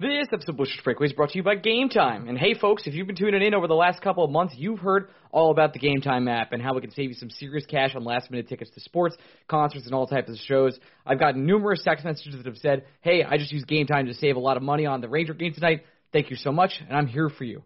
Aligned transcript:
This 0.00 0.28
episode 0.32 0.52
of 0.52 0.56
Blueshirts 0.56 0.82
Breakaway 0.82 1.08
is 1.08 1.12
brought 1.12 1.28
to 1.32 1.36
you 1.36 1.42
by 1.42 1.56
Game 1.56 1.90
Time. 1.90 2.26
And 2.26 2.38
hey, 2.38 2.54
folks, 2.54 2.86
if 2.86 2.94
you've 2.94 3.06
been 3.06 3.16
tuning 3.16 3.42
in 3.42 3.52
over 3.52 3.66
the 3.66 3.74
last 3.74 4.00
couple 4.00 4.24
of 4.24 4.30
months, 4.30 4.54
you've 4.56 4.78
heard 4.78 5.10
all 5.30 5.50
about 5.50 5.74
the 5.74 5.78
Game 5.78 6.00
Time 6.00 6.26
app 6.26 6.52
and 6.52 6.62
how 6.62 6.74
it 6.78 6.80
can 6.80 6.90
save 6.92 7.10
you 7.10 7.14
some 7.14 7.28
serious 7.28 7.66
cash 7.66 7.94
on 7.94 8.02
last 8.02 8.30
minute 8.30 8.48
tickets 8.48 8.70
to 8.70 8.80
sports, 8.80 9.14
concerts, 9.46 9.84
and 9.84 9.94
all 9.94 10.06
types 10.06 10.30
of 10.30 10.36
shows. 10.36 10.78
I've 11.04 11.18
gotten 11.18 11.44
numerous 11.44 11.82
text 11.84 12.06
messages 12.06 12.34
that 12.34 12.46
have 12.46 12.56
said, 12.56 12.86
hey, 13.02 13.22
I 13.22 13.36
just 13.36 13.52
used 13.52 13.66
Game 13.66 13.86
Time 13.86 14.06
to 14.06 14.14
save 14.14 14.36
a 14.36 14.40
lot 14.40 14.56
of 14.56 14.62
money 14.62 14.86
on 14.86 15.02
the 15.02 15.08
Ranger 15.10 15.34
game 15.34 15.52
tonight. 15.52 15.84
Thank 16.14 16.30
you 16.30 16.36
so 16.36 16.50
much, 16.50 16.80
and 16.80 16.96
I'm 16.96 17.06
here 17.06 17.28
for 17.28 17.44
you. 17.44 17.62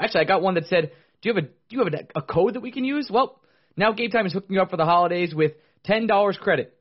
Actually, 0.00 0.22
I 0.22 0.24
got 0.24 0.42
one 0.42 0.54
that 0.54 0.66
said, 0.66 0.90
do 1.22 1.28
you 1.28 1.34
have 1.36 1.44
a 1.44 1.46
do 1.46 1.52
you 1.76 1.84
have 1.84 1.94
a, 1.94 2.18
a 2.18 2.22
code 2.22 2.54
that 2.54 2.60
we 2.60 2.72
can 2.72 2.82
use? 2.82 3.08
Well, 3.08 3.40
now 3.76 3.92
Game 3.92 4.10
Time 4.10 4.26
is 4.26 4.32
hooking 4.32 4.56
you 4.56 4.62
up 4.62 4.70
for 4.70 4.76
the 4.76 4.84
holidays 4.84 5.32
with 5.32 5.52
ten 5.84 6.08
dollars 6.08 6.38
credit. 6.40 6.76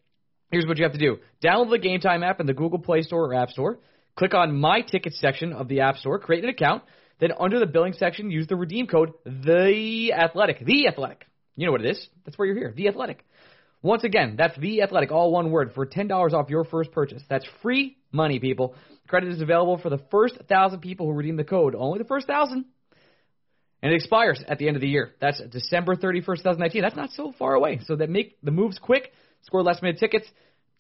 Here's 0.50 0.66
what 0.66 0.80
you 0.80 0.86
have 0.86 0.94
to 0.94 0.98
do: 1.00 1.18
download 1.44 1.70
the 1.70 1.78
Game 1.78 2.00
Time 2.00 2.24
app 2.24 2.40
in 2.40 2.48
the 2.48 2.56
Google 2.56 2.80
Play 2.80 3.04
Store 3.04 3.26
or 3.26 3.36
App 3.36 3.52
Store. 3.52 3.78
Click 4.18 4.34
on 4.34 4.60
My 4.60 4.82
Tickets 4.82 5.20
section 5.20 5.54
of 5.54 5.68
the 5.68 5.82
App 5.82 5.98
Store, 5.98 6.18
create 6.18 6.44
an 6.44 6.50
account. 6.50 6.84
Then 7.20 7.32
under 7.40 7.60
the 7.60 7.68
billing 7.68 7.94
section, 7.94 8.32
use 8.32 8.48
the 8.48 8.56
redeem 8.56 8.88
code 8.88 9.12
The 9.24 10.12
Athletic. 10.12 10.66
The 10.66 10.88
Athletic. 10.88 11.26
You 11.56 11.68
know 11.68 11.72
what 11.72 11.86
it 11.86 11.92
is? 11.92 12.08
That's 12.26 12.38
where 12.38 12.48
you're 12.48 12.58
here. 12.58 12.74
The 12.76 12.88
Athletic. 12.88 13.24
Once 13.84 14.04
again, 14.04 14.36
that's 14.36 14.58
The 14.58 14.82
Athletic, 14.82 15.12
all 15.12 15.32
one 15.32 15.52
word, 15.52 15.74
for 15.76 15.86
$10 15.86 16.34
off 16.34 16.50
your 16.50 16.64
first 16.64 16.92
purchase. 16.92 17.22
That's 17.30 17.46
free 17.62 17.98
money, 18.12 18.40
people. 18.40 18.74
Credit 19.08 19.30
is 19.30 19.42
available 19.42 19.78
for 19.78 19.92
the 19.92 20.02
first 20.10 20.36
thousand 20.50 20.80
people 20.80 21.06
who 21.06 21.14
redeem 21.14 21.38
the 21.38 21.44
code. 21.44 21.76
Only 21.76 22.00
the 22.00 22.06
first 22.06 22.26
thousand. 22.26 22.66
And 23.84 23.92
it 23.92 23.96
expires 23.96 24.44
at 24.48 24.58
the 24.58 24.68
end 24.68 24.78
of 24.78 24.82
the 24.82 24.90
year. 24.90 25.14
That's 25.22 25.40
December 25.52 25.96
31st, 25.96 26.38
2019. 26.38 26.82
That's 26.82 26.96
not 26.96 27.12
so 27.12 27.34
far 27.38 27.54
away. 27.54 27.82
So 27.86 27.96
that 27.96 28.10
make 28.10 28.38
the 28.42 28.52
moves 28.52 28.80
quick, 28.80 29.12
score 29.44 29.62
last 29.62 29.84
minute 29.84 30.00
tickets. 30.00 30.28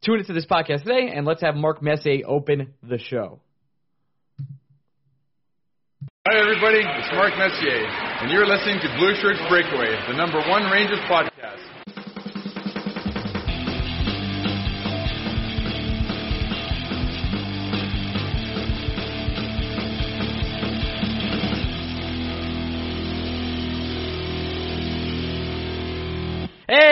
Tune 0.06 0.19
into 0.19 0.34
this 0.34 0.46
podcast 0.46 0.84
today, 0.84 1.12
and 1.13 1.25
let's 1.25 1.41
have 1.41 1.56
Mark 1.56 1.81
Messier 1.81 2.22
open 2.25 2.74
the 2.84 3.00
show. 3.00 3.40
Hi, 6.28 6.38
everybody. 6.38 6.84
It's 6.84 7.12
Mark 7.13 7.34
Messier, 7.38 7.88
and 8.22 8.31
you're 8.31 8.46
listening 8.46 8.80
to 8.81 8.88
Blueshirts 9.00 9.47
Breakaway, 9.50 9.90
the 10.07 10.13
number 10.13 10.40
one 10.47 10.69
Rangers 10.69 11.00
podcast. 11.09 11.37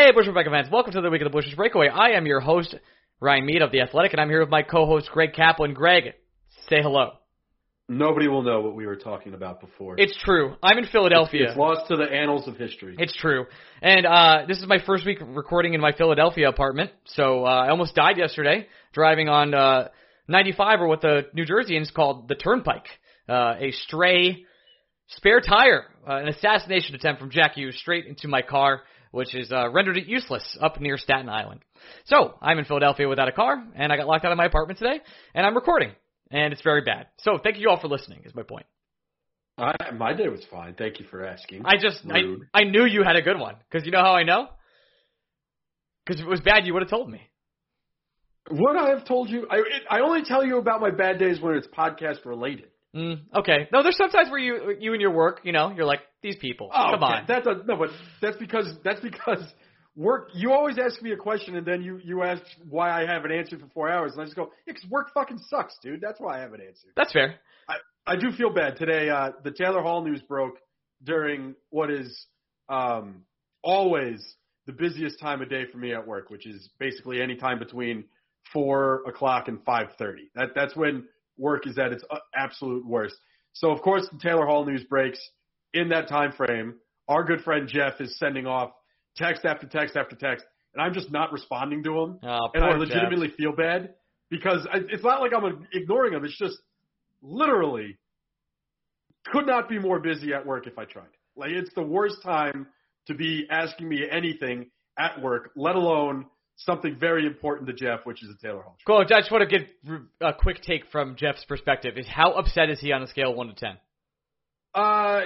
Hey, 0.06 0.12
Blueshirts 0.12 0.34
Breakaway 0.34 0.62
fans. 0.62 0.72
Welcome 0.72 0.94
to 0.94 1.02
the 1.02 1.10
Week 1.10 1.24
of 1.24 1.32
the 1.32 1.36
Blueshirts 1.36 1.56
Breakaway. 1.56 1.88
I 1.88 2.10
am 2.12 2.28
your 2.28 2.40
host, 2.40 2.76
Ryan 3.20 3.44
Mead 3.44 3.64
of 3.64 3.72
The 3.72 3.82
Athletic, 3.82 4.14
and 4.14 4.22
I'm 4.22 4.30
here 4.30 4.40
with 4.40 4.52
my 4.52 4.62
co-host, 4.62 5.10
Greg 5.12 5.34
Kaplan. 5.34 5.74
Greg, 5.74 6.14
say 6.70 6.76
hello. 6.80 7.14
Nobody 7.90 8.28
will 8.28 8.44
know 8.44 8.62
what 8.62 8.76
we 8.76 8.86
were 8.86 8.98
talking 8.98 9.34
about 9.34 9.62
before. 9.62 9.96
It's 9.98 10.16
true. 10.24 10.58
I'm 10.62 10.78
in 10.78 10.86
Philadelphia. 10.86 11.48
It's 11.48 11.58
lost 11.58 11.88
to 11.88 11.96
the 11.96 12.04
annals 12.04 12.48
of 12.48 12.56
history. 12.56 12.96
It's 13.00 13.16
true. 13.16 13.46
And 13.82 14.06
uh, 14.06 14.44
this 14.48 14.60
is 14.60 14.68
my 14.68 14.78
first 14.86 15.08
week 15.08 15.18
recording 15.26 15.74
in 15.74 15.82
my 15.82 15.92
Philadelphia 15.92 16.50
apartment, 16.50 16.92
so 17.06 17.44
uh, 17.44 17.50
I 17.50 17.70
almost 17.70 17.96
died 17.96 18.20
yesterday 18.20 18.68
driving 18.94 19.28
on 19.28 19.56
uh, 19.56 19.88
95, 20.28 20.82
or 20.82 20.88
what 20.88 21.02
the 21.02 21.22
New 21.34 21.48
Jerseyans 21.48 21.92
called 21.92 22.28
the 22.28 22.36
Turnpike, 22.36 22.86
uh, 23.28 23.56
a 23.58 23.72
stray 23.72 24.46
spare 25.08 25.42
tire, 25.42 25.86
uh, 26.08 26.18
an 26.18 26.28
assassination 26.28 26.94
attempt 26.94 27.20
from 27.20 27.32
Jack 27.32 27.56
Hughes 27.56 27.76
straight 27.80 28.06
into 28.06 28.28
my 28.28 28.44
car, 28.44 28.84
which 29.16 29.34
is 29.34 29.50
uh, 29.50 29.70
rendered 29.72 29.96
it 29.96 30.08
useless 30.08 30.58
up 30.62 30.82
near 30.82 30.98
Staten 30.98 31.30
Island. 31.30 31.62
So 32.04 32.36
I'm 32.42 32.60
in 32.60 32.66
Philadelphia 32.66 33.08
without 33.08 33.30
a 33.30 33.32
car, 33.32 33.66
and 33.74 33.92
I 33.92 33.96
got 33.96 34.08
locked 34.08 34.26
out 34.26 34.34
of 34.34 34.38
my 34.38 34.46
apartment 34.46 34.78
today, 34.78 35.00
and 35.34 35.46
I'm 35.46 35.56
recording, 35.56 35.92
and 36.32 36.52
it's 36.52 36.62
very 36.62 36.82
bad. 36.82 37.08
So 37.20 37.40
thank 37.42 37.58
you 37.58 37.70
all 37.70 37.80
for 37.80 37.88
listening. 37.88 38.24
Is 38.26 38.36
my 38.36 38.44
point. 38.44 38.66
I, 39.58 39.74
my 39.98 40.12
day 40.12 40.28
was 40.28 40.44
fine. 40.52 40.74
Thank 40.74 41.00
you 41.00 41.06
for 41.10 41.24
asking. 41.26 41.62
I 41.64 41.78
just 41.82 42.02
I, 42.12 42.20
Rude. 42.20 42.42
I 42.54 42.64
knew 42.66 42.84
you 42.84 43.04
had 43.04 43.16
a 43.16 43.22
good 43.22 43.40
one 43.40 43.56
because 43.70 43.86
you 43.86 43.92
know 43.94 44.02
how 44.02 44.14
I 44.14 44.24
know. 44.24 44.50
Because 46.06 46.20
if 46.20 46.28
it 46.28 46.30
was 46.30 46.42
bad, 46.42 46.66
you 46.66 46.74
would 46.74 46.82
have 46.82 46.90
told 46.90 47.10
me. 47.10 47.22
Would 48.52 48.76
I 48.76 48.90
have 48.90 49.06
told 49.06 49.30
you? 49.30 49.48
I 49.50 49.56
it, 49.56 49.84
I 49.90 50.02
only 50.02 50.24
tell 50.26 50.46
you 50.46 50.58
about 50.58 50.82
my 50.82 50.92
bad 50.92 51.20
days 51.20 51.40
when 51.40 51.56
it's 51.56 51.68
podcast 51.68 52.26
related. 52.26 52.68
Mm, 52.96 53.24
okay. 53.36 53.68
No, 53.74 53.84
there's 53.84 53.98
sometimes 53.98 54.30
where 54.30 54.40
you 54.40 54.76
you 54.80 54.94
and 54.94 55.02
your 55.02 55.12
work, 55.12 55.42
you 55.44 55.52
know, 55.52 55.72
you're 55.76 55.86
like 55.86 56.00
these 56.24 56.38
people. 56.38 56.70
Oh, 56.74 56.92
Come 56.92 57.04
okay. 57.04 57.14
on. 57.14 57.26
That's 57.28 57.46
a, 57.46 57.56
no, 57.66 57.76
but 57.76 57.90
that's 58.22 58.38
because 58.38 58.74
that's 58.84 59.02
because 59.02 59.44
work. 59.98 60.30
You 60.34 60.54
always 60.54 60.78
ask 60.80 61.02
me 61.02 61.12
a 61.12 61.18
question 61.18 61.58
and 61.58 61.66
then 61.66 61.82
you 61.82 62.00
you 62.04 62.24
ask 62.24 62.42
why 62.70 62.90
I 62.92 63.06
haven't 63.06 63.34
answered 63.34 63.60
for 63.60 63.68
four 63.74 63.90
hours, 63.90 64.14
and 64.14 64.22
I 64.22 64.26
just 64.26 64.36
go, 64.38 64.50
yeah, 64.66 64.74
'cause 64.74 64.90
work 64.90 65.14
fucking 65.14 65.40
sucks, 65.50 65.78
dude. 65.84 66.00
That's 66.00 66.20
why 66.22 66.38
I 66.38 66.42
haven't 66.42 66.62
answered. 66.62 66.92
That's 66.96 67.12
fair. 67.12 67.36
I, 67.68 67.76
I 68.08 68.16
do 68.16 68.32
feel 68.32 68.54
bad 68.54 68.78
today. 68.78 69.10
Uh, 69.10 69.32
the 69.44 69.52
Taylor 69.52 69.82
Hall 69.82 70.02
news 70.04 70.22
broke 70.22 70.56
during 71.04 71.56
what 71.72 71.92
is 71.92 72.28
um, 72.70 73.24
always 73.62 74.24
the 74.68 74.74
busiest 74.74 75.20
time 75.20 75.42
of 75.42 75.50
day 75.50 75.66
for 75.70 75.78
me 75.80 75.94
at 75.94 76.08
work, 76.08 76.30
which 76.30 76.48
is 76.48 76.70
basically 76.80 77.22
any 77.22 77.36
time 77.36 77.60
between 77.60 78.06
four 78.54 79.04
o'clock 79.08 79.50
and 79.50 79.62
five 79.66 79.88
thirty. 80.00 80.30
That 80.36 80.50
that's 80.56 80.76
when 80.78 81.06
work 81.38 81.68
is 81.68 81.78
at 81.78 81.92
its 81.92 82.04
uh, 82.10 82.18
absolute 82.36 82.86
worst. 82.86 83.16
So 83.54 83.72
of 83.72 83.82
course 83.82 84.08
the 84.12 84.20
Taylor 84.20 84.46
Hall 84.46 84.66
news 84.66 84.84
breaks 84.84 85.20
in 85.74 85.90
that 85.90 86.08
time 86.08 86.32
frame. 86.32 86.76
Our 87.08 87.24
good 87.24 87.42
friend 87.42 87.68
Jeff 87.68 88.00
is 88.00 88.18
sending 88.18 88.48
off 88.48 88.72
text 89.16 89.46
after 89.46 89.68
text 89.68 89.96
after 89.96 90.16
text, 90.16 90.46
and 90.74 90.82
I'm 90.82 90.94
just 90.94 91.12
not 91.12 91.32
responding 91.32 91.84
to 91.84 92.00
him 92.00 92.20
Oh, 92.24 92.50
and 92.54 92.64
I 92.64 92.72
legitimately 92.76 93.30
feel 93.38 93.56
bad 93.56 93.94
because 94.30 94.68
I, 94.72 94.80
it's 94.90 95.04
not 95.04 95.22
like 95.22 95.32
I'm 95.34 95.68
ignoring 95.72 96.14
him. 96.14 96.26
It's 96.26 96.38
just 96.38 96.58
literally 97.22 97.98
could 99.26 99.48
not 99.48 99.68
be 99.70 99.80
more 99.80 100.00
busy 100.00 100.34
at 100.34 100.46
work 100.46 100.68
if 100.68 100.78
I 100.78 100.86
tried. 100.86 101.08
Like 101.36 101.52
it's 101.52 101.74
the 101.76 101.84
worst 101.84 102.22
time 102.24 102.68
to 103.08 103.14
be 103.14 103.48
asking 103.50 103.88
me 103.88 104.04
anything 104.10 104.70
at 104.98 105.22
work, 105.22 105.52
let 105.56 105.76
alone 105.76 106.26
something 106.58 106.98
very 107.00 107.26
important 107.26 107.68
to 107.68 107.74
Jeff, 107.74 108.06
which 108.06 108.24
is 108.24 108.30
a 108.30 108.38
Taylor 108.46 108.62
Hall. 108.62 108.78
Cool. 108.86 108.98
I 108.98 109.04
just 109.04 109.32
want 109.32 109.50
to 109.50 109.60
get 109.60 109.68
a 110.22 110.34
quick 110.34 110.62
take 110.62 110.86
from 110.92 111.16
Jeff's 111.16 111.44
perspective. 111.46 111.98
Is 111.98 112.08
how 112.08 112.34
upset 112.34 112.70
is 112.70 112.80
he 112.80 112.92
on 112.92 113.04
a 113.04 113.08
scale 113.08 113.32
of 113.32 113.38
one 113.38 113.48
to 113.48 113.54
ten? 113.54 113.78
Uh, 114.74 115.22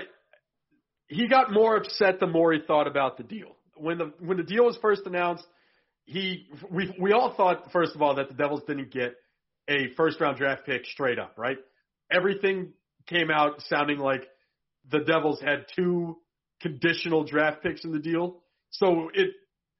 he 1.07 1.27
got 1.27 1.51
more 1.51 1.77
upset 1.77 2.19
the 2.19 2.27
more 2.27 2.53
he 2.53 2.59
thought 2.65 2.87
about 2.87 3.17
the 3.17 3.23
deal. 3.23 3.55
When 3.75 3.97
the 3.97 4.13
when 4.19 4.37
the 4.37 4.43
deal 4.43 4.65
was 4.65 4.77
first 4.77 5.03
announced, 5.05 5.45
he 6.05 6.47
we 6.71 6.93
we 6.99 7.13
all 7.13 7.33
thought 7.35 7.71
first 7.71 7.95
of 7.95 8.01
all 8.01 8.15
that 8.15 8.27
the 8.27 8.35
Devils 8.35 8.63
didn't 8.67 8.91
get 8.91 9.15
a 9.67 9.93
first 9.95 10.19
round 10.19 10.37
draft 10.37 10.65
pick 10.65 10.85
straight 10.85 11.19
up, 11.19 11.35
right? 11.37 11.57
Everything 12.11 12.73
came 13.07 13.29
out 13.31 13.61
sounding 13.63 13.99
like 13.99 14.27
the 14.89 14.99
Devils 14.99 15.39
had 15.41 15.65
two 15.75 16.17
conditional 16.61 17.23
draft 17.23 17.63
picks 17.63 17.83
in 17.85 17.91
the 17.91 17.99
deal. 17.99 18.41
So 18.71 19.09
it 19.13 19.31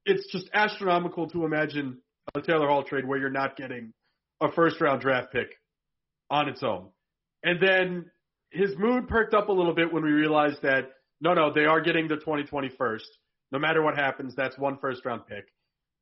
it's 0.04 0.30
just 0.32 0.48
astronomical 0.52 1.28
to 1.30 1.44
imagine 1.44 1.98
a 2.34 2.40
Taylor 2.40 2.68
Hall 2.68 2.82
trade 2.82 3.06
where 3.06 3.18
you're 3.18 3.30
not 3.30 3.56
getting 3.56 3.92
a 4.40 4.50
first 4.52 4.80
round 4.80 5.00
draft 5.00 5.32
pick 5.32 5.48
on 6.30 6.48
its 6.48 6.62
own. 6.62 6.88
And 7.42 7.60
then 7.60 8.10
his 8.50 8.70
mood 8.78 9.08
perked 9.08 9.34
up 9.34 9.48
a 9.48 9.52
little 9.52 9.74
bit 9.74 9.92
when 9.92 10.04
we 10.04 10.10
realized 10.10 10.62
that 10.62 10.90
no, 11.20 11.34
no, 11.34 11.52
they 11.52 11.66
are 11.66 11.80
getting 11.80 12.08
the 12.08 12.16
2020 12.16 12.70
first. 12.78 13.06
No 13.52 13.58
matter 13.58 13.82
what 13.82 13.96
happens, 13.96 14.34
that's 14.34 14.56
one 14.56 14.78
first 14.78 15.04
round 15.04 15.26
pick. 15.26 15.44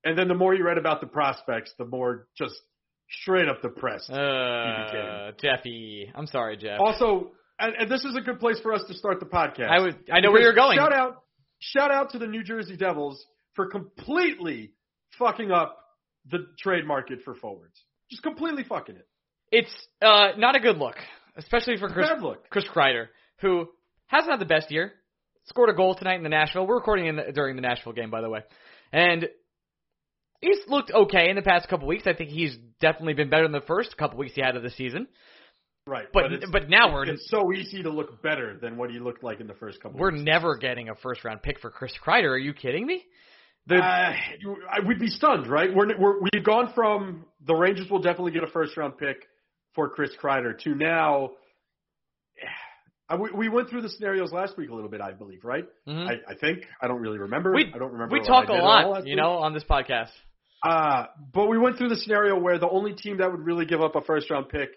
And 0.04 0.16
then 0.16 0.28
the 0.28 0.34
more 0.34 0.54
you 0.54 0.64
read 0.64 0.78
about 0.78 1.00
the 1.00 1.06
prospects, 1.06 1.72
the 1.78 1.84
more 1.84 2.28
just 2.36 2.54
straight 3.22 3.48
up 3.48 3.62
depressed. 3.62 4.10
Uh, 4.10 5.32
Jeffy, 5.40 6.10
I'm 6.14 6.26
sorry, 6.26 6.56
Jeff. 6.56 6.78
Also, 6.78 7.32
and, 7.58 7.74
and 7.74 7.90
this 7.90 8.04
is 8.04 8.14
a 8.14 8.20
good 8.20 8.38
place 8.38 8.60
for 8.60 8.72
us 8.72 8.82
to 8.88 8.94
start 8.94 9.18
the 9.18 9.26
podcast. 9.26 9.70
I 9.70 9.80
was, 9.80 9.94
I 10.12 10.20
know 10.20 10.30
where 10.30 10.42
you're 10.42 10.54
going. 10.54 10.78
Shout 10.78 10.92
out, 10.92 11.22
shout 11.58 11.90
out 11.90 12.10
to 12.10 12.18
the 12.18 12.26
New 12.26 12.44
Jersey 12.44 12.76
Devils 12.76 13.24
for 13.58 13.66
completely 13.66 14.70
fucking 15.19 15.50
up 15.50 15.76
the 16.31 16.46
trade 16.60 16.87
market 16.87 17.19
for 17.25 17.34
forwards. 17.34 17.75
Just 18.08 18.22
completely 18.22 18.62
fucking 18.62 18.94
it. 18.94 19.08
It's 19.50 19.75
uh, 20.00 20.38
not 20.38 20.55
a 20.55 20.60
good 20.60 20.76
look, 20.78 20.94
especially 21.37 21.76
for 21.76 21.88
Chris, 21.88 22.08
Bad 22.08 22.22
look. 22.22 22.49
Chris 22.50 22.66
Kreider, 22.72 23.06
who 23.40 23.66
hasn't 24.06 24.31
had 24.31 24.40
the 24.40 24.44
best 24.46 24.70
year. 24.70 24.93
Scored 25.46 25.70
a 25.70 25.75
goal 25.75 25.96
tonight 25.96 26.14
in 26.14 26.22
the 26.22 26.28
Nashville. 26.28 26.69
We're 26.69 26.76
recording 26.76 27.06
in 27.06 27.16
the, 27.16 27.32
during 27.34 27.56
the 27.56 27.62
Nashville 27.62 27.94
game, 27.94 28.10
by 28.10 28.20
the 28.20 28.31
way, 28.31 28.40
and 28.93 29.28
he's 30.40 30.58
looked 30.69 30.93
okay 30.93 31.28
in 31.28 31.34
the 31.34 31.43
past 31.43 31.69
couple 31.69 31.88
weeks. 31.88 32.05
I 32.06 32.12
think 32.12 32.31
he's 32.31 32.56
definitely 32.81 33.14
been 33.14 33.28
better 33.28 33.43
than 33.43 33.52
the 33.52 33.66
first 33.66 33.96
couple 33.96 34.19
weeks 34.19 34.34
he 34.37 34.40
had 34.40 34.55
of 34.55 34.62
the 34.62 34.70
season. 34.70 35.08
Right. 35.84 36.06
But 36.12 36.32
it's, 36.32 36.46
but 36.52 36.69
now 36.69 36.93
we're 36.93 37.06
it's 37.06 37.28
so 37.28 37.52
easy 37.52 37.82
to 37.82 37.90
look 37.90 38.22
better 38.22 38.56
than 38.60 38.76
what 38.76 38.90
he 38.90 39.00
looked 39.00 39.25
like 39.25 39.40
in 39.40 39.49
the 39.49 39.55
first 39.55 39.82
couple. 39.82 39.99
we're 39.99 40.12
weeks. 40.12 40.22
never 40.25 40.56
getting 40.56 40.90
a 40.90 40.94
first 40.94 41.25
round 41.25 41.43
pick 41.43 41.58
for 41.60 41.70
Chris 41.70 41.93
Kreider. 42.06 42.28
Are 42.28 42.38
you 42.38 42.52
kidding 42.52 42.87
me? 42.87 43.05
The, 43.69 43.76
Uh, 43.76 44.12
I 44.70 44.81
would 44.85 44.99
be 44.99 45.09
stunned, 45.09 45.47
right? 45.47 45.69
We're, 45.75 45.97
we're 45.99 46.20
we've 46.32 46.44
gone 46.44 46.73
from 46.75 47.26
the 47.47 47.55
Rangers 47.55 47.88
will 47.91 48.00
definitely 48.00 48.32
get 48.32 48.43
a 48.43 48.49
first 48.49 48.76
round 48.76 48.97
pick 48.99 49.17
for 49.75 49.88
Chris 49.91 50.11
Kreider 50.20 50.59
to 50.61 50.75
now. 50.75 51.31
I, 53.11 53.17
we, 53.17 53.31
we 53.31 53.49
went 53.49 53.70
through 53.70 53.81
the 53.82 53.88
scenarios 53.88 54.32
last 54.32 54.59
week 54.59 54.69
a 54.69 54.75
little 54.75 54.91
bit, 54.91 55.00
I 55.00 55.12
believe, 55.12 55.43
right? 55.43 55.65
Mhm. 55.88 56.06
I, 56.09 56.32
I 56.32 56.35
think 56.35 56.65
I 56.82 56.88
don't 56.88 57.00
really 57.00 57.19
remember. 57.19 57.53
we 57.55 57.70
I 57.75 57.79
don't 57.79 57.93
remember. 57.93 58.12
we 58.12 58.20
talk 58.20 58.44
a 58.44 58.49
did 58.49 58.56
at 58.56 58.62
all 58.62 58.91
lot, 58.91 59.06
you 59.06 59.12
week. 59.12 59.17
know, 59.17 59.32
on 59.38 59.55
this 59.55 59.65
podcast. 59.65 60.11
Uh, 60.62 61.06
but 61.32 61.47
we 61.47 61.56
went 61.56 61.79
through 61.79 61.88
the 61.88 61.97
scenario 61.97 62.38
where 62.38 62.59
the 62.59 62.69
only 62.69 62.93
team 62.93 63.19
that 63.19 63.31
would 63.31 63.41
really 63.41 63.65
give 63.65 63.81
up 63.81 63.97
a 63.97 64.03
first 64.03 64.29
round 64.31 64.49
pick 64.50 64.70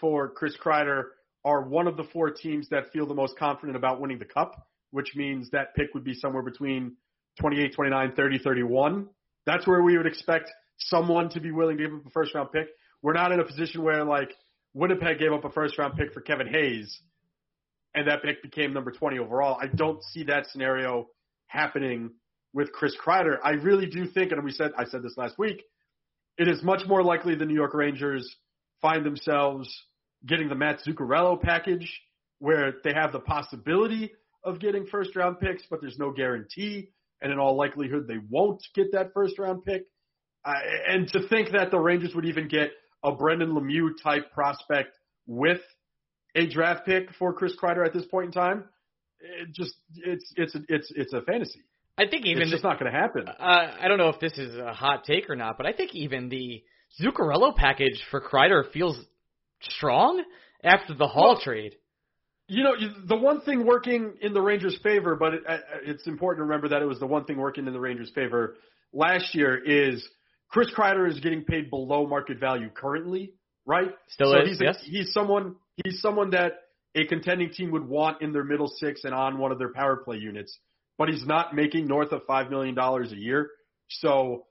for 0.00 0.28
Chris 0.30 0.56
Kreider 0.56 1.04
are 1.44 1.62
one 1.62 1.86
of 1.86 1.96
the 1.96 2.04
four 2.12 2.30
teams 2.30 2.68
that 2.70 2.90
feel 2.92 3.06
the 3.06 3.14
most 3.14 3.38
confident 3.38 3.76
about 3.76 4.00
winning 4.00 4.18
the 4.18 4.24
cup, 4.24 4.66
which 4.90 5.14
means 5.14 5.50
that 5.50 5.74
pick 5.76 5.94
would 5.94 6.02
be 6.04 6.14
somewhere 6.14 6.42
between 6.42 6.96
28, 7.40 7.74
29, 7.74 8.12
30, 8.12 8.38
31. 8.38 9.08
That's 9.44 9.66
where 9.66 9.82
we 9.82 9.96
would 9.96 10.06
expect 10.06 10.50
someone 10.78 11.28
to 11.30 11.40
be 11.40 11.52
willing 11.52 11.76
to 11.78 11.84
give 11.84 11.94
up 11.94 12.06
a 12.06 12.10
first 12.10 12.34
round 12.34 12.50
pick. 12.52 12.68
We're 13.02 13.12
not 13.12 13.32
in 13.32 13.40
a 13.40 13.44
position 13.44 13.82
where 13.82 14.04
like 14.04 14.32
Winnipeg 14.74 15.18
gave 15.18 15.32
up 15.32 15.44
a 15.44 15.50
first 15.50 15.78
round 15.78 15.96
pick 15.96 16.12
for 16.12 16.20
Kevin 16.20 16.48
Hayes 16.48 17.00
and 17.96 18.06
that 18.08 18.22
pick 18.22 18.42
became 18.42 18.74
number 18.74 18.92
20 18.92 19.18
overall. 19.18 19.56
I 19.60 19.66
don't 19.66 20.02
see 20.04 20.24
that 20.24 20.46
scenario 20.50 21.08
happening 21.46 22.10
with 22.52 22.70
Chris 22.70 22.94
Kreider. 22.94 23.38
I 23.42 23.52
really 23.52 23.86
do 23.86 24.06
think, 24.06 24.32
and 24.32 24.44
we 24.44 24.52
said 24.52 24.72
I 24.78 24.84
said 24.84 25.02
this 25.02 25.16
last 25.16 25.38
week, 25.38 25.62
it 26.38 26.46
is 26.46 26.62
much 26.62 26.86
more 26.86 27.02
likely 27.02 27.34
the 27.34 27.46
New 27.46 27.54
York 27.54 27.72
Rangers 27.72 28.36
find 28.82 29.04
themselves 29.04 29.68
getting 30.26 30.48
the 30.48 30.54
Matt 30.54 30.80
Zuccarello 30.86 31.40
package, 31.40 32.00
where 32.38 32.74
they 32.84 32.92
have 32.92 33.12
the 33.12 33.20
possibility 33.20 34.12
of 34.44 34.60
getting 34.60 34.86
first 34.86 35.16
round 35.16 35.40
picks, 35.40 35.62
but 35.70 35.80
there's 35.80 35.98
no 35.98 36.12
guarantee, 36.12 36.90
and 37.20 37.32
in 37.32 37.38
all 37.38 37.56
likelihood 37.56 38.06
they 38.08 38.18
won't 38.30 38.62
get 38.74 38.92
that 38.92 39.12
first 39.14 39.38
round 39.38 39.64
pick. 39.64 39.82
Uh, 40.44 40.52
and 40.88 41.08
to 41.08 41.26
think 41.28 41.50
that 41.52 41.70
the 41.70 41.78
Rangers 41.78 42.14
would 42.14 42.24
even 42.24 42.48
get 42.48 42.70
a 43.02 43.12
Brendan 43.12 43.50
Lemieux 43.50 43.90
type 44.02 44.32
prospect 44.32 44.96
with 45.26 45.60
a 46.36 46.46
draft 46.46 46.86
pick 46.86 47.08
for 47.18 47.32
Chris 47.32 47.54
Kreider 47.60 47.84
at 47.84 47.92
this 47.92 48.06
point 48.06 48.26
in 48.26 48.32
time, 48.32 48.64
it 49.20 49.48
just 49.52 49.74
it's 50.04 50.32
it's 50.36 50.56
it's 50.68 50.92
it's 50.94 51.12
a 51.12 51.22
fantasy. 51.22 51.62
I 51.98 52.06
think 52.06 52.26
even 52.26 52.42
it's 52.42 52.50
just 52.50 52.62
not 52.64 52.78
going 52.78 52.92
to 52.92 52.98
happen. 52.98 53.26
uh, 53.26 53.32
I 53.40 53.88
don't 53.88 53.96
know 53.96 54.10
if 54.10 54.20
this 54.20 54.36
is 54.36 54.54
a 54.56 54.74
hot 54.74 55.04
take 55.04 55.30
or 55.30 55.36
not, 55.36 55.56
but 55.56 55.66
I 55.66 55.72
think 55.72 55.94
even 55.94 56.28
the 56.28 56.62
Zuccarello 57.00 57.56
package 57.56 58.00
for 58.10 58.20
Kreider 58.20 58.70
feels 58.70 58.98
strong 59.62 60.22
after 60.62 60.94
the 60.94 61.06
Hall 61.06 61.34
Well, 61.34 61.40
trade. 61.40 61.74
You 62.48 62.62
know, 62.62 62.74
the 63.06 63.16
one 63.16 63.40
thing 63.40 63.66
working 63.66 64.14
in 64.20 64.32
the 64.32 64.40
Rangers' 64.40 64.78
favor, 64.82 65.16
but 65.16 65.34
it, 65.34 65.42
uh, 65.48 65.58
it's 65.84 66.06
important 66.06 66.38
to 66.40 66.44
remember 66.44 66.68
that 66.68 66.80
it 66.80 66.84
was 66.84 67.00
the 67.00 67.06
one 67.06 67.24
thing 67.24 67.38
working 67.38 67.66
in 67.66 67.72
the 67.72 67.80
Rangers' 67.80 68.10
favor 68.14 68.56
last 68.92 69.34
year 69.34 69.56
is 69.56 70.06
Chris 70.48 70.68
Kreider 70.76 71.10
is 71.10 71.18
getting 71.20 71.42
paid 71.42 71.70
below 71.70 72.06
market 72.06 72.38
value 72.38 72.70
currently, 72.70 73.34
right? 73.64 73.90
Still 74.08 74.32
so 74.32 74.42
is, 74.42 74.48
he's 74.48 74.60
a- 74.60 74.64
yes. 74.64 74.78
he's 74.84 75.12
someone 75.12 75.56
he's 75.84 76.00
someone 76.00 76.30
that 76.30 76.52
a 76.94 77.04
contending 77.06 77.50
team 77.50 77.72
would 77.72 77.86
want 77.86 78.22
in 78.22 78.32
their 78.32 78.44
middle 78.44 78.68
six 78.68 79.02
and 79.04 79.12
on 79.12 79.38
one 79.38 79.50
of 79.50 79.58
their 79.58 79.72
power 79.72 79.96
play 79.96 80.16
units, 80.16 80.56
but 80.98 81.08
he's 81.08 81.26
not 81.26 81.54
making 81.54 81.86
north 81.86 82.12
of 82.12 82.22
five 82.26 82.48
million 82.48 82.74
dollars 82.74 83.12
a 83.12 83.16
year. 83.16 83.50
So 83.88 84.46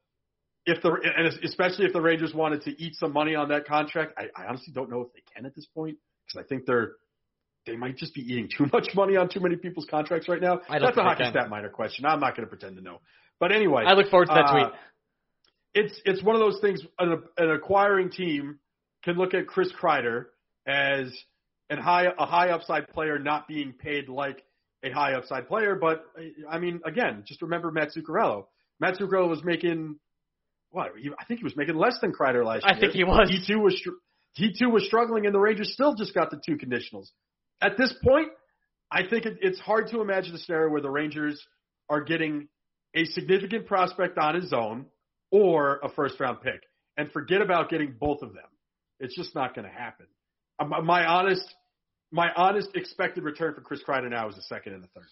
if 0.65 0.81
the 0.83 0.91
and 1.17 1.27
especially 1.45 1.85
if 1.85 1.93
the 1.93 2.01
Rangers 2.01 2.33
wanted 2.33 2.63
to 2.63 2.71
eat 2.81 2.95
some 2.95 3.13
money 3.13 3.35
on 3.35 3.49
that 3.49 3.65
contract, 3.65 4.13
I, 4.17 4.25
I 4.35 4.47
honestly 4.47 4.73
don't 4.73 4.89
know 4.89 5.01
if 5.01 5.13
they 5.13 5.23
can 5.33 5.45
at 5.45 5.55
this 5.55 5.65
point 5.73 5.97
because 6.27 6.43
I 6.43 6.47
think 6.47 6.65
they're 6.65 6.93
they 7.65 7.75
might 7.75 7.97
just 7.97 8.13
be 8.13 8.21
eating 8.21 8.49
too 8.55 8.67
much 8.73 8.89
money 8.95 9.15
on 9.17 9.29
too 9.29 9.39
many 9.39 9.55
people's 9.55 9.87
contracts 9.89 10.27
right 10.27 10.41
now. 10.41 10.61
That's 10.69 10.97
a 10.97 11.03
hockey 11.03 11.23
stat 11.31 11.49
minor 11.49 11.69
question. 11.69 12.05
I'm 12.05 12.19
not 12.19 12.35
going 12.35 12.47
to 12.47 12.49
pretend 12.49 12.77
to 12.77 12.83
know. 12.83 13.01
But 13.39 13.51
anyway, 13.51 13.83
I 13.85 13.93
look 13.93 14.09
forward 14.09 14.27
to 14.27 14.33
that 14.33 14.45
uh, 14.45 14.51
tweet. 14.53 14.73
It's 15.73 16.01
it's 16.05 16.23
one 16.23 16.35
of 16.35 16.39
those 16.39 16.59
things. 16.61 16.81
An, 16.99 17.21
an 17.37 17.51
acquiring 17.51 18.09
team 18.09 18.59
can 19.03 19.15
look 19.17 19.33
at 19.33 19.47
Chris 19.47 19.71
Kreider 19.79 20.25
as 20.65 21.11
an 21.69 21.77
high 21.77 22.05
a 22.17 22.25
high 22.25 22.49
upside 22.49 22.87
player, 22.89 23.19
not 23.19 23.47
being 23.47 23.73
paid 23.73 24.07
like 24.07 24.43
a 24.83 24.91
high 24.91 25.13
upside 25.13 25.47
player. 25.47 25.75
But 25.75 26.05
I 26.49 26.59
mean, 26.59 26.79
again, 26.85 27.23
just 27.27 27.41
remember 27.41 27.71
Matt 27.71 27.89
Zuccarello. 27.95 28.45
Matt 28.79 28.97
Zuccarello 28.97 29.29
was 29.29 29.43
making 29.43 29.97
what? 30.69 30.91
He, 30.97 31.09
I 31.19 31.25
think 31.25 31.39
he 31.39 31.43
was 31.43 31.55
making 31.57 31.75
less 31.75 31.97
than 32.01 32.13
Kreider 32.13 32.45
last 32.45 32.63
I 32.63 32.69
year. 32.69 32.77
I 32.77 32.79
think 32.79 32.93
he 32.93 33.03
was. 33.03 33.29
He 33.29 33.45
too 33.45 33.59
was. 33.59 33.77
str- 33.77 33.99
He 34.33 34.53
too 34.57 34.69
was 34.69 34.85
struggling, 34.85 35.25
and 35.25 35.35
the 35.35 35.39
Rangers 35.39 35.73
still 35.73 35.95
just 35.95 36.13
got 36.13 36.31
the 36.31 36.39
two 36.45 36.55
conditionals. 36.57 37.07
At 37.61 37.77
this 37.77 37.93
point, 38.03 38.29
I 38.91 39.07
think 39.07 39.25
it, 39.25 39.37
it's 39.41 39.59
hard 39.59 39.87
to 39.89 40.01
imagine 40.01 40.35
a 40.35 40.37
scenario 40.37 40.71
where 40.71 40.81
the 40.81 40.89
Rangers 40.89 41.41
are 41.89 42.01
getting 42.01 42.47
a 42.95 43.05
significant 43.05 43.65
prospect 43.65 44.17
on 44.17 44.35
his 44.35 44.53
own 44.53 44.85
or 45.31 45.79
a 45.83 45.89
first 45.89 46.19
round 46.19 46.41
pick, 46.41 46.61
and 46.97 47.11
forget 47.11 47.41
about 47.41 47.69
getting 47.69 47.95
both 47.99 48.21
of 48.21 48.33
them. 48.33 48.43
It's 48.99 49.15
just 49.15 49.35
not 49.35 49.53
going 49.53 49.67
to 49.67 49.73
happen. 49.73 50.05
Um, 50.59 50.71
My 50.85 51.05
honest, 51.05 51.43
my 52.11 52.29
honest 52.35 52.69
expected 52.75 53.23
return 53.23 53.53
for 53.53 53.61
Chris 53.61 53.81
Kreider 53.85 54.09
now 54.09 54.29
is 54.29 54.37
a 54.37 54.41
second 54.43 54.73
and 54.73 54.83
a 54.83 54.87
third. 54.87 55.03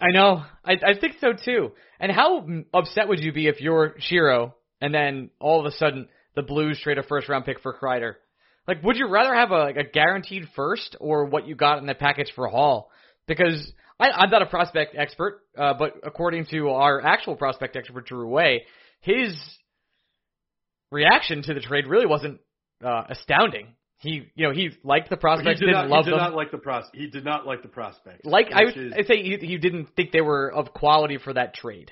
I 0.00 0.10
know. 0.10 0.44
I 0.64 0.72
I 0.72 0.98
think 1.00 1.16
so 1.20 1.32
too. 1.32 1.72
And 1.98 2.12
how 2.12 2.46
upset 2.72 3.08
would 3.08 3.20
you 3.20 3.32
be 3.32 3.48
if 3.48 3.60
you're 3.60 3.94
Shero 3.98 4.52
and 4.80 4.94
then 4.94 5.30
all 5.40 5.60
of 5.60 5.66
a 5.66 5.76
sudden 5.76 6.08
the 6.36 6.42
Blues 6.42 6.80
trade 6.82 6.98
a 6.98 7.02
first 7.02 7.28
round 7.28 7.44
pick 7.44 7.60
for 7.60 7.76
Kreider? 7.76 8.14
Like, 8.66 8.82
would 8.82 8.96
you 8.96 9.08
rather 9.08 9.34
have 9.34 9.50
a 9.50 9.58
like 9.58 9.76
a 9.76 9.84
guaranteed 9.84 10.48
first 10.56 10.96
or 11.00 11.26
what 11.26 11.46
you 11.46 11.54
got 11.54 11.78
in 11.78 11.86
the 11.86 11.94
package 11.94 12.32
for 12.34 12.48
Hall? 12.48 12.90
Because 13.26 13.72
I, 14.00 14.10
I'm 14.10 14.30
not 14.30 14.42
a 14.42 14.46
prospect 14.46 14.94
expert, 14.96 15.40
uh, 15.56 15.74
but 15.74 15.94
according 16.02 16.46
to 16.46 16.70
our 16.70 17.00
actual 17.04 17.36
prospect 17.36 17.76
expert 17.76 18.06
Drew 18.06 18.28
Way, 18.28 18.62
his 19.00 19.36
reaction 20.90 21.42
to 21.42 21.54
the 21.54 21.60
trade 21.60 21.86
really 21.86 22.06
wasn't 22.06 22.40
uh, 22.84 23.04
astounding. 23.08 23.74
He, 23.98 24.30
you 24.34 24.46
know, 24.48 24.52
he 24.52 24.70
liked 24.82 25.08
the 25.08 25.16
He 25.16 25.20
prospects, 25.20 25.60
did 25.60 25.66
didn't 25.66 25.88
not. 25.88 25.88
love 25.88 26.04
He 26.04 26.10
did 26.10 26.18
them. 26.18 26.24
not 26.24 26.34
like 26.34 26.50
the 26.50 26.58
pros. 26.58 26.84
He 26.92 27.06
did 27.06 27.24
not 27.24 27.46
like 27.46 27.62
the 27.62 27.68
prospects. 27.68 28.24
Like 28.24 28.48
I 28.52 28.64
would 28.64 28.76
is- 28.76 28.92
I'd 28.98 29.06
say 29.06 29.22
he, 29.22 29.36
he 29.40 29.56
didn't 29.58 29.88
think 29.96 30.12
they 30.12 30.20
were 30.20 30.52
of 30.52 30.72
quality 30.74 31.18
for 31.18 31.32
that 31.32 31.54
trade. 31.54 31.90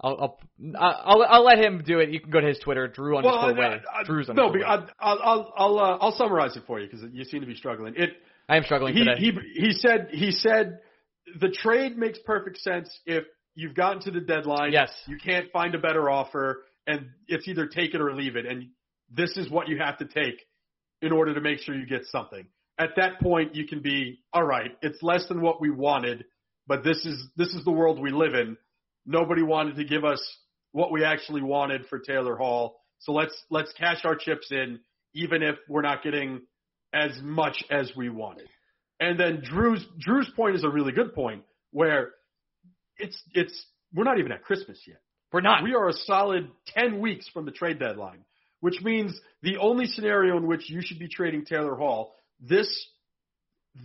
I'll 0.00 0.16
I'll, 0.20 0.38
I'll 0.78 1.22
I'll 1.22 1.44
let 1.44 1.58
him 1.58 1.82
do 1.86 2.00
it. 2.00 2.10
You 2.10 2.20
can 2.20 2.30
go 2.30 2.40
to 2.40 2.46
his 2.46 2.58
Twitter, 2.58 2.86
Drew 2.88 3.14
Well, 3.16 3.26
underscore 3.26 3.64
I- 3.64 3.70
way. 3.70 3.80
I- 3.94 4.00
I- 4.00 4.04
Drew's 4.04 4.28
no, 4.28 4.48
way. 4.48 4.60
I- 4.66 4.74
I'll 4.74 4.88
I'll 5.22 5.52
I'll, 5.56 5.78
uh, 5.78 5.98
I'll 6.00 6.12
summarize 6.16 6.56
it 6.56 6.64
for 6.66 6.78
you 6.80 6.86
because 6.86 7.02
you 7.12 7.24
seem 7.24 7.40
to 7.40 7.46
be 7.46 7.54
struggling. 7.56 7.94
It 7.96 8.10
I 8.48 8.56
am 8.56 8.64
struggling 8.64 8.94
he, 8.94 9.04
today. 9.04 9.18
he 9.18 9.32
he 9.54 9.72
said 9.72 10.08
he 10.12 10.30
said 10.32 10.80
the 11.40 11.48
trade 11.48 11.96
makes 11.96 12.18
perfect 12.24 12.58
sense 12.58 12.88
if 13.06 13.24
you've 13.54 13.74
gotten 13.74 14.02
to 14.02 14.10
the 14.10 14.20
deadline. 14.20 14.72
Yes. 14.72 14.90
You 15.06 15.16
can't 15.18 15.50
find 15.50 15.74
a 15.74 15.78
better 15.78 16.10
offer, 16.10 16.64
and 16.86 17.06
it's 17.26 17.48
either 17.48 17.66
take 17.66 17.94
it 17.94 18.00
or 18.00 18.14
leave 18.14 18.36
it, 18.36 18.44
and 18.46 18.68
this 19.10 19.36
is 19.36 19.50
what 19.50 19.68
you 19.68 19.78
have 19.78 19.98
to 19.98 20.04
take 20.04 20.40
in 21.02 21.10
order 21.12 21.34
to 21.34 21.40
make 21.40 21.58
sure 21.60 21.74
you 21.74 21.86
get 21.86 22.04
something. 22.06 22.46
At 22.78 22.90
that 22.96 23.20
point, 23.20 23.54
you 23.54 23.66
can 23.66 23.80
be 23.80 24.20
all 24.34 24.44
right. 24.44 24.70
It's 24.82 25.02
less 25.02 25.26
than 25.28 25.40
what 25.40 25.60
we 25.60 25.70
wanted, 25.70 26.26
but 26.66 26.84
this 26.84 27.04
is 27.06 27.26
this 27.36 27.48
is 27.54 27.64
the 27.64 27.72
world 27.72 27.98
we 27.98 28.10
live 28.10 28.34
in. 28.34 28.58
Nobody 29.06 29.42
wanted 29.42 29.76
to 29.76 29.84
give 29.84 30.04
us 30.04 30.20
what 30.72 30.90
we 30.90 31.04
actually 31.04 31.42
wanted 31.42 31.86
for 31.86 31.98
Taylor 31.98 32.36
Hall, 32.36 32.80
so 32.98 33.12
let's 33.12 33.34
let's 33.50 33.72
cash 33.74 34.04
our 34.04 34.16
chips 34.16 34.48
in, 34.50 34.80
even 35.14 35.42
if 35.42 35.56
we're 35.68 35.82
not 35.82 36.02
getting 36.02 36.42
as 36.92 37.12
much 37.22 37.62
as 37.70 37.92
we 37.96 38.08
wanted. 38.08 38.48
And 38.98 39.18
then 39.18 39.42
Drew's 39.42 39.84
Drew's 39.98 40.30
point 40.34 40.56
is 40.56 40.64
a 40.64 40.68
really 40.68 40.92
good 40.92 41.14
point 41.14 41.44
where 41.70 42.12
it's 42.98 43.20
it's 43.32 43.66
we're 43.94 44.04
not 44.04 44.18
even 44.18 44.32
at 44.32 44.42
Christmas 44.42 44.78
yet. 44.86 45.00
We're 45.32 45.40
not. 45.40 45.62
We 45.62 45.74
are 45.74 45.88
a 45.88 45.92
solid 45.92 46.48
10 46.68 47.00
weeks 47.00 47.28
from 47.28 47.44
the 47.44 47.50
trade 47.50 47.78
deadline, 47.78 48.24
which 48.60 48.80
means 48.82 49.18
the 49.42 49.58
only 49.58 49.86
scenario 49.86 50.36
in 50.36 50.46
which 50.46 50.70
you 50.70 50.80
should 50.82 50.98
be 50.98 51.08
trading 51.08 51.44
Taylor 51.44 51.74
Hall 51.74 52.14
this 52.40 52.88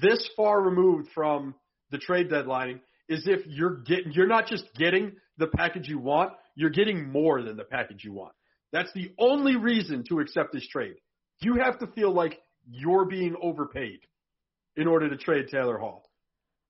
this 0.01 0.29
far 0.35 0.61
removed 0.61 1.09
from 1.13 1.55
the 1.89 1.97
trade 1.97 2.29
deadline 2.29 2.79
is 3.11 3.27
if 3.27 3.45
you're 3.45 3.77
getting 3.83 4.11
you're 4.13 4.27
not 4.27 4.47
just 4.47 4.63
getting 4.75 5.13
the 5.37 5.47
package 5.47 5.87
you 5.87 5.99
want, 5.99 6.33
you're 6.55 6.69
getting 6.69 7.11
more 7.11 7.41
than 7.41 7.57
the 7.57 7.63
package 7.63 8.03
you 8.03 8.13
want. 8.13 8.33
That's 8.71 8.91
the 8.93 9.11
only 9.19 9.55
reason 9.57 10.03
to 10.09 10.19
accept 10.19 10.53
this 10.53 10.67
trade. 10.67 10.95
You 11.41 11.55
have 11.63 11.79
to 11.79 11.87
feel 11.87 12.13
like 12.13 12.39
you're 12.69 13.05
being 13.05 13.35
overpaid 13.41 13.99
in 14.77 14.87
order 14.87 15.09
to 15.09 15.17
trade 15.17 15.47
Taylor 15.51 15.77
Hall. 15.77 16.09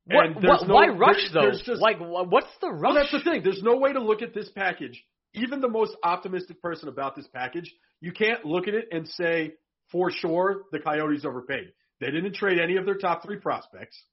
What, 0.06 0.26
And 0.26 0.36
what- 0.36 0.68
no- 0.68 0.74
why 0.74 0.88
rush 0.88 1.30
though? 1.32 1.52
just- 1.52 1.68
like, 1.82 1.98
what's 2.00 2.58
the 2.60 2.72
rush? 2.72 2.82
well, 2.82 2.94
that's 2.96 3.12
the 3.12 3.20
thing. 3.20 3.44
There's 3.44 3.62
no 3.62 3.78
way 3.78 3.94
to 3.94 4.00
look 4.00 4.22
at 4.24 4.34
this 4.34 4.50
package. 4.50 5.04
Even 5.34 5.62
the 5.62 5.70
most 5.70 5.96
optimistic 6.04 6.62
person 6.62 6.90
about 6.90 7.16
this 7.16 7.28
package, 7.28 7.72
you 8.00 8.12
can't 8.12 8.44
look 8.46 8.68
at 8.68 8.74
it 8.74 8.88
and 8.92 9.08
say 9.08 9.54
for 9.92 10.10
sure 10.10 10.64
the 10.72 10.80
Coyotes 10.80 11.24
overpaid. 11.24 11.72
They 12.00 12.10
didn't 12.10 12.34
trade 12.34 12.60
any 12.60 12.78
of 12.78 12.86
their 12.86 12.96
top 12.98 13.22
three 13.24 13.38
prospects. 13.38 14.04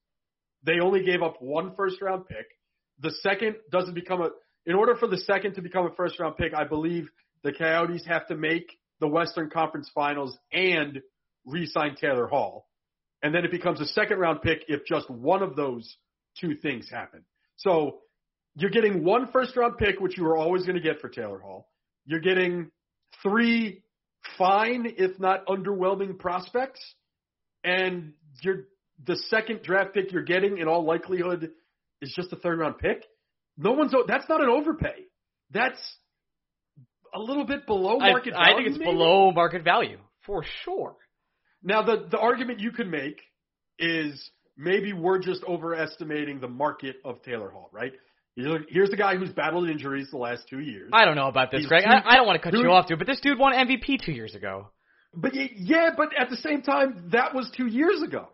They 0.69 0.81
only 0.81 1.03
gave 1.03 1.23
up 1.23 1.41
one 1.41 1.75
first 1.75 2.03
round 2.03 2.29
pick. 2.29 2.47
The 3.01 3.13
second 3.23 3.57
doesn't 3.73 3.95
become 3.95 4.21
a. 4.21 4.29
In 4.67 4.75
order 4.75 4.95
for 4.97 5.09
the 5.09 5.17
second 5.17 5.55
to 5.55 5.63
become 5.63 5.87
a 5.87 5.95
first 5.95 6.21
round 6.21 6.37
pick, 6.37 6.53
I 6.53 6.65
believe 6.65 7.09
the 7.43 7.55
Coyotes 7.55 8.05
have 8.07 8.27
to 8.27 8.37
make 8.37 8.79
the 9.01 9.09
Western 9.09 9.49
Conference 9.49 9.91
Finals 9.95 10.37
and 10.53 11.01
re-sign 11.47 11.97
Taylor 11.99 12.27
Hall, 12.27 12.69
and 13.23 13.35
then 13.35 13.47
it 13.47 13.51
becomes 13.51 13.81
a 13.81 13.87
second 13.87 14.19
round 14.19 14.43
pick 14.43 14.65
if 14.69 14.85
just 14.85 15.09
one 15.09 15.43
of 15.43 15.57
those 15.57 15.97
two 16.39 16.55
things 16.57 16.91
happen. 16.91 17.25
So 17.57 18.01
you're 18.55 18.71
getting 18.71 19.05
one 19.05 19.33
first 19.33 19.57
round 19.57 19.79
pick, 19.79 20.01
which 20.01 20.19
you 20.19 20.25
were 20.25 20.37
always 20.37 20.65
going 20.65 20.77
to 20.77 20.83
get 20.83 21.01
for 21.01 21.09
Taylor 21.09 21.39
Hall. 21.39 21.71
You're 22.05 22.21
getting 22.21 22.71
three 23.23 23.85
fine, 24.37 24.93
if 24.99 25.19
not 25.19 25.47
underwhelming 25.47 26.19
prospects, 26.19 26.81
and 27.65 28.13
you're 28.43 28.65
the 29.07 29.17
second 29.29 29.63
draft 29.63 29.95
pick 29.95 30.13
you're 30.13 30.23
getting 30.23 30.59
in 30.59 30.69
all 30.69 30.85
likelihood 30.85 31.51
is 32.03 32.13
just 32.17 32.33
a 32.33 32.37
third 32.37 32.59
round 32.59 32.79
pick. 32.79 33.05
No 33.57 33.73
one's 33.73 33.93
that's 34.07 34.29
not 34.29 34.43
an 34.43 34.49
overpay. 34.49 35.05
That's 35.51 35.79
a 37.15 37.19
little 37.19 37.45
bit 37.45 37.67
below 37.67 37.99
market 37.99 38.35
I 38.35 38.39
value. 38.39 38.53
I 38.53 38.57
think 38.57 38.69
it's 38.69 38.79
maybe? 38.79 38.91
below 38.93 39.33
market 39.33 39.65
value 39.65 39.99
for 40.27 40.45
sure. 40.65 40.95
Now, 41.63 41.83
the 41.83 42.07
the 42.11 42.19
argument 42.19 42.61
you 42.61 42.71
could 42.71 42.89
make 42.89 43.21
is 43.79 44.31
maybe 44.57 44.93
we're 44.93 45.19
just 45.19 45.43
overestimating 45.45 46.41
the 46.41 46.49
market 46.49 46.97
of 47.05 47.23
Taylor 47.23 47.51
Hall, 47.51 47.71
right? 47.73 47.93
Here's 48.37 48.91
the 48.91 48.97
guy 48.97 49.17
who's 49.17 49.31
battled 49.31 49.69
injuries 49.69 50.09
the 50.13 50.17
last 50.17 50.45
two 50.49 50.61
years. 50.61 50.91
I 50.93 51.05
don't 51.05 51.17
know 51.17 51.27
about 51.27 51.51
this, 51.51 51.63
He's 51.63 51.69
Greg. 51.69 51.83
two- 51.83 51.91
I, 51.91 52.13
I 52.13 52.17
don't 52.17 52.27
want 52.27 52.37
to 52.37 52.43
cut 52.43 52.53
dude- 52.53 52.63
you 52.63 52.71
off, 52.71 52.87
dude, 52.87 52.99
but 52.99 53.09
this 53.09 53.19
dude 53.21 53.37
won 53.39 53.53
MVP 53.53 54.05
two 54.05 54.13
years 54.13 54.37
ago. 54.37 54.69
But 55.13 55.33
yeah, 55.35 55.91
but 55.97 56.11
at 56.17 56.31
the 56.31 56.37
same 56.37 56.63
time, 56.63 57.09
that 57.13 57.35
was 57.35 57.51
two 57.57 57.67
years 57.67 58.01
ago, 58.03 58.29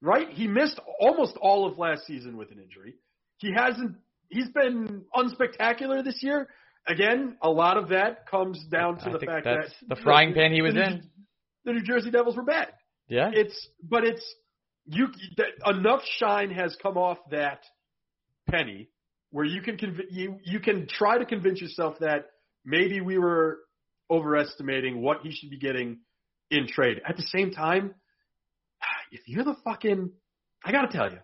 right? 0.00 0.28
He 0.30 0.46
missed 0.46 0.78
almost 1.00 1.36
all 1.40 1.66
of 1.66 1.78
last 1.78 2.06
season 2.06 2.36
with 2.36 2.50
an 2.50 2.58
injury. 2.58 2.94
He 3.38 3.52
hasn't. 3.54 3.96
He's 4.28 4.48
been 4.48 5.04
unspectacular 5.14 6.04
this 6.04 6.22
year. 6.22 6.48
Again, 6.86 7.36
a 7.42 7.50
lot 7.50 7.76
of 7.76 7.90
that 7.90 8.26
comes 8.30 8.62
down 8.70 8.98
to 8.98 9.10
I 9.10 9.12
the 9.12 9.18
fact 9.18 9.44
that 9.44 9.68
the 9.88 9.96
frying 9.96 10.34
pan 10.34 10.52
he 10.52 10.62
was 10.62 10.74
the 10.74 10.84
in. 10.84 11.02
The 11.64 11.72
New 11.72 11.82
Jersey 11.82 12.10
Devils 12.10 12.36
were 12.36 12.44
bad. 12.44 12.68
Yeah. 13.08 13.30
It's 13.32 13.68
but 13.82 14.04
it's 14.04 14.24
you 14.86 15.08
that 15.36 15.48
enough 15.66 16.02
shine 16.18 16.50
has 16.50 16.76
come 16.82 16.96
off 16.96 17.18
that 17.30 17.62
penny 18.48 18.88
where 19.30 19.44
you 19.44 19.60
can 19.60 19.76
conv- 19.76 20.10
you 20.10 20.38
you 20.44 20.60
can 20.60 20.86
try 20.88 21.18
to 21.18 21.26
convince 21.26 21.60
yourself 21.60 21.96
that 22.00 22.26
maybe 22.64 23.00
we 23.00 23.18
were 23.18 23.58
overestimating 24.10 25.02
what 25.02 25.20
he 25.22 25.30
should 25.32 25.50
be 25.50 25.58
getting 25.58 25.98
in 26.50 26.66
trade. 26.66 27.00
At 27.06 27.16
the 27.16 27.24
same 27.24 27.50
time, 27.50 27.94
if 29.12 29.20
you're 29.26 29.44
the 29.44 29.56
fucking 29.64 30.10
I 30.64 30.72
got 30.72 30.90
to 30.90 30.96
tell 30.96 31.10
you, 31.10 31.18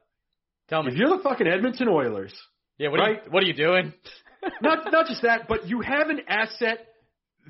Tell 0.68 0.82
me. 0.82 0.92
if 0.92 0.98
you're 0.98 1.16
the 1.16 1.22
fucking 1.22 1.46
Edmonton 1.46 1.88
Oilers, 1.88 2.34
Yeah. 2.78 2.88
What 2.88 3.00
are 3.00 3.10
you, 3.12 3.18
what 3.30 3.42
are 3.42 3.46
you 3.46 3.54
doing? 3.54 3.92
not 4.62 4.90
not 4.92 5.06
just 5.06 5.22
that, 5.22 5.48
but 5.48 5.68
you 5.68 5.80
have 5.80 6.08
an 6.08 6.20
asset 6.28 6.78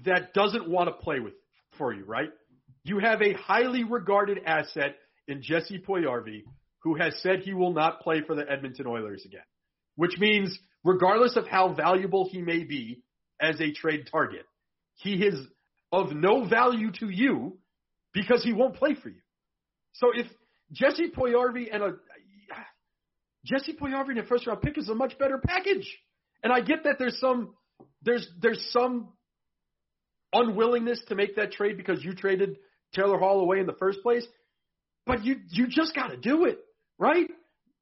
that 0.05 0.35
doesn't 0.35 0.69
want 0.69 0.89
to 0.89 0.93
play 0.93 1.21
with 1.21 1.35
for 1.79 1.93
you, 1.93 2.05
right? 2.05 2.31
You 2.85 2.99
have 2.99 3.23
a 3.23 3.33
highly 3.35 3.85
regarded 3.85 4.39
asset 4.47 4.97
in 5.27 5.43
Jesse 5.43 5.79
Puljujarvi 5.79 6.43
who 6.83 6.95
has 6.97 7.15
said 7.23 7.41
he 7.41 7.55
will 7.55 7.73
not 7.73 8.01
play 8.01 8.21
for 8.27 8.35
the 8.35 8.45
Edmonton 8.51 8.87
Oilers 8.87 9.23
again. 9.25 9.41
Which 9.97 10.19
means 10.19 10.59
regardless 10.85 11.37
of 11.37 11.49
how 11.49 11.73
valuable 11.73 12.29
he 12.31 12.43
may 12.43 12.65
be 12.65 13.03
as 13.41 13.61
a 13.61 13.73
trade 13.73 14.09
target, 14.11 14.45
he 14.97 15.15
is 15.15 15.35
of 15.91 16.13
no 16.13 16.45
value 16.45 16.91
to 17.01 17.09
you 17.09 17.59
because 18.13 18.45
he 18.45 18.53
won't 18.53 18.77
play 18.77 18.95
for 18.95 19.09
you. 19.09 19.21
So 19.95 20.09
if 20.15 20.27
Jesse 20.73 21.11
Puljujarvi 21.11 21.69
and 21.73 21.83
a 21.83 21.93
Jesse 23.45 23.75
Puljujarvi 23.75 24.11
and 24.11 24.19
a 24.21 24.25
first 24.25 24.47
round 24.47 24.63
pick 24.63 24.79
is 24.79 24.89
a 24.89 24.95
much 24.95 25.19
better 25.19 25.39
package. 25.39 25.87
And 26.43 26.53
I 26.53 26.61
get 26.61 26.85
that 26.85 26.97
there's 26.99 27.19
some 27.21 27.55
there's 28.03 28.27
there's 28.41 28.65
some 28.71 29.09
unwillingness 30.33 31.01
to 31.09 31.15
make 31.15 31.37
that 31.37 31.53
trade 31.53 31.77
because 31.77 32.05
you 32.05 32.15
traded 32.15 32.57
Taylor 32.95 33.19
Hall 33.19 33.41
away 33.41 33.61
in 33.61 33.67
the 33.67 33.75
first 33.79 34.03
place. 34.03 34.27
But 35.07 35.25
you 35.25 35.37
you 35.51 35.67
just 35.69 35.95
got 35.95 36.09
to 36.09 36.17
do 36.17 36.45
it, 36.45 36.59
right? 36.99 37.27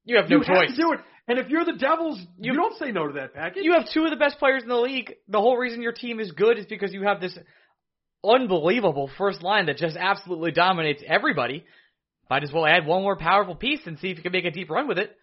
You 0.04 0.16
have 0.16 0.28
no 0.28 0.38
you 0.38 0.44
choice. 0.44 0.68
have 0.68 0.76
to 0.76 0.82
do 0.82 0.92
it. 0.92 1.00
And 1.28 1.38
if 1.38 1.48
you're 1.48 1.64
the 1.64 1.74
Devils, 1.78 2.18
you, 2.38 2.52
You- 2.52 2.58
don't 2.58 2.76
say 2.78 2.90
no 2.90 3.06
to 3.06 3.12
that 3.14 3.32
package. 3.32 3.62
You 3.64 3.74
have 3.74 3.86
two 3.94 4.04
of 4.04 4.10
the 4.10 4.16
best 4.16 4.38
players 4.38 4.64
in 4.64 4.68
the 4.68 4.76
league. 4.76 5.14
The 5.28 5.40
whole 5.40 5.56
reason 5.56 5.80
your 5.80 5.92
team 5.92 6.18
is 6.18 6.32
good 6.32 6.58
is 6.58 6.66
because 6.66 6.92
you 6.92 7.04
have 7.04 7.20
this 7.20 7.38
unbelievable 8.24 9.08
first 9.18 9.42
line 9.42 9.66
that 9.66 9.76
just 9.76 9.96
absolutely 9.96 10.50
dominates 10.50 11.02
everybody. 11.06 11.64
Might 12.32 12.44
as 12.44 12.50
well 12.50 12.64
add 12.64 12.86
one 12.86 13.02
more 13.02 13.14
powerful 13.14 13.54
piece 13.54 13.80
and 13.84 13.98
see 13.98 14.08
if 14.08 14.16
you 14.16 14.22
can 14.22 14.32
make 14.32 14.46
a 14.46 14.50
deep 14.50 14.70
run 14.70 14.88
with 14.88 14.96
it. 14.96 15.14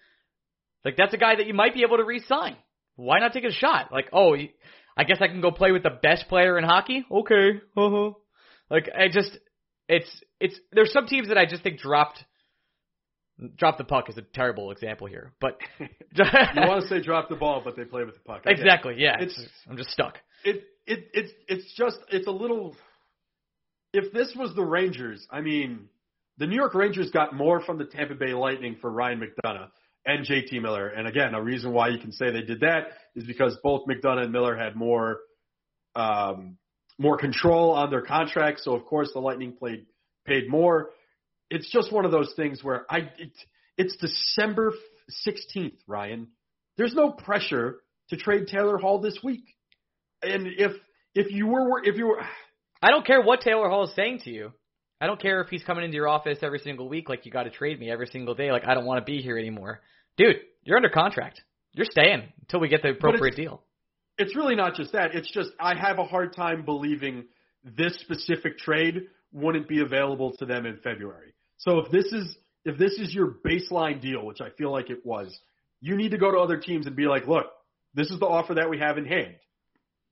Like 0.85 0.95
that's 0.95 1.11
a 1.11 1.17
guy 1.17 1.37
that 1.37 1.47
you 1.47 1.55
might 1.55 1.73
be 1.73 1.81
able 1.81 1.97
to 1.97 2.03
re-sign. 2.03 2.55
Why 2.97 3.17
not 3.17 3.33
take 3.33 3.45
a 3.45 3.51
shot? 3.51 3.91
Like, 3.91 4.09
oh, 4.13 4.35
I 4.95 5.03
guess 5.05 5.17
I 5.19 5.27
can 5.27 5.41
go 5.41 5.49
play 5.49 5.71
with 5.71 5.81
the 5.81 5.89
best 5.89 6.27
player 6.27 6.55
in 6.59 6.63
hockey. 6.63 7.03
Okay, 7.11 7.61
uh-huh. 7.75 8.11
Like 8.69 8.91
I 8.95 9.07
just, 9.11 9.35
it's 9.87 10.07
it's 10.39 10.53
there's 10.71 10.93
some 10.93 11.07
teams 11.07 11.29
that 11.29 11.37
I 11.39 11.47
just 11.47 11.63
think 11.63 11.79
dropped. 11.79 12.23
Drop 13.57 13.79
the 13.79 13.85
puck 13.85 14.07
is 14.09 14.17
a 14.19 14.21
terrible 14.21 14.69
example 14.69 15.07
here, 15.07 15.33
but 15.41 15.57
you 15.79 15.87
want 16.57 16.83
to 16.83 16.87
say 16.89 17.01
drop 17.01 17.27
the 17.27 17.35
ball, 17.37 17.63
but 17.65 17.75
they 17.75 17.85
play 17.85 18.03
with 18.03 18.13
the 18.13 18.21
puck. 18.21 18.43
It. 18.45 18.51
exactly, 18.51 18.97
yeah. 18.99 19.15
It's- 19.15 19.49
I'm 19.67 19.77
just 19.77 19.89
stuck. 19.89 20.19
it 20.45 20.63
it 20.85 21.09
it's 21.15 21.31
it's 21.47 21.73
just 21.75 21.97
it's 22.11 22.27
a 22.27 22.31
little. 22.31 22.75
If 23.93 24.13
this 24.13 24.31
was 24.37 24.53
the 24.53 24.63
Rangers, 24.63 25.25
I 25.31 25.41
mean, 25.41 25.89
the 26.39 26.47
New 26.47 26.55
York 26.55 26.73
Rangers 26.73 27.11
got 27.11 27.35
more 27.35 27.61
from 27.61 27.77
the 27.77 27.85
Tampa 27.85 28.15
Bay 28.15 28.33
Lightning 28.33 28.77
for 28.81 28.89
Ryan 28.89 29.21
McDonagh 29.21 29.69
and 30.05 30.25
JT 30.25 30.61
Miller, 30.61 30.87
and 30.87 31.07
again, 31.07 31.35
a 31.35 31.41
reason 31.41 31.73
why 31.73 31.89
you 31.89 31.99
can 31.99 32.11
say 32.13 32.31
they 32.31 32.41
did 32.41 32.61
that 32.61 32.87
is 33.15 33.25
because 33.25 33.57
both 33.61 33.85
McDonagh 33.85 34.23
and 34.23 34.31
Miller 34.31 34.55
had 34.55 34.75
more 34.75 35.19
um, 35.95 36.57
more 36.97 37.17
control 37.17 37.71
on 37.71 37.89
their 37.89 38.01
contracts, 38.01 38.63
so 38.63 38.73
of 38.73 38.85
course 38.85 39.09
the 39.13 39.19
Lightning 39.19 39.53
played 39.53 39.85
paid 40.25 40.49
more. 40.49 40.91
It's 41.49 41.69
just 41.71 41.91
one 41.91 42.05
of 42.05 42.11
those 42.11 42.33
things 42.35 42.63
where 42.63 42.85
I 42.89 43.09
it, 43.17 43.31
it's 43.77 43.95
December 43.97 44.73
sixteenth, 45.09 45.75
Ryan. 45.87 46.27
There's 46.77 46.93
no 46.93 47.11
pressure 47.11 47.81
to 48.09 48.17
trade 48.17 48.47
Taylor 48.47 48.77
Hall 48.77 48.99
this 48.99 49.19
week. 49.23 49.43
And 50.21 50.47
if 50.47 50.71
if 51.13 51.31
you 51.31 51.47
were 51.47 51.83
if 51.83 51.97
you 51.97 52.07
were 52.07 52.21
I 52.81 52.91
don't 52.91 53.05
care 53.05 53.21
what 53.21 53.41
Taylor 53.41 53.67
Hall 53.69 53.83
is 53.83 53.95
saying 53.95 54.21
to 54.23 54.29
you. 54.29 54.53
I 55.01 55.07
don't 55.07 55.21
care 55.21 55.41
if 55.41 55.49
he's 55.49 55.63
coming 55.63 55.85
into 55.85 55.95
your 55.95 56.07
office 56.07 56.39
every 56.41 56.59
single 56.59 56.89
week 56.89 57.07
like 57.09 57.25
you 57.25 57.31
got 57.31 57.43
to 57.43 57.49
trade 57.49 57.79
me 57.79 57.89
every 57.89 58.07
single 58.07 58.35
day 58.35 58.51
like 58.51 58.63
I 58.67 58.73
don't 58.73 58.85
want 58.85 59.05
to 59.05 59.09
be 59.09 59.21
here 59.21 59.37
anymore. 59.37 59.81
Dude, 60.17 60.37
you're 60.63 60.77
under 60.77 60.89
contract. 60.89 61.41
You're 61.73 61.87
staying 61.89 62.23
until 62.41 62.59
we 62.59 62.67
get 62.67 62.81
the 62.81 62.89
appropriate 62.89 63.35
deal. 63.35 63.63
it's 64.17 64.35
really 64.35 64.55
not 64.55 64.75
just 64.75 64.91
that. 64.91 65.15
It's 65.15 65.31
just 65.31 65.51
I 65.59 65.75
have 65.75 65.99
a 65.99 66.03
hard 66.03 66.35
time 66.35 66.65
believing 66.65 67.25
this 67.63 67.97
specific 68.01 68.57
trade 68.57 69.07
wouldn't 69.31 69.67
be 69.67 69.81
available 69.81 70.33
to 70.37 70.45
them 70.45 70.65
in 70.65 70.77
February. 70.77 71.33
So 71.57 71.79
if 71.79 71.91
this 71.91 72.11
is 72.11 72.35
if 72.65 72.77
this 72.77 72.93
is 72.99 73.13
your 73.13 73.35
baseline 73.45 74.01
deal, 74.01 74.25
which 74.25 74.41
I 74.41 74.49
feel 74.57 74.71
like 74.71 74.89
it 74.89 75.05
was, 75.05 75.39
you 75.79 75.95
need 75.95 76.11
to 76.11 76.17
go 76.17 76.31
to 76.31 76.37
other 76.37 76.57
teams 76.57 76.87
and 76.87 76.95
be 76.95 77.05
like, 77.05 77.27
look, 77.27 77.45
this 77.93 78.11
is 78.11 78.19
the 78.19 78.25
offer 78.25 78.55
that 78.55 78.69
we 78.69 78.79
have 78.79 78.97
in 78.97 79.05
hand. 79.05 79.35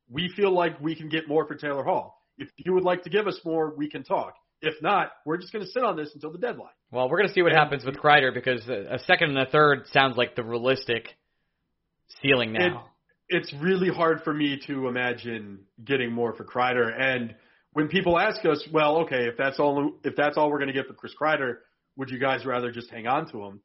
We 0.10 0.32
feel 0.36 0.54
like 0.54 0.80
we 0.80 0.96
can 0.96 1.10
get 1.10 1.28
more 1.28 1.46
for 1.46 1.56
Taylor 1.56 1.84
Hall. 1.84 2.22
If 2.38 2.50
you 2.56 2.74
would 2.74 2.84
like 2.84 3.04
to 3.04 3.10
give 3.10 3.28
us 3.28 3.40
more, 3.44 3.74
we 3.76 3.90
can 3.90 4.04
talk. 4.04 4.36
If 4.62 4.82
not, 4.82 5.12
we're 5.26 5.38
just 5.38 5.54
going 5.54 5.64
to 5.64 5.72
sit 5.72 5.84
on 5.84 5.96
this 5.96 6.12
until 6.14 6.32
the 6.32 6.40
deadline. 6.40 6.72
Well, 6.92 7.10
we're 7.10 7.18
going 7.18 7.28
to 7.28 7.34
see 7.34 7.42
what 7.42 7.52
happens 7.52 7.86
with 7.86 7.96
Kreider 7.96 8.34
because 8.34 8.68
a 8.68 9.00
second 9.06 9.30
and 9.30 9.40
a 9.40 9.46
third 9.46 9.86
sounds 9.92 10.18
like 10.18 10.36
the 10.36 10.44
realistic 10.44 11.10
ceiling 12.22 12.54
now. 12.54 12.88
it's 13.30 13.54
really 13.62 13.90
hard 13.90 14.22
for 14.24 14.34
me 14.34 14.60
to 14.68 14.88
imagine 14.88 15.60
getting 15.84 16.12
more 16.12 16.34
for 16.34 16.44
Kreider. 16.44 16.90
And 16.98 17.36
when 17.74 17.88
people 17.88 18.18
ask 18.18 18.44
us, 18.46 18.66
well, 18.72 18.98
okay, 19.02 19.26
if 19.26 19.38
that's 19.38 19.60
all 19.60 19.94
if 20.04 20.16
that's 20.16 20.38
all 20.38 20.50
we're 20.50 20.60
going 20.60 20.70
to 20.70 20.74
get 20.74 20.88
for 20.88 20.94
Chris 20.94 21.14
Kreider, 21.20 21.58
would 21.96 22.10
you 22.10 22.20
guys 22.20 22.46
rather 22.46 22.72
just 22.72 22.90
hang 22.90 23.06
on 23.08 23.30
to 23.32 23.44
him? 23.44 23.62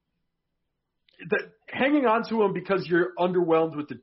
The, 1.31 1.39
hanging 1.69 2.07
on 2.07 2.29
to 2.29 2.43
him 2.43 2.53
because 2.53 2.87
you're 2.87 3.13
underwhelmed 3.19 3.77
with 3.77 3.89
the 3.89 4.01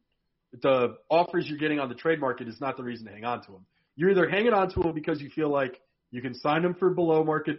the 0.61 0.95
offers 1.09 1.45
you're 1.47 1.59
getting 1.59 1.79
on 1.79 1.89
the 1.89 1.95
trade 1.95 2.19
market 2.19 2.47
is 2.47 2.59
not 2.59 2.75
the 2.75 2.83
reason 2.83 3.05
to 3.05 3.11
hang 3.11 3.25
on 3.25 3.43
to 3.45 3.51
him. 3.51 3.65
You're 3.95 4.11
either 4.11 4.27
hanging 4.27 4.53
on 4.53 4.71
to 4.73 4.81
him 4.81 4.93
because 4.93 5.21
you 5.21 5.29
feel 5.29 5.49
like 5.49 5.79
you 6.11 6.21
can 6.21 6.33
sign 6.35 6.63
him 6.63 6.75
for 6.75 6.89
below 6.89 7.23
market 7.23 7.57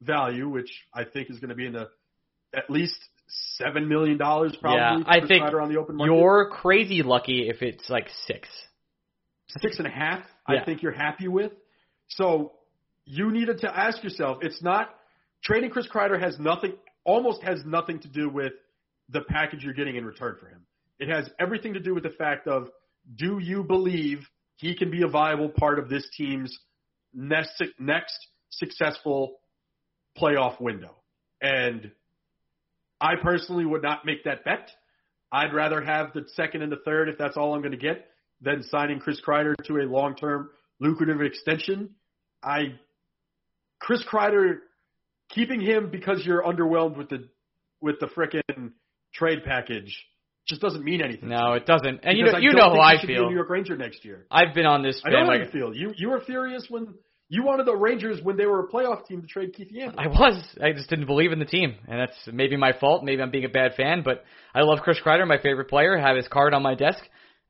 value, 0.00 0.48
which 0.48 0.70
I 0.92 1.04
think 1.04 1.30
is 1.30 1.38
going 1.38 1.50
to 1.50 1.54
be 1.54 1.66
in 1.66 1.72
the 1.72 1.88
at 2.54 2.68
least 2.68 2.98
seven 3.56 3.88
million 3.88 4.18
dollars 4.18 4.56
probably. 4.60 4.80
Yeah, 4.80 5.02
I 5.06 5.26
think 5.26 5.44
Kreider 5.44 5.62
on 5.62 5.72
the 5.72 5.78
open 5.78 5.96
market. 5.96 6.12
You're 6.12 6.50
crazy 6.50 7.02
lucky 7.02 7.48
if 7.48 7.62
it's 7.62 7.88
like 7.88 8.08
six. 8.26 8.48
six 9.60 9.78
and 9.78 9.86
a 9.86 9.90
half. 9.90 10.24
Yeah. 10.48 10.60
I 10.60 10.64
think 10.64 10.82
you're 10.82 10.92
happy 10.92 11.28
with. 11.28 11.52
So 12.08 12.52
you 13.04 13.30
needed 13.30 13.60
to 13.60 13.74
ask 13.74 14.02
yourself. 14.02 14.38
It's 14.42 14.62
not 14.62 14.90
trading 15.42 15.70
Chris 15.70 15.86
Kreider 15.88 16.20
has 16.20 16.38
nothing, 16.38 16.74
almost 17.04 17.42
has 17.42 17.60
nothing 17.64 18.00
to 18.00 18.08
do 18.08 18.28
with 18.28 18.52
the 19.08 19.20
package 19.22 19.62
you're 19.62 19.74
getting 19.74 19.96
in 19.96 20.04
return 20.04 20.36
for 20.40 20.48
him. 20.48 20.66
It 20.98 21.08
has 21.08 21.28
everything 21.38 21.74
to 21.74 21.80
do 21.80 21.94
with 21.94 22.04
the 22.04 22.10
fact 22.10 22.46
of 22.46 22.68
do 23.16 23.38
you 23.40 23.64
believe 23.64 24.20
he 24.56 24.76
can 24.76 24.90
be 24.90 25.02
a 25.02 25.08
viable 25.08 25.48
part 25.48 25.78
of 25.78 25.88
this 25.88 26.08
team's 26.16 26.56
next 27.14 27.62
next 27.78 28.14
successful 28.50 29.38
playoff 30.18 30.60
window? 30.60 30.94
And 31.40 31.90
I 33.00 33.16
personally 33.22 33.64
would 33.64 33.82
not 33.82 34.04
make 34.04 34.24
that 34.24 34.44
bet. 34.44 34.70
I'd 35.30 35.54
rather 35.54 35.80
have 35.80 36.12
the 36.12 36.24
second 36.34 36.62
and 36.62 36.70
the 36.70 36.80
third 36.84 37.08
if 37.08 37.18
that's 37.18 37.36
all 37.36 37.54
I'm 37.54 37.62
going 37.62 37.72
to 37.72 37.78
get 37.78 38.06
than 38.40 38.62
signing 38.62 38.98
Chris 38.98 39.20
Kreider 39.26 39.54
to 39.66 39.78
a 39.78 39.84
long-term 39.84 40.50
lucrative 40.78 41.20
extension. 41.20 41.90
I 42.42 42.74
Chris 43.78 44.04
Kreider 44.04 44.58
keeping 45.30 45.60
him 45.60 45.90
because 45.90 46.24
you're 46.24 46.42
underwhelmed 46.42 46.96
with 46.96 47.08
the 47.08 47.28
with 47.80 47.98
the 47.98 48.06
frickin' 48.06 48.72
trade 49.14 49.44
package 49.44 50.04
just 50.46 50.60
doesn't 50.60 50.84
mean 50.84 51.00
anything. 51.00 51.28
No, 51.28 51.52
it 51.52 51.66
doesn't. 51.66 52.00
And 52.02 52.18
you 52.18 52.24
know, 52.24 52.38
you 52.38 52.52
know 52.52 52.74
how 52.74 52.80
I 52.80 52.98
should 52.98 53.06
be 53.06 53.14
a 53.14 53.18
feel. 53.18 53.28
New 53.28 53.34
York 53.34 53.48
Ranger 53.48 53.76
next 53.76 54.04
year. 54.04 54.26
I've 54.30 54.54
been 54.54 54.66
on 54.66 54.82
this 54.82 55.00
I 55.04 55.10
know 55.10 55.26
how 55.26 55.32
you 55.34 55.48
feel. 55.50 55.74
You 55.74 55.92
you 55.96 56.10
were 56.10 56.20
furious 56.20 56.66
when 56.68 56.94
you 57.28 57.44
wanted 57.44 57.66
the 57.66 57.76
Rangers 57.76 58.20
when 58.22 58.36
they 58.36 58.46
were 58.46 58.60
a 58.60 58.68
playoff 58.68 59.06
team 59.06 59.22
to 59.22 59.26
trade 59.26 59.54
Keith 59.54 59.70
Yandle. 59.72 59.94
I 59.96 60.08
was. 60.08 60.44
I 60.62 60.72
just 60.72 60.90
didn't 60.90 61.06
believe 61.06 61.32
in 61.32 61.38
the 61.38 61.44
team, 61.44 61.76
and 61.88 61.98
that's 62.00 62.16
maybe 62.30 62.56
my 62.56 62.72
fault. 62.78 63.04
Maybe 63.04 63.22
I'm 63.22 63.30
being 63.30 63.44
a 63.44 63.48
bad 63.50 63.74
fan, 63.74 64.02
but 64.04 64.24
I 64.54 64.62
love 64.62 64.80
Chris 64.80 64.98
Kreider, 65.02 65.26
my 65.26 65.40
favorite 65.40 65.68
player. 65.68 65.96
I 65.98 66.06
have 66.06 66.16
his 66.16 66.28
card 66.28 66.54
on 66.54 66.62
my 66.62 66.74
desk, 66.74 67.02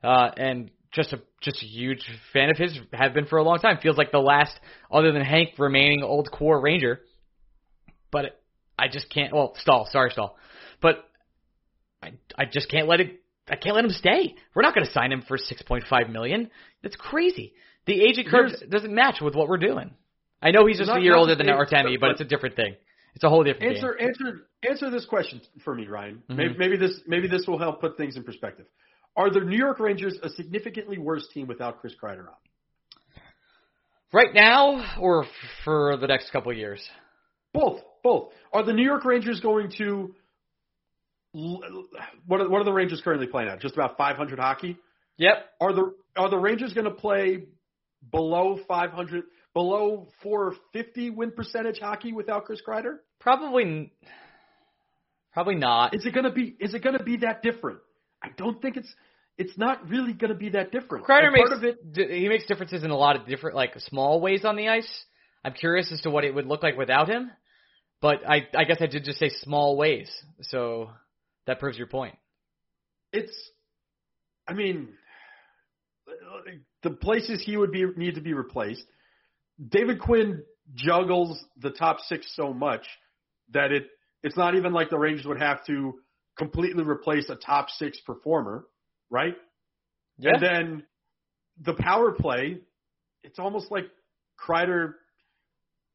uh, 0.04 0.30
and 0.36 0.70
just 0.92 1.12
a 1.12 1.20
just 1.40 1.62
a 1.62 1.66
huge 1.66 2.04
fan 2.32 2.50
of 2.50 2.58
his. 2.58 2.78
Have 2.92 3.14
been 3.14 3.26
for 3.26 3.38
a 3.38 3.42
long 3.42 3.58
time. 3.58 3.78
Feels 3.82 3.96
like 3.96 4.12
the 4.12 4.18
last, 4.18 4.52
other 4.90 5.12
than 5.12 5.22
Hank, 5.22 5.58
remaining 5.58 6.02
old 6.02 6.30
core 6.30 6.60
Ranger. 6.60 7.00
But 8.10 8.40
I 8.78 8.88
just 8.88 9.08
can't. 9.10 9.34
Well, 9.34 9.54
Staal. 9.58 9.88
Sorry, 9.90 10.10
Staal. 10.10 10.36
But 10.80 11.04
I 12.02 12.12
I 12.36 12.44
just 12.44 12.70
can't 12.70 12.88
let 12.88 13.00
it. 13.00 13.20
I 13.48 13.56
can't 13.56 13.74
let 13.74 13.84
him 13.84 13.90
stay. 13.90 14.34
We're 14.54 14.62
not 14.62 14.74
going 14.74 14.86
to 14.86 14.92
sign 14.92 15.12
him 15.12 15.22
for 15.26 15.36
6.5 15.36 16.10
million. 16.10 16.50
That's 16.82 16.96
crazy. 16.96 17.54
The 17.86 18.00
aging 18.02 18.26
curve 18.28 18.52
doesn't 18.70 18.94
match 18.94 19.20
with 19.20 19.34
what 19.34 19.48
we're 19.48 19.56
doing. 19.58 19.94
I 20.40 20.52
know 20.52 20.66
he's 20.66 20.78
just 20.78 20.88
Not- 20.88 20.98
a 20.98 21.02
year 21.02 21.16
older 21.16 21.34
than 21.34 21.46
Artemi, 21.48 21.98
but 21.98 22.00
but- 22.00 22.10
it's 22.12 22.20
a 22.20 22.24
different 22.24 22.56
thing. 22.56 22.76
It's 23.14 23.24
a 23.24 23.28
whole 23.28 23.44
different 23.44 23.76
Answer 23.76 23.94
game. 23.94 24.08
answer 24.08 24.46
answer 24.68 24.90
this 24.90 25.04
question 25.04 25.42
for 25.64 25.74
me, 25.74 25.86
Ryan. 25.86 26.22
Mhm. 26.30 26.36
Maybe, 26.36 26.54
maybe 26.56 26.76
this 26.78 27.02
maybe 27.06 27.28
this 27.28 27.46
will 27.46 27.58
help 27.58 27.80
put 27.80 27.96
things 27.98 28.16
in 28.16 28.24
perspective. 28.24 28.66
Are 29.16 29.28
the 29.28 29.40
New 29.40 29.58
York 29.58 29.80
Rangers 29.80 30.18
a 30.22 30.30
significantly 30.30 30.96
worse 30.98 31.28
team 31.28 31.46
without 31.46 31.80
Chris 31.80 31.94
Kreider 31.94 32.28
on? 32.28 32.36
Right 34.12 34.32
now, 34.34 34.98
or 35.00 35.26
for 35.64 35.96
the 35.96 36.06
next 36.06 36.30
couple 36.30 36.50
of 36.52 36.58
years? 36.58 36.86
Both, 37.52 37.82
both. 38.02 38.32
Are 38.52 38.62
the 38.62 38.72
New 38.72 38.84
York 38.84 39.04
Rangers 39.04 39.40
going 39.40 39.70
to? 39.78 40.14
What 41.32 42.40
are, 42.40 42.48
what 42.48 42.60
are 42.60 42.64
the 42.64 42.72
Rangers 42.72 43.00
currently 43.02 43.26
playing 43.26 43.48
at? 43.48 43.60
Just 43.60 43.74
about 43.74 43.96
500 43.96 44.38
hockey. 44.38 44.76
Yep. 45.16 45.36
Are 45.60 45.72
the 45.72 45.94
are 46.16 46.28
the 46.28 46.38
Rangers 46.38 46.72
going 46.72 46.84
to 46.84 46.90
play 46.90 47.44
below 48.10 48.58
500, 48.68 49.24
below 49.54 50.08
450 50.22 51.10
win 51.10 51.32
percentage 51.32 51.78
hockey 51.78 52.12
without 52.12 52.44
Chris 52.44 52.60
Kreider? 52.66 52.96
Probably, 53.20 53.92
probably 55.32 55.54
not. 55.54 55.94
Is 55.94 56.04
it 56.04 56.12
going 56.12 56.24
to 56.24 56.32
be? 56.32 56.54
Is 56.60 56.74
it 56.74 56.82
going 56.82 56.98
to 56.98 57.04
be 57.04 57.18
that 57.18 57.42
different? 57.42 57.78
I 58.22 58.28
don't 58.36 58.60
think 58.60 58.76
it's. 58.76 58.92
It's 59.38 59.56
not 59.56 59.88
really 59.88 60.12
going 60.12 60.30
to 60.30 60.36
be 60.36 60.50
that 60.50 60.72
different. 60.72 61.06
Kreider 61.06 61.32
makes 61.32 61.48
part 61.48 61.64
of 61.64 61.64
it. 61.64 62.10
he 62.10 62.28
makes 62.28 62.46
differences 62.46 62.84
in 62.84 62.90
a 62.90 62.96
lot 62.96 63.16
of 63.16 63.26
different 63.26 63.56
like 63.56 63.72
small 63.80 64.20
ways 64.20 64.44
on 64.44 64.56
the 64.56 64.68
ice. 64.68 65.04
I'm 65.42 65.54
curious 65.54 65.90
as 65.90 66.02
to 66.02 66.10
what 66.10 66.24
it 66.24 66.34
would 66.34 66.46
look 66.46 66.62
like 66.62 66.76
without 66.76 67.08
him, 67.08 67.30
but 68.02 68.28
I 68.28 68.46
I 68.54 68.64
guess 68.64 68.76
I 68.80 68.86
did 68.86 69.04
just 69.04 69.18
say 69.18 69.30
small 69.30 69.78
ways, 69.78 70.10
so 70.42 70.90
that 71.46 71.58
proves 71.58 71.78
your 71.78 71.86
point. 71.86 72.16
It's. 73.12 73.32
I 74.46 74.54
mean, 74.54 74.88
the 76.82 76.90
places 76.90 77.42
he 77.44 77.56
would 77.56 77.72
be 77.72 77.84
need 77.96 78.16
to 78.16 78.20
be 78.20 78.34
replaced. 78.34 78.84
David 79.68 80.00
Quinn 80.00 80.42
juggles 80.74 81.44
the 81.60 81.70
top 81.70 81.98
six 82.00 82.26
so 82.34 82.52
much 82.52 82.86
that 83.52 83.72
it 83.72 83.84
it's 84.22 84.36
not 84.36 84.54
even 84.54 84.72
like 84.72 84.90
the 84.90 84.98
Rangers 84.98 85.26
would 85.26 85.40
have 85.40 85.64
to 85.66 85.94
completely 86.38 86.84
replace 86.84 87.28
a 87.28 87.36
top 87.36 87.68
six 87.70 88.00
performer, 88.00 88.64
right? 89.10 89.34
Yeah. 90.18 90.32
And 90.34 90.42
then 90.42 90.82
the 91.60 91.74
power 91.74 92.12
play, 92.12 92.58
it's 93.22 93.38
almost 93.38 93.70
like 93.70 93.84
Kreider 94.40 94.94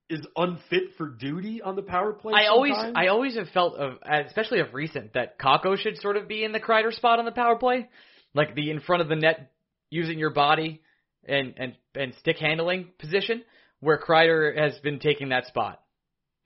is 0.10 0.26
unfit 0.36 0.96
for 0.98 1.10
duty 1.10 1.62
on 1.62 1.76
the 1.76 1.82
power 1.82 2.14
play. 2.14 2.34
I 2.34 2.48
always, 2.48 2.74
sometimes. 2.74 2.96
I 2.98 3.08
always 3.08 3.36
have 3.36 3.50
felt 3.50 3.76
of, 3.76 3.98
especially 4.04 4.60
of 4.60 4.74
recent, 4.74 5.14
that 5.14 5.38
Kakko 5.40 5.78
should 5.78 5.98
sort 5.98 6.16
of 6.18 6.28
be 6.28 6.44
in 6.44 6.52
the 6.52 6.60
Kreider 6.60 6.94
spot 6.94 7.20
on 7.20 7.26
the 7.26 7.32
power 7.32 7.58
play, 7.58 7.90
like 8.34 8.56
the 8.56 8.70
in 8.70 8.80
front 8.80 9.02
of 9.02 9.10
the 9.10 9.16
net, 9.16 9.52
using 9.90 10.18
your 10.20 10.30
body 10.30 10.82
and 11.28 11.54
and 11.58 11.76
and 11.96 12.14
stick 12.20 12.38
handling 12.38 12.88
position, 13.00 13.44
where 13.80 14.00
Kreider 14.00 14.58
has 14.58 14.78
been 14.80 15.00
taking 15.00 15.30
that 15.30 15.46
spot, 15.48 15.82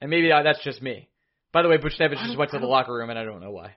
and 0.00 0.10
maybe 0.10 0.28
that's 0.28 0.62
just 0.64 0.82
me. 0.82 1.08
By 1.52 1.62
the 1.62 1.68
way, 1.68 1.76
Buchnevich 1.76 2.24
just 2.24 2.38
went 2.38 2.50
to 2.52 2.58
the 2.58 2.66
locker 2.66 2.94
room, 2.94 3.10
and 3.10 3.18
I 3.18 3.24
don't 3.24 3.40
know 3.40 3.50
why. 3.50 3.74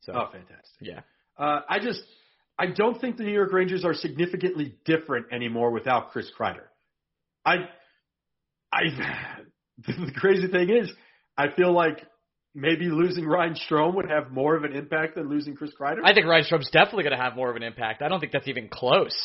So 0.00 0.12
oh, 0.14 0.28
fantastic. 0.32 0.80
yeah, 0.80 1.00
Uh, 1.38 1.60
I 1.68 1.78
just 1.78 2.02
I 2.58 2.66
don't 2.66 3.00
think 3.00 3.16
the 3.16 3.24
New 3.24 3.32
York 3.32 3.52
Rangers 3.52 3.84
are 3.84 3.94
significantly 3.94 4.74
different 4.84 5.26
anymore 5.32 5.70
without 5.70 6.10
Chris 6.10 6.30
Kreider. 6.36 6.64
I 7.44 7.68
I 8.72 8.82
the 9.86 10.12
crazy 10.16 10.48
thing 10.48 10.70
is 10.70 10.90
I 11.36 11.46
feel 11.56 11.72
like 11.72 12.06
maybe 12.54 12.88
losing 12.88 13.26
Ryan 13.26 13.54
Strome 13.54 13.94
would 13.94 14.10
have 14.10 14.30
more 14.30 14.56
of 14.56 14.64
an 14.64 14.72
impact 14.74 15.14
than 15.14 15.28
losing 15.28 15.54
Chris 15.54 15.70
Kreider. 15.78 16.00
I 16.04 16.14
think 16.14 16.26
Ryan 16.26 16.44
Strome's 16.44 16.70
definitely 16.70 17.04
going 17.04 17.16
to 17.16 17.22
have 17.22 17.36
more 17.36 17.50
of 17.50 17.56
an 17.56 17.62
impact. 17.62 18.02
I 18.02 18.08
don't 18.08 18.20
think 18.20 18.32
that's 18.32 18.48
even 18.48 18.68
close. 18.68 19.16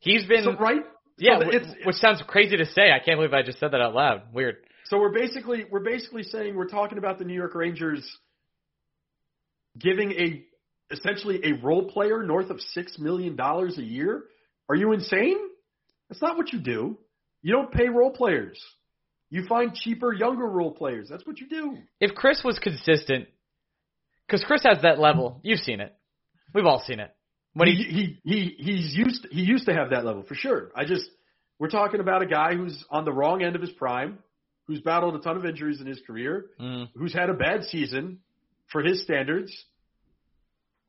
He's 0.00 0.26
been, 0.26 0.44
so 0.44 0.56
right? 0.56 0.82
yeah, 1.18 1.38
so 1.38 1.48
it's, 1.48 1.66
which 1.84 1.96
sounds 1.96 2.22
crazy 2.26 2.56
to 2.56 2.66
say. 2.66 2.90
I 2.92 2.98
can't 2.98 3.16
believe 3.16 3.32
I 3.32 3.42
just 3.42 3.58
said 3.58 3.70
that 3.70 3.80
out 3.80 3.94
loud. 3.94 4.22
Weird. 4.32 4.56
so 4.86 4.98
we're 4.98 5.12
basically 5.12 5.64
we're 5.70 5.84
basically 5.84 6.24
saying 6.24 6.54
we're 6.56 6.68
talking 6.68 6.98
about 6.98 7.18
the 7.18 7.24
New 7.24 7.34
York 7.34 7.54
Rangers 7.54 8.04
giving 9.78 10.12
a 10.12 10.44
essentially 10.90 11.40
a 11.44 11.64
role 11.64 11.90
player 11.90 12.22
north 12.22 12.50
of 12.50 12.60
six 12.60 12.98
million 12.98 13.36
dollars 13.36 13.78
a 13.78 13.82
year. 13.82 14.24
Are 14.68 14.74
you 14.74 14.92
insane? 14.92 15.38
That's 16.08 16.22
not 16.22 16.36
what 16.36 16.52
you 16.52 16.60
do. 16.60 16.98
You 17.42 17.52
don't 17.52 17.72
pay 17.72 17.88
role 17.88 18.10
players. 18.10 18.58
You 19.34 19.44
find 19.48 19.74
cheaper, 19.74 20.12
younger 20.12 20.46
role 20.46 20.70
players. 20.70 21.08
That's 21.10 21.26
what 21.26 21.40
you 21.40 21.48
do. 21.48 21.76
if 21.98 22.14
Chris 22.14 22.42
was 22.44 22.56
consistent, 22.60 23.26
because 24.28 24.44
Chris 24.44 24.62
has 24.62 24.82
that 24.82 25.00
level, 25.00 25.40
you've 25.42 25.58
seen 25.58 25.80
it. 25.80 25.92
We've 26.54 26.66
all 26.66 26.84
seen 26.86 27.00
it. 27.00 27.10
When 27.52 27.66
he, 27.66 27.74
he, 27.74 28.20
he 28.22 28.40
he 28.62 28.72
he's 28.72 28.94
used 28.94 29.26
he 29.32 29.42
used 29.42 29.66
to 29.66 29.74
have 29.74 29.90
that 29.90 30.04
level 30.04 30.22
for 30.22 30.36
sure. 30.36 30.70
I 30.76 30.84
just 30.84 31.08
we're 31.58 31.68
talking 31.68 31.98
about 31.98 32.22
a 32.22 32.26
guy 32.26 32.54
who's 32.54 32.84
on 32.90 33.04
the 33.04 33.12
wrong 33.12 33.42
end 33.42 33.56
of 33.56 33.60
his 33.60 33.72
prime, 33.72 34.20
who's 34.68 34.80
battled 34.82 35.16
a 35.16 35.18
ton 35.18 35.36
of 35.36 35.44
injuries 35.44 35.80
in 35.80 35.86
his 35.88 36.00
career, 36.06 36.46
Mm. 36.60 36.90
who's 36.94 37.12
had 37.12 37.28
a 37.28 37.34
bad 37.34 37.64
season 37.64 38.20
for 38.70 38.82
his 38.82 39.02
standards. 39.02 39.52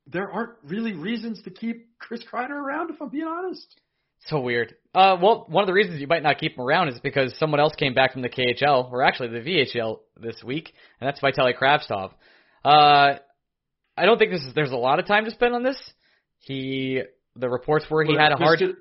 There 0.05 0.31
aren't 0.31 0.53
really 0.63 0.93
reasons 0.93 1.41
to 1.45 1.49
keep 1.49 1.97
Chris 1.97 2.23
Kreider 2.31 2.51
around, 2.51 2.91
if 2.91 3.01
I'm 3.01 3.09
being 3.09 3.25
honest. 3.25 3.65
So 4.25 4.39
weird. 4.39 4.75
Uh, 4.93 5.17
well, 5.21 5.45
one 5.49 5.63
of 5.63 5.67
the 5.67 5.73
reasons 5.73 6.01
you 6.01 6.07
might 6.07 6.23
not 6.23 6.39
keep 6.39 6.55
him 6.57 6.61
around 6.61 6.87
is 6.89 6.99
because 6.99 7.35
someone 7.37 7.59
else 7.59 7.73
came 7.77 7.93
back 7.93 8.13
from 8.13 8.21
the 8.21 8.29
KHL, 8.29 8.91
or 8.91 9.03
actually 9.03 9.27
the 9.29 9.39
VHL 9.39 9.99
this 10.19 10.35
week, 10.43 10.73
and 10.99 11.07
that's 11.07 11.19
Vitaly 11.19 11.53
Kravtsov. 11.55 12.11
Uh, 12.63 13.19
I 13.97 14.05
don't 14.05 14.17
think 14.17 14.31
this 14.31 14.41
is, 14.41 14.53
there's 14.55 14.71
a 14.71 14.77
lot 14.77 14.99
of 14.99 15.05
time 15.05 15.25
to 15.25 15.31
spend 15.31 15.53
on 15.53 15.63
this. 15.63 15.77
He, 16.39 17.01
the 17.35 17.49
reports 17.49 17.85
were 17.89 18.03
he 18.03 18.13
But 18.13 18.21
had 18.21 18.31
a 18.31 18.37
hard. 18.37 18.59
Just, 18.59 18.73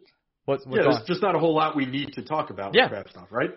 what's 0.45 0.65
yeah, 0.67 0.83
there's 0.83 1.03
just 1.07 1.23
not 1.23 1.35
a 1.35 1.39
whole 1.39 1.55
lot 1.55 1.77
we 1.77 1.85
need 1.87 2.15
to 2.15 2.23
talk 2.23 2.51
about 2.51 2.75
Yeah. 2.75 2.91
with 2.91 3.07
Kravtsov, 3.07 3.31
right? 3.31 3.51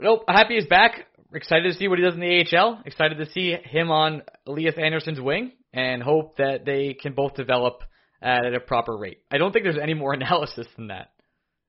Nope. 0.00 0.24
Happy 0.28 0.54
he's 0.54 0.66
back. 0.66 1.06
Excited 1.34 1.72
to 1.72 1.78
see 1.78 1.88
what 1.88 1.98
he 1.98 2.04
does 2.04 2.14
in 2.14 2.20
the 2.20 2.44
AHL. 2.56 2.80
Excited 2.86 3.18
to 3.18 3.28
see 3.30 3.56
him 3.64 3.90
on 3.90 4.22
Lias 4.46 4.76
Andersson's 4.78 5.20
wing, 5.20 5.52
and 5.72 6.02
hope 6.02 6.36
that 6.36 6.64
they 6.64 6.94
can 6.94 7.12
both 7.12 7.34
develop 7.34 7.82
at 8.22 8.54
a 8.54 8.60
proper 8.60 8.96
rate. 8.96 9.18
I 9.30 9.38
don't 9.38 9.52
think 9.52 9.64
there's 9.64 9.78
any 9.82 9.94
more 9.94 10.12
analysis 10.14 10.66
than 10.76 10.88
that. 10.88 11.10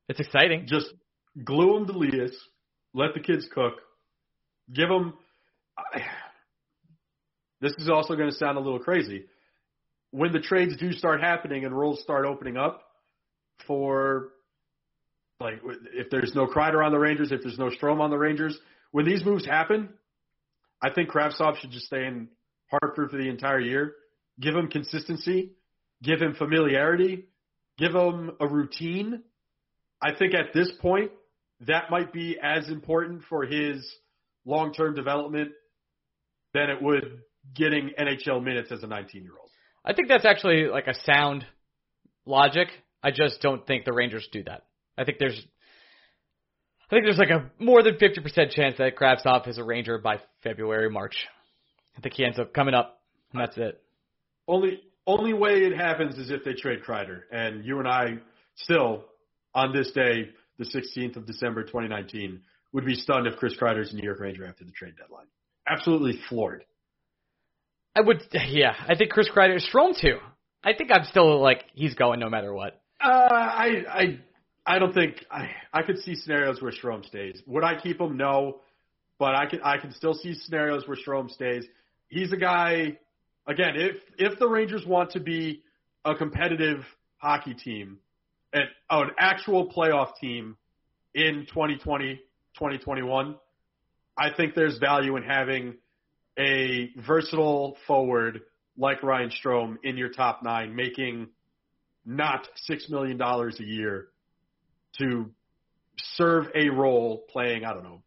It's 0.08 0.20
exciting. 0.20 0.66
Just 0.68 0.88
glue 1.44 1.74
them 1.74 1.88
to 1.88 1.98
Lias, 1.98 2.36
let 2.94 3.14
the 3.14 3.20
kids 3.20 3.48
cook, 3.54 3.74
give 4.74 4.90
them. 4.90 5.14
I, 5.78 6.02
this 7.62 7.74
is 7.78 7.90
also 7.90 8.16
going 8.16 8.30
to 8.30 8.36
sound 8.36 8.58
a 8.58 8.62
little 8.62 8.80
crazy. 8.80 9.26
When 10.12 10.32
the 10.32 10.40
trades 10.40 10.78
do 10.78 10.92
start 10.92 11.22
happening 11.22 11.66
and 11.66 11.78
roles 11.78 12.02
start 12.02 12.26
opening 12.26 12.58
up 12.58 12.82
for, 13.68 14.30
like, 15.40 15.62
if 15.94 16.10
there's 16.10 16.34
no 16.36 16.48
Kreider 16.48 16.86
on 16.86 16.92
the 16.92 17.00
Rangers, 17.00 17.32
if 17.32 17.42
there's 17.42 17.58
no 17.58 17.70
Strome 17.70 18.00
on 18.00 18.12
the 18.12 18.18
Rangers, 18.18 18.58
when 18.92 19.06
these 19.06 19.26
moves 19.26 19.46
happen, 19.46 19.90
I 20.82 20.90
think 20.92 21.10
Kravtsov 21.10 21.58
should 21.58 21.72
just 21.72 21.88
stay 21.88 22.06
in 22.06 22.30
Hartford 22.70 23.12
for 23.12 23.18
the 23.18 23.28
entire 23.28 23.60
year, 23.60 23.96
give 24.40 24.56
him 24.56 24.68
consistency, 24.68 25.52
give 26.02 26.22
him 26.22 26.36
familiarity, 26.36 27.26
give 27.78 27.94
him 27.94 28.32
a 28.40 28.48
routine. 28.48 29.24
I 30.02 30.14
think 30.14 30.34
at 30.34 30.54
this 30.54 30.72
point, 30.82 31.12
that 31.62 31.90
might 31.90 32.12
be 32.12 32.38
as 32.42 32.68
important 32.70 33.24
for 33.30 33.46
his 33.46 33.86
long 34.46 34.74
term 34.74 34.94
development 34.94 35.52
than 36.54 36.70
it 36.70 36.82
would 36.82 37.22
getting 37.56 37.92
NHL 38.00 38.44
minutes 38.44 38.72
as 38.72 38.84
a 38.84 38.88
19 38.88 39.24
year 39.24 39.34
old. 39.40 39.50
I 39.84 39.94
think 39.94 40.08
that's 40.08 40.26
actually 40.26 40.66
like 40.66 40.88
a 40.88 40.96
sound 41.06 41.46
logic. 42.26 42.70
I 43.04 43.12
just 43.12 43.42
don't 43.42 43.66
think 43.68 43.86
the 43.86 43.94
Rangers 43.94 44.28
do 44.32 44.44
that. 44.44 44.64
I 44.98 45.04
think 45.04 45.20
there's 45.20 45.40
I 46.86 46.96
think 46.96 47.06
there's 47.06 47.18
like 47.18 47.30
a 47.30 47.50
more 47.58 47.82
than 47.82 47.96
50% 47.96 48.52
chance 48.52 48.78
that 48.78 48.96
Kravtsov 48.96 49.48
is 49.48 49.58
a 49.58 49.64
Ranger 49.64 49.98
by 49.98 50.20
February, 50.44 50.90
March. 50.90 51.16
I 51.98 52.02
think 52.02 52.14
he 52.14 52.24
ends 52.24 52.38
up 52.38 52.54
coming 52.54 52.76
up, 52.76 53.00
and 53.34 53.42
that's 53.42 53.58
it. 53.58 53.82
Only 54.48 54.82
only 55.08 55.34
way 55.34 55.64
it 55.66 55.76
happens 55.76 56.18
is 56.18 56.30
if 56.30 56.44
they 56.44 56.54
trade 56.54 56.80
Kreider, 56.88 57.22
and 57.32 57.64
you 57.64 57.80
and 57.80 57.88
I 57.88 58.18
still 58.56 59.06
on 59.56 59.74
this 59.74 59.92
day, 59.92 60.30
the 60.60 60.66
16th 60.66 61.16
of 61.16 61.26
December 61.26 61.64
2019, 61.64 62.42
would 62.74 62.86
be 62.86 62.94
stunned 62.94 63.26
if 63.26 63.38
Chris 63.38 63.56
Kreider's 63.60 63.92
a 63.94 63.96
New 63.96 64.04
York 64.04 64.20
Ranger 64.20 64.46
after 64.46 64.66
the 64.66 64.72
trade 64.72 64.94
deadline. 64.98 65.26
Absolutely 65.68 66.20
floored. 66.30 66.66
I 67.96 68.02
would, 68.02 68.22
yeah. 68.50 68.76
I 68.88 68.96
think 68.96 69.12
Chris 69.12 69.30
Kreider 69.34 69.56
is 69.56 69.68
Strome 69.74 70.00
too. 70.00 70.18
I 70.64 70.74
think 70.74 70.92
I'm 70.92 71.06
still 71.06 71.42
like 71.42 71.64
he's 71.74 71.94
going 71.94 72.20
no 72.20 72.30
matter 72.30 72.54
what. 72.54 72.82
Uh, 73.00 73.08
I 73.08 73.84
I 73.88 74.20
I 74.66 74.80
don't 74.80 74.94
think 74.94 75.24
I 75.30 75.52
I 75.72 75.84
could 75.84 76.00
see 76.00 76.16
scenarios 76.16 76.62
where 76.62 76.72
Strome 76.72 77.06
stays. 77.06 77.42
Would 77.46 77.64
I 77.64 77.80
keep 77.80 78.02
him? 78.02 78.18
No, 78.18 78.62
but 79.20 79.36
I 79.36 79.46
can 79.46 79.62
I 79.64 79.78
can 79.78 79.94
still 79.94 80.16
see 80.16 80.34
scenarios 80.34 80.88
where 80.88 80.98
Strome 80.98 81.30
stays. 81.30 81.66
He's 82.08 82.34
a 82.34 82.38
guy. 82.38 82.98
Again, 83.48 83.76
if 83.76 83.98
if 84.18 84.40
the 84.40 84.48
Rangers 84.48 84.86
want 84.86 85.12
to 85.12 85.20
be 85.20 85.62
a 86.04 86.16
competitive 86.16 86.84
hockey 87.18 87.54
team, 87.54 88.00
an, 88.56 88.68
an 88.90 89.10
actual 89.20 89.70
playoff 89.70 90.16
team 90.20 90.58
in 91.14 91.46
2020, 91.48 92.16
2021, 92.56 93.36
I 94.18 94.30
think 94.36 94.56
there's 94.56 94.78
value 94.78 95.18
in 95.18 95.24
having 95.24 95.76
a 96.40 96.90
versatile 97.06 97.78
forward 97.86 98.42
like 98.78 99.04
Ryan 99.04 99.30
Strome 99.30 99.76
in 99.84 99.98
your 99.98 100.10
top 100.10 100.42
nine, 100.42 100.76
making 100.76 101.28
not 102.06 102.48
six 102.56 102.90
million 102.90 103.18
dollars 103.18 103.60
a 103.60 103.64
year 103.64 104.08
to 105.00 105.30
serve 105.98 106.46
a 106.56 106.70
role 106.70 107.26
playing, 107.30 107.66
I 107.66 107.74
don't 107.74 107.84
know, 107.84 108.02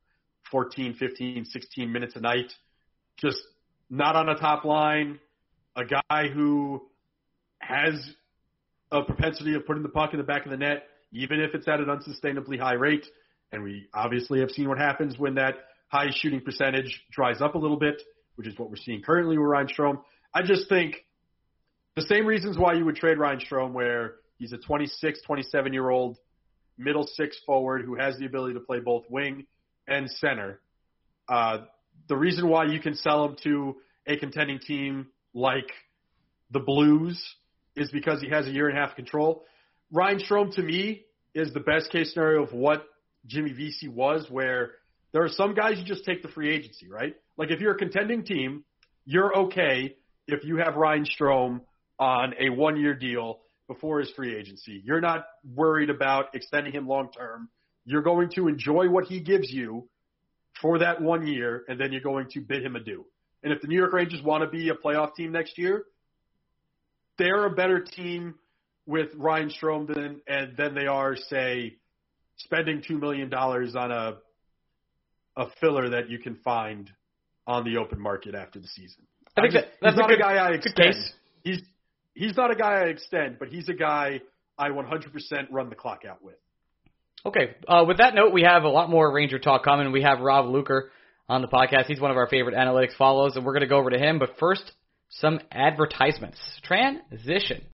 14, 0.50 0.94
15, 0.94 1.44
16 1.44 1.92
minutes 1.92 2.16
a 2.16 2.20
night, 2.20 2.52
just 3.18 3.38
not 3.90 4.16
on 4.16 4.28
a 4.28 4.34
top 4.34 4.64
line, 4.64 5.18
a 5.76 5.84
guy 5.84 6.28
who 6.28 6.87
has 7.61 7.94
a 8.90 9.03
propensity 9.03 9.55
of 9.55 9.66
putting 9.66 9.83
the 9.83 9.88
puck 9.88 10.12
in 10.12 10.18
the 10.18 10.24
back 10.24 10.44
of 10.44 10.51
the 10.51 10.57
net, 10.57 10.85
even 11.12 11.40
if 11.40 11.55
it's 11.55 11.68
at 11.68 11.81
an 11.81 11.87
unsustainably 11.87 12.59
high 12.59 12.74
rate. 12.74 13.07
And 13.53 13.62
we 13.62 13.88
obviously 13.94 14.40
have 14.40 14.51
seen 14.51 14.68
what 14.68 14.79
happens 14.79 15.18
when 15.18 15.35
that 15.35 15.55
high 15.88 16.11
shooting 16.11 16.40
percentage 16.40 17.03
dries 17.11 17.40
up 17.40 17.55
a 17.55 17.59
little 17.59 17.79
bit, 17.79 18.03
which 18.37 18.46
is 18.46 18.59
what 18.59 18.70
we're 18.70 18.77
seeing 18.77 19.03
currently 19.03 19.38
with 19.38 19.46
Ryan 19.46 19.68
Strome. 19.68 20.01
I 20.35 20.42
just 20.42 20.68
think 20.68 20.96
the 21.96 22.03
same 22.03 22.27
reasons 22.27 22.59
why 22.59 22.74
you 22.74 22.85
would 22.85 22.96
trade 22.96 23.18
Ryan 23.18 23.40
Strome, 23.40 23.72
where 23.72 24.16
he's 24.38 24.53
a 24.53 24.59
26, 24.59 25.22
27 25.22 25.72
year 25.72 25.88
old 25.88 26.18
middle 26.77 27.07
six 27.07 27.37
forward 27.44 27.85
who 27.85 27.96
has 27.96 28.16
the 28.18 28.27
ability 28.27 28.55
to 28.55 28.61
play 28.61 28.79
both 28.81 29.05
wing 29.11 29.46
and 29.87 30.11
center. 30.11 30.61
Uh, 31.29 31.59
the 32.09 32.16
reason 32.16 32.48
why 32.48 32.66
you 32.66 32.81
can 32.81 32.94
sell 32.94 33.24
him 33.24 33.37
to 33.42 33.77
a 34.07 34.16
contending 34.16 34.59
team 34.59 35.09
like 35.35 35.70
the 36.51 36.61
Blues 36.61 37.20
is 37.80 37.90
because 37.90 38.20
he 38.20 38.28
has 38.28 38.46
a 38.46 38.50
year 38.50 38.68
and 38.68 38.76
a 38.76 38.80
half 38.80 38.96
control. 38.96 39.44
Ryan 39.90 40.18
Strome 40.18 40.54
to 40.56 40.62
me 40.62 41.04
is 41.34 41.52
the 41.52 41.60
best 41.60 41.90
case 41.90 42.12
scenario 42.12 42.42
of 42.42 42.52
what 42.52 42.84
Jimmy 43.26 43.52
Vesey 43.52 43.88
was, 43.88 44.26
where 44.30 44.72
there 45.12 45.22
are 45.22 45.28
some 45.28 45.54
guys 45.54 45.78
you 45.78 45.84
just 45.84 46.04
take 46.04 46.22
the 46.22 46.28
free 46.28 46.54
agency, 46.54 46.88
right? 46.88 47.14
Like 47.36 47.50
if 47.50 47.60
you're 47.60 47.74
a 47.74 47.78
contending 47.78 48.24
team, 48.24 48.64
you're 49.04 49.36
okay 49.36 49.96
if 50.26 50.44
you 50.44 50.56
have 50.56 50.76
Ryan 50.76 51.04
Strome 51.04 51.60
on 51.98 52.34
a 52.38 52.50
one 52.50 52.76
year 52.76 52.94
deal 52.94 53.40
before 53.66 54.00
his 54.00 54.10
free 54.10 54.36
agency. 54.36 54.82
You're 54.84 55.00
not 55.00 55.26
worried 55.54 55.90
about 55.90 56.34
extending 56.34 56.72
him 56.72 56.86
long 56.86 57.10
term. 57.10 57.48
You're 57.84 58.02
going 58.02 58.30
to 58.34 58.48
enjoy 58.48 58.88
what 58.88 59.04
he 59.04 59.20
gives 59.20 59.50
you 59.50 59.88
for 60.60 60.78
that 60.80 61.00
one 61.00 61.26
year, 61.26 61.64
and 61.68 61.80
then 61.80 61.92
you're 61.92 62.00
going 62.00 62.28
to 62.32 62.40
bid 62.40 62.64
him 62.64 62.76
adieu. 62.76 63.06
And 63.42 63.52
if 63.52 63.62
the 63.62 63.68
New 63.68 63.76
York 63.76 63.92
Rangers 63.92 64.22
want 64.22 64.42
to 64.42 64.48
be 64.48 64.68
a 64.68 64.74
playoff 64.74 65.14
team 65.14 65.32
next 65.32 65.56
year, 65.56 65.84
they're 67.18 67.46
a 67.46 67.50
better 67.50 67.81
team 67.81 68.35
with 68.87 69.09
Ryan 69.16 69.50
Strome 69.50 69.92
than 69.92 70.20
and 70.26 70.57
than 70.57 70.74
they 70.74 70.87
are, 70.87 71.16
say, 71.16 71.76
spending 72.37 72.83
two 72.87 72.98
million 72.98 73.28
dollars 73.28 73.76
on 73.76 73.90
a 73.90 74.16
a 75.37 75.46
filler 75.61 75.90
that 75.90 76.09
you 76.09 76.18
can 76.18 76.37
find 76.37 76.90
on 77.46 77.64
the 77.64 77.76
open 77.78 78.00
market 78.00 78.35
after 78.35 78.59
the 78.59 78.66
season. 78.66 79.04
I 79.37 79.42
think 79.42 79.52
just, 79.52 79.66
that, 79.66 79.72
that's 79.81 79.96
not 79.96 80.11
a, 80.11 80.14
a 80.14 80.18
guy 80.18 80.35
I 80.35 80.50
extend. 80.52 80.76
case. 80.76 81.12
He's 81.44 81.62
he's 82.14 82.37
not 82.37 82.50
a 82.50 82.57
guy 82.57 82.83
I 82.83 82.85
extend, 82.87 83.38
but 83.38 83.48
he's 83.48 83.68
a 83.68 83.74
guy 83.74 84.20
I 84.59 84.70
100% 84.70 85.46
run 85.50 85.68
the 85.68 85.76
clock 85.76 86.02
out 86.09 86.22
with. 86.22 86.35
Okay. 87.24 87.54
Uh, 87.66 87.85
with 87.87 87.98
that 87.98 88.14
note, 88.14 88.33
we 88.33 88.42
have 88.42 88.64
a 88.64 88.68
lot 88.68 88.90
more 88.90 89.12
Ranger 89.12 89.38
talk 89.38 89.64
coming. 89.64 89.90
We 89.92 90.02
have 90.02 90.20
Rob 90.20 90.46
Luker 90.46 90.90
on 91.28 91.42
the 91.42 91.48
podcast. 91.48 91.87
He's 91.87 92.00
one 92.00 92.11
of 92.11 92.16
our 92.16 92.28
favorite 92.28 92.57
analytics 92.57 92.96
follows, 92.96 93.37
and 93.37 93.44
we're 93.44 93.52
going 93.52 93.62
to 93.62 93.68
go 93.68 93.78
over 93.78 93.90
to 93.90 93.98
him. 93.98 94.18
But 94.18 94.38
first, 94.38 94.72
some 95.09 95.40
advertisements. 95.51 96.38
Transition. 96.62 97.64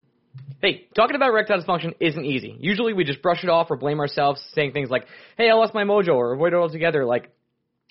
Hey, 0.61 0.89
talking 0.97 1.17
about 1.17 1.31
erectile 1.31 1.63
dysfunction 1.63 1.95
isn't 2.01 2.25
easy. 2.25 2.57
Usually 2.59 2.93
we 2.93 3.05
just 3.05 3.23
brush 3.23 3.45
it 3.45 3.51
off 3.51 3.71
or 3.71 3.77
blame 3.77 4.01
ourselves, 4.01 4.43
saying 4.55 4.73
things 4.73 4.91
like, 4.91 5.07
hey, 5.37 5.49
I 5.51 5.55
lost 5.55 5.75
my 5.75 5.85
mojo, 5.85 6.15
or 6.15 6.33
avoid 6.33 6.53
it 6.53 6.57
altogether, 6.57 7.05
like, 7.05 7.31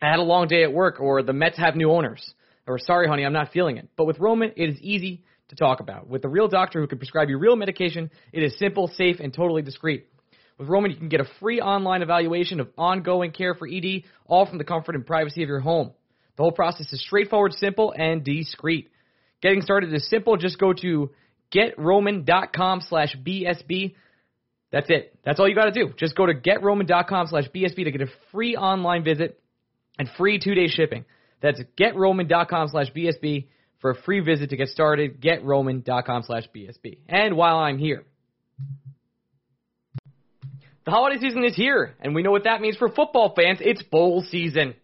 I 0.02 0.10
had 0.10 0.20
a 0.20 0.24
long 0.24 0.48
day 0.48 0.64
at 0.64 0.74
work, 0.74 1.00
or 1.00 1.24
the 1.24 1.34
Mets 1.34 1.58
have 1.58 1.76
new 1.76 1.90
owners, 1.92 2.34
or 2.68 2.78
sorry, 2.80 3.08
honey, 3.08 3.26
I'm 3.26 3.32
not 3.34 3.54
feeling 3.54 3.78
it. 3.78 3.88
But 3.96 4.06
with 4.06 4.20
Roman, 4.20 4.52
it 4.58 4.70
is 4.70 4.82
easy 4.82 5.24
to 5.50 5.56
talk 5.56 5.80
about. 5.80 6.08
With 6.10 6.26
a 6.26 6.30
real 6.30 6.48
doctor 6.48 6.82
who 6.82 6.88
can 6.88 6.98
prescribe 6.98 7.30
you 7.30 7.38
real 7.38 7.56
medication, 7.56 8.10
it 8.34 8.44
is 8.44 8.58
simple, 8.58 8.88
safe, 8.96 9.18
and 9.20 9.34
totally 9.34 9.62
discreet. 9.62 10.08
With 10.58 10.68
Roman, 10.68 10.92
you 10.92 10.98
can 10.98 11.10
get 11.10 11.22
a 11.22 11.28
free 11.40 11.62
online 11.62 12.02
evaluation 12.02 12.60
of 12.60 12.70
ongoing 12.78 13.32
care 13.32 13.56
for 13.56 13.68
ED, 13.68 14.04
all 14.26 14.46
from 14.46 14.58
the 14.58 14.64
comfort 14.64 14.96
and 14.96 15.06
privacy 15.06 15.44
of 15.44 15.50
your 15.50 15.60
home. 15.62 15.92
The 16.36 16.44
whole 16.44 16.52
process 16.52 16.92
is 16.92 17.02
straightforward, 17.06 17.54
simple, 17.54 17.94
and 17.96 18.24
discreet. 18.24 18.90
Getting 19.44 19.62
started 19.62 19.94
is 19.94 20.10
simple. 20.10 20.38
Just 20.38 20.58
go 20.58 20.72
to 20.72 21.12
getroman.com 21.54 22.82
slash 22.88 23.14
BSB. 23.18 23.94
That's 24.72 24.90
it. 24.90 25.20
That's 25.26 25.38
all 25.38 25.50
you 25.50 25.54
got 25.54 25.66
to 25.66 25.72
do. 25.72 25.94
Just 25.98 26.16
go 26.16 26.26
to 26.26 26.34
getroman.com 26.34 27.28
slash 27.28 27.50
BSB 27.54 27.84
to 27.84 27.92
get 27.92 28.02
a 28.02 28.08
free 28.32 28.56
online 28.56 29.04
visit 29.04 29.40
and 30.00 30.10
free 30.18 30.40
two-day 30.40 30.68
shipping. 30.68 31.04
That's 31.42 31.62
getroman.com 31.78 32.70
slash 32.70 32.90
BSB 32.94 33.48
for 33.82 33.92
a 33.92 33.96
free 34.04 34.22
visit 34.22 34.52
to 34.52 34.56
get 34.56 34.70
started. 34.70 35.22
Getroman.com 35.22 36.24
slash 36.24 36.44
BSB. 36.56 37.00
And 37.10 37.36
while 37.36 37.58
I'm 37.58 37.78
here, 37.78 38.06
the 40.86 40.92
holiday 40.92 41.20
season 41.20 41.44
is 41.44 41.56
here, 41.56 41.96
and 42.00 42.16
we 42.16 42.24
know 42.24 42.32
what 42.32 42.46
that 42.46 42.62
means 42.62 42.78
for 42.78 42.88
football 42.88 43.34
fans. 43.36 43.60
It's 43.62 43.84
bowl 43.84 44.24
season. 44.30 44.76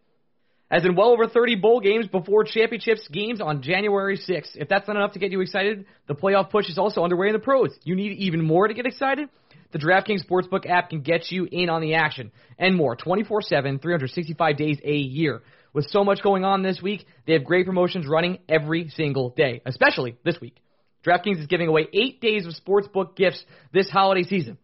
As 0.71 0.86
in 0.86 0.95
well 0.95 1.10
over 1.10 1.27
30 1.27 1.55
bowl 1.55 1.79
games 1.79 2.08
before 2.08 2.43
championships 2.43 3.08
games 3.08 3.41
on 3.41 3.63
January 3.63 4.17
6th. 4.17 4.51
If 4.55 4.69
that's 4.69 4.88
not 4.88 4.97
enough 4.97 5.13
to 5.13 5.19
get 5.19 5.32
you 5.32 5.41
excited, 5.41 5.86
the 6.08 6.13
playoff 6.13 6.51
push 6.51 6.69
is 6.69 6.77
also 6.77 7.03
underway 7.03 7.27
in 7.27 7.34
the 7.34 7.39
pros. 7.39 7.71
You 7.84 7.95
need 7.95 8.17
even 8.19 8.45
more 8.45 8.67
to 8.67 8.73
get 8.73 8.86
excited? 8.86 9.29
The 9.71 9.79
DraftKings 9.79 10.25
Sportsbook 10.27 10.69
app 10.69 10.89
can 10.89 11.01
get 11.01 11.32
you 11.32 11.47
in 11.51 11.69
on 11.69 11.82
the 11.82 11.95
action 11.95 12.32
and 12.58 12.75
more 12.75 12.95
24 12.95 13.41
7, 13.41 13.79
365 13.79 14.58
days 14.58 14.77
a 14.84 14.95
year. 14.95 15.41
With 15.73 15.86
so 15.89 16.03
much 16.03 16.23
going 16.23 16.45
on 16.45 16.63
this 16.63 16.82
week, 16.82 17.05
they 17.25 17.34
have 17.34 17.43
great 17.43 17.65
promotions 17.65 18.08
running 18.08 18.39
every 18.47 18.89
single 18.89 19.29
day, 19.29 19.62
especially 19.65 20.17
this 20.23 20.39
week. 20.41 20.58
DraftKings 21.05 21.39
is 21.39 21.47
giving 21.47 21.67
away 21.67 21.88
eight 21.93 22.19
days 22.21 22.45
of 22.45 22.53
sportsbook 22.53 23.15
gifts 23.15 23.43
this 23.71 23.89
holiday 23.89 24.23
season. 24.23 24.58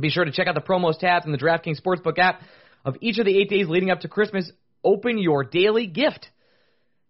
Be 0.00 0.10
sure 0.10 0.24
to 0.24 0.32
check 0.32 0.46
out 0.46 0.54
the 0.54 0.60
promos 0.60 0.98
tabs 0.98 1.26
in 1.26 1.32
the 1.32 1.38
DraftKings 1.38 1.80
Sportsbook 1.80 2.18
app 2.18 2.42
of 2.84 2.96
each 3.00 3.18
of 3.18 3.26
the 3.26 3.36
eight 3.36 3.50
days 3.50 3.68
leading 3.68 3.90
up 3.90 4.00
to 4.00 4.08
Christmas. 4.08 4.50
Open 4.84 5.18
your 5.18 5.44
daily 5.44 5.86
gift. 5.86 6.28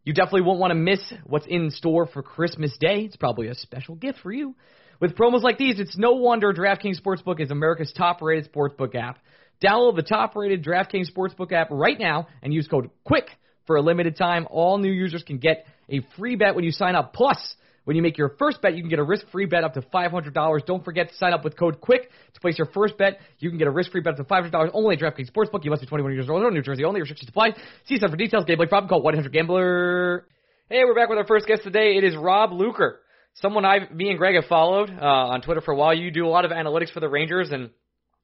You 0.04 0.14
definitely 0.14 0.42
won't 0.42 0.58
want 0.58 0.70
to 0.72 0.76
miss 0.76 1.00
what's 1.24 1.46
in 1.46 1.70
store 1.70 2.06
for 2.06 2.22
Christmas 2.22 2.76
Day. 2.78 3.02
It's 3.02 3.16
probably 3.16 3.48
a 3.48 3.54
special 3.54 3.94
gift 3.94 4.20
for 4.22 4.32
you. 4.32 4.54
With 5.00 5.16
promos 5.16 5.42
like 5.42 5.58
these, 5.58 5.78
it's 5.78 5.96
no 5.96 6.12
wonder 6.12 6.52
DraftKings 6.52 7.00
Sportsbook 7.00 7.40
is 7.40 7.50
America's 7.50 7.92
top-rated 7.96 8.52
sportsbook 8.52 8.94
app. 8.94 9.18
Download 9.64 9.96
the 9.96 10.02
top-rated 10.02 10.64
DraftKings 10.64 11.10
Sportsbook 11.14 11.52
app 11.52 11.68
right 11.70 11.98
now 11.98 12.28
and 12.42 12.52
use 12.52 12.66
code 12.66 12.90
QUICK 13.08 13.28
for 13.66 13.76
a 13.76 13.82
limited 13.82 14.16
time. 14.16 14.46
All 14.50 14.78
new 14.78 14.90
users 14.90 15.22
can 15.22 15.38
get 15.38 15.66
a 15.88 16.00
free 16.18 16.36
bet 16.36 16.54
when 16.54 16.64
you 16.64 16.72
sign 16.72 16.94
up. 16.94 17.12
Plus, 17.12 17.54
when 17.90 17.96
you 17.96 18.02
make 18.04 18.16
your 18.16 18.36
first 18.38 18.62
bet, 18.62 18.76
you 18.76 18.84
can 18.84 18.88
get 18.88 19.00
a 19.00 19.02
risk-free 19.02 19.46
bet 19.46 19.64
up 19.64 19.74
to 19.74 19.80
$500. 19.82 20.64
Don't 20.64 20.84
forget 20.84 21.08
to 21.08 21.14
sign 21.16 21.32
up 21.32 21.42
with 21.42 21.56
code 21.56 21.80
QUICK 21.80 22.02
to 22.34 22.40
place 22.40 22.56
your 22.56 22.68
first 22.68 22.96
bet. 22.96 23.18
You 23.40 23.50
can 23.50 23.58
get 23.58 23.66
a 23.66 23.70
risk-free 23.72 24.02
bet 24.02 24.12
up 24.12 24.18
to 24.18 24.32
$500 24.32 24.70
only 24.74 24.94
at 24.94 25.02
DraftKings 25.02 25.28
Sportsbook. 25.32 25.64
You 25.64 25.70
must 25.70 25.82
be 25.82 25.88
21 25.88 26.12
years 26.12 26.30
old. 26.30 26.40
Or 26.40 26.52
New 26.52 26.62
Jersey 26.62 26.84
only. 26.84 27.00
Restrictions 27.00 27.28
apply. 27.28 27.50
See 27.86 27.98
site 27.98 28.08
for 28.08 28.16
details. 28.16 28.44
Gambling 28.44 28.68
problem. 28.68 28.88
Call 28.88 29.02
1-800-GAMBLER. 29.02 30.24
Hey, 30.68 30.84
we're 30.84 30.94
back 30.94 31.08
with 31.08 31.18
our 31.18 31.26
first 31.26 31.48
guest 31.48 31.64
today. 31.64 31.96
It 31.96 32.04
is 32.04 32.14
Rob 32.14 32.52
Luker, 32.52 33.00
someone 33.34 33.64
I, 33.64 33.88
me 33.92 34.10
and 34.10 34.18
Greg 34.18 34.36
have 34.36 34.44
followed 34.44 34.88
uh, 34.88 35.04
on 35.04 35.42
Twitter 35.42 35.60
for 35.60 35.74
a 35.74 35.76
while. 35.76 35.92
You 35.92 36.12
do 36.12 36.24
a 36.24 36.30
lot 36.30 36.44
of 36.44 36.52
analytics 36.52 36.92
for 36.92 37.00
the 37.00 37.08
Rangers, 37.08 37.50
and 37.50 37.70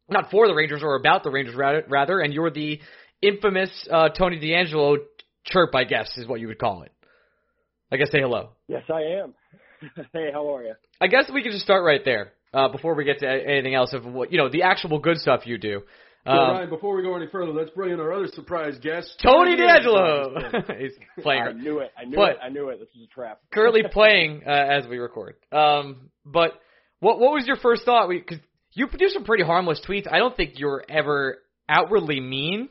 not 0.09 0.31
for 0.31 0.47
the 0.47 0.55
Rangers 0.55 0.85
or 0.85 0.95
about 0.95 1.25
the 1.25 1.31
Rangers 1.33 1.57
rather. 1.57 2.21
And 2.21 2.33
you're 2.33 2.53
the 2.53 2.79
infamous 3.21 3.89
uh, 3.91 4.11
Tony 4.11 4.39
DeAngelo 4.39 4.99
chirp, 5.45 5.75
I 5.75 5.83
guess, 5.83 6.17
is 6.17 6.29
what 6.29 6.39
you 6.39 6.47
would 6.47 6.61
call 6.61 6.83
it. 6.83 6.93
I 7.91 7.97
guess 7.97 8.11
say 8.11 8.21
hello. 8.21 8.51
Yes, 8.69 8.83
I 8.93 9.23
am. 9.23 9.35
hey, 10.13 10.31
how 10.33 10.55
are 10.55 10.65
you? 10.65 10.75
I 11.01 11.07
guess 11.07 11.31
we 11.33 11.43
could 11.43 11.53
just 11.53 11.65
start 11.65 11.85
right 11.85 12.05
there 12.05 12.33
uh, 12.53 12.69
before 12.69 12.95
we 12.95 13.05
get 13.05 13.21
to 13.21 13.29
anything 13.29 13.75
else 13.75 13.93
of 13.93 14.05
what 14.05 14.33
you 14.33 14.39
know 14.39 14.49
the 14.49 14.63
actual 14.63 14.99
good 14.99 15.19
stuff 15.19 15.47
you 15.47 15.59
do. 15.59 15.83
Um, 16.27 16.35
yeah, 16.35 16.51
Ryan, 16.51 16.71
before 16.71 16.97
we 16.97 17.03
go 17.03 17.15
any 17.15 17.29
further, 17.29 17.53
let's 17.53 17.71
bring 17.71 17.93
in 17.93 18.01
our 18.01 18.13
other 18.13 18.27
surprise 18.35 18.77
guest, 18.83 19.21
Tony 19.23 19.57
DeAngelo. 19.57 20.79
He's 20.81 20.93
playing. 21.23 21.43
I 21.43 21.53
knew 21.53 21.79
it. 21.79 21.93
I 21.97 22.05
knew 22.05 22.21
it. 22.25 22.37
I 22.43 22.49
knew 22.49 22.69
it. 22.71 22.81
This 22.81 22.89
is 22.97 23.05
a 23.05 23.15
trap. 23.15 23.41
currently 23.53 23.83
playing 23.93 24.43
uh, 24.45 24.51
as 24.51 24.87
we 24.89 24.99
record. 24.99 25.37
Um, 25.53 26.11
but 26.25 26.53
what 26.99 27.21
what 27.21 27.33
was 27.33 27.47
your 27.47 27.57
first 27.57 27.85
thought? 27.85 28.09
Because 28.09 28.39
you 28.73 28.89
do 28.89 29.09
some 29.09 29.25
pretty 29.25 29.45
harmless 29.45 29.81
tweets. 29.89 30.11
I 30.11 30.19
don't 30.19 30.37
think 30.37 30.55
you're 30.59 30.85
ever 30.89 31.39
outwardly 31.69 32.21
mean, 32.21 32.69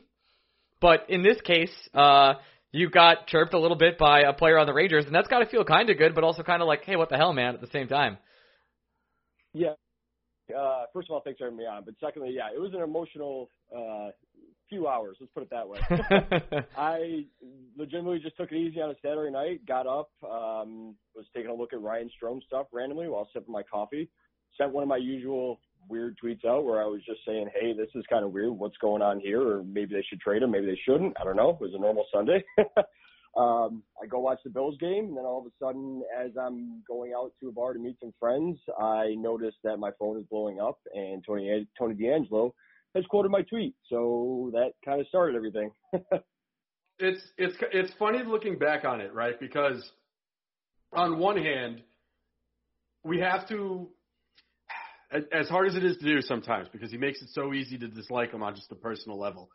but 0.80 1.08
in 1.08 1.22
this 1.22 1.40
case, 1.40 1.72
uh, 1.94 2.34
you 2.76 2.90
got 2.90 3.26
chirped 3.26 3.54
a 3.54 3.58
little 3.58 3.76
bit 3.76 3.98
by 3.98 4.20
a 4.20 4.32
player 4.32 4.58
on 4.58 4.66
the 4.66 4.74
Rangers, 4.74 5.06
and 5.06 5.14
that's 5.14 5.28
got 5.28 5.40
to 5.40 5.46
feel 5.46 5.64
kind 5.64 5.88
of 5.90 5.98
good, 5.98 6.14
but 6.14 6.24
also 6.24 6.42
kind 6.42 6.62
of 6.62 6.68
like, 6.68 6.84
hey, 6.84 6.96
what 6.96 7.08
the 7.08 7.16
hell, 7.16 7.32
man? 7.32 7.54
At 7.54 7.60
the 7.60 7.68
same 7.68 7.88
time. 7.88 8.18
Yeah, 9.52 9.72
uh, 10.56 10.84
first 10.92 11.08
of 11.08 11.14
all, 11.14 11.22
thanks 11.24 11.38
for 11.38 11.44
having 11.44 11.58
me 11.58 11.66
on. 11.66 11.84
But 11.84 11.94
secondly, 12.00 12.32
yeah, 12.34 12.48
it 12.54 12.60
was 12.60 12.72
an 12.74 12.82
emotional 12.82 13.48
uh, 13.74 14.10
few 14.68 14.86
hours. 14.86 15.16
Let's 15.20 15.32
put 15.32 15.42
it 15.42 15.50
that 15.50 15.68
way. 15.68 15.78
I 16.76 17.24
legitimately 17.76 18.20
just 18.20 18.36
took 18.36 18.52
it 18.52 18.56
easy 18.56 18.80
on 18.80 18.90
a 18.90 18.94
Saturday 19.02 19.32
night. 19.32 19.64
Got 19.66 19.86
up, 19.86 20.10
um, 20.22 20.94
was 21.14 21.26
taking 21.34 21.50
a 21.50 21.54
look 21.54 21.72
at 21.72 21.80
Ryan 21.80 22.10
Strome 22.20 22.42
stuff 22.44 22.66
randomly 22.72 23.08
while 23.08 23.28
sipping 23.32 23.52
my 23.52 23.62
coffee. 23.62 24.08
Sent 24.58 24.72
one 24.72 24.82
of 24.82 24.88
my 24.88 24.96
usual 24.96 25.60
weird 25.88 26.16
tweets 26.22 26.44
out 26.44 26.64
where 26.64 26.82
I 26.82 26.86
was 26.86 27.02
just 27.04 27.20
saying, 27.26 27.50
"Hey, 27.58 27.72
this 27.72 27.88
is 27.94 28.04
kind 28.08 28.24
of 28.24 28.32
weird. 28.32 28.52
What's 28.52 28.76
going 28.78 29.02
on 29.02 29.20
here? 29.20 29.40
Or 29.40 29.62
maybe 29.64 29.94
they 29.94 30.04
should 30.08 30.20
trade 30.20 30.42
him. 30.42 30.50
Maybe 30.50 30.66
they 30.66 30.80
shouldn't. 30.84 31.16
I 31.20 31.24
don't 31.24 31.36
know. 31.36 31.50
It 31.50 31.60
was 31.60 31.74
a 31.74 31.78
normal 31.78 32.06
Sunday." 32.12 32.44
Um, 33.36 33.82
I 34.02 34.06
go 34.06 34.20
watch 34.20 34.38
the 34.44 34.50
Bills 34.50 34.78
game, 34.80 35.08
and 35.08 35.16
then 35.16 35.26
all 35.26 35.40
of 35.40 35.44
a 35.44 35.50
sudden, 35.62 36.02
as 36.18 36.30
I'm 36.40 36.82
going 36.88 37.12
out 37.14 37.32
to 37.40 37.48
a 37.48 37.52
bar 37.52 37.74
to 37.74 37.78
meet 37.78 37.96
some 38.00 38.14
friends, 38.18 38.58
I 38.80 39.14
notice 39.18 39.54
that 39.62 39.76
my 39.76 39.90
phone 39.98 40.18
is 40.18 40.24
blowing 40.30 40.58
up, 40.58 40.78
and 40.94 41.22
Tony 41.22 41.66
Tony 41.78 41.94
DeAngelo 41.94 42.52
has 42.94 43.04
quoted 43.10 43.30
my 43.30 43.42
tweet. 43.42 43.74
So 43.90 44.50
that 44.54 44.70
kind 44.86 45.02
of 45.02 45.06
started 45.08 45.36
everything. 45.36 45.70
it's 46.98 47.22
it's 47.36 47.56
it's 47.72 47.92
funny 47.98 48.20
looking 48.26 48.58
back 48.58 48.86
on 48.86 49.02
it, 49.02 49.12
right? 49.12 49.38
Because 49.38 49.92
on 50.94 51.18
one 51.18 51.36
hand, 51.36 51.82
we 53.04 53.20
have 53.20 53.46
to, 53.48 53.88
as 55.32 55.48
hard 55.48 55.68
as 55.68 55.76
it 55.76 55.84
is 55.84 55.96
to 55.98 56.04
do 56.04 56.20
sometimes, 56.20 56.68
because 56.72 56.90
he 56.90 56.98
makes 56.98 57.22
it 57.22 57.28
so 57.32 57.52
easy 57.52 57.78
to 57.78 57.88
dislike 57.88 58.32
him 58.32 58.42
on 58.42 58.54
just 58.54 58.70
a 58.72 58.74
personal 58.74 59.18
level. 59.18 59.50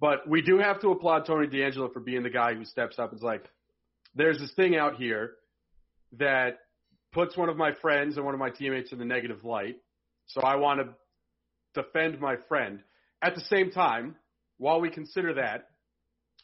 But 0.00 0.28
we 0.28 0.42
do 0.42 0.58
have 0.58 0.80
to 0.80 0.90
applaud 0.90 1.26
Tony 1.26 1.46
DeAngelo 1.46 1.92
for 1.92 2.00
being 2.00 2.22
the 2.22 2.30
guy 2.30 2.54
who 2.54 2.64
steps 2.64 2.98
up 2.98 3.12
and 3.12 3.18
is 3.18 3.24
like, 3.24 3.44
there's 4.14 4.38
this 4.38 4.52
thing 4.54 4.76
out 4.76 4.96
here 4.96 5.32
that 6.18 6.58
puts 7.12 7.36
one 7.36 7.48
of 7.48 7.56
my 7.56 7.72
friends 7.72 8.16
and 8.16 8.24
one 8.24 8.34
of 8.34 8.40
my 8.40 8.50
teammates 8.50 8.92
in 8.92 8.98
the 8.98 9.04
negative 9.04 9.44
light. 9.44 9.76
So 10.26 10.42
I 10.42 10.56
want 10.56 10.80
to 10.80 11.82
defend 11.82 12.20
my 12.20 12.36
friend. 12.48 12.80
At 13.22 13.34
the 13.34 13.40
same 13.42 13.70
time, 13.70 14.16
while 14.58 14.80
we 14.80 14.90
consider 14.90 15.34
that, 15.34 15.68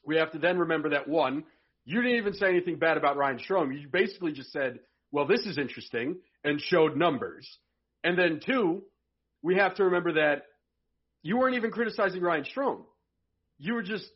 we 0.04 0.16
have 0.16 0.32
to 0.32 0.38
then 0.38 0.58
remember 0.58 0.90
that 0.90 1.08
one, 1.08 1.44
you 1.84 2.00
didn't 2.00 2.16
even 2.16 2.34
say 2.34 2.48
anything 2.48 2.78
bad 2.78 2.96
about 2.96 3.16
Ryan 3.16 3.38
Strome. 3.38 3.78
You 3.78 3.88
basically 3.88 4.32
just 4.32 4.52
said, 4.52 4.80
well, 5.10 5.26
this 5.26 5.40
is 5.40 5.58
interesting 5.58 6.16
and 6.44 6.60
showed 6.60 6.96
numbers. 6.96 7.58
And 8.04 8.18
then 8.18 8.40
two, 8.44 8.82
we 9.42 9.56
have 9.56 9.74
to 9.76 9.84
remember 9.84 10.14
that 10.14 10.44
you 11.22 11.36
weren't 11.36 11.56
even 11.56 11.70
criticizing 11.70 12.20
Ryan 12.20 12.44
Strome. 12.44 12.82
You 13.58 13.74
were 13.74 13.82
just 13.82 14.06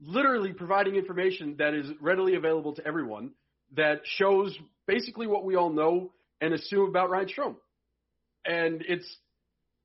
literally 0.00 0.52
providing 0.52 0.96
information 0.96 1.56
that 1.58 1.74
is 1.74 1.86
readily 2.00 2.34
available 2.34 2.74
to 2.74 2.86
everyone 2.86 3.30
that 3.74 4.00
shows 4.04 4.56
basically 4.86 5.26
what 5.26 5.44
we 5.44 5.56
all 5.56 5.70
know 5.70 6.12
and 6.40 6.54
assume 6.54 6.88
about 6.88 7.10
Ryan 7.10 7.28
Strome. 7.28 7.56
And 8.44 8.84
it's 8.86 9.16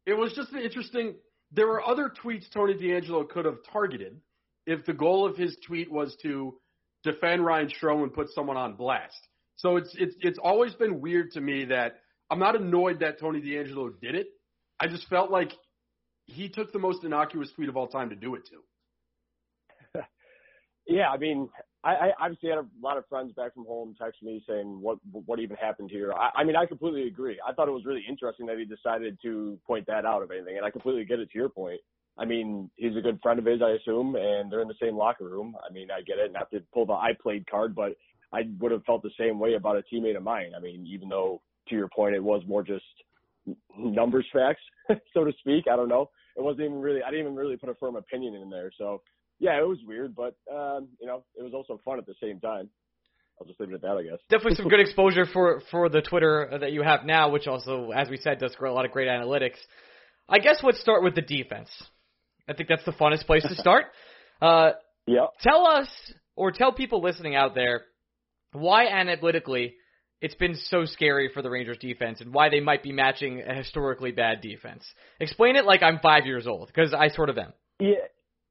it 0.05 0.13
was 0.13 0.33
just 0.33 0.51
an 0.51 0.59
interesting. 0.59 1.15
There 1.51 1.67
were 1.67 1.85
other 1.85 2.11
tweets 2.23 2.45
Tony 2.53 2.73
DeAngelo 2.73 3.27
could 3.29 3.45
have 3.45 3.57
targeted 3.71 4.19
if 4.65 4.85
the 4.85 4.93
goal 4.93 5.27
of 5.27 5.35
his 5.35 5.57
tweet 5.65 5.91
was 5.91 6.15
to 6.21 6.55
defend 7.03 7.45
Ryan 7.45 7.69
Strome 7.69 8.03
and 8.03 8.13
put 8.13 8.29
someone 8.29 8.57
on 8.57 8.75
blast. 8.75 9.17
So 9.57 9.77
it's 9.77 9.93
it's 9.97 10.15
it's 10.21 10.39
always 10.41 10.73
been 10.73 11.01
weird 11.01 11.31
to 11.31 11.41
me 11.41 11.65
that 11.65 12.00
I'm 12.31 12.39
not 12.39 12.55
annoyed 12.55 13.01
that 13.01 13.19
Tony 13.19 13.41
DeAngelo 13.41 13.99
did 14.01 14.15
it. 14.15 14.27
I 14.79 14.87
just 14.87 15.07
felt 15.09 15.29
like 15.29 15.51
he 16.25 16.47
took 16.47 16.71
the 16.71 16.79
most 16.79 17.03
innocuous 17.03 17.51
tweet 17.51 17.67
of 17.67 17.75
all 17.75 17.87
time 17.87 18.09
to 18.09 18.15
do 18.15 18.35
it 18.35 18.43
to. 18.47 20.01
Yeah, 20.87 21.09
I 21.09 21.17
mean, 21.17 21.47
I, 21.83 21.91
I 21.91 22.11
obviously 22.19 22.49
had 22.49 22.57
a 22.57 22.65
lot 22.81 22.97
of 22.97 23.07
friends 23.07 23.31
back 23.33 23.53
from 23.53 23.65
home 23.65 23.95
text 24.01 24.21
me 24.23 24.43
saying 24.49 24.81
what 24.81 24.97
what 25.11 25.39
even 25.39 25.55
happened 25.55 25.91
here. 25.91 26.11
I, 26.11 26.41
I 26.41 26.43
mean, 26.43 26.55
I 26.55 26.65
completely 26.65 27.07
agree. 27.07 27.39
I 27.47 27.53
thought 27.53 27.67
it 27.67 27.71
was 27.71 27.85
really 27.85 28.03
interesting 28.09 28.47
that 28.47 28.57
he 28.57 28.65
decided 28.65 29.17
to 29.21 29.59
point 29.65 29.85
that 29.87 30.05
out 30.05 30.23
of 30.23 30.31
anything, 30.31 30.57
and 30.57 30.65
I 30.65 30.71
completely 30.71 31.05
get 31.05 31.19
it 31.19 31.29
to 31.31 31.37
your 31.37 31.49
point. 31.49 31.79
I 32.17 32.25
mean, 32.25 32.69
he's 32.75 32.97
a 32.97 33.01
good 33.01 33.19
friend 33.21 33.39
of 33.39 33.45
his, 33.45 33.61
I 33.61 33.71
assume, 33.71 34.15
and 34.15 34.51
they're 34.51 34.61
in 34.61 34.67
the 34.67 34.73
same 34.81 34.97
locker 34.97 35.25
room. 35.25 35.55
I 35.67 35.71
mean, 35.71 35.89
I 35.91 36.01
get 36.01 36.17
it, 36.17 36.33
not 36.33 36.49
to 36.51 36.61
pull 36.73 36.87
the 36.87 36.93
I 36.93 37.11
played 37.21 37.49
card, 37.49 37.73
but 37.75 37.93
I 38.33 38.41
would 38.59 38.71
have 38.71 38.83
felt 38.83 39.03
the 39.03 39.11
same 39.17 39.39
way 39.39 39.53
about 39.53 39.77
a 39.77 39.83
teammate 39.93 40.17
of 40.17 40.23
mine. 40.23 40.51
I 40.57 40.59
mean, 40.59 40.85
even 40.87 41.09
though 41.09 41.41
to 41.69 41.75
your 41.75 41.89
point, 41.95 42.15
it 42.15 42.23
was 42.23 42.43
more 42.47 42.63
just 42.63 42.83
numbers 43.77 44.25
facts, 44.31 44.61
so 45.13 45.23
to 45.23 45.31
speak. 45.39 45.65
I 45.71 45.75
don't 45.75 45.89
know. 45.89 46.09
It 46.37 46.41
wasn't 46.43 46.65
even 46.65 46.81
really. 46.81 47.01
I 47.03 47.09
didn't 47.09 47.25
even 47.25 47.35
really 47.35 47.57
put 47.57 47.69
a 47.69 47.75
firm 47.75 47.95
opinion 47.95 48.35
in 48.35 48.49
there. 48.49 48.71
So 48.77 49.01
yeah, 49.39 49.59
it 49.59 49.67
was 49.67 49.79
weird, 49.85 50.15
but 50.15 50.35
um, 50.51 50.87
you 50.99 51.07
know, 51.07 51.23
it 51.35 51.43
was 51.43 51.53
also 51.53 51.79
fun 51.83 51.97
at 51.97 52.05
the 52.05 52.15
same 52.21 52.39
time. 52.39 52.69
I'll 53.39 53.47
just 53.47 53.59
leave 53.59 53.71
it 53.71 53.75
at 53.75 53.81
that, 53.81 53.97
I 53.97 54.03
guess. 54.03 54.19
Definitely 54.29 54.55
some 54.55 54.67
good 54.69 54.79
exposure 54.79 55.25
for 55.25 55.61
for 55.71 55.89
the 55.89 56.01
Twitter 56.01 56.57
that 56.59 56.71
you 56.71 56.83
have 56.83 57.05
now, 57.05 57.29
which 57.29 57.47
also, 57.47 57.91
as 57.91 58.09
we 58.09 58.17
said, 58.17 58.39
does 58.39 58.55
a 58.61 58.69
lot 58.69 58.85
of 58.85 58.91
great 58.91 59.07
analytics. 59.07 59.57
I 60.29 60.39
guess 60.39 60.59
let's 60.63 60.79
start 60.79 61.03
with 61.03 61.15
the 61.15 61.21
defense. 61.21 61.69
I 62.47 62.53
think 62.53 62.69
that's 62.69 62.85
the 62.85 62.91
funnest 62.93 63.25
place 63.25 63.43
to 63.43 63.55
start. 63.55 63.85
Uh, 64.41 64.71
yeah. 65.05 65.27
Tell 65.43 65.67
us, 65.67 65.87
or 66.35 66.51
tell 66.51 66.73
people 66.73 66.99
listening 66.99 67.35
out 67.35 67.53
there, 67.53 67.83
why 68.53 68.87
analytically 68.87 69.75
it's 70.21 70.35
been 70.35 70.55
so 70.55 70.85
scary 70.85 71.29
for 71.33 71.41
the 71.41 71.49
Rangers 71.49 71.77
defense 71.79 72.21
and 72.21 72.33
why 72.33 72.49
they 72.49 72.59
might 72.59 72.83
be 72.83 72.91
matching 72.91 73.41
a 73.41 73.53
historically 73.53 74.11
bad 74.11 74.41
defense. 74.41 74.85
Explain 75.19 75.55
it 75.55 75.65
like 75.65 75.81
I'm 75.81 75.99
five 75.99 76.25
years 76.25 76.47
old, 76.47 76.67
because 76.67 76.93
I 76.93 77.09
sort 77.09 77.29
of 77.29 77.37
am. 77.37 77.53
Yeah, 77.79 77.95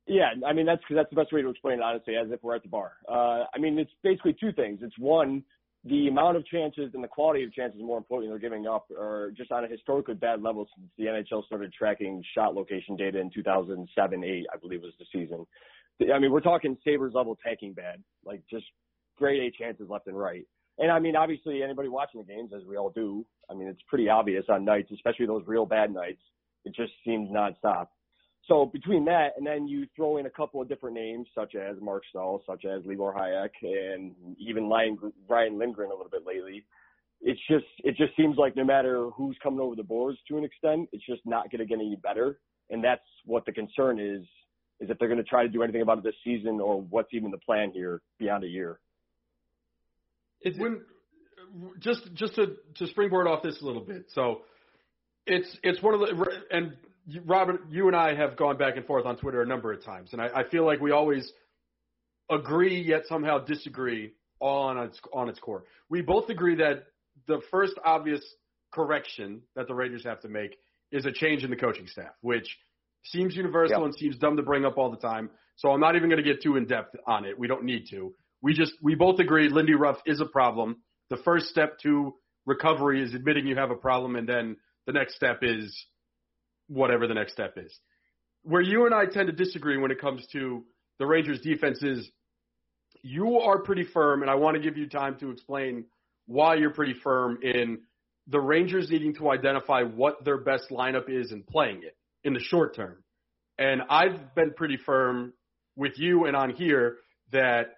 yeah, 0.06 0.30
I 0.46 0.52
mean 0.52 0.66
that's 0.66 0.82
that's 0.90 1.08
the 1.10 1.16
best 1.16 1.32
way 1.32 1.42
to 1.42 1.48
explain 1.48 1.78
it 1.78 1.82
honestly, 1.82 2.14
as 2.16 2.30
if 2.32 2.42
we're 2.42 2.56
at 2.56 2.62
the 2.62 2.68
bar. 2.68 2.92
Uh, 3.08 3.44
I 3.54 3.58
mean 3.58 3.78
it's 3.78 3.92
basically 4.02 4.36
two 4.40 4.52
things. 4.52 4.80
It's 4.82 4.98
one, 4.98 5.44
the 5.84 6.08
amount 6.08 6.36
of 6.36 6.44
chances 6.46 6.90
and 6.94 7.04
the 7.04 7.08
quality 7.08 7.44
of 7.44 7.52
chances, 7.52 7.80
more 7.80 7.98
importantly, 7.98 8.28
they're 8.32 8.50
giving 8.50 8.66
up 8.66 8.86
are 8.90 9.32
just 9.36 9.52
on 9.52 9.64
a 9.64 9.68
historically 9.68 10.14
bad 10.14 10.42
level 10.42 10.66
since 10.76 10.88
the 10.98 11.04
NHL 11.04 11.46
started 11.46 11.72
tracking 11.72 12.22
shot 12.34 12.56
location 12.56 12.96
data 12.96 13.20
in 13.20 13.30
2007-8, 13.30 14.42
I 14.52 14.56
believe 14.60 14.82
was 14.82 14.92
the 14.98 15.06
season. 15.12 15.46
I 16.12 16.18
mean 16.18 16.32
we're 16.32 16.40
talking 16.40 16.76
Sabres 16.82 17.14
level 17.14 17.38
tanking 17.44 17.74
bad, 17.74 18.02
like 18.24 18.42
just 18.50 18.64
grade 19.16 19.40
A 19.42 19.62
chances 19.62 19.88
left 19.88 20.08
and 20.08 20.18
right. 20.18 20.44
And 20.80 20.90
I 20.90 20.98
mean 20.98 21.14
obviously 21.14 21.62
anybody 21.62 21.88
watching 21.88 22.20
the 22.20 22.26
games, 22.26 22.50
as 22.56 22.64
we 22.64 22.76
all 22.76 22.90
do, 22.90 23.24
I 23.48 23.54
mean 23.54 23.68
it's 23.68 23.82
pretty 23.88 24.08
obvious 24.08 24.44
on 24.48 24.64
nights, 24.64 24.90
especially 24.92 25.26
those 25.26 25.44
real 25.46 25.66
bad 25.66 25.94
nights. 25.94 26.22
It 26.64 26.74
just 26.74 26.92
seems 27.04 27.30
nonstop. 27.30 27.86
So 28.48 28.66
between 28.66 29.04
that 29.04 29.34
and 29.36 29.46
then 29.46 29.68
you 29.68 29.86
throw 29.94 30.16
in 30.16 30.26
a 30.26 30.30
couple 30.30 30.60
of 30.60 30.68
different 30.68 30.96
names 30.96 31.28
such 31.34 31.54
as 31.54 31.76
Marc 31.80 32.02
Staal, 32.10 32.42
such 32.48 32.64
as 32.64 32.84
Libor 32.84 33.14
Hajek, 33.16 33.50
and 33.62 34.14
even 34.38 34.68
Ryan, 34.68 34.98
Ryan 35.28 35.58
Lindgren 35.58 35.90
a 35.90 35.94
little 35.94 36.10
bit 36.10 36.26
lately, 36.26 36.64
it's 37.20 37.40
just 37.48 37.66
it 37.84 37.96
just 37.96 38.16
seems 38.16 38.36
like 38.38 38.56
no 38.56 38.64
matter 38.64 39.10
who's 39.10 39.36
coming 39.42 39.60
over 39.60 39.76
the 39.76 39.82
boards 39.82 40.18
to 40.28 40.38
an 40.38 40.44
extent, 40.44 40.88
it's 40.92 41.04
just 41.06 41.20
not 41.26 41.50
going 41.50 41.60
to 41.60 41.66
get 41.66 41.74
any 41.74 41.96
better. 42.02 42.40
And 42.70 42.82
that's 42.82 43.02
what 43.24 43.44
the 43.44 43.52
concern 43.52 44.00
is: 44.00 44.22
is 44.80 44.88
if 44.88 44.98
they're 44.98 45.08
going 45.08 45.22
to 45.22 45.24
try 45.24 45.42
to 45.42 45.48
do 45.48 45.62
anything 45.62 45.82
about 45.82 45.98
it 45.98 46.04
this 46.04 46.14
season, 46.24 46.60
or 46.60 46.80
what's 46.80 47.12
even 47.12 47.30
the 47.30 47.38
plan 47.38 47.72
here 47.72 48.00
beyond 48.18 48.44
a 48.44 48.48
year. 48.48 48.80
It's 50.42 50.58
when 50.58 50.82
just 51.80 52.12
just 52.14 52.34
to 52.36 52.56
to 52.76 52.86
springboard 52.86 53.26
off 53.26 53.42
this 53.42 53.60
a 53.60 53.64
little 53.64 53.82
bit. 53.82 54.06
So 54.14 54.42
it's 55.26 55.56
it's 55.62 55.82
one 55.82 55.94
of 55.94 56.00
the 56.00 56.26
and 56.50 56.76
Robert, 57.24 57.62
you 57.70 57.86
and 57.86 57.96
I 57.96 58.14
have 58.14 58.36
gone 58.36 58.56
back 58.56 58.76
and 58.76 58.86
forth 58.86 59.06
on 59.06 59.16
Twitter 59.16 59.42
a 59.42 59.46
number 59.46 59.72
of 59.72 59.84
times, 59.84 60.10
and 60.12 60.20
I, 60.20 60.28
I 60.34 60.48
feel 60.48 60.64
like 60.64 60.80
we 60.80 60.92
always 60.92 61.32
agree 62.30 62.80
yet 62.80 63.02
somehow 63.08 63.38
disagree 63.38 64.12
on 64.40 64.78
its 64.78 65.00
on 65.12 65.28
its 65.28 65.38
core. 65.38 65.64
We 65.88 66.02
both 66.02 66.28
agree 66.28 66.56
that 66.56 66.84
the 67.26 67.40
first 67.50 67.74
obvious 67.84 68.20
correction 68.72 69.42
that 69.56 69.66
the 69.66 69.74
Rangers 69.74 70.04
have 70.04 70.20
to 70.20 70.28
make 70.28 70.56
is 70.92 71.06
a 71.06 71.12
change 71.12 71.44
in 71.44 71.50
the 71.50 71.56
coaching 71.56 71.86
staff, 71.86 72.12
which 72.20 72.58
seems 73.04 73.34
universal 73.34 73.78
yep. 73.78 73.84
and 73.86 73.94
seems 73.94 74.16
dumb 74.18 74.36
to 74.36 74.42
bring 74.42 74.64
up 74.64 74.78
all 74.78 74.90
the 74.90 74.96
time. 74.96 75.30
So 75.56 75.70
I'm 75.70 75.80
not 75.80 75.96
even 75.96 76.08
going 76.08 76.22
to 76.22 76.28
get 76.28 76.42
too 76.42 76.56
in 76.56 76.66
depth 76.66 76.96
on 77.06 77.24
it. 77.24 77.38
We 77.38 77.46
don't 77.46 77.64
need 77.64 77.86
to. 77.90 78.14
We 78.42 78.54
just 78.54 78.72
we 78.82 78.94
both 78.94 79.18
agree 79.20 79.48
Lindy 79.48 79.74
Ruff 79.74 79.98
is 80.06 80.20
a 80.20 80.26
problem. 80.26 80.76
The 81.10 81.18
first 81.18 81.46
step 81.46 81.78
to 81.80 82.14
recovery 82.46 83.02
is 83.02 83.14
admitting 83.14 83.46
you 83.46 83.56
have 83.56 83.70
a 83.70 83.76
problem, 83.76 84.16
and 84.16 84.28
then 84.28 84.56
the 84.86 84.92
next 84.92 85.16
step 85.16 85.40
is 85.42 85.86
whatever 86.68 87.06
the 87.06 87.14
next 87.14 87.32
step 87.32 87.54
is. 87.56 87.76
Where 88.42 88.62
you 88.62 88.86
and 88.86 88.94
I 88.94 89.06
tend 89.06 89.26
to 89.26 89.32
disagree 89.32 89.76
when 89.76 89.90
it 89.90 90.00
comes 90.00 90.26
to 90.32 90.64
the 90.98 91.06
Rangers' 91.06 91.40
defense 91.40 91.82
is 91.82 92.10
you 93.02 93.38
are 93.38 93.58
pretty 93.58 93.84
firm, 93.84 94.22
and 94.22 94.30
I 94.30 94.34
want 94.34 94.56
to 94.56 94.62
give 94.62 94.76
you 94.76 94.88
time 94.88 95.16
to 95.18 95.30
explain 95.30 95.84
why 96.26 96.54
you're 96.54 96.70
pretty 96.70 96.94
firm 96.94 97.38
in 97.42 97.80
the 98.28 98.40
Rangers 98.40 98.90
needing 98.90 99.14
to 99.16 99.30
identify 99.30 99.82
what 99.82 100.24
their 100.24 100.38
best 100.38 100.70
lineup 100.70 101.08
is 101.08 101.32
and 101.32 101.46
playing 101.46 101.82
it 101.82 101.96
in 102.24 102.32
the 102.32 102.40
short 102.40 102.76
term. 102.76 103.02
And 103.58 103.82
I've 103.90 104.34
been 104.34 104.52
pretty 104.52 104.76
firm 104.76 105.32
with 105.76 105.98
you 105.98 106.26
and 106.26 106.36
on 106.36 106.50
here 106.50 106.98
that 107.32 107.74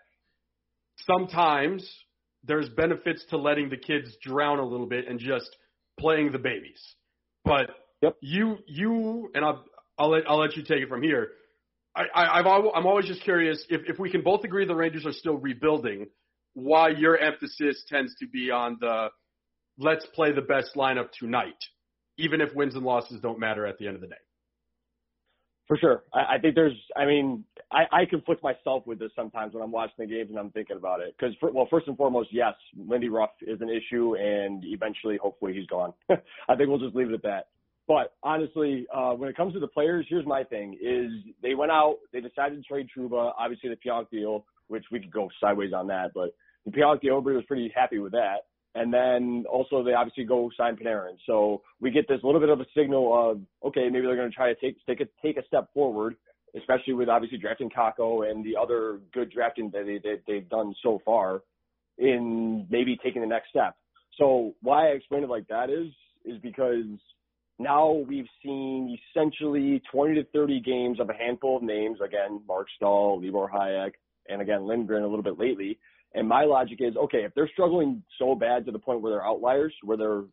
sometimes 0.97 1.89
there's 2.45 2.69
benefits 2.71 3.25
to 3.31 3.37
letting 3.37 3.71
the 3.71 3.77
kids 3.77 4.17
drown 4.23 4.59
a 4.59 4.65
little 4.65 4.87
bit 4.87 5.09
and 5.09 5.19
just 5.19 5.57
playing 5.99 6.33
the 6.33 6.39
babies. 6.39 6.83
But 7.45 7.71
Yep. 8.03 8.17
you, 8.21 8.59
you, 8.67 9.31
and 9.35 9.45
I'll, 9.45 9.65
I'll 9.97 10.11
let, 10.11 10.29
I'll 10.29 10.39
let 10.39 10.57
you 10.57 10.65
take 10.65 10.81
it 10.81 10.89
from 10.89 11.03
here. 11.03 11.29
I, 11.95 12.03
I, 12.15 12.41
I've, 12.41 12.47
I'm 12.47 12.87
always 12.87 13.07
just 13.07 13.23
curious 13.23 13.65
if, 13.69 13.83
if 13.87 13.99
we 13.99 14.11
can 14.11 14.23
both 14.23 14.45
agree 14.45 14.67
the 14.67 14.75
Rangers 14.75 15.07
are 15.07 15.13
still 15.13 15.37
rebuilding, 15.37 16.09
why 16.55 16.89
your 16.89 17.17
emphasis 17.17 17.85
tends 17.89 18.15
to 18.17 18.27
be 18.27 18.51
on 18.51 18.77
the 18.81 19.09
let's 19.79 20.07
play 20.15 20.33
the 20.33 20.43
best 20.43 20.75
lineup 20.75 21.11
tonight, 21.19 21.57
even 22.19 22.41
if 22.41 22.55
wins 22.55 22.75
and 22.75 22.85
losses 22.85 23.21
don't 23.21 23.39
matter 23.39 23.67
at 23.67 23.79
the 23.79 23.87
end 23.87 23.95
of 23.95 24.01
the 24.01 24.09
day. 24.09 24.15
For 25.69 25.77
sure. 25.79 26.03
I, 26.13 26.35
I 26.35 26.39
think 26.39 26.55
there's, 26.55 26.77
I 26.97 27.07
mean, 27.07 27.45
I, 27.73 27.85
I 27.93 28.05
conflict 28.05 28.43
myself 28.43 28.87
with 28.87 28.99
this 28.99 29.11
sometimes 29.17 29.55
when 29.55 29.63
I'm 29.63 29.73
watching 29.73 29.95
the 29.99 30.07
games 30.07 30.31
and 30.31 30.39
I'm 30.39 30.51
thinking 30.51 30.77
about 30.77 31.01
it. 31.01 31.15
Because, 31.19 31.35
well, 31.43 31.69
first 31.71 31.89
and 31.89 31.97
foremost, 31.97 32.29
yes, 32.33 32.55
Lindy 32.77 33.09
Ruff 33.09 33.31
is 33.43 33.61
an 33.61 33.71
issue, 33.71 34.17
and 34.17 34.63
eventually, 34.65 35.19
hopefully, 35.23 35.55
he's 35.55 35.67
gone. 35.67 35.93
I 36.11 36.57
think 36.57 36.69
we'll 36.69 36.79
just 36.79 36.95
leave 36.95 37.09
it 37.09 37.15
at 37.15 37.23
that. 37.23 37.49
But 37.89 38.15
honestly, 38.23 38.87
uh, 38.95 39.13
when 39.13 39.29
it 39.29 39.37
comes 39.37 39.55
to 39.55 39.61
the 39.61 39.67
players, 39.67 40.07
here's 40.09 40.27
my 40.27 40.45
thing: 40.45 40.79
is 40.81 41.11
they 41.43 41.55
went 41.55 41.73
out, 41.73 41.97
they 42.13 42.21
decided 42.21 42.57
to 42.57 42.63
trade 42.63 42.87
Trouba, 42.97 43.33
obviously 43.39 43.71
the 43.71 43.77
Pionk 43.77 44.09
deal, 44.11 44.45
which 44.69 44.85
we 44.93 45.01
could 45.01 45.13
go 45.13 45.29
sideways 45.41 45.73
on 45.73 45.89
that, 45.89 46.13
but 46.15 46.35
the 46.65 46.71
Pionk 46.71 47.01
deal, 47.01 47.21
was 47.21 47.45
pretty 47.47 47.73
happy 47.75 47.99
with 47.99 48.13
that. 48.13 48.47
And 48.75 48.93
then 48.93 49.45
also 49.51 49.83
they 49.83 49.93
obviously 49.93 50.25
go 50.25 50.51
sign 50.57 50.77
Panarin. 50.77 51.17
So 51.27 51.63
we 51.81 51.91
get 51.91 52.09
this 52.09 52.21
little 52.23 52.41
bit 52.41 52.49
of 52.49 52.61
a 52.61 52.67
signal 52.77 53.31
of, 53.31 53.41
okay, 53.69 53.89
maybe 53.91 54.07
they're 54.07 54.17
going 54.17 54.31
to 54.31 54.35
try 54.35 54.53
to 54.53 54.61
take, 54.61 54.77
take 54.87 55.01
a, 55.01 55.09
take 55.21 55.37
a 55.37 55.47
step 55.47 55.73
forward, 55.75 56.17
especially 56.57 56.95
with 56.95 57.09
obviously 57.09 57.39
drafting 57.39 57.69
Kakko 57.69 58.31
and 58.31 58.45
the 58.45 58.57
other 58.57 59.01
good 59.13 59.31
drafting 59.31 59.71
that 59.73 59.85
they, 59.85 59.99
they, 60.03 60.21
they've 60.27 60.49
done 60.49 60.75
so 60.83 61.01
far 61.05 61.43
in 61.99 62.67
maybe 62.71 62.99
taking 63.03 63.21
the 63.21 63.29
next 63.29 63.51
step. 63.51 63.77
So 64.19 64.55
why 64.63 64.89
I 64.89 64.93
explain 64.93 65.23
it 65.23 65.29
like 65.29 65.49
that 65.49 65.69
is, 65.71 65.93
is 66.25 66.41
because 66.41 66.85
now 67.59 67.93
we've 68.09 68.27
seen 68.43 68.97
essentially 69.11 69.83
20 69.91 70.15
to 70.15 70.25
30 70.33 70.61
games 70.61 71.01
of 71.01 71.11
a 71.11 71.15
handful 71.15 71.57
of 71.57 71.63
names. 71.63 71.99
Again, 72.05 72.41
Marc 72.47 72.67
Staal, 72.77 73.21
Libor 73.23 73.51
Hajek, 73.53 73.93
and 74.29 74.43
again, 74.43 74.67
Lindgren 74.67 75.03
a 75.03 75.07
little 75.07 75.23
bit 75.23 75.39
lately. 75.39 75.79
And 76.15 76.29
my 76.29 76.45
logic 76.45 76.79
is, 76.81 76.97
okay, 76.97 77.25
if 77.25 77.33
they're 77.35 77.49
struggling 77.53 78.03
so 78.19 78.35
bad 78.35 78.67
to 78.67 78.73
the 78.73 78.79
point 78.79 79.01
where 79.01 79.13
they're 79.13 79.27
outliers, 79.27 79.75
where 79.83 79.97
they're 79.97 80.25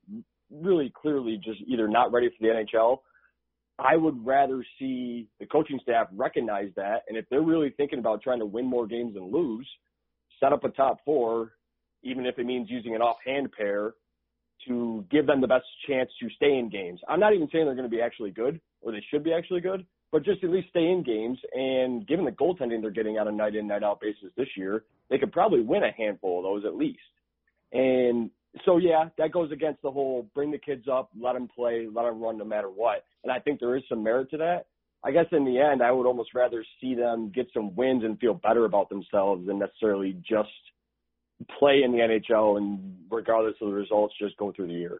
really 0.52 0.92
clearly 0.96 1.39
just 1.44 1.62
either 1.68 1.88
not 1.88 2.12
ready 2.12 2.30
for 2.30 2.36
the 2.42 2.54
NHL, 2.54 3.00
I 3.80 3.96
would 3.96 4.26
rather 4.26 4.65
see 4.78 5.28
the 5.39 5.46
coaching 5.46 5.80
staff 5.82 6.08
recognize 6.13 6.70
that. 6.76 7.04
And 7.08 7.18
if 7.18 7.26
they're 7.30 7.42
really 7.42 7.74
thinking 7.78 8.00
about 8.00 8.22
trying 8.22 8.39
to 8.39 8.46
win 8.46 8.65
more 8.65 8.88
games 8.88 9.13
than 9.13 9.32
lose, 9.32 9.68
set 10.39 10.52
up 10.52 10.65
a 10.65 10.70
top 10.70 10.98
four, 11.06 11.54
even 12.04 12.26
if 12.26 12.38
it 12.38 12.46
means 12.46 12.70
using 12.70 12.96
an 12.96 13.02
offhand 13.02 13.52
pair 13.52 13.94
to 14.68 15.06
give 15.10 15.26
them 15.26 15.39
the 15.39 15.48
best 15.48 15.65
chance 15.88 16.10
to 16.20 16.30
stay 16.32 16.58
in 16.58 16.70
games. 16.70 17.00
I'm 17.08 17.20
not 17.20 17.34
even 17.34 17.48
saying 17.52 17.65
they're 17.65 17.76
going 17.76 17.89
to 17.89 17.96
be 17.96 18.02
actually 18.02 18.32
good 18.32 18.60
or 18.82 18.92
they 18.92 19.04
should 19.10 19.24
be 19.24 19.34
actually 19.34 19.62
good, 19.62 19.86
but 20.12 20.26
just 20.26 20.44
at 20.44 20.50
least 20.50 20.70
stay 20.70 20.86
in 20.89 21.04
games. 21.04 21.38
And 21.54 22.06
given 22.06 22.26
the 22.26 22.32
goaltending 22.32 22.82
they're 22.82 22.92
getting 22.92 23.18
on 23.18 23.30
a 23.30 23.32
night 23.32 23.56
in, 23.56 23.68
night 23.68 23.84
out 23.84 24.02
basis 24.02 24.32
this 24.36 24.50
year, 24.58 24.84
they 25.10 25.17
could 25.17 25.32
probably 25.32 25.62
win 25.62 25.84
a 25.84 25.91
handful 25.91 26.39
of 26.39 26.43
those 26.43 26.65
at 26.65 26.76
least. 26.76 27.00
And 27.72 28.30
so, 28.65 28.78
yeah, 28.78 29.10
that 29.17 29.32
goes 29.32 29.52
against 29.52 29.82
the 29.82 29.91
whole 29.91 30.28
bring 30.34 30.52
the 30.52 30.58
kids 30.58 30.88
up, 30.91 31.10
let 31.19 31.34
them 31.34 31.48
play, 31.48 31.88
let 31.91 32.04
them 32.04 32.22
run 32.22 32.38
no 32.38 32.45
matter 32.45 32.69
what. 32.69 33.04
And 33.24 33.32
I 33.32 33.39
think 33.39 33.60
there 33.60 33.76
is 33.76 33.84
some 33.89 34.04
merit 34.04 34.32
to 34.32 34.38
that. 34.38 34.65
I 35.04 35.12
guess 35.12 35.26
in 35.32 35.45
the 35.45 35.60
end, 35.60 35.82
I 35.82 35.91
would 35.91 36.06
almost 36.06 36.34
rather 36.34 36.65
see 36.82 36.93
them 36.93 37.32
get 37.34 37.48
some 37.54 37.76
wins 37.76 38.04
and 38.04 38.19
feel 38.19 38.34
better 38.34 38.65
about 38.65 38.89
themselves 38.89 39.48
than 39.48 39.60
necessarily 39.60 40.13
just 40.28 40.50
play 41.58 41.84
in 41.84 41.93
the 41.93 42.00
NHL 42.00 42.58
and 42.58 42.98
regardless 43.10 43.56
of 43.62 43.69
the 43.69 43.74
results, 43.74 44.13
just 44.19 44.36
go 44.38 44.52
through 44.52 44.67
the 44.67 44.74
year. 44.74 45.00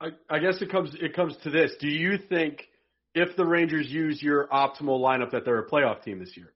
I, 0.00 0.08
I 0.28 0.38
guess 0.38 0.60
it 0.60 0.70
comes 0.70 0.94
it 1.00 1.14
comes 1.14 1.36
to 1.42 1.50
this. 1.50 1.72
Do 1.80 1.88
you 1.88 2.18
think 2.28 2.68
if 3.14 3.36
the 3.36 3.44
Rangers 3.44 3.88
use 3.88 4.22
your 4.22 4.46
optimal 4.48 5.00
lineup 5.00 5.32
that 5.32 5.44
they're 5.44 5.58
a 5.58 5.68
playoff 5.68 6.02
team 6.02 6.18
this 6.18 6.36
year? 6.36 6.52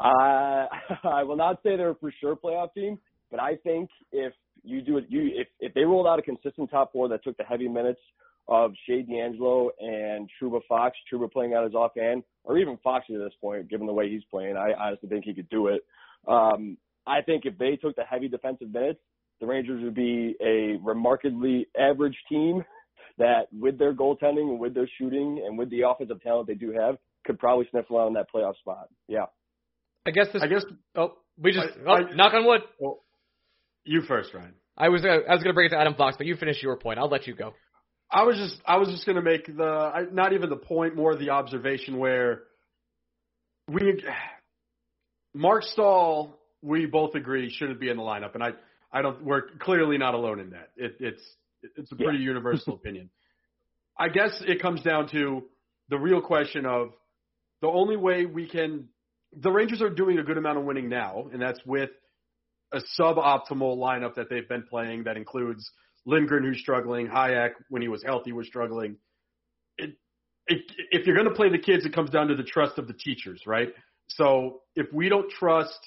Uh, 0.00 0.66
I 1.04 1.22
will 1.22 1.36
not 1.36 1.60
say 1.62 1.76
they're 1.76 1.90
a 1.90 1.94
for 1.94 2.12
sure 2.20 2.36
playoff 2.36 2.74
team, 2.74 2.98
but 3.30 3.40
I 3.40 3.56
think 3.56 3.90
if 4.12 4.32
you 4.62 4.82
do 4.82 4.98
it, 4.98 5.06
you 5.08 5.30
if 5.34 5.48
if 5.60 5.74
they 5.74 5.82
rolled 5.82 6.06
out 6.06 6.18
a 6.18 6.22
consistent 6.22 6.70
top 6.70 6.92
four 6.92 7.08
that 7.08 7.22
took 7.24 7.36
the 7.36 7.44
heavy 7.44 7.68
minutes 7.68 8.00
of 8.48 8.72
Skjei 8.88 9.08
DeAngelo 9.08 9.70
and 9.80 10.28
Trouba 10.40 10.60
Fox, 10.68 10.96
Trouba 11.12 11.30
playing 11.30 11.54
out 11.54 11.64
his 11.64 11.74
offhand, 11.74 12.22
or 12.44 12.58
even 12.58 12.78
Fox 12.82 13.06
at 13.10 13.18
this 13.18 13.32
point, 13.40 13.68
given 13.68 13.86
the 13.86 13.92
way 13.92 14.08
he's 14.08 14.22
playing, 14.30 14.56
I 14.56 14.72
honestly 14.72 15.08
think 15.08 15.24
he 15.24 15.34
could 15.34 15.48
do 15.48 15.68
it. 15.68 15.84
Um, 16.28 16.76
I 17.06 17.22
think 17.22 17.44
if 17.44 17.58
they 17.58 17.76
took 17.76 17.96
the 17.96 18.04
heavy 18.04 18.28
defensive 18.28 18.72
minutes, 18.72 19.00
the 19.40 19.46
Rangers 19.46 19.82
would 19.82 19.94
be 19.94 20.36
a 20.40 20.78
remarkably 20.82 21.66
average 21.78 22.16
team 22.28 22.64
that, 23.18 23.48
with 23.52 23.78
their 23.78 23.94
goaltending 23.94 24.50
and 24.50 24.60
with 24.60 24.74
their 24.74 24.88
shooting 24.98 25.42
and 25.44 25.58
with 25.58 25.70
the 25.70 25.82
offensive 25.82 26.22
talent 26.22 26.46
they 26.46 26.54
do 26.54 26.72
have, 26.72 26.96
could 27.24 27.38
probably 27.38 27.66
sniff 27.70 27.90
around 27.90 28.14
that 28.14 28.26
playoff 28.32 28.56
spot. 28.58 28.88
Yeah. 29.08 29.26
I 30.06 30.10
guess 30.10 30.28
this. 30.32 30.42
I 30.42 30.46
guess 30.46 30.64
Oh, 30.94 31.14
we 31.38 31.52
just 31.52 31.66
I- 31.66 31.80
oh, 31.86 31.92
I- 32.06 32.14
knock 32.14 32.32
on 32.34 32.46
wood. 32.46 32.62
well, 32.78 33.00
you 33.84 34.02
first, 34.02 34.32
Ryan. 34.32 34.54
I 34.78 34.88
was 34.88 35.02
gonna, 35.02 35.20
I 35.28 35.32
was 35.34 35.42
going 35.42 35.52
to 35.52 35.54
bring 35.54 35.66
it 35.66 35.70
to 35.70 35.78
Adam 35.78 35.94
Fox, 35.94 36.16
but 36.16 36.26
you 36.26 36.36
finish 36.36 36.62
your 36.62 36.76
point. 36.76 36.98
I'll 36.98 37.08
let 37.08 37.26
you 37.26 37.34
go. 37.34 37.54
I 38.10 38.22
was 38.22 38.36
just 38.36 38.60
I 38.66 38.76
was 38.76 38.88
just 38.88 39.04
going 39.04 39.16
to 39.16 39.22
make 39.22 39.46
the 39.46 39.64
I, 39.64 40.04
not 40.12 40.32
even 40.32 40.48
the 40.50 40.56
point, 40.56 40.94
more 40.94 41.16
the 41.16 41.30
observation 41.30 41.98
where 41.98 42.44
we 43.68 44.02
Marc 45.34 45.64
Staal 45.64 46.38
we 46.62 46.86
both 46.86 47.14
agree 47.14 47.50
shouldn't 47.50 47.80
be 47.80 47.88
in 47.88 47.96
the 47.96 48.02
lineup, 48.02 48.34
and 48.34 48.42
I 48.42 48.50
I 48.92 49.02
don't 49.02 49.22
we're 49.24 49.42
clearly 49.60 49.98
not 49.98 50.14
alone 50.14 50.40
in 50.40 50.50
that. 50.50 50.70
It, 50.76 50.96
it's 51.00 51.22
it's 51.76 51.90
a 51.90 51.96
pretty 51.96 52.18
universal 52.18 52.74
opinion. 52.80 53.10
I 53.98 54.08
guess 54.08 54.42
it 54.46 54.60
comes 54.62 54.82
down 54.82 55.08
to 55.10 55.44
the 55.88 55.98
real 55.98 56.20
question 56.20 56.64
of 56.66 56.90
the 57.60 57.68
only 57.68 57.96
way 57.96 58.26
we 58.26 58.46
can. 58.48 58.88
The 59.38 59.50
Rangers 59.50 59.82
are 59.82 59.90
doing 59.90 60.18
a 60.18 60.22
good 60.22 60.38
amount 60.38 60.58
of 60.58 60.64
winning 60.64 60.88
now, 60.88 61.26
and 61.32 61.40
that's 61.40 61.60
with 61.66 61.90
a 62.72 62.80
suboptimal 62.98 63.76
lineup 63.76 64.14
that 64.14 64.28
they've 64.30 64.48
been 64.48 64.64
playing 64.64 65.04
that 65.04 65.16
includes 65.16 65.70
Lindgren, 66.06 66.44
who's 66.44 66.58
struggling, 66.58 67.08
Hajek, 67.08 67.50
when 67.68 67.82
he 67.82 67.88
was 67.88 68.02
healthy, 68.02 68.32
was 68.32 68.46
struggling. 68.46 68.96
It, 69.76 69.90
it, 70.46 70.62
if 70.90 71.06
you're 71.06 71.16
going 71.16 71.28
to 71.28 71.34
play 71.34 71.50
the 71.50 71.58
kids, 71.58 71.84
it 71.84 71.92
comes 71.92 72.10
down 72.10 72.28
to 72.28 72.34
the 72.34 72.44
trust 72.44 72.78
of 72.78 72.86
the 72.86 72.94
teachers, 72.94 73.42
right? 73.46 73.68
So 74.08 74.60
if 74.74 74.86
we 74.92 75.08
don't 75.08 75.30
trust, 75.30 75.78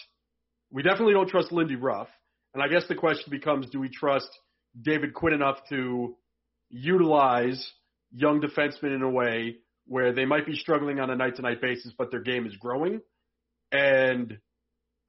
we 0.72 0.84
definitely 0.84 1.14
don't 1.14 1.30
trust 1.30 1.52
Lindy 1.52 1.76
Ruff. 1.76 2.10
And 2.54 2.62
I 2.62 2.68
guess 2.68 2.84
the 2.88 2.96
question 2.96 3.32
becomes, 3.32 3.70
do 3.70 3.80
we 3.80 3.90
trust 3.90 4.30
David 4.80 5.14
Quinn 5.14 5.34
enough 5.34 5.58
to 5.70 6.16
utilize 6.70 7.72
young 8.12 8.42
defensemen 8.42 8.96
in 8.96 9.02
a 9.02 9.10
way 9.10 9.58
where 9.86 10.14
they 10.14 10.26
might 10.26 10.46
be 10.46 10.56
struggling 10.56 11.00
on 11.00 11.10
a 11.10 11.16
night-to-night 11.16 11.62
basis, 11.62 11.94
but 11.98 12.12
their 12.12 12.22
game 12.22 12.46
is 12.46 12.56
growing? 12.58 13.02
And 13.72 14.38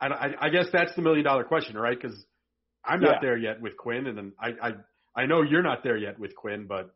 I, 0.00 0.06
I, 0.08 0.28
I 0.42 0.48
guess 0.50 0.66
that's 0.72 0.94
the 0.94 1.02
million-dollar 1.02 1.44
question, 1.44 1.76
right? 1.76 1.98
Because 2.00 2.24
I'm 2.84 3.00
not 3.00 3.14
Yeah. 3.16 3.18
there 3.22 3.36
yet 3.36 3.60
with 3.60 3.76
Quinn, 3.76 4.06
and 4.06 4.16
then 4.16 4.32
I, 4.40 4.48
I 4.62 4.70
I 5.16 5.26
know 5.26 5.42
you're 5.42 5.62
not 5.62 5.82
there 5.82 5.96
yet 5.96 6.18
with 6.18 6.34
Quinn, 6.34 6.66
but 6.68 6.94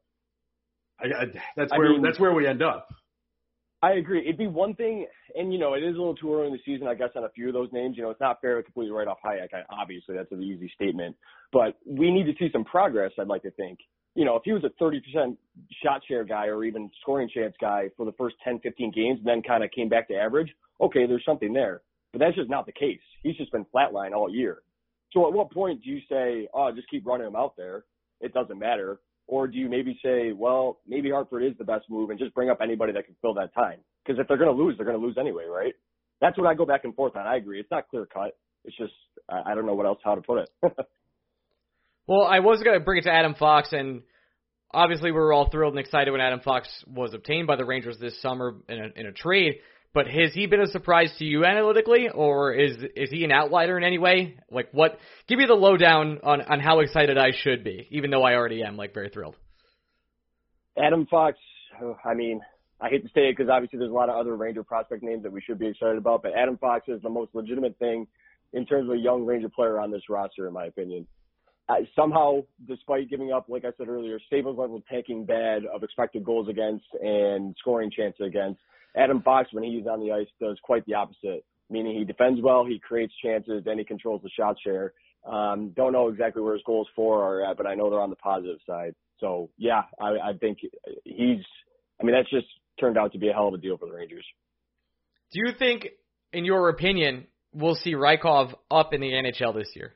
I, 1.00 1.06
I 1.06 1.24
that's 1.56 1.72
I 1.72 1.78
where 1.78 1.90
mean- 1.90 2.02
that's 2.02 2.18
where 2.20 2.32
we 2.34 2.46
end 2.46 2.62
up. 2.62 2.88
I 3.82 3.94
agree. 3.94 4.20
It'd 4.22 4.38
be 4.38 4.46
one 4.46 4.74
thing, 4.76 5.06
and 5.34 5.52
you 5.52 5.58
know, 5.58 5.74
it 5.74 5.82
is 5.82 5.94
a 5.94 5.98
little 5.98 6.14
too 6.14 6.32
early 6.32 6.46
in 6.46 6.52
the 6.54 6.58
season, 6.64 6.86
I 6.86 6.94
guess, 6.94 7.10
on 7.16 7.24
a 7.24 7.28
few 7.28 7.48
of 7.48 7.52
those 7.54 7.68
names. 7.70 7.98
You 7.98 8.02
know, 8.04 8.08
it's 8.08 8.20
not 8.20 8.40
fair 8.40 8.56
to 8.56 8.62
completely 8.62 8.92
write 8.92 9.08
off 9.08 9.18
Hajek. 9.22 9.48
I, 9.52 9.60
obviously, 9.68 10.16
that's 10.16 10.32
an 10.32 10.42
easy 10.42 10.70
statement, 10.74 11.14
but 11.52 11.76
we 11.84 12.10
need 12.10 12.24
to 12.24 12.32
see 12.38 12.50
some 12.50 12.64
progress. 12.64 13.12
I'd 13.18 13.26
like 13.26 13.42
to 13.42 13.50
think. 13.50 13.78
You 14.14 14.24
know, 14.24 14.36
if 14.36 14.42
he 14.44 14.52
was 14.52 14.62
a 14.64 14.70
30% 14.82 15.36
shot 15.82 16.00
share 16.08 16.24
guy 16.24 16.46
or 16.46 16.64
even 16.64 16.88
scoring 17.02 17.28
chance 17.28 17.54
guy 17.60 17.90
for 17.96 18.06
the 18.06 18.12
first 18.12 18.36
10, 18.44 18.60
15 18.60 18.90
games, 18.92 19.18
and 19.18 19.26
then 19.26 19.42
kind 19.42 19.62
of 19.62 19.70
came 19.72 19.90
back 19.90 20.08
to 20.08 20.14
average, 20.14 20.48
okay, 20.80 21.06
there's 21.06 21.24
something 21.24 21.52
there. 21.52 21.82
But 22.12 22.20
that's 22.20 22.36
just 22.36 22.50
not 22.50 22.66
the 22.66 22.72
case. 22.72 23.00
He's 23.22 23.36
just 23.36 23.52
been 23.52 23.66
flatline 23.74 24.12
all 24.12 24.30
year. 24.30 24.62
So 25.12 25.26
at 25.26 25.32
what 25.32 25.52
point 25.52 25.82
do 25.82 25.90
you 25.90 26.00
say, 26.10 26.48
oh, 26.54 26.70
just 26.74 26.88
keep 26.90 27.06
running 27.06 27.26
him 27.26 27.36
out 27.36 27.56
there? 27.56 27.84
It 28.20 28.32
doesn't 28.32 28.58
matter. 28.58 29.00
Or 29.26 29.46
do 29.46 29.56
you 29.56 29.68
maybe 29.68 29.98
say, 30.04 30.32
well, 30.32 30.80
maybe 30.86 31.10
Hartford 31.10 31.44
is 31.44 31.56
the 31.58 31.64
best 31.64 31.86
move 31.88 32.10
and 32.10 32.18
just 32.18 32.34
bring 32.34 32.50
up 32.50 32.58
anybody 32.62 32.92
that 32.92 33.06
can 33.06 33.16
fill 33.22 33.34
that 33.34 33.54
time? 33.54 33.78
Because 34.04 34.20
if 34.20 34.28
they're 34.28 34.36
going 34.36 34.54
to 34.54 34.62
lose, 34.62 34.76
they're 34.76 34.86
going 34.86 34.98
to 34.98 35.04
lose 35.04 35.16
anyway, 35.18 35.44
right? 35.44 35.72
that's 36.20 36.38
what 36.38 36.46
I 36.46 36.54
go 36.54 36.64
back 36.64 36.84
and 36.84 36.94
forth 36.94 37.16
on. 37.16 37.26
I 37.26 37.36
agree. 37.36 37.60
It's 37.60 37.70
not 37.70 37.88
clear 37.88 38.06
cut. 38.06 38.36
It's 38.64 38.76
just 38.76 38.92
I, 39.28 39.54
don't 39.54 39.66
know 39.66 39.74
what 39.74 39.86
else 39.86 39.98
how 40.02 40.14
to 40.14 40.22
put 40.22 40.38
it. 40.38 40.48
well, 42.06 42.24
I 42.24 42.40
was 42.40 42.62
going 42.62 42.78
to 42.78 42.84
bring 42.84 42.98
it 42.98 43.02
to 43.02 43.12
Adam 43.12 43.34
Fox, 43.34 43.72
and 43.72 44.02
obviously 44.72 45.10
we 45.10 45.18
were 45.18 45.32
all 45.32 45.50
thrilled 45.50 45.74
and 45.74 45.80
excited 45.80 46.10
when 46.10 46.20
Adam 46.20 46.40
Fox 46.40 46.68
was 46.86 47.12
obtained 47.12 47.46
by 47.46 47.56
the 47.56 47.64
Rangers 47.64 47.98
this 47.98 48.20
summer 48.22 48.54
in 48.68 48.78
a, 48.78 49.00
in 49.00 49.06
a 49.06 49.12
trade. 49.12 49.56
But 49.94 50.08
has 50.08 50.34
he 50.34 50.46
been 50.46 50.60
a 50.60 50.66
surprise 50.66 51.12
to 51.18 51.24
you 51.24 51.44
analytically, 51.44 52.08
or 52.12 52.52
is 52.52 52.76
is 52.96 53.10
he 53.10 53.22
an 53.24 53.30
outlier 53.30 53.78
in 53.78 53.84
any 53.84 53.98
way? 53.98 54.36
Like, 54.50 54.68
what? 54.72 54.98
Give 55.28 55.38
me 55.38 55.46
the 55.46 55.54
lowdown 55.54 56.18
on 56.24 56.42
on 56.42 56.58
how 56.58 56.80
excited 56.80 57.16
I 57.16 57.30
should 57.42 57.62
be, 57.62 57.86
even 57.90 58.10
though 58.10 58.24
I 58.24 58.34
already 58.34 58.64
am 58.64 58.76
like 58.76 58.92
very 58.92 59.08
thrilled. 59.08 59.36
Adam 60.76 61.06
Fox. 61.06 61.38
I 62.04 62.14
mean, 62.14 62.40
I 62.80 62.88
hate 62.88 63.02
to 63.02 63.08
say 63.14 63.28
it 63.28 63.36
because 63.36 63.48
obviously 63.50 63.78
there's 63.78 63.90
a 63.90 63.94
lot 63.94 64.08
of 64.08 64.16
other 64.16 64.36
Ranger 64.36 64.64
prospect 64.64 65.02
names 65.02 65.22
that 65.22 65.32
we 65.32 65.40
should 65.40 65.58
be 65.58 65.68
excited 65.68 65.96
about, 65.96 66.22
but 66.22 66.32
Adam 66.36 66.58
Fox 66.58 66.88
is 66.88 67.00
the 67.02 67.08
most 67.08 67.30
legitimate 67.32 67.78
thing 67.78 68.06
in 68.52 68.66
terms 68.66 68.88
of 68.88 68.96
a 68.96 68.98
young 68.98 69.24
Ranger 69.24 69.48
player 69.48 69.80
on 69.80 69.90
this 69.90 70.02
roster, 70.08 70.46
in 70.48 70.52
my 70.52 70.66
opinion. 70.66 71.06
Uh, 71.68 71.76
somehow, 71.96 72.42
despite 72.68 73.08
giving 73.08 73.32
up, 73.32 73.46
like 73.48 73.64
I 73.64 73.70
said 73.78 73.88
earlier, 73.88 74.18
Staples 74.26 74.58
level 74.58 74.82
tanking 74.90 75.24
bad 75.24 75.62
of 75.72 75.82
expected 75.82 76.24
goals 76.24 76.48
against 76.48 76.84
and 77.00 77.56
scoring 77.58 77.90
chances 77.90 78.26
against, 78.26 78.60
Adam 78.96 79.22
Fox, 79.22 79.48
when 79.52 79.64
he's 79.64 79.86
on 79.86 80.00
the 80.00 80.12
ice, 80.12 80.28
does 80.40 80.58
quite 80.62 80.84
the 80.86 80.94
opposite. 80.94 81.44
Meaning 81.70 81.96
he 81.96 82.04
defends 82.04 82.40
well, 82.42 82.64
he 82.64 82.78
creates 82.78 83.12
chances, 83.22 83.62
then 83.64 83.78
he 83.78 83.84
controls 83.84 84.22
the 84.22 84.30
shot 84.30 84.56
share. 84.62 84.92
Um, 85.26 85.72
don't 85.74 85.92
know 85.92 86.08
exactly 86.08 86.42
where 86.42 86.52
his 86.52 86.62
goals 86.66 86.88
for 86.94 87.22
are 87.22 87.50
at, 87.50 87.56
but 87.56 87.66
I 87.66 87.74
know 87.74 87.88
they're 87.88 88.00
on 88.00 88.10
the 88.10 88.16
positive 88.16 88.58
side. 88.68 88.94
So 89.18 89.50
yeah, 89.56 89.82
I, 89.98 90.10
I 90.10 90.32
think 90.38 90.58
he's. 91.04 91.40
I 92.00 92.04
mean, 92.04 92.14
that's 92.14 92.30
just 92.30 92.46
turned 92.78 92.98
out 92.98 93.12
to 93.12 93.18
be 93.18 93.28
a 93.28 93.32
hell 93.32 93.48
of 93.48 93.54
a 93.54 93.58
deal 93.58 93.78
for 93.78 93.86
the 93.86 93.94
Rangers. 93.94 94.26
Do 95.32 95.40
you 95.44 95.52
think, 95.58 95.88
in 96.32 96.44
your 96.44 96.68
opinion, 96.68 97.26
we'll 97.52 97.76
see 97.76 97.94
Rykov 97.94 98.54
up 98.70 98.92
in 98.92 99.00
the 99.00 99.10
NHL 99.10 99.54
this 99.54 99.70
year? 99.74 99.94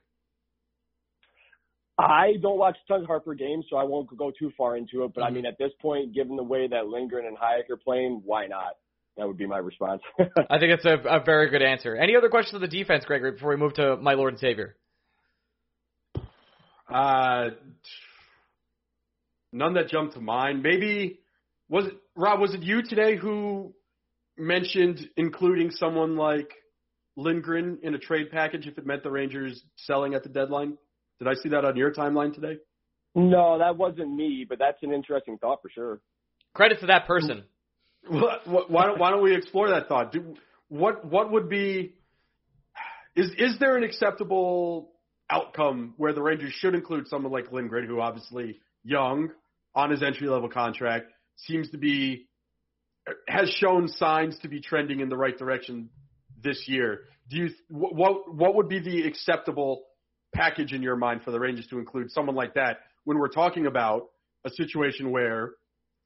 I 1.98 2.34
don't 2.40 2.58
watch 2.58 2.76
tons 2.86 3.02
of 3.02 3.08
Hartford 3.08 3.38
games, 3.38 3.66
so 3.68 3.76
I 3.76 3.82
won't 3.82 4.16
go 4.16 4.30
too 4.38 4.52
far 4.56 4.76
into 4.76 5.02
it. 5.02 5.12
But 5.14 5.22
mm-hmm. 5.22 5.24
I 5.24 5.30
mean, 5.30 5.46
at 5.46 5.58
this 5.58 5.72
point, 5.82 6.14
given 6.14 6.36
the 6.36 6.44
way 6.44 6.68
that 6.68 6.86
Lindgren 6.86 7.26
and 7.26 7.36
Hajek 7.36 7.70
are 7.70 7.76
playing, 7.76 8.22
why 8.24 8.46
not? 8.46 8.76
That 9.18 9.26
would 9.26 9.36
be 9.36 9.46
my 9.46 9.58
response. 9.58 10.00
I 10.18 10.58
think 10.60 10.72
it's 10.72 10.84
a, 10.84 10.96
a 11.08 11.20
very 11.24 11.50
good 11.50 11.60
answer. 11.60 11.96
Any 11.96 12.16
other 12.16 12.28
questions 12.28 12.54
on 12.54 12.60
the 12.60 12.68
defense, 12.68 13.04
Gregory, 13.04 13.32
before 13.32 13.50
we 13.50 13.56
move 13.56 13.74
to 13.74 13.96
my 13.96 14.14
Lord 14.14 14.34
and 14.34 14.40
Savior? 14.40 14.76
Uh, 16.88 17.50
none 19.52 19.74
that 19.74 19.88
jump 19.88 20.14
to 20.14 20.20
mind. 20.20 20.62
Maybe 20.62 21.18
was 21.68 21.86
it 21.86 21.94
Rob? 22.16 22.40
Was 22.40 22.54
it 22.54 22.62
you 22.62 22.82
today 22.82 23.16
who 23.16 23.74
mentioned 24.38 25.10
including 25.16 25.72
someone 25.72 26.16
like 26.16 26.52
Lindgren 27.16 27.78
in 27.82 27.96
a 27.96 27.98
trade 27.98 28.30
package 28.30 28.68
if 28.68 28.78
it 28.78 28.86
meant 28.86 29.02
the 29.02 29.10
Rangers 29.10 29.60
selling 29.74 30.14
at 30.14 30.22
the 30.22 30.28
deadline? 30.28 30.78
Did 31.18 31.26
I 31.26 31.34
see 31.34 31.48
that 31.48 31.64
on 31.64 31.76
your 31.76 31.92
timeline 31.92 32.32
today? 32.32 32.58
No, 33.16 33.58
that 33.58 33.76
wasn't 33.76 34.14
me, 34.14 34.46
but 34.48 34.60
that's 34.60 34.80
an 34.82 34.92
interesting 34.92 35.38
thought 35.38 35.58
for 35.60 35.70
sure. 35.70 36.00
Credit 36.54 36.78
to 36.80 36.86
that 36.86 37.08
person. 37.08 37.42
Why 38.08 38.86
don't 38.86 38.98
Why 38.98 39.10
don't 39.10 39.22
we 39.22 39.34
explore 39.34 39.70
that 39.70 39.88
thought? 39.88 40.12
Do, 40.12 40.34
what 40.68 41.04
What 41.04 41.32
would 41.32 41.48
be 41.48 41.94
is 43.14 43.30
Is 43.38 43.58
there 43.58 43.76
an 43.76 43.84
acceptable 43.84 44.92
outcome 45.30 45.94
where 45.96 46.12
the 46.12 46.22
Rangers 46.22 46.52
should 46.54 46.74
include 46.74 47.08
someone 47.08 47.32
like 47.32 47.52
Lindgren, 47.52 47.86
who 47.86 48.00
obviously 48.00 48.60
young 48.82 49.30
on 49.74 49.90
his 49.90 50.02
entry 50.02 50.28
level 50.28 50.48
contract 50.48 51.06
seems 51.36 51.70
to 51.70 51.78
be 51.78 52.26
has 53.26 53.48
shown 53.50 53.88
signs 53.88 54.38
to 54.40 54.48
be 54.48 54.60
trending 54.60 55.00
in 55.00 55.08
the 55.08 55.16
right 55.16 55.36
direction 55.36 55.90
this 56.42 56.64
year. 56.66 57.02
Do 57.30 57.36
you 57.36 57.50
what 57.68 58.34
what 58.34 58.54
would 58.56 58.68
be 58.68 58.80
the 58.80 59.06
acceptable 59.06 59.84
package 60.34 60.72
in 60.72 60.82
your 60.82 60.96
mind 60.96 61.22
for 61.24 61.30
the 61.30 61.40
Rangers 61.40 61.66
to 61.68 61.78
include 61.78 62.10
someone 62.10 62.34
like 62.34 62.54
that 62.54 62.78
when 63.04 63.18
we're 63.18 63.28
talking 63.28 63.66
about 63.66 64.08
a 64.44 64.50
situation 64.50 65.10
where 65.10 65.52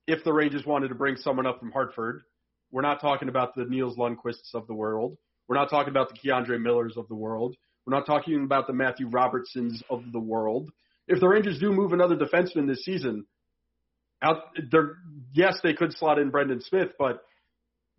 if 0.06 0.24
the 0.24 0.32
Rangers 0.32 0.66
wanted 0.66 0.88
to 0.88 0.94
bring 0.94 1.16
someone 1.16 1.46
up 1.46 1.60
from 1.60 1.70
Hartford, 1.70 2.22
we're 2.70 2.82
not 2.82 3.00
talking 3.00 3.28
about 3.28 3.54
the 3.54 3.64
Nils 3.64 3.96
Lundkvists 3.96 4.54
of 4.54 4.66
the 4.66 4.74
world. 4.74 5.16
We're 5.48 5.56
not 5.56 5.70
talking 5.70 5.90
about 5.90 6.08
the 6.08 6.18
K'Andre 6.18 6.60
Millers 6.60 6.96
of 6.96 7.08
the 7.08 7.14
world. 7.14 7.56
We're 7.86 7.96
not 7.96 8.06
talking 8.06 8.44
about 8.44 8.66
the 8.66 8.72
Matthew 8.72 9.08
Robertsons 9.08 9.82
of 9.90 10.04
the 10.12 10.20
world. 10.20 10.70
If 11.08 11.20
the 11.20 11.28
Rangers 11.28 11.58
do 11.58 11.72
move 11.72 11.92
another 11.92 12.16
defenseman 12.16 12.66
this 12.66 12.84
season, 12.84 13.26
out 14.22 14.44
there, 14.70 14.98
yes, 15.32 15.58
they 15.62 15.74
could 15.74 15.92
slot 15.92 16.18
in 16.18 16.30
Brendan 16.30 16.60
Smith, 16.60 16.90
but 16.98 17.22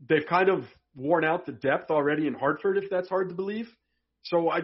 they've 0.08 0.26
kind 0.28 0.50
of 0.50 0.64
worn 0.96 1.26
out 1.26 1.46
the 1.46 1.52
depth 1.52 1.92
already 1.92 2.28
in 2.28 2.34
Hartford, 2.34 2.78
if 2.78 2.90
that's 2.90 3.10
hard 3.10 3.30
to 3.30 3.36
believe. 3.36 3.68
So 4.24 4.50
I, 4.50 4.62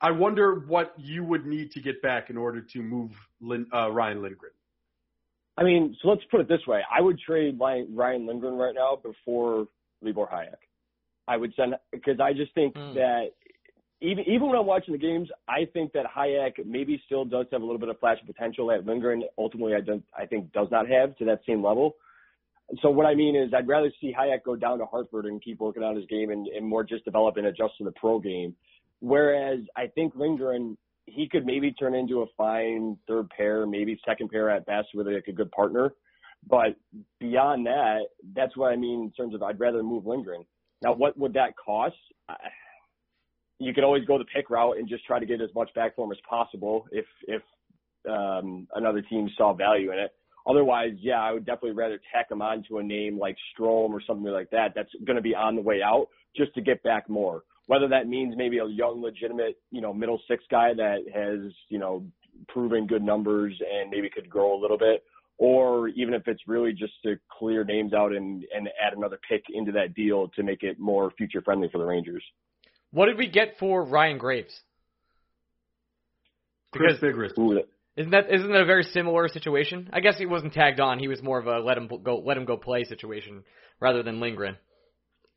I 0.00 0.10
wonder 0.10 0.64
what 0.66 0.92
you 0.98 1.24
would 1.24 1.46
need 1.46 1.72
to 1.72 1.80
get 1.80 2.02
back 2.02 2.28
in 2.28 2.36
order 2.36 2.60
to 2.74 2.82
move 2.82 3.12
Lin, 3.40 3.66
uh, 3.74 3.90
Ryan 3.90 4.22
Lindgren. 4.22 4.52
I 5.56 5.62
mean, 5.62 5.96
so 6.02 6.08
let's 6.08 6.22
put 6.30 6.40
it 6.40 6.48
this 6.48 6.66
way: 6.66 6.82
I 6.92 7.00
would 7.00 7.18
trade 7.18 7.58
Ryan 7.60 8.26
Lindgren 8.26 8.54
right 8.54 8.74
now 8.74 8.98
before 9.02 9.66
Libor 10.02 10.26
Hajek. 10.26 10.56
I 11.26 11.36
would 11.36 11.52
send 11.56 11.74
because 11.92 12.20
I 12.20 12.32
just 12.32 12.54
think 12.54 12.74
mm. 12.74 12.94
that 12.94 13.28
even 14.00 14.24
even 14.28 14.48
when 14.48 14.58
I'm 14.58 14.66
watching 14.66 14.92
the 14.92 14.98
games, 14.98 15.28
I 15.48 15.66
think 15.72 15.92
that 15.92 16.06
Hajek 16.06 16.64
maybe 16.66 17.00
still 17.06 17.24
does 17.24 17.46
have 17.52 17.62
a 17.62 17.64
little 17.64 17.78
bit 17.78 17.88
of 17.88 17.98
flash 18.00 18.18
potential 18.26 18.66
that 18.68 18.84
Lindgren 18.84 19.22
ultimately 19.38 19.74
I 19.74 19.80
don't 19.80 20.04
I 20.16 20.26
think 20.26 20.52
does 20.52 20.68
not 20.70 20.88
have 20.88 21.16
to 21.16 21.24
that 21.26 21.40
same 21.46 21.64
level. 21.64 21.96
So 22.82 22.90
what 22.90 23.06
I 23.06 23.14
mean 23.14 23.36
is 23.36 23.52
I'd 23.54 23.68
rather 23.68 23.92
see 24.00 24.12
Hajek 24.12 24.42
go 24.44 24.56
down 24.56 24.78
to 24.78 24.86
Hartford 24.86 25.26
and 25.26 25.42
keep 25.42 25.60
working 25.60 25.82
on 25.82 25.96
his 25.96 26.06
game 26.06 26.30
and, 26.30 26.46
and 26.48 26.66
more 26.66 26.82
just 26.82 27.04
develop 27.04 27.36
and 27.36 27.46
adjust 27.46 27.76
to 27.78 27.84
the 27.84 27.92
pro 27.92 28.18
game. 28.18 28.54
Whereas 29.00 29.60
I 29.76 29.86
think 29.86 30.14
Lindgren 30.16 30.78
he 31.06 31.28
could 31.28 31.44
maybe 31.44 31.72
turn 31.72 31.94
into 31.94 32.22
a 32.22 32.26
fine 32.36 32.96
third 33.06 33.28
pair, 33.30 33.66
maybe 33.66 34.00
second 34.06 34.30
pair 34.30 34.50
at 34.50 34.66
best 34.66 34.88
with 34.94 35.06
like 35.06 35.28
a 35.28 35.32
good 35.32 35.50
partner. 35.50 35.92
But 36.48 36.76
beyond 37.20 37.66
that, 37.66 38.00
that's 38.34 38.56
what 38.56 38.72
I 38.72 38.76
mean 38.76 39.04
in 39.04 39.10
terms 39.12 39.34
of 39.34 39.42
I'd 39.42 39.60
rather 39.60 39.82
move 39.82 40.06
Lindgren. 40.06 40.44
Now, 40.82 40.92
what 40.92 41.18
would 41.18 41.32
that 41.34 41.54
cost? 41.56 41.96
You 43.58 43.72
could 43.72 43.84
always 43.84 44.04
go 44.04 44.18
the 44.18 44.24
pick 44.34 44.50
route 44.50 44.76
and 44.78 44.88
just 44.88 45.06
try 45.06 45.18
to 45.18 45.26
get 45.26 45.40
as 45.40 45.50
much 45.54 45.72
back 45.74 45.96
for 45.96 46.04
him 46.04 46.12
as 46.12 46.18
possible 46.28 46.86
if 46.90 47.06
if 47.26 47.42
um, 48.10 48.66
another 48.74 49.00
team 49.00 49.30
saw 49.36 49.54
value 49.54 49.92
in 49.92 49.98
it. 49.98 50.12
Otherwise, 50.46 50.92
yeah, 51.00 51.22
I 51.22 51.32
would 51.32 51.46
definitely 51.46 51.72
rather 51.72 51.98
tack 52.12 52.30
him 52.30 52.42
on 52.42 52.62
to 52.68 52.78
a 52.78 52.82
name 52.82 53.18
like 53.18 53.36
Strome 53.56 53.90
or 53.90 54.02
something 54.06 54.30
like 54.30 54.50
that. 54.50 54.72
That's 54.74 54.90
going 55.06 55.16
to 55.16 55.22
be 55.22 55.34
on 55.34 55.56
the 55.56 55.62
way 55.62 55.80
out 55.82 56.08
just 56.36 56.52
to 56.54 56.60
get 56.60 56.82
back 56.82 57.08
more 57.08 57.44
whether 57.66 57.88
that 57.88 58.06
means 58.06 58.34
maybe 58.36 58.58
a 58.58 58.66
young, 58.66 59.02
legitimate, 59.02 59.56
you 59.70 59.80
know, 59.80 59.92
middle 59.92 60.20
six 60.28 60.44
guy 60.50 60.74
that 60.74 60.98
has, 61.14 61.52
you 61.68 61.78
know, 61.78 62.04
proven 62.48 62.86
good 62.86 63.02
numbers 63.02 63.58
and 63.60 63.90
maybe 63.90 64.10
could 64.10 64.28
grow 64.28 64.58
a 64.58 64.60
little 64.60 64.78
bit, 64.78 65.04
or 65.38 65.88
even 65.88 66.14
if 66.14 66.26
it's 66.26 66.42
really 66.46 66.72
just 66.72 66.92
to 67.04 67.16
clear 67.38 67.64
names 67.64 67.92
out 67.92 68.12
and, 68.12 68.44
and 68.54 68.68
add 68.84 68.96
another 68.96 69.18
pick 69.28 69.44
into 69.52 69.72
that 69.72 69.94
deal 69.94 70.28
to 70.36 70.42
make 70.42 70.62
it 70.62 70.78
more 70.78 71.10
future 71.16 71.40
friendly 71.42 71.68
for 71.70 71.78
the 71.78 71.84
Rangers. 71.84 72.22
What 72.90 73.06
did 73.06 73.18
we 73.18 73.28
get 73.28 73.56
for 73.58 73.84
Ryan 73.84 74.18
Graves? 74.18 74.60
Chris 76.72 76.98
Bigras. 76.98 77.32
Isn't 77.96 78.10
that 78.10 78.32
isn't 78.32 78.50
that 78.50 78.62
a 78.62 78.66
very 78.66 78.82
similar 78.82 79.28
situation? 79.28 79.88
I 79.92 80.00
guess 80.00 80.18
he 80.18 80.26
wasn't 80.26 80.52
tagged 80.52 80.80
on. 80.80 80.98
He 80.98 81.06
was 81.06 81.22
more 81.22 81.38
of 81.38 81.46
a 81.46 81.60
let 81.60 81.78
him 81.78 81.88
go 82.02 82.18
let 82.18 82.36
him 82.36 82.44
go 82.44 82.56
play 82.56 82.84
situation 82.84 83.44
rather 83.80 84.02
than 84.02 84.20
Lindgren. 84.20 84.56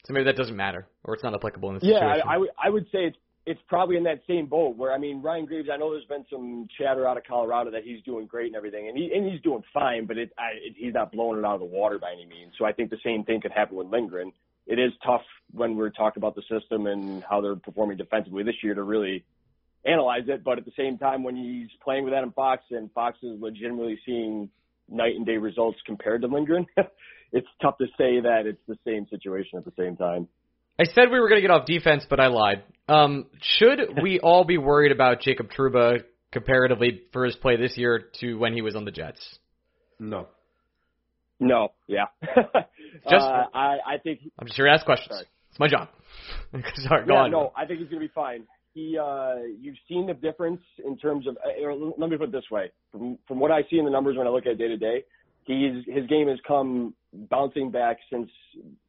So 0.05 0.13
maybe 0.13 0.25
that 0.25 0.37
doesn't 0.37 0.55
matter, 0.55 0.87
or 1.03 1.13
it's 1.13 1.23
not 1.23 1.33
applicable 1.33 1.69
in 1.69 1.75
this 1.75 1.83
yeah, 1.83 1.99
situation. 1.99 2.21
Yeah, 2.25 2.31
I, 2.31 2.35
I, 2.35 2.69
would 2.69 2.73
would 2.73 2.85
say 2.91 3.05
it's 3.05 3.17
it's 3.47 3.61
probably 3.69 3.95
in 3.95 4.03
that 4.03 4.21
same 4.27 4.45
boat 4.45 4.75
where 4.75 4.91
I 4.91 4.97
mean 4.97 5.21
Ryan 5.21 5.45
Graves. 5.45 5.69
I 5.71 5.77
know 5.77 5.91
there's 5.91 6.05
been 6.05 6.25
some 6.29 6.67
chatter 6.77 7.07
out 7.07 7.17
of 7.17 7.23
Colorado 7.23 7.71
that 7.71 7.83
he's 7.83 8.03
doing 8.03 8.27
great 8.27 8.47
and 8.47 8.55
everything, 8.55 8.87
and 8.89 8.97
he 8.97 9.11
and 9.13 9.29
he's 9.29 9.41
doing 9.41 9.63
fine, 9.73 10.05
but 10.05 10.17
it, 10.17 10.31
I, 10.37 10.49
it 10.61 10.75
he's 10.77 10.93
not 10.93 11.11
blowing 11.11 11.39
it 11.39 11.45
out 11.45 11.55
of 11.55 11.59
the 11.61 11.65
water 11.65 11.97
by 11.97 12.11
any 12.11 12.25
means. 12.25 12.53
So 12.57 12.65
I 12.65 12.73
think 12.73 12.89
the 12.89 12.99
same 13.03 13.23
thing 13.23 13.41
could 13.41 13.53
happen 13.53 13.77
with 13.77 13.87
Lindgren. 13.87 14.33
It 14.67 14.79
is 14.79 14.91
tough 15.05 15.21
when 15.51 15.77
we're 15.77 15.89
talking 15.89 16.19
about 16.21 16.35
the 16.35 16.41
system 16.41 16.87
and 16.87 17.23
how 17.23 17.39
they're 17.39 17.55
performing 17.55 17.95
defensively 17.95 18.43
this 18.43 18.55
year 18.61 18.75
to 18.75 18.83
really 18.83 19.23
analyze 19.85 20.23
it. 20.27 20.43
But 20.43 20.57
at 20.57 20.65
the 20.65 20.73
same 20.77 20.97
time, 20.97 21.23
when 21.23 21.37
he's 21.37 21.69
playing 21.81 22.03
with 22.03 22.13
Adam 22.13 22.33
Fox 22.33 22.63
and 22.71 22.91
Fox 22.91 23.17
is 23.23 23.39
legitimately 23.39 23.97
seeing 24.05 24.49
night 24.89 25.15
and 25.15 25.25
day 25.25 25.37
results 25.37 25.77
compared 25.85 26.21
to 26.21 26.27
Lindgren, 26.27 26.65
it's 27.31 27.47
tough 27.61 27.77
to 27.77 27.85
say 27.97 28.19
that 28.21 28.43
it's 28.45 28.61
the 28.67 28.77
same 28.85 29.07
situation 29.09 29.57
at 29.57 29.65
the 29.65 29.73
same 29.77 29.95
time. 29.95 30.27
I 30.79 30.85
said 30.85 31.05
we 31.11 31.19
were 31.19 31.27
going 31.27 31.41
to 31.41 31.47
get 31.47 31.51
off 31.51 31.65
defense, 31.65 32.05
but 32.09 32.19
I 32.19 32.27
lied. 32.27 32.63
Um, 32.87 33.25
should 33.41 33.79
we 34.01 34.19
all 34.19 34.43
be 34.43 34.57
worried 34.57 34.91
about 34.91 35.21
Jacob 35.21 35.49
Trouba 35.51 36.03
comparatively 36.31 37.01
for 37.13 37.25
his 37.25 37.35
play 37.35 37.57
this 37.57 37.77
year 37.77 38.05
to 38.19 38.35
when 38.35 38.53
he 38.53 38.61
was 38.61 38.75
on 38.75 38.85
the 38.85 38.91
Jets? 38.91 39.39
No. 39.99 40.27
No. 41.39 41.69
Yeah. 41.87 42.05
just 42.23 43.25
uh, 43.25 43.45
I, 43.53 43.77
I 43.85 43.97
think 44.03 44.19
I'm 44.39 44.47
just 44.47 44.57
here 44.57 44.65
to 44.65 44.71
ask 44.71 44.85
questions. 44.85 45.09
Sorry. 45.11 45.25
It's 45.49 45.59
my 45.59 45.67
job. 45.67 45.89
sorry, 46.75 47.05
go 47.05 47.13
yeah, 47.13 47.21
on. 47.21 47.31
No, 47.31 47.51
I 47.55 47.65
think 47.65 47.79
he's 47.79 47.89
going 47.89 48.01
to 48.01 48.07
be 48.07 48.13
fine. 48.13 48.43
He, 48.77 48.95
uh, 48.95 49.37
you've 49.59 49.75
seen 49.89 50.05
the 50.05 50.13
difference 50.13 50.61
in 50.85 50.99
terms 50.99 51.25
of. 51.25 51.35
Uh, 51.37 51.73
let 51.97 52.11
me 52.11 52.15
put 52.17 52.29
it 52.29 52.31
this 52.31 52.51
way: 52.51 52.71
from 52.91 53.17
from 53.27 53.39
what 53.39 53.49
I 53.51 53.63
see 53.71 53.79
in 53.79 53.85
the 53.85 53.89
numbers 53.89 54.15
when 54.17 54.27
I 54.27 54.29
look 54.29 54.45
at 54.45 54.59
day 54.59 54.67
to 54.67 54.77
day, 54.77 55.03
he's 55.45 55.83
his 55.87 56.05
game 56.05 56.27
has 56.27 56.37
come 56.47 56.93
bouncing 57.11 57.71
back 57.71 57.97
since 58.13 58.29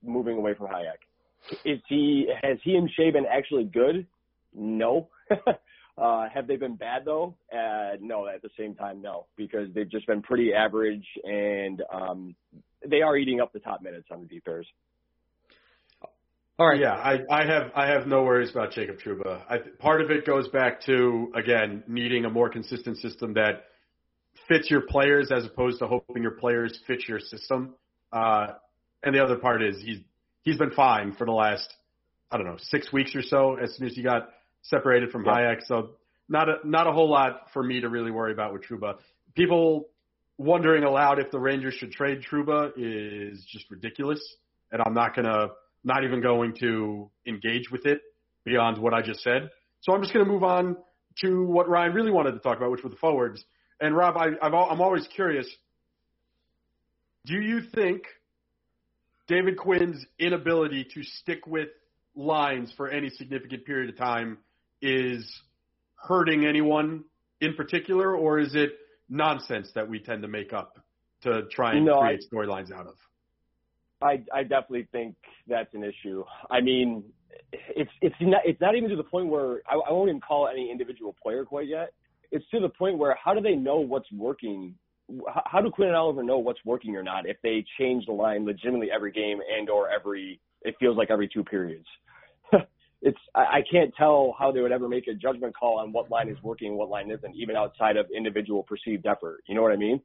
moving 0.05 0.37
away 0.37 0.53
from 0.53 0.67
Hajek. 0.67 1.57
is 1.65 1.81
he 1.89 2.31
has 2.43 2.59
he 2.63 2.77
and 2.77 2.91
Skjei 2.99 3.15
been 3.15 3.25
actually 3.25 3.65
good? 3.65 4.07
No. 4.55 5.09
uh, 5.97 6.29
have 6.35 6.47
they 6.47 6.57
been 6.57 6.77
bad 6.77 7.07
though? 7.07 7.35
Uh, 7.51 7.97
no. 7.99 8.27
At 8.27 8.43
the 8.43 8.51
same 8.59 8.75
time, 8.75 9.01
no, 9.01 9.25
because 9.39 9.69
they've 9.75 9.91
just 9.91 10.07
been 10.07 10.21
pretty 10.21 10.53
average, 10.53 11.07
and 11.25 11.83
um, 11.91 12.37
they 12.87 13.01
are 13.01 13.17
eating 13.17 13.41
up 13.41 13.55
the 13.55 13.61
top 13.61 13.81
minutes 13.81 14.09
on 14.11 14.21
the 14.21 14.27
deep. 14.27 14.45
All 16.61 16.67
right. 16.67 16.81
Yeah, 16.81 16.93
I, 16.93 17.21
I 17.31 17.47
have 17.47 17.71
I 17.77 17.87
have 17.87 18.09
no 18.09 18.25
worries 18.25 18.51
about 18.51 18.73
Jacob 18.73 18.97
Trouba. 18.99 19.43
I, 19.49 19.59
part 19.79 20.01
of 20.01 20.11
it 20.11 20.27
goes 20.27 20.49
back 20.49 20.83
to 20.87 21.31
again 21.37 21.85
needing 21.87 22.25
a 22.25 22.31
more 22.31 22.49
consistent 22.49 22.97
system 22.97 23.35
that 23.35 23.67
fits 24.49 24.69
your 24.69 24.81
players 24.81 25.31
as 25.31 25.45
opposed 25.45 25.79
to 25.79 25.87
hoping 25.87 26.21
your 26.21 26.33
players 26.33 26.77
fit 26.89 27.07
your 27.07 27.21
system. 27.21 27.77
Uh, 28.13 28.49
and 29.05 29.15
the 29.15 29.23
other 29.23 29.37
part 29.37 29.63
is 29.63 29.81
he's 29.81 29.99
he's 30.43 30.59
been 30.59 30.73
fine 30.73 31.15
for 31.15 31.27
the 31.27 31.33
last 31.33 31.73
I 32.29 32.39
don't 32.39 32.47
know 32.47 32.57
six 32.59 32.93
weeks 32.93 33.15
or 33.15 33.23
so 33.23 33.55
as 33.55 33.77
soon 33.77 33.87
as 33.87 33.95
he 33.95 34.03
got 34.03 34.29
separated 34.63 35.13
from 35.13 35.25
Yep. 35.25 35.35
Hajek. 35.35 35.67
So 35.67 35.91
not 36.29 36.49
a 36.49 36.55
not 36.65 36.89
a 36.89 36.93
whole 36.93 37.09
lot 37.09 37.53
for 37.53 37.63
me 37.63 37.83
to 37.83 37.89
really 37.89 38.11
worry 38.11 38.33
about 38.33 38.53
with 38.53 38.65
Trouba. 38.65 38.95
People 39.37 39.91
wondering 40.39 40.83
aloud 40.83 41.21
if 41.21 41.31
the 41.31 41.39
Rangers 41.39 41.75
should 41.75 41.93
trade 41.93 42.25
Trouba 42.29 42.73
is 42.77 43.45
just 43.49 43.71
ridiculous, 43.71 44.21
and 44.73 44.83
I'm 44.85 44.95
not 44.95 45.15
gonna 45.15 45.51
not 45.89 46.05
even 46.05 46.21
going 46.21 46.55
to 46.61 47.11
engage 47.27 47.71
with 47.73 47.87
it 47.87 48.01
beyond 48.45 48.79
what 48.79 48.95
I 48.95 49.03
just 49.03 49.21
said. 49.21 49.51
So 49.81 49.93
I'm 49.93 50.03
just 50.03 50.13
gonna 50.13 50.27
move 50.27 50.45
on 50.45 50.77
to 51.23 51.45
what 51.47 51.69
Ryan 51.69 51.95
really 51.95 52.13
wanted 52.13 52.33
to 52.33 52.39
talk 52.39 52.59
about, 52.59 52.71
which 52.71 52.85
were 52.85 52.91
the 52.91 52.97
forwards. 52.97 53.43
And 53.81 53.97
Rob, 53.97 54.17
I, 54.17 54.29
I'm 54.41 54.81
always 54.81 55.09
curious. 55.09 55.49
Do 57.27 57.35
you 57.35 57.61
think 57.75 58.03
David 59.29 59.57
Quinn's 59.57 60.05
inability 60.19 60.87
to 60.95 61.03
stick 61.03 61.47
with 61.47 61.69
lines 62.15 62.73
for 62.77 62.89
any 62.89 63.11
significant 63.11 63.65
period 63.65 63.91
of 63.91 63.97
time 63.97 64.39
is 64.83 65.27
hurting 65.97 66.45
anyone 66.45 67.05
in 67.41 67.55
particular, 67.55 68.15
or 68.15 68.39
is 68.39 68.55
it 68.55 68.71
nonsense 69.09 69.71
that 69.75 69.89
we 69.89 70.01
tend 70.01 70.23
to 70.23 70.29
make 70.29 70.53
up 70.53 70.79
to 71.23 71.43
try 71.51 71.75
and 71.75 71.87
No, 71.87 72.01
create 72.01 72.25
storylines 72.33 72.73
out 72.73 72.87
of? 72.87 72.95
I 74.01 74.23
I 74.33 74.43
definitely 74.43 74.89
think 74.93 75.17
that's 75.47 75.73
an 75.75 75.85
issue. 75.85 76.25
I 76.51 76.61
mean, 76.61 77.05
it's 77.53 77.91
it's 78.01 78.15
not 78.21 78.43
it's 78.45 78.61
not 78.61 78.77
even 78.77 78.91
to 78.91 78.97
the 78.97 79.03
point 79.03 79.29
where 79.29 79.61
I, 79.69 79.75
I 79.75 79.93
won't 79.93 80.09
even 80.09 80.21
call 80.21 80.49
any 80.49 80.71
individual 80.71 81.15
player 81.21 81.45
quite 81.45 81.69
yet. 81.69 81.93
It's 82.31 82.45
to 82.51 82.61
the 82.61 82.69
point 82.69 82.99
where 82.99 83.17
how 83.23 83.35
do 83.35 83.41
they 83.41 83.55
know 83.55 83.79
what's 83.79 84.11
working? 84.13 84.75
How, 85.47 85.63
do 85.63 85.71
Quinn 85.71 85.89
and 85.89 85.97
Oliver 85.97 86.23
know 86.23 86.37
what's 86.37 86.59
working 86.67 86.95
or 86.95 87.03
not 87.03 87.27
if 87.27 87.39
they 87.43 87.65
change 87.81 88.05
the 88.05 88.13
line 88.13 88.45
legitimately 88.45 88.89
every 88.95 89.11
game 89.11 89.39
and 89.57 89.71
or 89.71 89.89
every 89.89 90.39
it 90.63 90.75
feels 90.79 90.99
like 90.99 91.11
every 91.11 91.29
two 91.33 91.43
periods? 91.43 91.87
it's 93.03 93.19
I, 93.35 93.41
I 93.41 93.63
can't 93.71 93.93
tell 93.97 94.37
how 94.39 94.53
they 94.53 94.61
would 94.61 94.73
ever 94.73 94.89
make 94.89 95.09
a 95.09 95.15
judgment 95.15 95.57
call 95.59 95.79
on 95.79 95.93
what 95.93 96.11
line 96.11 96.29
is 96.29 96.37
working 96.43 96.69
and 96.69 96.77
what 96.77 96.91
line 96.91 97.11
isn't, 97.11 97.35
even 97.35 97.57
outside 97.57 97.97
of 97.97 98.07
individual 98.15 98.63
perceived 98.63 99.07
effort. 99.07 99.41
You 99.49 99.55
know 99.55 99.63
what 99.63 99.73
I 99.73 99.77
mean? 99.77 100.01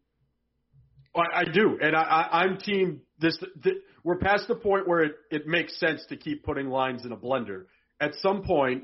Well, 1.15 1.27
I 1.31 1.43
do, 1.43 1.77
and 1.79 1.95
I, 1.95 2.01
I, 2.01 2.39
I'm 2.39 2.57
team 2.57 3.01
this. 3.23 3.37
th 3.63 3.75
we're 4.03 4.17
past 4.17 4.47
the 4.47 4.55
point 4.55 4.87
where 4.87 5.01
it, 5.03 5.15
it 5.31 5.47
makes 5.47 5.79
sense 5.79 6.01
to 6.09 6.17
keep 6.17 6.43
putting 6.43 6.67
lines 6.69 7.05
in 7.05 7.11
a 7.11 7.17
blender. 7.17 7.65
At 7.99 8.15
some 8.15 8.43
point, 8.43 8.83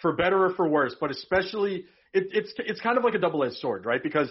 for 0.00 0.14
better 0.14 0.44
or 0.46 0.54
for 0.54 0.68
worse, 0.68 0.96
but 1.00 1.10
especially 1.10 1.84
it, 2.12 2.24
it's 2.32 2.52
it's 2.58 2.80
kind 2.80 2.98
of 2.98 3.04
like 3.04 3.14
a 3.14 3.18
double-edged 3.18 3.56
sword, 3.56 3.86
right? 3.86 4.02
Because 4.02 4.28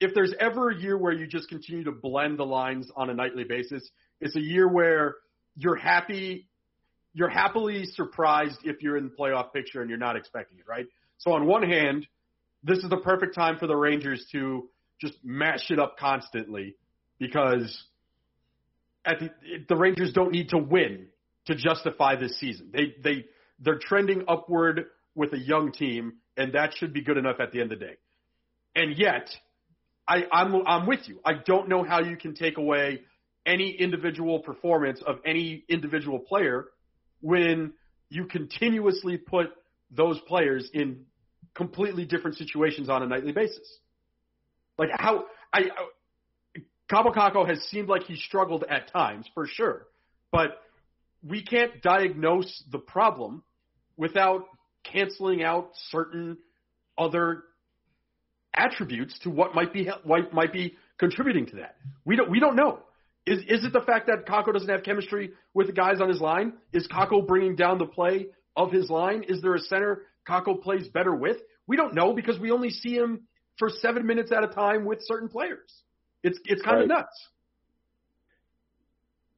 if 0.00 0.12
there's 0.14 0.34
ever 0.40 0.70
a 0.70 0.76
year 0.76 0.98
where 0.98 1.12
you 1.12 1.26
just 1.26 1.48
continue 1.48 1.84
to 1.84 1.92
blend 1.92 2.38
the 2.38 2.44
lines 2.44 2.90
on 2.96 3.08
a 3.08 3.14
nightly 3.14 3.44
basis, 3.44 3.88
it's 4.20 4.34
a 4.36 4.40
year 4.40 4.68
where 4.68 5.16
you're 5.56 5.76
happy, 5.76 6.48
you're 7.14 7.28
happily 7.28 7.84
surprised 7.86 8.58
if 8.64 8.82
you're 8.82 8.96
in 8.96 9.04
the 9.04 9.10
playoff 9.10 9.52
picture 9.52 9.80
and 9.80 9.88
you're 9.88 9.98
not 9.98 10.16
expecting 10.16 10.58
it, 10.58 10.64
right? 10.68 10.86
So 11.18 11.32
on 11.32 11.46
one 11.46 11.62
hand, 11.62 12.06
this 12.64 12.78
is 12.78 12.90
the 12.90 12.96
perfect 12.96 13.34
time 13.34 13.58
for 13.58 13.66
the 13.66 13.76
Rangers 13.76 14.26
to 14.32 14.68
just 15.00 15.14
mash 15.22 15.70
it 15.70 15.78
up 15.78 15.96
constantly 15.98 16.74
because 17.18 17.84
at 19.04 19.18
the, 19.20 19.30
the 19.68 19.76
Rangers 19.76 20.12
don't 20.12 20.32
need 20.32 20.50
to 20.50 20.58
win 20.58 21.06
to 21.46 21.54
justify 21.54 22.16
this 22.16 22.38
season. 22.38 22.70
They 22.72 22.94
they 23.02 23.24
they're 23.58 23.78
trending 23.80 24.24
upward 24.28 24.86
with 25.14 25.32
a 25.32 25.38
young 25.38 25.72
team, 25.72 26.14
and 26.36 26.54
that 26.54 26.74
should 26.74 26.92
be 26.92 27.02
good 27.02 27.16
enough 27.16 27.36
at 27.40 27.52
the 27.52 27.60
end 27.60 27.72
of 27.72 27.78
the 27.78 27.86
day. 27.86 27.96
And 28.74 28.96
yet, 28.96 29.28
I, 30.08 30.24
I'm 30.32 30.66
I'm 30.66 30.86
with 30.86 31.08
you. 31.08 31.20
I 31.24 31.32
don't 31.44 31.68
know 31.68 31.84
how 31.84 32.02
you 32.02 32.16
can 32.16 32.34
take 32.34 32.58
away 32.58 33.00
any 33.44 33.70
individual 33.72 34.40
performance 34.40 35.02
of 35.04 35.16
any 35.24 35.64
individual 35.68 36.20
player 36.20 36.66
when 37.20 37.72
you 38.08 38.26
continuously 38.26 39.16
put 39.16 39.46
those 39.90 40.18
players 40.28 40.68
in 40.72 41.04
completely 41.54 42.04
different 42.04 42.36
situations 42.36 42.88
on 42.88 43.02
a 43.02 43.06
nightly 43.06 43.32
basis. 43.32 43.78
Like 44.78 44.90
how 44.94 45.24
I 45.52 45.64
Kaapo 46.92 47.14
Kakko 47.14 47.48
has 47.48 47.58
seemed 47.70 47.88
like 47.88 48.02
he 48.02 48.16
struggled 48.16 48.64
at 48.68 48.92
times 48.92 49.26
for 49.32 49.46
sure, 49.46 49.86
but 50.30 50.58
we 51.26 51.42
can't 51.42 51.80
diagnose 51.80 52.62
the 52.70 52.78
problem 52.78 53.42
without 53.96 54.44
canceling 54.84 55.42
out 55.42 55.70
certain 55.90 56.36
other 56.98 57.44
attributes 58.54 59.18
to 59.20 59.30
what 59.30 59.54
might 59.54 59.72
be 59.72 59.88
what 60.04 60.34
might 60.34 60.52
be 60.52 60.76
contributing 60.98 61.46
to 61.46 61.56
that. 61.56 61.76
We 62.04 62.16
don't 62.16 62.30
we 62.30 62.40
don't 62.40 62.56
know. 62.56 62.80
Is 63.24 63.38
is 63.48 63.64
it 63.64 63.72
the 63.72 63.80
fact 63.80 64.08
that 64.08 64.26
Kakko 64.26 64.52
doesn't 64.52 64.68
have 64.68 64.82
chemistry 64.82 65.30
with 65.54 65.68
the 65.68 65.72
guys 65.72 66.00
on 66.02 66.10
his 66.10 66.20
line? 66.20 66.52
Is 66.74 66.86
Kakko 66.88 67.26
bringing 67.26 67.56
down 67.56 67.78
the 67.78 67.86
play 67.86 68.26
of 68.54 68.70
his 68.70 68.90
line? 68.90 69.24
Is 69.28 69.40
there 69.40 69.54
a 69.54 69.60
center 69.60 70.02
Kakko 70.28 70.60
plays 70.60 70.88
better 70.88 71.14
with? 71.14 71.38
We 71.66 71.76
don't 71.76 71.94
know 71.94 72.12
because 72.12 72.38
we 72.38 72.50
only 72.50 72.68
see 72.68 72.94
him 72.94 73.22
for 73.58 73.70
seven 73.70 74.06
minutes 74.06 74.30
at 74.30 74.44
a 74.44 74.48
time 74.48 74.84
with 74.84 74.98
certain 75.02 75.30
players. 75.30 75.72
It's 76.22 76.38
it's 76.44 76.62
kind 76.62 76.82
of 76.82 76.88
Right. 76.88 76.98
nuts. 76.98 77.28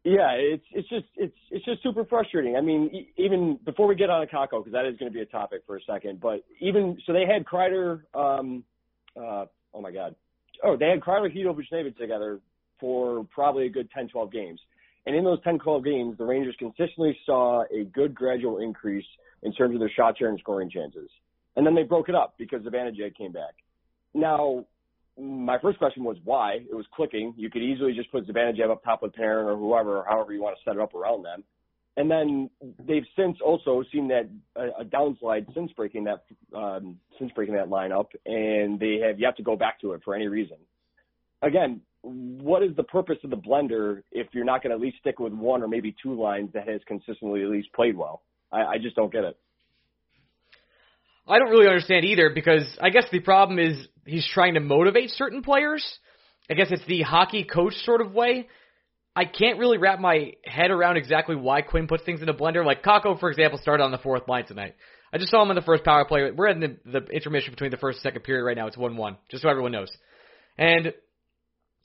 Yeah, 0.04 0.32
it's 0.32 0.64
it's 0.72 0.88
just 0.88 1.06
it's 1.16 1.36
it's 1.50 1.64
just 1.64 1.82
super 1.82 2.04
frustrating. 2.04 2.56
I 2.56 2.60
mean, 2.60 3.06
even 3.16 3.58
before 3.64 3.86
we 3.86 3.94
get 3.94 4.10
on 4.10 4.26
Kakko, 4.26 4.58
because 4.62 4.72
that 4.72 4.84
is 4.84 4.98
going 4.98 5.10
to 5.10 5.14
be 5.14 5.22
a 5.22 5.26
topic 5.26 5.62
for 5.66 5.76
a 5.76 5.80
second. 5.82 6.20
But 6.20 6.44
even 6.60 6.98
so, 7.06 7.14
they 7.14 7.24
had 7.24 7.46
Kreider. 7.46 8.02
Um, 8.14 8.64
uh, 9.16 9.46
oh 9.72 9.80
my 9.80 9.90
God. 9.90 10.14
Oh, 10.62 10.76
they 10.76 10.88
had 10.90 11.00
Kreider, 11.00 11.34
Chytil, 11.34 11.56
Buchnevich 11.56 11.96
together 11.96 12.40
for 12.78 13.24
probably 13.32 13.66
a 13.66 13.70
good 13.70 13.90
10, 13.92 14.08
12 14.08 14.30
games. 14.30 14.60
And 15.06 15.16
in 15.16 15.24
those 15.24 15.42
10, 15.42 15.58
12 15.58 15.84
games, 15.84 16.18
the 16.18 16.24
Rangers 16.24 16.54
consistently 16.58 17.16
saw 17.24 17.62
a 17.72 17.84
good 17.84 18.14
gradual 18.14 18.58
increase 18.58 19.04
in 19.42 19.52
terms 19.52 19.74
of 19.74 19.80
their 19.80 19.90
shot 19.90 20.18
share 20.18 20.28
and 20.28 20.38
scoring 20.38 20.70
chances. 20.70 21.10
And 21.56 21.66
then 21.66 21.74
they 21.74 21.82
broke 21.82 22.08
it 22.08 22.14
up 22.14 22.34
because 22.38 22.62
the 22.64 22.70
Zibanejad 22.70 23.16
came 23.16 23.32
back. 23.32 23.54
Now, 24.12 24.64
my 25.18 25.58
first 25.60 25.78
question 25.78 26.04
was 26.04 26.16
why. 26.24 26.54
It 26.68 26.74
was 26.74 26.86
clicking. 26.94 27.34
You 27.36 27.50
could 27.50 27.62
easily 27.62 27.94
just 27.94 28.10
put 28.10 28.26
Zibanejad 28.26 28.70
up 28.70 28.82
top 28.82 29.02
with 29.02 29.14
Perrin 29.14 29.46
or 29.46 29.56
whoever, 29.56 29.98
or 29.98 30.04
however 30.08 30.32
you 30.32 30.42
want 30.42 30.56
to 30.56 30.62
set 30.64 30.76
it 30.76 30.82
up 30.82 30.94
around 30.94 31.22
them. 31.24 31.44
And 31.96 32.10
then 32.10 32.50
they've 32.84 33.04
since 33.16 33.38
also 33.44 33.84
seen 33.92 34.08
that 34.08 34.28
a, 34.56 34.82
a 34.82 34.84
downslide 34.84 35.52
since 35.54 35.70
breaking 35.72 36.04
that 36.04 36.24
um, 36.56 36.98
since 37.18 37.30
breaking 37.32 37.54
that 37.54 37.68
lineup, 37.68 38.06
and 38.26 38.80
they 38.80 38.98
have 39.06 39.20
yet 39.20 39.36
to 39.36 39.44
go 39.44 39.54
back 39.54 39.80
to 39.80 39.92
it 39.92 40.00
for 40.04 40.14
any 40.14 40.26
reason. 40.26 40.56
Again, 41.42 41.80
what 42.02 42.64
is 42.64 42.74
the 42.76 42.82
purpose 42.82 43.18
of 43.22 43.30
the 43.30 43.36
blender 43.36 44.02
if 44.10 44.26
you're 44.32 44.44
not 44.44 44.62
going 44.62 44.70
to 44.70 44.74
at 44.74 44.80
least 44.80 44.98
stick 44.98 45.20
with 45.20 45.32
one 45.32 45.62
or 45.62 45.68
maybe 45.68 45.94
two 46.02 46.20
lines 46.20 46.50
that 46.52 46.68
has 46.68 46.80
consistently 46.86 47.42
at 47.42 47.48
least 47.48 47.72
played 47.72 47.96
well? 47.96 48.22
I, 48.50 48.62
I 48.62 48.78
just 48.82 48.96
don't 48.96 49.12
get 49.12 49.22
it. 49.22 49.38
I 51.26 51.38
don't 51.38 51.50
really 51.50 51.66
understand 51.66 52.04
either 52.04 52.30
because 52.34 52.64
I 52.80 52.90
guess 52.90 53.04
the 53.10 53.20
problem 53.20 53.58
is 53.58 53.86
he's 54.04 54.28
trying 54.32 54.54
to 54.54 54.60
motivate 54.60 55.10
certain 55.10 55.42
players. 55.42 55.84
I 56.50 56.54
guess 56.54 56.68
it's 56.70 56.84
the 56.86 57.02
hockey 57.02 57.44
coach 57.44 57.74
sort 57.84 58.00
of 58.00 58.12
way. 58.12 58.48
I 59.16 59.24
can't 59.24 59.58
really 59.58 59.78
wrap 59.78 60.00
my 60.00 60.32
head 60.44 60.70
around 60.70 60.96
exactly 60.96 61.36
why 61.36 61.62
Quinn 61.62 61.86
puts 61.86 62.04
things 62.04 62.20
in 62.20 62.28
a 62.28 62.34
blender. 62.34 62.64
Like 62.64 62.82
Kakko, 62.82 63.18
for 63.18 63.30
example, 63.30 63.58
started 63.62 63.84
on 63.84 63.92
the 63.92 63.98
fourth 63.98 64.28
line 64.28 64.44
tonight. 64.44 64.74
I 65.12 65.18
just 65.18 65.30
saw 65.30 65.42
him 65.42 65.50
in 65.50 65.54
the 65.54 65.62
first 65.62 65.84
power 65.84 66.04
play. 66.04 66.30
We're 66.32 66.48
in 66.48 66.60
the, 66.60 66.76
the 66.84 67.06
intermission 67.06 67.52
between 67.52 67.70
the 67.70 67.76
first 67.76 67.98
and 67.98 68.02
second 68.02 68.22
period 68.24 68.44
right 68.44 68.56
now. 68.56 68.66
It's 68.66 68.76
1-1, 68.76 69.16
just 69.30 69.44
so 69.44 69.48
everyone 69.48 69.70
knows. 69.70 69.90
And 70.58 70.92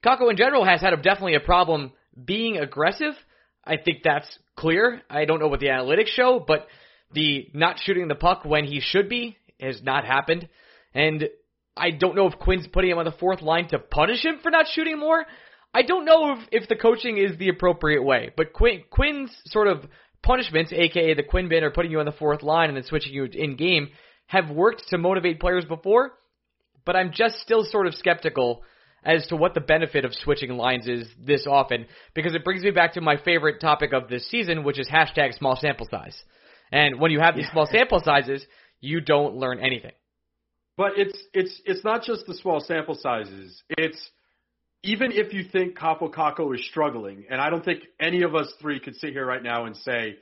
Kakko 0.03 0.31
in 0.31 0.37
general 0.37 0.65
has 0.65 0.81
had 0.81 0.93
a, 0.93 0.97
definitely 0.97 1.35
a 1.35 1.39
problem 1.39 1.91
being 2.25 2.57
aggressive. 2.57 3.13
I 3.63 3.77
think 3.77 3.99
that's 4.03 4.27
clear. 4.55 5.01
I 5.09 5.25
don't 5.25 5.39
know 5.39 5.47
what 5.47 5.59
the 5.59 5.67
analytics 5.67 6.07
show, 6.07 6.43
but 6.45 6.65
the 7.13 7.49
not 7.53 7.79
shooting 7.79 8.07
the 8.07 8.15
puck 8.15 8.45
when 8.45 8.65
he 8.65 8.79
should 8.81 9.09
be 9.09 9.37
has 9.59 9.81
not 9.83 10.05
happened. 10.05 10.47
And 10.93 11.29
I 11.75 11.91
don't 11.91 12.15
know 12.15 12.27
if 12.27 12.39
Quinn's 12.39 12.67
putting 12.67 12.91
him 12.91 12.97
on 12.97 13.05
the 13.05 13.11
fourth 13.11 13.41
line 13.41 13.67
to 13.69 13.79
punish 13.79 14.23
him 14.23 14.39
for 14.41 14.51
not 14.51 14.67
shooting 14.71 14.99
more. 14.99 15.25
I 15.73 15.83
don't 15.83 16.05
know 16.05 16.33
if, 16.33 16.63
if 16.63 16.69
the 16.69 16.75
coaching 16.75 17.17
is 17.17 17.37
the 17.37 17.49
appropriate 17.49 18.03
way, 18.03 18.31
but 18.35 18.53
Quinn, 18.53 18.83
Quinn's 18.89 19.35
sort 19.45 19.67
of 19.67 19.85
punishments, 20.23 20.73
aka 20.73 21.13
the 21.13 21.23
Quinn 21.23 21.47
bin 21.47 21.63
or 21.63 21.71
putting 21.71 21.91
you 21.91 21.99
on 21.99 22.05
the 22.05 22.11
fourth 22.11 22.41
line 22.41 22.69
and 22.69 22.77
then 22.77 22.83
switching 22.83 23.13
you 23.13 23.25
in 23.25 23.55
game, 23.55 23.89
have 24.27 24.49
worked 24.49 24.87
to 24.89 24.97
motivate 24.97 25.39
players 25.39 25.65
before, 25.65 26.11
but 26.85 26.95
I'm 26.95 27.11
just 27.13 27.39
still 27.39 27.63
sort 27.63 27.87
of 27.87 27.95
skeptical 27.95 28.63
as 29.03 29.25
to 29.27 29.35
what 29.35 29.53
the 29.53 29.61
benefit 29.61 30.05
of 30.05 30.13
switching 30.13 30.51
lines 30.51 30.87
is 30.87 31.07
this 31.19 31.47
often, 31.47 31.85
because 32.13 32.35
it 32.35 32.43
brings 32.43 32.63
me 32.63 32.71
back 32.71 32.93
to 32.93 33.01
my 33.01 33.17
favorite 33.17 33.61
topic 33.61 33.93
of 33.93 34.09
this 34.09 34.29
season, 34.29 34.63
which 34.63 34.79
is 34.79 34.89
hashtag 34.89 35.37
small 35.37 35.55
sample 35.55 35.87
size. 35.89 36.21
And 36.71 36.99
when 36.99 37.11
you 37.11 37.19
have 37.19 37.35
these 37.35 37.45
Yeah. 37.45 37.51
small 37.53 37.65
sample 37.65 37.99
sizes, 38.01 38.45
you 38.79 39.01
don't 39.01 39.35
learn 39.35 39.59
anything. 39.59 39.93
But 40.77 40.97
it's 40.97 41.21
it's 41.33 41.61
it's 41.65 41.83
not 41.83 42.03
just 42.03 42.25
the 42.25 42.33
small 42.35 42.59
sample 42.61 42.95
sizes. 42.95 43.61
It's 43.69 44.11
even 44.83 45.11
if 45.11 45.33
you 45.33 45.43
think 45.43 45.77
Kaapo 45.77 46.09
Kakko 46.13 46.55
is 46.55 46.65
struggling, 46.67 47.25
and 47.29 47.41
I 47.41 47.49
don't 47.49 47.65
think 47.65 47.83
any 47.99 48.21
of 48.21 48.33
us 48.35 48.53
three 48.61 48.79
could 48.79 48.95
sit 48.95 49.11
here 49.11 49.25
right 49.25 49.43
now 49.43 49.65
and 49.65 49.75
say 49.75 50.17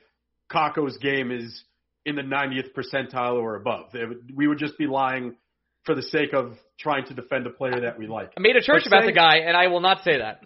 Kakko's 0.50 0.96
game 0.98 1.30
is 1.30 1.62
in 2.04 2.16
the 2.16 2.22
90th 2.22 2.72
percentile 2.74 3.34
or 3.36 3.54
above. 3.54 3.92
Would- 3.94 4.32
We 4.34 4.48
would 4.48 4.58
just 4.58 4.76
be 4.78 4.86
lying 4.86 5.36
for 5.84 5.94
the 5.94 6.02
sake 6.02 6.32
of 6.32 6.58
trying 6.78 7.04
to 7.04 7.14
defend 7.14 7.46
a 7.46 7.50
player 7.50 7.80
that 7.82 7.98
we 7.98 8.06
like. 8.08 8.32
I 8.36 8.40
made 8.40 8.56
a 8.56 8.60
church 8.62 8.82
But 8.84 8.86
about 8.88 9.00
say- 9.02 9.06
the 9.08 9.12
guy, 9.12 9.36
and 9.38 9.56
I 9.56 9.68
will 9.68 9.80
not 9.80 10.02
say 10.02 10.18
that. 10.18 10.42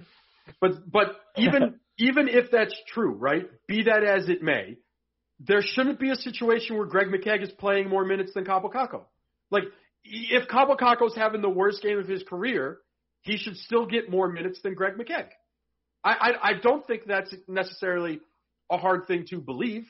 But 0.60 0.90
but 0.90 1.18
even 1.38 1.80
even 1.98 2.28
if 2.28 2.50
that's 2.50 2.74
true, 2.88 3.12
right? 3.14 3.48
Be 3.66 3.84
that 3.84 4.02
as 4.04 4.28
it 4.28 4.42
may, 4.42 4.76
there 5.46 5.62
shouldn't 5.62 5.98
be 5.98 6.10
a 6.10 6.16
situation 6.16 6.76
where 6.76 6.86
Greg 6.86 7.08
McKegg 7.08 7.42
is 7.42 7.50
playing 7.52 7.88
more 7.88 8.04
minutes 8.04 8.32
than 8.34 8.44
Kaapo 8.44 8.72
Kakko. 8.72 9.02
Like 9.50 9.64
if 10.04 10.48
Kaapo 10.48 10.78
Kakko's 10.78 11.16
having 11.16 11.42
the 11.42 11.50
worst 11.50 11.82
game 11.82 11.98
of 11.98 12.08
his 12.08 12.22
career, 12.22 12.78
he 13.22 13.36
should 13.36 13.56
still 13.56 13.86
get 13.86 14.10
more 14.10 14.28
minutes 14.28 14.60
than 14.62 14.74
Greg 14.74 14.94
McKegg. 14.94 15.28
I 16.04 16.10
I, 16.12 16.48
I 16.50 16.52
don't 16.62 16.86
think 16.86 17.02
that's 17.06 17.34
necessarily 17.48 18.20
a 18.70 18.76
hard 18.76 19.06
thing 19.06 19.26
to 19.30 19.40
believe. 19.40 19.84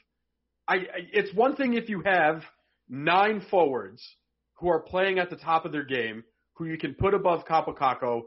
I, 0.66 0.74
I 0.74 0.80
it's 1.12 1.34
one 1.34 1.56
thing 1.56 1.74
if 1.74 1.88
you 1.88 2.02
have 2.04 2.42
nine 2.88 3.44
forwards 3.50 4.02
who 4.58 4.68
are 4.68 4.80
playing 4.80 5.18
at 5.18 5.28
the 5.28 5.36
top 5.36 5.64
of 5.64 5.72
their 5.72 5.84
game, 5.84 6.24
who 6.54 6.66
you 6.66 6.78
can 6.78 6.94
put 6.94 7.14
above 7.14 7.44
Kaapo 7.46 7.76
Kakko, 7.76 8.22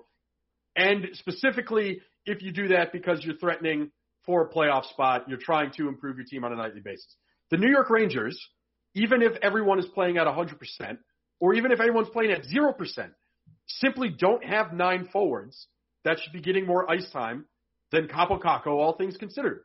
and 0.75 1.07
specifically 1.13 2.01
if 2.25 2.41
you 2.41 2.51
do 2.51 2.69
that 2.69 2.91
because 2.91 3.23
you're 3.23 3.37
threatening 3.37 3.91
for 4.25 4.43
a 4.43 4.49
playoff 4.49 4.89
spot, 4.89 5.25
you're 5.27 5.37
trying 5.37 5.71
to 5.77 5.87
improve 5.87 6.17
your 6.17 6.25
team 6.25 6.43
on 6.43 6.53
a 6.53 6.55
nightly 6.55 6.81
basis. 6.81 7.15
The 7.51 7.57
New 7.57 7.69
York 7.69 7.89
Rangers, 7.89 8.39
even 8.93 9.21
if 9.21 9.33
everyone 9.41 9.79
is 9.79 9.85
playing 9.93 10.17
at 10.17 10.27
100%, 10.27 10.97
or 11.39 11.53
even 11.53 11.71
if 11.71 11.79
everyone's 11.79 12.09
playing 12.09 12.31
at 12.31 12.43
0%, 12.43 12.75
simply 13.67 14.09
don't 14.09 14.43
have 14.43 14.73
nine 14.73 15.07
forwards 15.11 15.67
that 16.03 16.19
should 16.19 16.33
be 16.33 16.41
getting 16.41 16.65
more 16.65 16.89
ice 16.89 17.09
time 17.11 17.45
than 17.91 18.07
Kaapo 18.07 18.67
all 18.67 18.95
things 18.97 19.17
considered. 19.17 19.61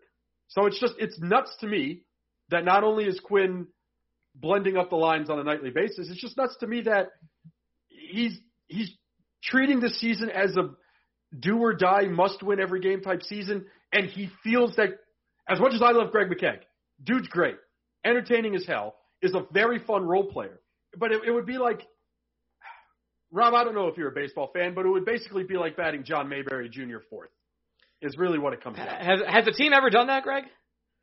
So 0.49 0.67
it's 0.67 0.81
just, 0.81 0.95
it's 0.99 1.19
nuts 1.21 1.55
to 1.61 1.67
me 1.67 2.03
that 2.49 2.65
not 2.65 2.83
only 2.83 3.05
is 3.05 3.21
Quinn 3.21 3.67
blending 4.35 4.77
up 4.77 4.91
the 4.91 4.97
lines 4.97 5.31
on 5.31 5.39
a 5.39 5.45
nightly 5.45 5.71
basis, 5.71 6.09
it's 6.11 6.21
just 6.21 6.37
nuts 6.37 6.57
to 6.61 6.67
me 6.67 6.83
that 6.83 7.09
he's, 7.89 8.37
he's 8.67 8.91
treating 9.45 9.81
the 9.81 9.91
season 9.91 10.31
as 10.31 10.57
a 10.57 10.71
do 11.39 11.59
or 11.59 11.75
die, 11.75 12.07
must 12.07 12.43
win 12.43 12.59
every 12.59 12.81
game 12.81 13.01
type 13.03 13.23
season, 13.23 13.67
and 13.93 14.07
he 14.07 14.31
feels 14.43 14.77
that 14.77 14.91
as 15.49 15.59
much 15.61 15.75
as 15.75 15.83
I 15.83 15.91
love 15.93 16.13
Greg 16.13 16.29
McKegg, 16.29 16.61
dude's 17.03 17.29
great, 17.29 17.57
entertaining 18.05 18.55
as 18.55 18.65
hell, 18.67 18.97
is 19.23 19.35
a 19.35 19.45
very 19.53 19.79
fun 19.79 20.05
role 20.05 20.25
player. 20.25 20.61
But 20.97 21.13
it, 21.13 21.23
it 21.27 21.31
would 21.31 21.47
be 21.47 21.59
like 21.59 21.87
Rob, 23.33 23.55
I 23.55 23.63
don't 23.65 23.75
know 23.75 23.87
if 23.87 23.97
you're 23.97 24.09
a 24.09 24.13
baseball 24.13 24.51
fan, 24.53 24.75
but 24.75 24.87
it 24.87 24.89
would 24.89 25.05
basically 25.05 25.45
be 25.45 25.57
like 25.57 25.77
batting 25.77 26.05
John 26.05 26.29
Mayberry 26.29 26.69
Jr. 26.69 26.99
fourth. 27.09 27.31
Is 28.03 28.17
really 28.17 28.39
what 28.39 28.55
it 28.55 28.65
comes 28.65 28.79
down 28.79 28.87
to. 28.87 28.93
Has 29.05 29.21
has 29.29 29.45
the 29.45 29.53
team 29.53 29.75
ever 29.75 29.91
done 29.91 30.07
that, 30.07 30.23
Greg? 30.23 30.45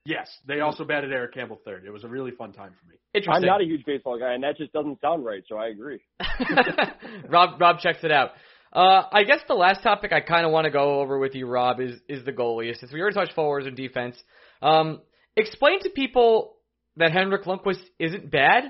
Yes, 0.04 0.28
they 0.48 0.62
also 0.62 0.84
batted 0.84 1.12
Eric 1.12 1.34
Campbell 1.36 1.60
third. 1.64 1.84
It 1.86 1.92
was 1.92 2.04
a 2.04 2.08
really 2.08 2.32
fun 2.32 2.54
time 2.54 2.72
for 2.80 2.88
me. 2.90 2.96
I'm 3.28 3.42
not 3.44 3.62
a 3.62 3.66
huge 3.66 3.86
baseball 3.86 4.18
guy, 4.18 4.34
and 4.34 4.44
that 4.44 4.58
just 4.58 4.74
doesn't 4.74 5.00
sound 5.00 5.24
right. 5.24 5.44
So 5.48 5.58
I 5.58 5.68
agree. 5.68 6.00
Rob 7.30 7.62
Rob 7.62 7.80
checks 7.80 8.00
it 8.04 8.12
out. 8.12 8.32
Uh, 8.78 9.08
I 9.12 9.24
guess 9.24 9.40
the 9.48 9.56
last 9.56 9.82
topic 9.82 10.14
I 10.14 10.22
kind 10.22 10.46
of 10.46 10.52
want 10.52 10.66
to 10.66 10.70
go 10.70 11.00
over 11.00 11.18
with 11.18 11.34
you, 11.34 11.48
Rob, 11.48 11.80
is 11.80 12.00
is 12.08 12.24
the 12.26 12.32
goalie. 12.32 12.78
Since 12.80 12.94
we 12.94 13.02
already 13.02 13.16
touched 13.16 13.34
forwards 13.34 13.66
and 13.66 13.76
defense, 13.76 14.16
um, 14.62 15.02
explain 15.36 15.82
to 15.82 15.90
people 15.90 16.58
that 16.96 17.12
Henrik 17.12 17.46
Lundqvist 17.46 17.82
isn't 17.98 18.30
bad, 18.30 18.66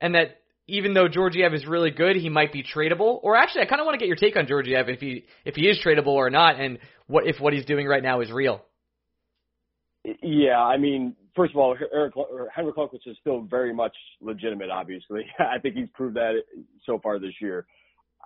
and 0.00 0.14
that 0.14 0.42
even 0.68 0.94
though 0.94 1.08
Georgiev 1.08 1.54
is 1.54 1.66
really 1.66 1.90
good, 1.90 2.14
he 2.14 2.28
might 2.28 2.52
be 2.52 2.62
tradable. 2.62 3.18
Or 3.20 3.34
actually, 3.34 3.62
I 3.62 3.64
kind 3.64 3.80
of 3.80 3.86
want 3.86 3.96
to 3.96 3.98
get 3.98 4.06
your 4.06 4.14
take 4.14 4.36
on 4.36 4.46
Georgiev 4.46 4.88
if 4.88 5.00
he 5.00 5.24
if 5.44 5.56
he 5.56 5.62
is 5.62 5.80
tradable 5.84 6.14
or 6.14 6.30
not, 6.30 6.60
and 6.60 6.78
what 7.08 7.26
if 7.26 7.40
what 7.40 7.52
he's 7.52 7.64
doing 7.64 7.88
right 7.88 8.02
now 8.02 8.20
is 8.20 8.30
real. 8.30 8.64
Yeah, 10.22 10.60
I 10.62 10.76
mean, 10.76 11.16
first 11.34 11.52
of 11.52 11.58
all, 11.58 11.76
Eric 11.92 12.14
Henrik 12.54 12.76
Lundqvist 12.76 13.08
is 13.08 13.16
still 13.20 13.40
very 13.40 13.74
much 13.74 13.96
legitimate. 14.20 14.70
Obviously, 14.70 15.26
I 15.40 15.58
think 15.58 15.74
he's 15.74 15.88
proved 15.94 16.14
that 16.14 16.44
so 16.86 17.00
far 17.02 17.18
this 17.18 17.34
year. 17.40 17.66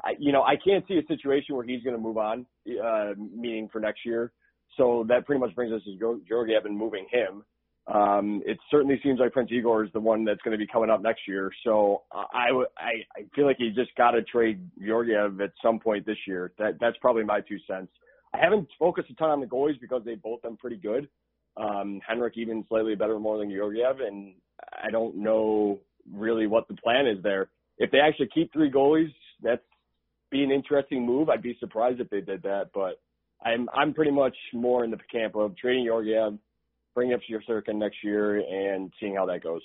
I, 0.05 0.13
you 0.19 0.33
know, 0.33 0.43
I 0.43 0.57
can't 0.57 0.87
see 0.89 0.95
a 0.95 1.07
situation 1.07 1.55
where 1.55 1.65
he's 1.65 1.83
going 1.83 1.97
to 1.97 2.03
move 2.03 2.19
on, 2.19 2.47
uh, 2.85 3.13
meaning 3.19 3.69
for 3.73 3.81
next 3.81 4.05
year. 4.05 4.33
So 4.77 5.05
that 5.09 5.27
pretty 5.27 5.41
much 5.41 5.55
brings 5.55 5.73
us 5.73 5.83
to 5.85 5.97
Geo- 5.97 6.21
Georgiev 6.29 6.65
and 6.65 6.77
moving 6.77 7.07
him. 7.11 7.45
Um, 7.93 8.43
it 8.47 8.59
certainly 8.71 9.01
seems 9.03 9.19
like 9.19 9.33
Prince 9.33 9.51
Igor 9.53 9.85
is 9.85 9.93
the 9.93 10.01
one 10.01 10.25
that's 10.25 10.41
going 10.43 10.53
to 10.53 10.59
be 10.59 10.67
coming 10.67 10.89
up 10.89 11.03
next 11.03 11.23
year. 11.27 11.51
So 11.65 12.03
I, 12.13 12.49
I, 12.79 12.91
I 13.17 13.25
feel 13.35 13.45
like 13.45 13.57
he's 13.59 13.75
just 13.75 13.95
got 13.97 14.13
to 14.13 14.23
trade 14.23 14.61
Georgiev 14.85 15.41
at 15.41 15.53
some 15.63 15.81
point 15.81 16.07
this 16.07 16.19
year. 16.27 16.53
That 16.59 16.79
that's 16.81 16.97
probably 17.01 17.25
my 17.25 17.41
two 17.41 17.59
cents. 17.67 17.91
I 18.33 18.39
haven't 18.39 18.69
focused 18.79 19.11
a 19.11 19.15
ton 19.15 19.31
on 19.31 19.41
the 19.41 19.47
goalies 19.47 19.81
because 19.81 20.03
they've 20.05 20.23
both 20.23 20.43
been 20.43 20.57
pretty 20.57 20.77
good. 20.77 21.09
Um, 21.57 22.01
Henrik 22.07 22.35
even 22.37 22.65
slightly 22.69 22.95
better 22.95 23.19
more 23.19 23.37
than 23.37 23.51
Georgiev, 23.51 24.01
and 24.01 24.35
I 24.83 24.91
don't 24.91 25.17
know 25.17 25.81
really 26.11 26.47
what 26.47 26.69
the 26.69 26.75
plan 26.75 27.07
is 27.07 27.23
there. 27.23 27.51
If 27.79 27.91
they 27.91 27.99
actually 27.99 28.29
keep 28.33 28.53
three 28.53 28.71
goalies, 28.71 29.13
that's 29.43 29.63
be 30.33 30.43
an 30.43 30.51
interesting 30.51 31.07
move. 31.07 31.29
I'd 31.29 31.43
be 31.43 31.57
surprised 31.61 32.01
if 32.01 32.11
they 32.11 32.21
did 32.21 32.43
that, 32.43 32.71
but 32.75 33.01
I'm 33.45 33.69
I'm 33.73 33.95
pretty 33.95 34.11
much 34.11 34.35
more 34.53 34.85
in 34.85 34.91
the 34.91 34.99
camp 35.13 35.37
of 35.37 35.57
trading 35.57 35.87
Georgiev, 35.87 36.39
bringing 36.95 37.15
up 37.15 37.21
Yurcirkin 37.31 37.77
next 37.77 37.99
year, 38.03 38.39
and 38.39 38.93
seeing 38.99 39.15
how 39.15 39.27
that 39.27 39.45
goes. 39.45 39.61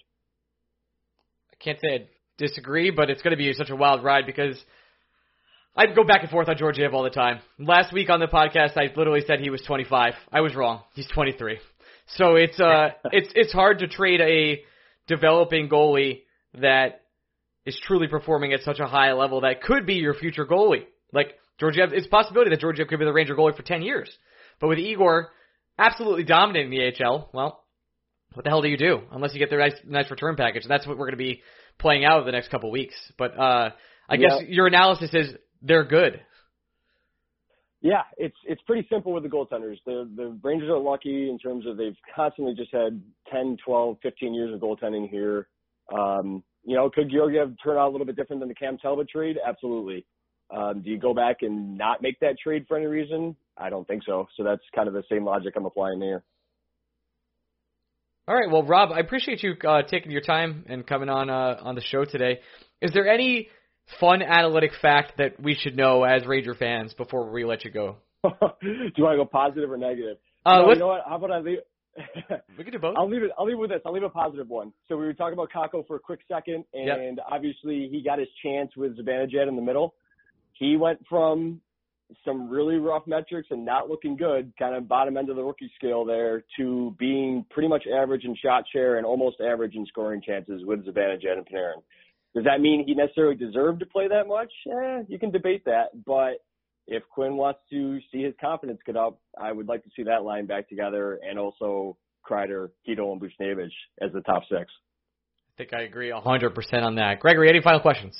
I 1.52 1.56
can't 1.64 1.80
say 1.80 1.88
I 1.96 2.08
disagree, 2.38 2.92
but 2.92 3.10
it's 3.10 3.24
going 3.24 3.32
to 3.32 3.38
be 3.38 3.52
such 3.54 3.72
a 3.72 3.76
wild 3.76 4.04
ride 4.04 4.26
because 4.28 4.64
I 5.76 5.88
go 5.88 6.04
back 6.04 6.22
and 6.22 6.30
forth 6.30 6.50
on 6.50 6.58
Georgiev 6.58 6.94
all 6.94 7.04
the 7.04 7.10
time. 7.10 7.40
Last 7.58 7.94
week 7.94 8.10
on 8.10 8.20
the 8.20 8.28
podcast, 8.28 8.78
I 8.78 8.94
literally 8.96 9.24
said 9.26 9.40
he 9.40 9.50
was 9.50 9.62
25. 9.62 10.14
I 10.32 10.42
was 10.42 10.56
wrong. 10.56 10.82
He's 10.94 11.08
23. 11.08 11.60
So 12.18 12.36
it's 12.36 12.60
uh, 12.60 12.90
it's 13.12 13.32
it's 13.36 13.54
hard 13.54 13.80
to 13.80 13.88
trade 13.88 14.22
a 14.22 14.64
developing 15.08 15.70
goalie 15.70 16.24
that 16.60 17.02
is 17.68 17.80
truly 17.86 18.08
performing 18.08 18.54
at 18.54 18.62
such 18.62 18.80
a 18.80 18.88
high 18.88 19.12
level 19.14 19.42
that 19.42 19.62
could 19.62 19.86
be 19.86 19.96
your 19.96 20.14
future 20.14 20.46
goalie. 20.46 20.86
Like 21.14 21.34
Georgiev, 21.60 21.92
it's 21.94 22.08
a 22.08 22.10
possibility 22.10 22.50
that 22.50 22.62
Georgiev 22.62 22.88
could 22.88 23.00
be 23.00 23.06
the 23.06 23.14
Ranger 23.14 23.36
goalie 23.36 23.56
for 23.56 23.64
10 23.64 23.82
years. 23.82 24.10
But 24.60 24.70
with 24.70 24.80
Igor 24.80 25.30
absolutely 25.78 26.24
dominating 26.24 26.72
the 26.72 27.04
AHL, 27.04 27.30
well, 27.34 27.64
what 28.34 28.44
the 28.44 28.50
hell 28.50 28.62
do 28.62 28.70
you 28.70 28.78
do 28.78 29.02
unless 29.12 29.34
you 29.34 29.40
get 29.40 29.50
the 29.50 29.58
nice 29.58 29.76
nice 29.86 30.10
return 30.10 30.36
package? 30.36 30.64
And 30.64 30.72
that's 30.72 30.88
what 30.88 30.98
we're 30.98 31.06
going 31.06 31.18
to 31.18 31.18
be 31.18 31.42
playing 31.78 32.06
out 32.06 32.26
the 32.26 32.32
next 32.32 32.50
couple 32.50 32.72
weeks. 32.72 32.96
But 33.18 33.38
uh, 33.38 33.72
I 34.10 34.18
guess 34.18 34.42
your 34.48 34.68
analysis 34.68 35.10
is 35.14 35.34
they're 35.62 35.86
good. 35.86 36.22
Yeah, 37.82 38.04
it's 38.18 38.36
it's 38.46 38.62
pretty 38.64 38.88
simple 38.92 39.14
with 39.14 39.24
the 39.24 39.30
goaltenders. 39.30 39.78
The 39.86 40.10
the 40.16 40.40
Rangers 40.44 40.70
are 40.70 40.80
lucky 40.80 41.30
in 41.30 41.38
terms 41.38 41.66
of 41.66 41.78
they've 41.78 41.98
constantly 42.16 42.56
just 42.56 42.72
had 42.74 43.02
10, 43.32 43.58
12, 43.66 43.98
15 44.02 44.34
years 44.34 44.54
of 44.54 44.60
goaltending 44.60 45.10
here. 45.10 45.48
Um, 45.96 46.44
you 46.68 46.76
know, 46.76 46.90
could 46.90 47.10
Georgiev 47.10 47.56
turn 47.64 47.78
out 47.78 47.88
a 47.88 47.92
little 47.92 48.06
bit 48.06 48.18
different 48.18 48.42
than 48.42 48.50
the 48.50 48.56
Cam 48.56 48.78
Talbot 48.78 49.08
trade? 49.08 49.38
Absolutely. 49.44 50.06
Um, 50.56 50.82
do 50.84 50.90
you 50.90 51.00
go 51.00 51.14
back 51.14 51.38
and 51.42 51.78
not 51.78 52.02
make 52.02 52.20
that 52.20 52.36
trade 52.44 52.66
for 52.68 52.76
any 52.76 52.86
reason? 52.86 53.38
I 53.58 53.70
don't 53.70 53.88
think 53.88 54.04
so. 54.06 54.28
So 54.36 54.44
that's 54.44 54.62
kind 54.76 54.90
of 54.90 54.94
the 54.94 55.04
same 55.10 55.24
logic 55.24 55.54
I'm 55.56 55.66
applying 55.66 56.00
there. 56.00 56.24
All 58.28 58.36
right, 58.36 58.52
well, 58.52 58.64
Rob, 58.64 58.92
I 58.92 59.00
appreciate 59.00 59.42
you 59.42 59.54
uh, 59.66 59.84
taking 59.84 60.12
your 60.12 60.22
time 60.22 60.66
and 60.68 60.86
coming 60.86 61.08
on 61.08 61.30
uh, 61.30 61.58
on 61.62 61.76
the 61.76 61.82
show 61.82 62.04
today. 62.04 62.42
Is 62.82 62.92
there 62.92 63.08
any 63.08 63.48
fun 64.02 64.22
analytic 64.22 64.72
fact 64.82 65.14
that 65.20 65.42
we 65.42 65.56
should 65.56 65.78
know 65.78 66.04
as 66.04 66.26
Ranger 66.28 66.54
fans 66.54 66.94
before 66.94 67.32
we 67.32 67.46
let 67.46 67.64
you 67.64 67.72
go? 67.72 67.96
do 68.24 68.30
you 68.62 69.04
want 69.04 69.14
to 69.14 69.24
go 69.24 69.26
positive 69.26 69.72
or 69.72 69.78
negative? 69.78 70.18
Uh, 70.46 70.58
no, 70.58 70.74
you 70.74 70.80
know 70.80 70.88
what? 70.88 71.04
How 71.08 71.16
about 71.16 71.32
I 71.32 71.40
leave? 71.40 71.60
We 72.58 72.64
can 72.64 72.74
do 72.74 72.80
both. 72.80 72.96
I'll 72.98 73.10
leave 73.10 73.24
it. 73.24 73.32
I'll 73.38 73.46
leave 73.46 73.56
it 73.56 73.60
with 73.60 73.70
this. 73.70 73.82
I'll 73.86 73.94
leave 73.94 74.04
a 74.04 74.10
positive 74.10 74.50
one. 74.50 74.72
So 74.88 74.98
we 74.98 75.06
were 75.06 75.14
talking 75.14 75.34
about 75.34 75.52
Kakko 75.52 75.86
for 75.88 75.96
a 75.96 76.00
quick 76.00 76.20
second, 76.28 76.64
Yep. 76.74 76.98
and 76.98 77.20
obviously 77.30 77.88
he 77.92 78.02
got 78.04 78.20
his 78.20 78.28
chance 78.44 78.72
with 78.76 78.98
Zibanejad 78.98 79.48
in 79.48 79.56
the 79.56 79.62
middle. 79.62 79.96
He 80.54 80.78
went 80.78 81.00
from 81.08 81.62
some 82.24 82.50
really 82.50 82.78
rough 82.78 83.06
metrics 83.06 83.50
and 83.52 83.66
not 83.66 83.90
looking 83.90 84.16
good, 84.16 84.52
kind 84.58 84.76
of 84.76 84.88
bottom 84.88 85.18
end 85.18 85.30
of 85.30 85.36
the 85.36 85.44
rookie 85.44 85.70
scale 85.76 86.06
there, 86.06 86.44
to 86.58 86.96
being 86.98 87.46
pretty 87.50 87.68
much 87.68 87.84
average 87.86 88.24
in 88.24 88.36
shot 88.36 88.64
share 88.72 88.98
and 88.98 89.06
almost 89.06 89.42
average 89.42 89.76
in 89.76 89.86
scoring 89.88 90.22
chances 90.26 90.64
with 90.66 90.86
Zibanejad 90.86 91.34
and 91.38 91.46
Panarin. 91.46 91.82
Does 92.34 92.46
that 92.46 92.62
mean 92.62 92.86
he 92.86 92.94
necessarily 92.94 93.36
deserved 93.36 93.80
to 93.82 93.86
play 93.86 94.08
that 94.08 94.28
much? 94.28 94.52
Eh, 94.72 95.04
you 95.08 95.20
can 95.20 95.32
debate 95.32 95.64
that, 95.66 95.88
but 96.06 96.38
if 96.88 97.04
Quinn 97.14 97.36
wants 97.36 97.60
to 97.70 98.00
see 98.12 98.24
his 98.24 98.34
confidence 98.40 98.80
get 98.86 98.96
up, 98.96 99.20
I 99.40 99.52
would 99.52 99.68
like 99.68 99.84
to 99.84 99.90
see 99.96 100.04
that 100.04 100.24
line 100.24 100.46
back 100.46 100.70
together 100.70 101.20
and 101.28 101.38
also 101.38 101.98
Kreider, 102.28 102.70
Chytil, 102.88 103.12
and 103.12 103.22
Buchnevich 103.22 103.72
as 104.02 104.12
the 104.14 104.22
top 104.22 104.44
six. 104.50 104.72
I 105.56 105.58
think 105.58 105.74
I 105.74 105.82
agree 105.82 106.10
100% 106.10 106.84
on 106.84 106.96
that. 106.96 107.20
Gregory, 107.20 107.50
any 107.50 107.62
final 107.62 107.80
questions? 107.80 108.16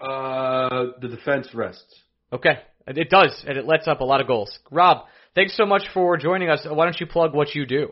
Uh, 0.00 0.86
the 1.00 1.08
defense 1.08 1.48
rests. 1.54 2.02
Okay, 2.32 2.58
it 2.86 3.10
does, 3.10 3.44
and 3.46 3.56
it 3.56 3.66
lets 3.66 3.86
up 3.86 4.00
a 4.00 4.04
lot 4.04 4.20
of 4.20 4.26
goals. 4.26 4.58
Rob, 4.70 5.06
thanks 5.34 5.56
so 5.56 5.66
much 5.66 5.82
for 5.92 6.16
joining 6.16 6.50
us. 6.50 6.66
Why 6.68 6.84
don't 6.84 6.98
you 6.98 7.06
plug 7.06 7.34
what 7.34 7.54
you 7.54 7.66
do? 7.66 7.90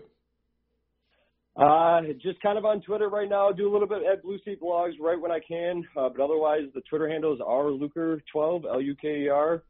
Uh, 1.55 2.01
just 2.23 2.41
kind 2.41 2.57
of 2.57 2.65
on 2.65 2.81
Twitter 2.81 3.09
right 3.11 3.29
now. 3.29 3.51
Do 3.53 3.71
a 3.71 3.73
little 3.73 3.87
bit 3.89 4.03
at 4.11 4.23
Blue 4.23 4.39
Seat 4.45 4.61
Blogs 4.61 4.93
right 5.01 5.21
when 5.21 5.31
I 5.31 5.39
can. 5.47 5.85
Uh, 5.97 6.09
but 6.09 6.23
otherwise, 6.25 6.63
the 6.75 6.81
Twitter 6.89 7.09
handle 7.09 7.35
is 7.35 7.41
rluker12, 7.41 8.65
L-U-K-E-R. 8.65 9.63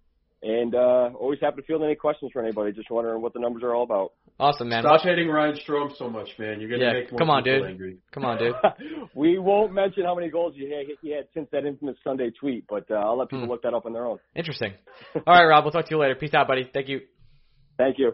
And 0.45 0.75
uh, 0.75 1.11
always 1.21 1.39
happy 1.41 1.61
to 1.61 1.67
field 1.69 1.83
any 1.85 1.95
questions 1.95 2.31
for 2.33 2.43
anybody. 2.43 2.73
Just 2.73 2.91
wondering 2.91 3.23
what 3.23 3.33
the 3.33 3.39
numbers 3.39 3.63
are 3.63 3.75
all 3.77 3.85
about. 3.85 4.13
Awesome, 4.41 4.69
man. 4.69 4.83
Stop 4.83 5.03
hating 5.03 5.29
Ryan 5.29 5.57
Strome 5.65 5.97
so 5.97 6.11
much, 6.11 6.31
man. 6.37 6.61
You're 6.61 6.69
gonna 6.69 6.83
Yeah, 6.85 6.93
make 6.95 7.13
more 7.13 7.19
come 7.19 7.31
on, 7.31 7.45
people 7.45 7.61
dude. 7.61 7.71
angry. 7.71 7.97
Come 8.13 8.25
on, 8.25 8.39
dude. 8.39 8.55
we 9.15 9.39
won't 9.39 9.73
mention 9.73 10.05
how 10.05 10.17
many 10.17 10.31
goals 10.31 10.55
he 10.57 10.65
had, 10.65 10.87
he 11.01 11.13
had 11.15 11.27
since 11.33 11.49
that 11.53 11.65
infamous 11.65 11.97
Sunday 12.03 12.31
tweet, 12.31 12.65
but 12.69 12.91
uh, 12.91 12.95
I'll 12.95 13.17
let 13.19 13.29
people 13.29 13.45
Hmm. 13.45 13.51
look 13.53 13.63
that 13.63 13.73
up 13.75 13.87
on 13.87 13.93
their 13.93 14.05
own. 14.05 14.19
Interesting. 14.35 14.73
All 15.15 15.23
right, 15.27 15.45
Rob. 15.47 15.63
We'll 15.65 15.71
talk 15.73 15.85
to 15.85 15.91
you 15.95 16.01
later. 16.01 16.17
Peace 16.17 16.35
out, 16.35 16.49
buddy. 16.49 16.69
Thank 16.75 16.89
you. 16.89 17.03
Thank 17.79 17.99
you. 18.01 18.13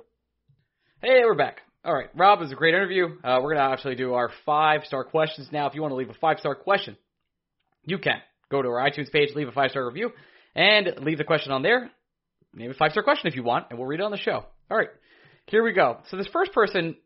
Hey, 1.01 1.21
we're 1.25 1.35
back. 1.35 1.61
All 1.85 1.95
right, 1.95 2.09
Rob, 2.15 2.41
it 2.41 2.43
was 2.43 2.53
a 2.53 2.57
great 2.57 2.75
interview. 2.75 3.07
Uh, 3.23 3.41
we're 3.43 3.55
gonna 3.55 3.71
actually 3.73 3.95
do 3.95 4.15
our 4.15 4.31
five 4.45 4.83
star 4.85 5.05
questions 5.05 5.49
now. 5.53 5.69
If 5.69 5.75
you 5.75 5.83
want 5.83 5.93
to 5.93 5.97
leave 5.97 6.11
a 6.11 6.15
five 6.15 6.39
star 6.39 6.55
question, 6.55 6.97
you 7.85 7.99
can 7.99 8.21
go 8.51 8.61
to 8.61 8.69
our 8.69 8.91
iTunes 8.91 9.11
page, 9.13 9.31
leave 9.35 9.49
a 9.49 9.53
five 9.53 9.71
star 9.71 9.87
review, 9.87 10.11
and 10.55 10.89
leave 11.03 11.19
the 11.19 11.25
question 11.25 11.53
on 11.53 11.63
there. 11.63 11.91
Name 12.53 12.71
a 12.71 12.75
five 12.75 12.91
star 12.91 13.03
question 13.03 13.29
if 13.29 13.37
you 13.37 13.43
want, 13.43 13.67
and 13.71 13.79
we'll 13.79 13.87
read 13.87 14.01
it 14.01 14.03
on 14.03 14.11
the 14.11 14.19
show. 14.19 14.45
All 14.71 14.77
right, 14.77 14.89
here 15.47 15.63
we 15.63 15.73
go. 15.73 15.99
So 16.11 16.17
this 16.17 16.27
first 16.33 16.53
person 16.53 16.97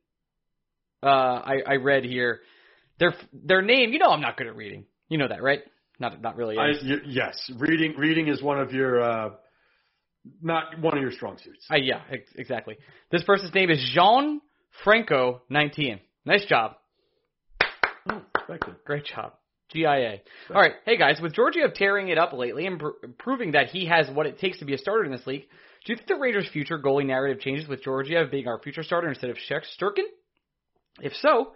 uh, 1.03 1.07
I, 1.07 1.57
I 1.66 1.75
read 1.77 2.05
here, 2.05 2.41
their 2.99 3.14
their 3.33 3.62
name. 3.62 3.93
You 3.93 3.99
know, 3.99 4.11
I'm 4.11 4.20
not 4.20 4.37
good 4.37 4.47
at 4.47 4.57
reading. 4.57 4.85
You 5.09 5.18
know 5.18 5.29
that, 5.29 5.43
right? 5.43 5.61
Not 5.99 6.23
not 6.23 6.37
really. 6.37 6.57
I, 6.57 6.68
y- 6.68 6.97
yes, 7.07 7.51
reading 7.59 7.95
reading 7.99 8.29
is 8.29 8.41
one 8.43 8.59
of 8.59 8.73
your 8.73 9.03
uh, 9.03 9.31
not 10.41 10.79
one 10.81 10.97
of 10.97 11.03
your 11.03 11.12
strong 11.12 11.39
suits. 11.39 11.66
Uh, 11.70 11.77
yeah, 11.77 12.01
ex- 12.11 12.33
exactly. 12.37 12.77
This 13.11 13.23
person's 13.25 13.53
name 13.55 13.70
is 13.70 13.79
Jean 13.95 14.41
Franco 14.85 15.43
19. 15.49 16.01
Nice 16.25 16.45
job. 16.47 16.77
Oh. 18.09 18.23
Great 18.85 19.05
job. 19.05 19.35
GIA. 19.73 20.20
All 20.55 20.61
right. 20.61 20.75
Hey, 20.85 20.99
guys, 20.99 21.18
with 21.20 21.35
Georgiev 21.35 21.75
tearing 21.75 22.09
it 22.09 22.18
up 22.18 22.33
lately 22.33 22.66
and 22.66 22.79
pr- 22.79 23.07
proving 23.18 23.53
that 23.53 23.68
he 23.68 23.87
has 23.87 24.11
what 24.11 24.27
it 24.27 24.39
takes 24.39 24.59
to 24.59 24.64
be 24.64 24.75
a 24.75 24.79
starter 24.79 25.05
in 25.05 25.12
this 25.12 25.27
league, 25.27 25.47
do 25.85 25.93
you 25.93 25.97
think 25.97 26.09
the 26.09 26.16
Rangers' 26.16 26.49
future 26.53 26.79
goalie 26.79 27.07
narrative 27.07 27.41
changes 27.41 27.66
with 27.66 27.83
Georgiev 27.83 28.31
being 28.31 28.47
our 28.49 28.61
future 28.61 28.83
starter 28.83 29.09
instead 29.09 29.31
of 29.31 29.37
Shesterkin? 29.37 30.05
If 31.01 31.14
so, 31.14 31.53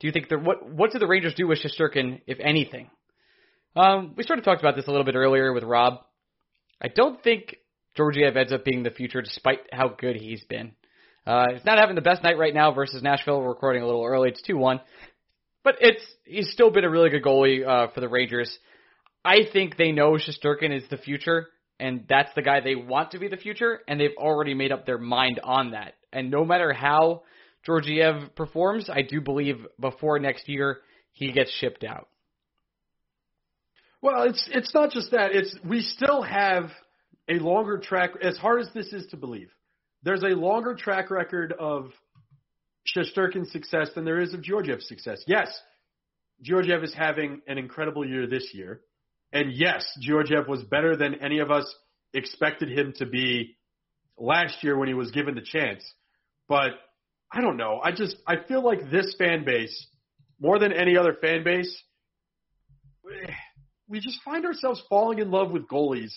do 0.00 0.06
you 0.06 0.12
think 0.12 0.28
the 0.28 0.38
what 0.38 0.68
what 0.68 0.92
do 0.92 0.98
the 0.98 1.06
Rangers 1.06 1.34
do 1.34 1.46
with 1.46 1.58
Shesterkin, 1.58 2.22
if 2.26 2.38
anything? 2.40 2.90
Um, 3.76 4.14
we 4.16 4.24
sort 4.24 4.38
of 4.38 4.44
talked 4.44 4.60
about 4.60 4.74
this 4.74 4.86
a 4.86 4.90
little 4.90 5.04
bit 5.04 5.14
earlier 5.14 5.52
with 5.52 5.64
Rob. 5.64 6.00
I 6.80 6.88
don't 6.88 7.22
think 7.22 7.56
Georgiev 7.96 8.36
ends 8.36 8.52
up 8.52 8.64
being 8.64 8.82
the 8.82 8.90
future, 8.90 9.20
despite 9.20 9.60
how 9.72 9.88
good 9.88 10.16
he's 10.16 10.42
been. 10.44 10.72
Uh, 11.28 11.52
he's 11.52 11.64
not 11.66 11.78
having 11.78 11.94
the 11.94 12.00
best 12.00 12.22
night 12.22 12.38
right 12.38 12.54
now 12.54 12.72
versus 12.72 13.02
Nashville. 13.02 13.38
We're 13.42 13.48
recording 13.48 13.82
a 13.82 13.86
little 13.86 14.02
early. 14.02 14.30
It's 14.30 14.40
two 14.40 14.56
one, 14.56 14.80
but 15.62 15.74
it's 15.78 16.02
he's 16.24 16.50
still 16.52 16.70
been 16.70 16.84
a 16.84 16.88
really 16.88 17.10
good 17.10 17.22
goalie 17.22 17.68
uh, 17.68 17.92
for 17.92 18.00
the 18.00 18.08
Rangers. 18.08 18.50
I 19.22 19.40
think 19.52 19.76
they 19.76 19.92
know 19.92 20.12
Shesterkin 20.12 20.74
is 20.74 20.88
the 20.88 20.96
future, 20.96 21.48
and 21.78 22.06
that's 22.08 22.30
the 22.34 22.40
guy 22.40 22.60
they 22.60 22.76
want 22.76 23.10
to 23.10 23.18
be 23.18 23.28
the 23.28 23.36
future, 23.36 23.80
and 23.86 24.00
they've 24.00 24.16
already 24.16 24.54
made 24.54 24.72
up 24.72 24.86
their 24.86 24.96
mind 24.96 25.38
on 25.44 25.72
that. 25.72 25.96
And 26.14 26.30
no 26.30 26.46
matter 26.46 26.72
how 26.72 27.24
Georgiev 27.62 28.34
performs, 28.34 28.88
I 28.88 29.02
do 29.02 29.20
believe 29.20 29.58
before 29.78 30.18
next 30.18 30.48
year 30.48 30.78
he 31.12 31.30
gets 31.32 31.52
shipped 31.58 31.84
out. 31.84 32.08
Well, 34.00 34.22
it's 34.22 34.48
it's 34.50 34.72
not 34.72 34.92
just 34.92 35.10
that. 35.10 35.32
It's 35.34 35.54
we 35.62 35.82
still 35.82 36.22
have 36.22 36.70
a 37.28 37.34
longer 37.34 37.76
track. 37.76 38.12
As 38.22 38.38
hard 38.38 38.62
as 38.62 38.70
this 38.72 38.94
is 38.94 39.06
to 39.08 39.18
believe, 39.18 39.50
there's 40.02 40.22
a 40.22 40.28
longer 40.28 40.74
track 40.74 41.10
record 41.10 41.52
of 41.52 41.90
Shesterkin's 42.96 43.52
success 43.52 43.90
than 43.94 44.04
there 44.04 44.20
is 44.20 44.32
of 44.34 44.42
Georgiev's 44.42 44.86
success. 44.86 45.22
Yes, 45.26 45.48
Georgiev 46.42 46.84
is 46.84 46.94
having 46.94 47.42
an 47.46 47.58
incredible 47.58 48.06
year 48.06 48.26
this 48.26 48.50
year, 48.54 48.80
and 49.32 49.52
yes, 49.52 49.86
Georgiev 50.00 50.48
was 50.48 50.62
better 50.62 50.96
than 50.96 51.16
any 51.16 51.40
of 51.40 51.50
us 51.50 51.72
expected 52.14 52.70
him 52.70 52.94
to 52.96 53.06
be 53.06 53.56
last 54.16 54.62
year 54.62 54.78
when 54.78 54.88
he 54.88 54.94
was 54.94 55.10
given 55.10 55.34
the 55.34 55.42
chance. 55.42 55.84
But 56.48 56.70
I 57.30 57.40
don't 57.40 57.56
know. 57.56 57.80
I 57.82 57.92
just 57.92 58.16
I 58.26 58.36
feel 58.46 58.64
like 58.64 58.90
this 58.90 59.14
fan 59.18 59.44
base, 59.44 59.86
more 60.40 60.58
than 60.58 60.72
any 60.72 60.96
other 60.96 61.14
fan 61.20 61.44
base, 61.44 61.82
we 63.88 64.00
just 64.00 64.20
find 64.24 64.46
ourselves 64.46 64.82
falling 64.88 65.18
in 65.18 65.30
love 65.30 65.50
with 65.50 65.68
goalies 65.68 66.12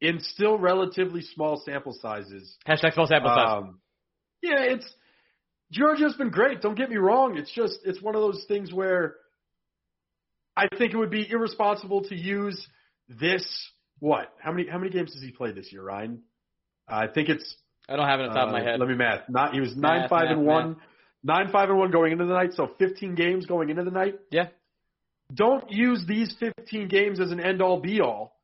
in 0.00 0.20
still 0.20 0.58
relatively 0.58 1.22
small 1.22 1.62
sample 1.64 1.92
sizes. 2.00 2.56
Hashtag 2.66 2.94
small 2.94 3.06
sample 3.06 3.30
size. 3.30 3.62
Um, 3.62 3.80
yeah, 4.42 4.60
it's 4.60 4.90
Georgia's 5.70 6.14
been 6.14 6.30
great. 6.30 6.62
Don't 6.62 6.76
get 6.76 6.90
me 6.90 6.96
wrong. 6.96 7.36
It's 7.36 7.52
just 7.52 7.78
it's 7.84 8.00
one 8.00 8.14
of 8.14 8.22
those 8.22 8.44
things 8.48 8.72
where 8.72 9.16
I 10.56 10.68
think 10.76 10.92
it 10.92 10.96
would 10.96 11.10
be 11.10 11.28
irresponsible 11.30 12.04
to 12.04 12.16
use 12.16 12.66
this. 13.08 13.46
What? 13.98 14.32
How 14.38 14.52
many 14.52 14.68
how 14.68 14.78
many 14.78 14.90
games 14.90 15.12
has 15.14 15.22
he 15.22 15.30
played 15.30 15.54
this 15.54 15.70
year, 15.72 15.82
Ryan? 15.82 16.22
I 16.88 17.06
think 17.06 17.28
it's. 17.28 17.56
I 17.88 17.96
don't 17.96 18.06
have 18.06 18.20
it 18.20 18.24
on 18.24 18.28
the 18.30 18.34
top 18.34 18.48
of 18.48 18.52
my 18.52 18.60
uh, 18.60 18.64
head. 18.64 18.80
Let 18.80 18.88
me 18.88 18.94
math. 18.94 19.28
Not 19.28 19.52
he 19.52 19.60
was 19.60 19.76
nine 19.76 20.02
Math, 20.02 20.10
five 20.10 20.24
math, 20.24 20.36
and 20.36 20.46
one, 20.46 20.76
nine 21.22 21.50
five 21.52 21.68
and 21.68 21.78
one 21.78 21.90
going 21.90 22.12
into 22.12 22.24
the 22.24 22.32
night. 22.32 22.52
So 22.54 22.70
fifteen 22.78 23.14
games 23.14 23.46
going 23.46 23.68
into 23.68 23.84
the 23.84 23.90
night. 23.90 24.14
Yeah. 24.30 24.48
Don't 25.32 25.70
use 25.70 26.04
these 26.08 26.34
fifteen 26.40 26.88
games 26.88 27.20
as 27.20 27.30
an 27.30 27.40
end 27.40 27.62
all 27.62 27.80
be 27.80 28.00
all 28.00 28.39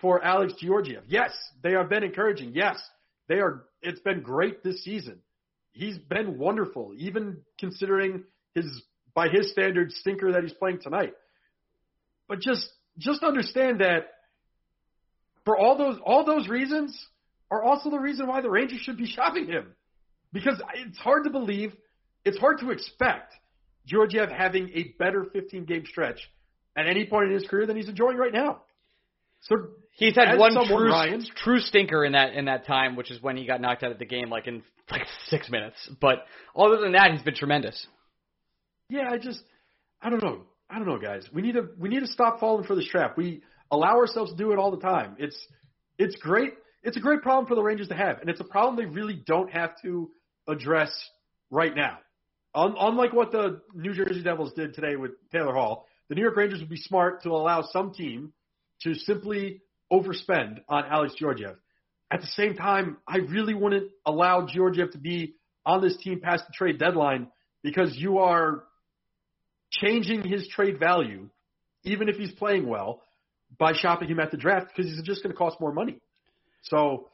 for 0.00 0.24
Alex 0.24 0.54
Georgiev. 0.60 1.04
Yes, 1.08 1.32
they 1.62 1.72
have 1.72 1.88
been 1.88 2.04
encouraging. 2.04 2.52
Yes, 2.54 2.80
they 3.28 3.36
are. 3.36 3.64
It's 3.82 4.00
been 4.00 4.22
great 4.22 4.62
this 4.62 4.82
season. 4.84 5.20
He's 5.72 5.98
been 5.98 6.38
wonderful, 6.38 6.92
even 6.96 7.38
considering 7.58 8.24
his 8.54 8.82
by 9.14 9.28
his 9.28 9.50
standards 9.52 9.96
stinker 9.96 10.32
that 10.32 10.42
he's 10.42 10.52
playing 10.52 10.80
tonight. 10.80 11.14
But 12.28 12.40
just 12.40 12.68
just 12.98 13.22
understand 13.22 13.80
that 13.80 14.08
for 15.44 15.56
all 15.56 15.76
those 15.76 15.98
all 16.04 16.24
those 16.24 16.48
reasons 16.48 16.96
are 17.50 17.62
also 17.62 17.90
the 17.90 17.98
reason 17.98 18.26
why 18.26 18.40
the 18.40 18.50
Rangers 18.50 18.80
should 18.80 18.96
be 18.96 19.06
shopping 19.14 19.46
him. 19.46 19.74
Because 20.32 20.60
it's 20.74 20.98
hard 20.98 21.24
to 21.24 21.30
believe, 21.30 21.72
it's 22.24 22.38
hard 22.38 22.60
to 22.60 22.70
expect 22.70 23.34
Georgiev 23.86 24.28
having 24.30 24.70
a 24.74 24.94
better 24.98 25.24
15 25.32 25.64
game 25.64 25.84
stretch 25.86 26.20
at 26.76 26.86
any 26.86 27.06
point 27.06 27.26
in 27.26 27.32
his 27.32 27.48
career 27.48 27.66
than 27.66 27.76
he's 27.76 27.88
enjoying 27.88 28.16
right 28.16 28.32
now. 28.32 28.62
So 29.42 29.56
He's 29.92 30.14
had 30.16 30.38
one 30.38 30.54
true 30.66 30.90
Ryan- 30.90 31.26
true 31.36 31.60
stinker 31.60 32.04
in 32.04 32.12
that 32.12 32.32
in 32.34 32.46
that 32.46 32.66
time, 32.66 32.96
which 32.96 33.10
is 33.10 33.20
when 33.22 33.36
he 33.36 33.44
got 33.46 33.60
knocked 33.60 33.82
out 33.82 33.92
of 33.92 33.98
the 33.98 34.06
game, 34.06 34.30
like 34.30 34.46
in 34.46 34.62
like 34.90 35.06
six 35.26 35.50
minutes. 35.50 35.76
But 36.00 36.24
other 36.56 36.78
than 36.78 36.92
that, 36.92 37.12
he's 37.12 37.22
been 37.22 37.34
tremendous. 37.34 37.86
Yeah, 38.88 39.10
I 39.10 39.18
just 39.18 39.42
I 40.00 40.08
don't 40.08 40.22
know. 40.22 40.42
I 40.70 40.78
don't 40.78 40.86
know, 40.86 40.98
guys. 40.98 41.28
We 41.32 41.42
need 41.42 41.52
to 41.52 41.68
we 41.78 41.88
need 41.90 42.00
to 42.00 42.06
stop 42.06 42.40
falling 42.40 42.64
for 42.64 42.74
this 42.74 42.86
trap. 42.86 43.18
We 43.18 43.42
allow 43.70 43.96
ourselves 43.96 44.30
to 44.30 44.36
do 44.38 44.52
it 44.52 44.58
all 44.58 44.70
the 44.70 44.80
time. 44.80 45.16
It's 45.18 45.36
it's 45.98 46.16
great. 46.16 46.54
It's 46.82 46.96
a 46.96 47.00
great 47.00 47.20
problem 47.20 47.46
for 47.46 47.54
the 47.54 47.62
Rangers 47.62 47.88
to 47.88 47.94
have, 47.94 48.20
and 48.20 48.30
it's 48.30 48.40
a 48.40 48.44
problem 48.44 48.76
they 48.76 48.90
really 48.90 49.22
don't 49.26 49.50
have 49.50 49.72
to 49.82 50.10
address 50.48 50.90
right 51.50 51.74
now. 51.76 51.98
Un- 52.54 52.74
unlike 52.78 53.12
what 53.12 53.32
the 53.32 53.60
New 53.74 53.92
Jersey 53.92 54.22
Devils 54.22 54.54
did 54.54 54.72
today 54.72 54.96
with 54.96 55.10
Taylor 55.30 55.52
Hall, 55.52 55.86
the 56.08 56.14
New 56.14 56.22
York 56.22 56.36
Rangers 56.36 56.60
would 56.60 56.70
be 56.70 56.76
smart 56.78 57.22
to 57.24 57.30
allow 57.30 57.62
some 57.62 57.92
team 57.92 58.32
to 58.82 58.94
simply 58.94 59.62
overspend 59.92 60.60
on 60.68 60.84
Alex 60.86 61.14
Georgiev. 61.18 61.56
At 62.10 62.20
the 62.20 62.26
same 62.28 62.54
time, 62.56 62.96
I 63.06 63.18
really 63.18 63.54
wouldn't 63.54 63.90
allow 64.06 64.46
Georgiev 64.46 64.92
to 64.92 64.98
be 64.98 65.34
on 65.64 65.80
this 65.82 65.96
team 65.98 66.20
past 66.20 66.44
the 66.46 66.52
trade 66.52 66.78
deadline 66.78 67.28
because 67.62 67.94
you 67.96 68.18
are 68.18 68.64
changing 69.70 70.22
his 70.26 70.48
trade 70.48 70.78
value, 70.78 71.28
even 71.84 72.08
if 72.08 72.16
he's 72.16 72.32
playing 72.32 72.66
well, 72.66 73.02
by 73.58 73.72
shopping 73.74 74.08
him 74.08 74.18
at 74.20 74.30
the 74.30 74.36
draft 74.36 74.68
because 74.74 74.90
he's 74.90 75.02
just 75.02 75.22
going 75.22 75.32
to 75.32 75.36
cost 75.38 75.60
more 75.60 75.72
money. 75.72 75.98
So 76.62 77.08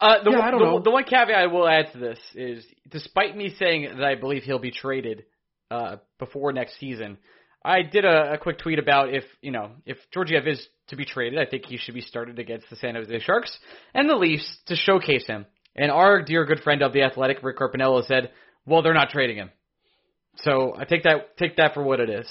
Uh, 0.00 0.22
the, 0.22 0.30
Yeah, 0.30 0.38
one- 0.38 0.48
I 0.48 0.50
don't 0.52 0.60
the, 0.60 0.66
know. 0.66 0.80
the 0.80 0.90
one 0.90 1.04
caveat 1.04 1.34
I 1.36 1.46
will 1.48 1.68
add 1.68 1.92
to 1.92 1.98
this 1.98 2.18
is, 2.34 2.64
despite 2.88 3.36
me 3.36 3.50
saying 3.58 3.82
that 3.96 4.04
I 4.04 4.14
believe 4.14 4.44
he'll 4.44 4.60
be 4.60 4.70
traded 4.70 5.24
uh, 5.72 5.96
before 6.20 6.52
next 6.52 6.78
season, 6.78 7.18
I 7.64 7.82
did 7.82 8.04
a, 8.04 8.34
a 8.34 8.38
quick 8.38 8.58
tweet 8.58 8.78
about 8.78 9.12
if 9.12 9.24
you 9.42 9.50
know 9.50 9.72
if 9.84 9.98
Georgiev 10.12 10.46
is 10.46 10.64
to 10.88 10.96
be 10.96 11.04
traded, 11.04 11.38
I 11.38 11.46
think 11.48 11.64
he 11.64 11.76
should 11.76 11.94
be 11.94 12.00
started 12.00 12.38
against 12.38 12.70
the 12.70 12.76
San 12.76 12.94
Jose 12.94 13.18
Sharks 13.20 13.56
and 13.94 14.08
the 14.08 14.14
Leafs 14.14 14.58
to 14.66 14.76
showcase 14.76 15.26
him. 15.26 15.46
And 15.76 15.90
our 15.90 16.22
dear 16.22 16.44
good 16.44 16.60
friend 16.60 16.82
of 16.82 16.92
the 16.92 17.02
Athletic, 17.02 17.42
Rick 17.42 17.58
Carpiniello, 17.58 18.06
said, 18.06 18.30
"Well, 18.66 18.82
they're 18.82 18.94
not 18.94 19.10
trading 19.10 19.36
him." 19.36 19.50
So 20.36 20.74
I 20.76 20.84
take 20.84 21.02
that 21.02 21.36
take 21.36 21.56
that 21.56 21.74
for 21.74 21.82
what 21.82 22.00
it 22.00 22.10
is. 22.10 22.28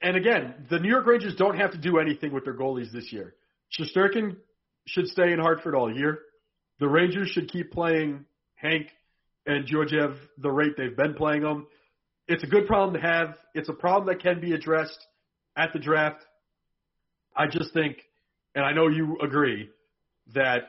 and 0.00 0.16
again, 0.16 0.66
the 0.70 0.78
New 0.78 0.88
York 0.88 1.06
Rangers 1.06 1.34
don't 1.36 1.58
have 1.58 1.72
to 1.72 1.78
do 1.78 1.98
anything 1.98 2.32
with 2.32 2.44
their 2.44 2.56
goalies 2.56 2.92
this 2.92 3.12
year. 3.12 3.34
Shesterkin 3.78 4.36
should 4.86 5.08
stay 5.08 5.32
in 5.32 5.38
Hartford 5.38 5.74
all 5.74 5.92
year. 5.92 6.20
The 6.78 6.88
Rangers 6.88 7.28
should 7.30 7.50
keep 7.50 7.72
playing 7.72 8.24
Hank 8.54 8.88
and 9.46 9.66
Georgiev 9.66 10.16
the 10.38 10.50
rate 10.50 10.76
they've 10.76 10.96
been 10.96 11.14
playing 11.14 11.42
them. 11.42 11.66
It's 12.32 12.42
a 12.44 12.46
good 12.46 12.66
problem 12.66 12.94
to 12.98 13.06
have. 13.06 13.34
It's 13.54 13.68
a 13.68 13.74
problem 13.74 14.06
that 14.08 14.22
can 14.22 14.40
be 14.40 14.52
addressed 14.54 15.06
at 15.54 15.74
the 15.74 15.78
draft. 15.78 16.24
I 17.36 17.46
just 17.46 17.74
think 17.74 17.98
and 18.54 18.64
I 18.64 18.72
know 18.72 18.88
you 18.88 19.18
agree 19.22 19.68
that 20.34 20.62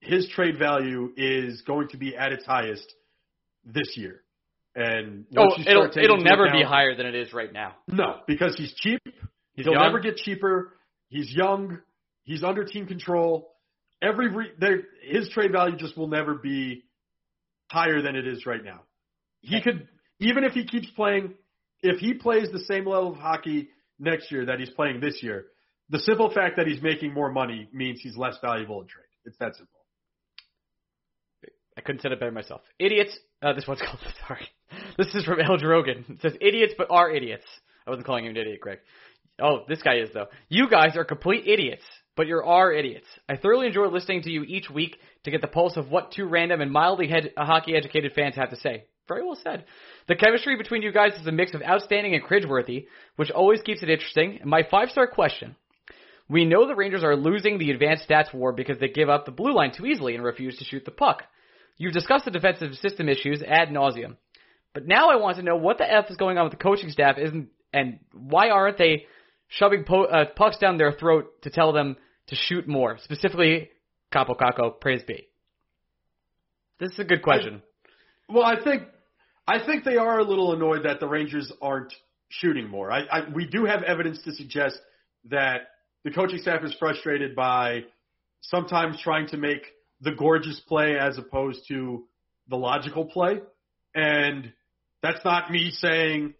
his 0.00 0.28
trade 0.28 0.58
value 0.58 1.12
is 1.16 1.62
going 1.62 1.88
to 1.88 1.96
be 1.96 2.16
at 2.16 2.32
its 2.32 2.44
highest 2.44 2.86
this 3.64 3.96
year. 3.96 4.22
And 4.74 5.24
Oh, 5.36 5.48
it'll 5.66 5.90
it'll 5.96 6.20
never 6.22 6.50
be 6.50 6.62
higher 6.62 6.94
than 6.94 7.06
it 7.06 7.14
is 7.14 7.32
right 7.32 7.52
now. 7.52 7.76
No, 7.88 8.20
because 8.26 8.54
he's 8.56 8.72
cheap. 8.74 9.00
He's 9.54 9.64
He'll 9.64 9.72
young. 9.74 9.82
never 9.82 10.00
get 10.00 10.16
cheaper. 10.16 10.74
He's 11.08 11.30
young. 11.34 11.78
He's 12.24 12.44
under 12.44 12.64
team 12.64 12.86
control. 12.86 13.52
Every 14.00 14.28
re- 14.30 14.52
his 15.02 15.28
trade 15.30 15.52
value 15.52 15.76
just 15.76 15.96
will 15.98 16.08
never 16.08 16.34
be 16.34 16.84
higher 17.70 18.00
than 18.00 18.16
it 18.16 18.26
is 18.26 18.46
right 18.46 18.62
now. 18.64 18.82
He 19.40 19.60
could 19.60 19.88
even 20.20 20.44
if 20.44 20.52
he 20.52 20.64
keeps 20.64 20.88
playing, 20.90 21.34
if 21.82 21.98
he 21.98 22.14
plays 22.14 22.48
the 22.52 22.60
same 22.60 22.86
level 22.86 23.12
of 23.12 23.16
hockey 23.16 23.70
next 23.98 24.30
year 24.30 24.46
that 24.46 24.58
he's 24.60 24.70
playing 24.70 25.00
this 25.00 25.22
year, 25.22 25.46
the 25.88 25.98
simple 25.98 26.30
fact 26.32 26.56
that 26.56 26.66
he's 26.66 26.80
making 26.80 27.12
more 27.12 27.30
money 27.32 27.68
means 27.72 28.00
he's 28.00 28.16
less 28.16 28.36
valuable 28.40 28.80
in 28.80 28.86
trade. 28.86 29.06
It's 29.24 29.36
that 29.38 29.54
simple. 29.56 29.80
I 31.76 31.80
couldn't 31.80 32.02
said 32.02 32.12
it 32.12 32.20
better 32.20 32.32
myself. 32.32 32.60
Idiots. 32.78 33.18
Uh, 33.42 33.54
this 33.54 33.66
one's 33.66 33.80
called. 33.84 33.98
Sorry. 34.26 34.46
This 34.98 35.14
is 35.14 35.24
from 35.24 35.40
El 35.40 35.58
Drogan. 35.58 36.08
It 36.10 36.20
says 36.22 36.32
idiots, 36.40 36.74
but 36.76 36.88
are 36.90 37.10
idiots. 37.10 37.44
I 37.86 37.90
wasn't 37.90 38.06
calling 38.06 38.24
him 38.24 38.30
an 38.30 38.36
idiot, 38.36 38.60
Greg. 38.60 38.78
Oh, 39.40 39.64
this 39.68 39.82
guy 39.82 39.96
is 39.96 40.10
though. 40.12 40.26
You 40.48 40.68
guys 40.68 40.96
are 40.96 41.04
complete 41.04 41.46
idiots, 41.46 41.82
but 42.16 42.26
you 42.26 42.36
are 42.44 42.72
idiots. 42.72 43.06
I 43.28 43.36
thoroughly 43.36 43.66
enjoy 43.66 43.86
listening 43.86 44.22
to 44.22 44.30
you 44.30 44.42
each 44.42 44.68
week 44.68 44.96
to 45.24 45.30
get 45.30 45.40
the 45.40 45.48
pulse 45.48 45.76
of 45.76 45.90
what 45.90 46.12
two 46.12 46.26
random 46.26 46.60
and 46.60 46.70
mildly 46.70 47.08
head, 47.08 47.32
hockey 47.36 47.74
educated 47.74 48.12
fans 48.12 48.36
have 48.36 48.50
to 48.50 48.56
say. 48.56 48.84
Very 49.08 49.24
well 49.24 49.38
said. 49.42 49.64
The 50.10 50.16
chemistry 50.16 50.56
between 50.56 50.82
you 50.82 50.90
guys 50.90 51.12
is 51.14 51.26
a 51.28 51.30
mix 51.30 51.54
of 51.54 51.62
outstanding 51.62 52.16
and 52.16 52.24
cringeworthy, 52.24 52.88
which 53.14 53.30
always 53.30 53.62
keeps 53.62 53.84
it 53.84 53.88
interesting. 53.88 54.40
My 54.44 54.64
five 54.68 54.90
star 54.90 55.06
question. 55.06 55.54
We 56.28 56.44
know 56.44 56.66
the 56.66 56.74
Rangers 56.74 57.04
are 57.04 57.14
losing 57.14 57.58
the 57.58 57.70
advanced 57.70 58.08
stats 58.08 58.34
war 58.34 58.52
because 58.52 58.80
they 58.80 58.88
give 58.88 59.08
up 59.08 59.24
the 59.24 59.30
blue 59.30 59.54
line 59.54 59.72
too 59.72 59.86
easily 59.86 60.16
and 60.16 60.24
refuse 60.24 60.58
to 60.58 60.64
shoot 60.64 60.84
the 60.84 60.90
puck. 60.90 61.22
You've 61.76 61.92
discussed 61.92 62.24
the 62.24 62.32
defensive 62.32 62.74
system 62.74 63.08
issues 63.08 63.40
ad 63.40 63.68
nauseum. 63.68 64.16
But 64.74 64.84
now 64.84 65.10
I 65.10 65.16
want 65.16 65.36
to 65.36 65.44
know 65.44 65.54
what 65.54 65.78
the 65.78 65.88
F 65.88 66.06
is 66.10 66.16
going 66.16 66.38
on 66.38 66.44
with 66.44 66.58
the 66.58 66.64
coaching 66.64 66.90
staff 66.90 67.16
isn't, 67.16 67.48
and 67.72 68.00
why 68.12 68.50
aren't 68.50 68.78
they 68.78 69.06
shoving 69.46 69.84
po- 69.84 70.06
uh, 70.06 70.24
pucks 70.34 70.58
down 70.58 70.76
their 70.76 70.90
throat 70.90 71.40
to 71.42 71.50
tell 71.50 71.72
them 71.72 71.96
to 72.26 72.34
shoot 72.34 72.66
more? 72.66 72.98
Specifically, 73.04 73.70
Kaapo 74.12 74.36
Kakko, 74.36 74.80
praise 74.80 75.04
be. 75.04 75.28
This 76.80 76.90
is 76.94 76.98
a 76.98 77.04
good 77.04 77.22
question. 77.22 77.62
Well, 78.28 78.44
I 78.44 78.60
think 78.60 78.82
I 79.50 79.58
think 79.66 79.82
they 79.82 79.96
are 79.96 80.20
a 80.20 80.22
little 80.22 80.52
annoyed 80.52 80.84
that 80.84 81.00
the 81.00 81.08
Rangers 81.08 81.50
aren't 81.60 81.92
shooting 82.28 82.68
more. 82.68 82.92
I, 82.92 83.00
I 83.00 83.20
we 83.34 83.46
do 83.46 83.64
have 83.64 83.82
evidence 83.82 84.22
to 84.22 84.32
suggest 84.32 84.78
that 85.24 85.62
the 86.04 86.12
coaching 86.12 86.38
staff 86.38 86.62
is 86.62 86.72
frustrated 86.78 87.34
by 87.34 87.80
sometimes 88.42 89.00
trying 89.02 89.26
to 89.28 89.36
make 89.36 89.62
the 90.00 90.12
gorgeous 90.12 90.60
play 90.60 90.96
as 90.96 91.18
opposed 91.18 91.66
to 91.66 92.04
the 92.48 92.54
logical 92.54 93.06
play. 93.06 93.40
And 93.92 94.52
that's 95.02 95.24
not 95.24 95.50
me 95.50 95.72
saying 95.72 96.34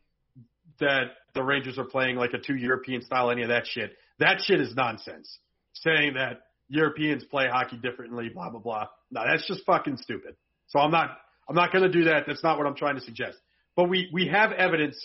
that 0.78 1.06
the 1.34 1.42
Rangers 1.42 1.78
are 1.78 1.84
playing 1.84 2.14
like 2.14 2.32
a 2.32 2.38
two 2.38 2.54
European 2.54 3.02
style, 3.02 3.32
any 3.32 3.42
of 3.42 3.48
that 3.48 3.66
shit. 3.66 3.90
That 4.20 4.40
shit 4.40 4.60
is 4.60 4.72
nonsense. 4.76 5.36
Saying 5.72 6.14
that 6.14 6.42
Europeans 6.68 7.24
play 7.24 7.48
hockey 7.50 7.76
differently, 7.76 8.28
blah 8.32 8.50
blah 8.50 8.60
blah. 8.60 8.86
No, 9.10 9.22
that's 9.26 9.48
just 9.48 9.66
fucking 9.66 9.96
stupid. 9.96 10.36
So 10.68 10.78
I'm 10.78 10.92
not 10.92 11.18
I'm 11.50 11.56
not 11.56 11.72
going 11.72 11.82
to 11.82 11.90
do 11.90 12.04
that. 12.04 12.24
That's 12.28 12.44
not 12.44 12.58
what 12.58 12.68
I'm 12.68 12.76
trying 12.76 12.94
to 12.94 13.00
suggest. 13.00 13.36
But 13.74 13.88
we 13.88 14.08
we 14.12 14.28
have 14.28 14.52
evidence 14.52 14.96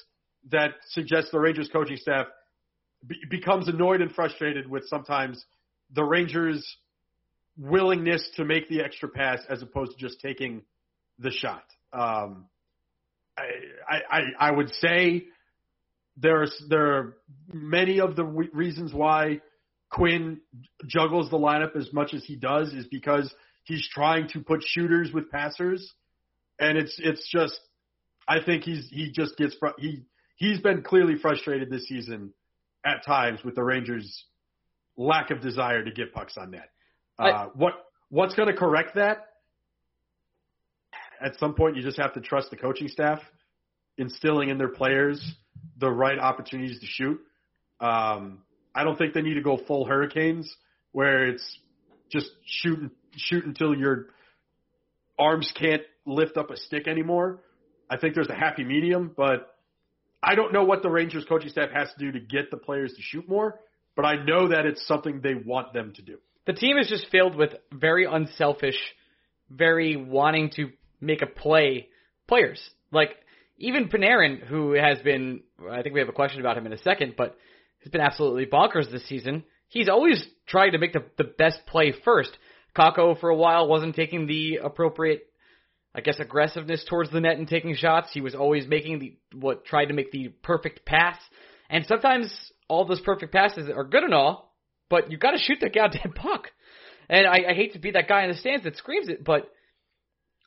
that 0.52 0.74
suggests 0.90 1.32
the 1.32 1.40
Rangers 1.40 1.70
coaching 1.74 1.98
staff 1.98 2.28
be, 3.06 3.16
becomes 3.32 3.68
annoyed 3.68 4.00
and 4.02 4.14
frustrated 4.14 4.70
with 4.70 4.84
sometimes 4.88 5.44
the 5.96 6.04
Rangers' 6.04 6.64
willingness 7.58 8.30
to 8.36 8.46
make 8.46 8.70
the 8.70 8.82
extra 8.82 9.10
pass 9.10 9.40
as 9.50 9.64
opposed 9.64 9.94
to 9.94 9.98
just 9.98 10.22
taking 10.22 10.62
the 11.18 11.32
shot. 11.32 11.64
Um, 11.92 12.46
I, 13.36 13.98
I 14.12 14.22
I 14.40 14.52
would 14.52 14.72
say 14.76 15.26
there's 16.16 16.56
there 16.70 16.94
are 16.94 17.18
many 17.52 18.00
of 18.00 18.16
the 18.16 18.24
re- 18.24 18.50
reasons 18.54 18.94
why 18.94 19.42
Quinn 19.90 20.42
juggles 20.86 21.32
the 21.32 21.40
lineup 21.40 21.76
as 21.76 21.92
much 21.92 22.14
as 22.14 22.24
he 22.24 22.36
does 22.36 22.72
is 22.72 22.86
because 22.86 23.34
he's 23.64 23.88
trying 23.90 24.28
to 24.30 24.42
put 24.42 24.62
shooters 24.64 25.12
with 25.12 25.32
passers, 25.32 25.94
and 26.60 26.78
it's 26.78 26.96
it's 27.00 27.28
just 27.32 27.60
I 28.28 28.42
think 28.44 28.64
he's 28.64 28.88
he 28.90 29.12
just 29.12 29.38
gets 29.38 29.56
fr- 29.56 29.78
he 29.78 30.04
he's 30.36 30.60
been 30.62 30.82
clearly 30.82 31.16
frustrated 31.18 31.70
this 31.70 31.88
season 31.88 32.34
at 32.86 33.06
times 33.06 33.40
with 33.44 33.56
the 33.56 33.64
Rangers' 33.64 34.26
lack 34.98 35.32
of 35.32 35.42
desire 35.42 35.84
to 35.84 35.92
get 35.92 36.14
pucks 36.14 36.38
on 36.38 36.52
net. 36.52 36.70
Uh, 37.20 37.24
I- 37.24 37.46
what 37.54 37.74
what's 38.10 38.36
going 38.36 38.48
to 38.50 38.56
correct 38.56 38.96
that? 38.96 39.26
At 41.22 41.38
some 41.40 41.54
point, 41.56 41.78
you 41.78 41.82
just 41.82 41.98
have 41.98 42.14
to 42.14 42.22
trust 42.22 42.50
the 42.50 42.58
coaching 42.58 42.88
staff 42.90 43.20
instilling 43.98 44.50
in 44.50 44.58
their 44.58 44.70
players 44.70 45.36
the 45.78 45.90
right 45.90 46.20
opportunities 46.20 46.80
to 46.80 46.86
shoot. 46.86 47.20
Um, 47.80 48.44
I 48.74 48.84
don't 48.84 48.98
think 48.98 49.14
they 49.14 49.22
need 49.22 49.36
to 49.36 49.42
go 49.42 49.58
full 49.58 49.86
Hurricanes 49.86 50.54
where 50.92 51.28
it's 51.28 51.60
just 52.12 52.30
shoot 52.46 52.92
shoot 53.16 53.46
until 53.46 53.76
your 53.76 54.08
arms 55.18 55.52
can't 55.58 55.82
lift 56.06 56.38
up 56.38 56.52
a 56.52 56.58
stick 56.58 56.88
anymore. 56.88 57.40
I 57.90 57.98
think 57.98 58.16
there's 58.16 58.30
a 58.30 58.36
happy 58.36 58.64
medium, 58.64 59.12
but 59.16 59.56
I 60.22 60.36
don't 60.36 60.54
know 60.54 60.64
what 60.64 60.82
the 60.82 60.90
Rangers 60.90 61.26
coaching 61.28 61.50
staff 61.50 61.70
has 61.72 61.90
to 61.94 62.00
do 62.00 62.12
to 62.12 62.20
get 62.20 62.52
the 62.52 62.58
players 62.58 62.94
to 62.94 63.02
shoot 63.02 63.28
more, 63.30 63.60
but 63.96 64.06
I 64.06 64.24
know 64.24 64.50
that 64.50 64.66
it's 64.66 64.86
something 64.88 65.22
they 65.22 65.36
want 65.36 65.74
them 65.74 65.94
to 65.96 66.02
do. 66.02 66.18
The 66.48 66.54
team 66.54 66.78
is 66.78 66.88
just 66.88 67.08
filled 67.12 67.36
with 67.36 67.52
very 67.72 68.06
unselfish, 68.06 68.78
very 69.50 69.96
wanting 69.96 70.52
to 70.56 70.70
make 71.02 71.22
a 71.22 71.28
play 71.28 71.90
players. 72.28 72.60
Like 72.92 73.10
even 73.58 73.90
Panarin, 73.90 74.46
who 74.46 74.74
has 74.74 75.00
been, 75.00 75.42
I 75.70 75.82
think 75.82 75.94
we 75.94 76.02
have 76.02 76.10
a 76.10 76.14
question 76.14 76.40
about 76.40 76.58
him 76.58 76.66
in 76.66 76.74
a 76.74 76.78
second, 76.80 77.16
but 77.18 77.36
has 77.84 77.92
been 77.92 78.02
absolutely 78.02 78.46
bonkers 78.46 78.92
this 78.92 79.08
season. 79.08 79.44
He's 79.68 79.90
always 79.90 80.26
trying 80.48 80.72
to 80.74 80.78
make 80.78 80.94
the 80.94 81.06
the 81.18 81.24
best 81.24 81.66
play 81.68 81.94
first. 82.04 82.32
Kakko 82.76 83.20
for 83.20 83.30
a 83.30 83.36
while 83.36 83.68
wasn't 83.68 83.96
taking 83.96 84.28
the 84.28 84.58
appropriate, 84.64 85.28
I 85.96 86.02
guess, 86.02 86.20
aggressiveness 86.20 86.86
towards 86.90 87.10
the 87.10 87.22
net 87.22 87.38
and 87.38 87.48
taking 87.48 87.74
shots. 87.76 88.10
He 88.12 88.20
was 88.20 88.36
always 88.36 88.68
making 88.68 89.00
the 89.00 89.18
what 89.34 89.66
tried 89.66 89.86
to 89.86 89.94
make 89.94 90.12
the 90.12 90.28
perfect 90.44 90.86
pass. 90.86 91.18
And 91.70 91.86
sometimes 91.86 92.36
all 92.68 92.86
those 92.86 93.00
perfect 93.00 93.32
passes 93.32 93.70
are 93.74 93.86
good 93.86 94.04
and 94.04 94.14
all, 94.14 94.54
but 94.90 95.10
you 95.10 95.18
got 95.18 95.32
to 95.32 95.38
shoot 95.38 95.60
the 95.62 95.70
goddamn 95.70 96.12
puck. 96.16 96.50
And 97.08 97.26
I, 97.26 97.52
I 97.52 97.54
hate 97.54 97.74
to 97.74 97.80
be 97.80 97.92
that 97.92 98.10
guy 98.10 98.24
in 98.24 98.32
the 98.32 98.38
stands 98.38 98.66
that 98.66 98.76
screams 98.78 99.08
it, 99.08 99.24
but 99.24 99.50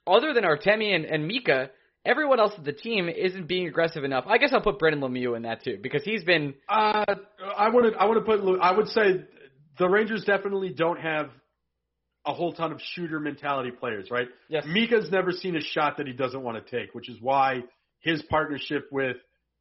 other 0.06 0.34
than 0.34 0.44
Artemi 0.44 0.94
and, 0.94 1.04
and 1.04 1.26
Mika, 1.26 1.70
everyone 2.04 2.40
else 2.40 2.52
of 2.58 2.64
the 2.64 2.72
team 2.72 3.08
isn't 3.08 3.46
being 3.46 3.68
aggressive 3.68 4.04
enough. 4.04 4.24
I 4.26 4.38
guess 4.38 4.50
I'll 4.52 4.60
put 4.60 4.78
Brendan 4.78 5.00
Lemieux 5.00 5.36
in 5.36 5.42
that 5.42 5.62
too 5.62 5.78
because 5.80 6.02
he's 6.04 6.24
been 6.24 6.54
Uh, 6.68 7.04
I 7.56 7.68
to. 7.70 7.92
I 7.98 8.06
want 8.06 8.24
to 8.24 8.24
put. 8.24 8.60
I 8.60 8.76
would 8.76 8.88
say 8.88 9.24
the 9.78 9.88
Rangers 9.88 10.24
definitely 10.24 10.70
don't 10.70 11.00
have 11.00 11.30
a 12.28 12.34
whole 12.34 12.52
ton 12.52 12.70
of 12.70 12.80
shooter 12.92 13.18
mentality 13.18 13.70
players, 13.70 14.10
right? 14.10 14.28
Yes. 14.48 14.64
Mika's 14.68 15.10
never 15.10 15.32
seen 15.32 15.56
a 15.56 15.62
shot 15.62 15.96
that 15.96 16.06
he 16.06 16.12
doesn't 16.12 16.42
want 16.42 16.64
to 16.64 16.78
take, 16.78 16.94
which 16.94 17.08
is 17.08 17.18
why 17.20 17.62
his 18.00 18.22
partnership 18.30 18.86
with 18.92 19.16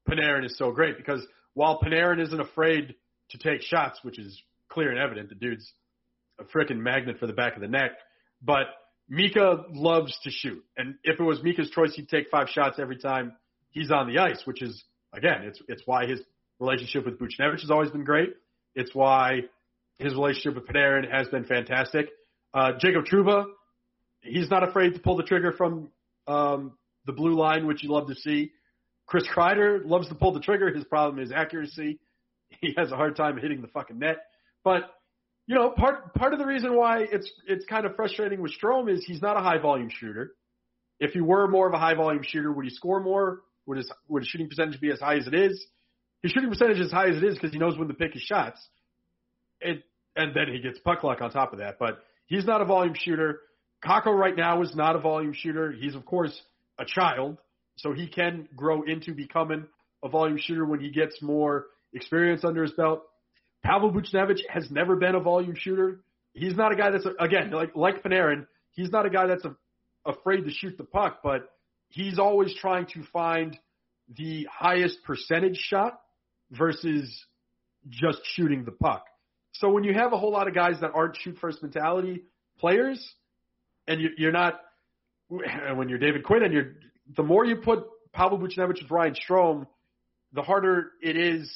Panarin 0.08 0.46
is 0.46 0.58
so 0.58 0.72
great. 0.72 0.98
Because 0.98 1.26
while 1.54 1.80
Panarin 1.80 2.22
isn't 2.22 2.40
afraid 2.40 2.94
to 3.30 3.38
take 3.38 3.62
shots, 3.62 4.00
which 4.04 4.20
is 4.20 4.40
clear 4.68 4.90
and 4.90 5.00
evident, 5.00 5.30
the 5.30 5.36
dude's 5.36 5.72
a 6.40 6.44
freaking 6.44 6.78
magnet 6.78 7.20
for 7.20 7.26
the 7.26 7.34
back 7.34 7.56
of 7.56 7.62
the 7.62 7.70
neck. 7.70 7.92
But 8.42 8.68
Mika 9.10 9.64
loves 9.72 10.16
to 10.24 10.30
shoot, 10.30 10.64
and 10.76 10.96
if 11.06 11.20
it 11.20 11.24
was 11.24 11.42
Mika's 11.42 11.70
choice, 11.70 11.96
he'd 11.96 12.10
take 12.10 12.30
five 12.30 12.50
shots 12.50 12.78
every 12.80 12.98
time 12.98 13.34
he's 13.72 13.92
on 13.92 14.14
the 14.14 14.20
ice, 14.20 14.42
which 14.44 14.62
is 14.62 14.84
again, 15.14 15.44
it's 15.44 15.62
it's 15.70 15.84
why 15.86 16.06
his 16.06 16.20
relationship 16.60 17.06
with 17.06 17.18
Buchnevich 17.18 17.62
has 17.62 17.72
always 17.72 17.90
been 17.90 18.04
great. 18.04 18.34
It's 18.76 18.94
why 18.94 19.44
his 19.98 20.14
relationship 20.14 20.56
with 20.56 20.68
Panarin 20.68 21.10
has 21.10 21.30
been 21.30 21.46
fantastic. 21.46 22.10
Uh, 22.58 22.72
Jacob 22.80 23.06
Trouba, 23.06 23.46
he's 24.22 24.50
not 24.50 24.68
afraid 24.68 24.96
to 24.96 25.00
pull 25.00 25.16
the 25.16 25.22
trigger 25.22 25.52
from 25.52 25.90
um, 26.26 26.76
the 27.06 27.14
blue 27.14 27.36
line, 27.36 27.68
which 27.68 27.84
you 27.84 27.92
love 27.92 28.08
to 28.08 28.16
see. 28.16 28.52
Chris 29.06 29.26
Kreider 29.28 29.86
loves 29.86 30.10
to 30.10 30.16
pull 30.16 30.34
the 30.34 30.40
trigger. 30.40 30.74
His 30.74 30.84
problem 30.86 31.24
is 31.24 31.32
accuracy. 31.32 32.00
He 32.62 32.74
has 32.78 32.94
a 32.94 32.96
hard 32.96 33.18
time 33.18 33.38
hitting 33.38 33.62
the 33.62 33.68
fucking 33.68 34.00
net. 34.00 34.20
But 34.64 34.90
you 35.48 35.54
know, 35.56 35.70
part 35.70 36.14
part 36.14 36.32
of 36.32 36.40
the 36.40 36.46
reason 36.46 36.76
why 36.78 37.02
it's 37.02 37.30
it's 37.46 37.66
kind 37.66 37.86
of 37.86 37.96
frustrating 37.98 38.42
with 38.42 38.54
Strome 38.60 38.90
is 38.90 39.04
he's 39.06 39.22
not 39.22 39.36
a 39.36 39.42
high 39.42 39.58
volume 39.58 39.90
shooter. 39.92 40.32
If 41.02 41.12
he 41.12 41.20
were 41.20 41.50
more 41.50 41.68
of 41.68 41.74
a 41.74 41.78
high 41.78 41.94
volume 41.94 42.24
shooter, 42.24 42.52
would 42.54 42.64
he 42.64 42.72
score 42.72 43.02
more? 43.02 43.42
Would 43.66 43.78
his 43.78 43.92
would 44.08 44.24
his 44.24 44.30
shooting 44.30 44.48
percentage 44.48 44.80
be 44.80 44.92
as 44.92 45.02
high 45.02 45.18
as 45.18 45.28
it 45.28 45.34
is? 45.34 45.64
His 46.24 46.32
shooting 46.32 46.50
percentage 46.50 46.80
is 46.80 46.86
as 46.86 46.92
high 46.94 47.10
as 47.10 47.18
it 47.18 47.24
is 47.26 47.34
because 47.36 47.52
he 47.52 47.60
knows 47.60 47.78
when 47.78 47.90
to 47.90 47.94
pick 47.94 48.14
his 48.14 48.24
shots. 48.24 48.66
It 49.60 49.84
and 50.16 50.34
then 50.34 50.48
he 50.52 50.60
gets 50.60 50.80
puck 50.80 51.04
luck 51.04 51.22
on 51.22 51.30
top 51.32 51.52
of 51.52 51.60
that. 51.60 51.80
But 51.80 52.00
he's 52.28 52.46
not 52.46 52.62
a 52.62 52.66
volume 52.66 52.94
shooter. 52.96 53.40
Kakko 53.84 54.18
right 54.18 54.36
now 54.36 54.62
is 54.62 54.76
not 54.76 54.96
a 54.96 55.00
volume 55.00 55.34
shooter. 55.34 55.72
He's 55.72 55.96
of 55.96 56.06
course 56.06 56.40
a 56.80 56.86
child, 56.86 57.38
so 57.78 57.94
he 57.94 58.08
can 58.08 58.48
grow 58.56 58.84
into 58.84 59.14
becoming 59.14 59.66
a 60.04 60.10
volume 60.10 60.38
shooter 60.40 60.66
when 60.66 60.80
he 60.80 60.90
gets 60.90 61.22
more 61.22 61.66
experience 61.94 62.44
under 62.44 62.62
his 62.64 62.72
belt. 62.74 63.02
Pavel 63.64 63.92
Buchnevich 63.92 64.42
has 64.50 64.70
never 64.70 64.96
been 64.96 65.16
a 65.16 65.20
volume 65.20 65.56
shooter. 65.56 66.02
He's 66.34 66.56
not 66.56 66.72
a 66.72 66.76
guy 66.76 66.92
that's 66.92 67.08
again 67.20 67.52
like 67.52 67.76
like 67.76 68.04
Panarin. 68.04 68.46
He's 68.72 68.92
not 68.92 69.06
a 69.06 69.10
guy 69.10 69.28
that's 69.28 69.46
a, 69.46 69.56
afraid 70.06 70.46
to 70.46 70.52
shoot 70.52 70.78
the 70.78 70.84
puck, 70.84 71.20
but 71.24 71.50
he's 71.90 72.20
always 72.20 72.54
trying 72.56 72.86
to 72.94 73.04
find 73.12 73.58
the 74.16 74.48
highest 74.52 75.04
percentage 75.04 75.58
shot 75.58 76.00
versus 76.52 77.26
just 77.90 78.20
shooting 78.36 78.64
the 78.64 78.72
puck. 78.72 79.04
So 79.60 79.70
when 79.70 79.84
you 79.84 79.94
have 79.94 80.14
a 80.14 80.18
whole 80.18 80.32
lot 80.32 80.48
of 80.48 80.54
guys 80.54 80.76
that 80.82 80.92
aren't 80.94 81.18
shoot 81.18 81.38
first 81.40 81.62
mentality 81.62 82.24
players, 82.60 83.04
and 83.88 84.02
you, 84.02 84.10
you're 84.18 84.32
not 84.32 84.60
when 85.30 85.90
you're 85.90 85.98
David 85.98 86.24
Quinn 86.24 86.44
and 86.44 86.54
you're 86.54 86.74
the 87.16 87.24
more 87.24 87.46
you 87.46 87.58
put 87.58 87.86
Pavel 88.14 88.38
Buchnevich 88.38 88.82
with 88.82 88.92
Ryan 88.92 89.16
Strome, 89.16 89.68
the 90.34 90.42
harder 90.42 90.92
it 91.02 91.16
is 91.18 91.50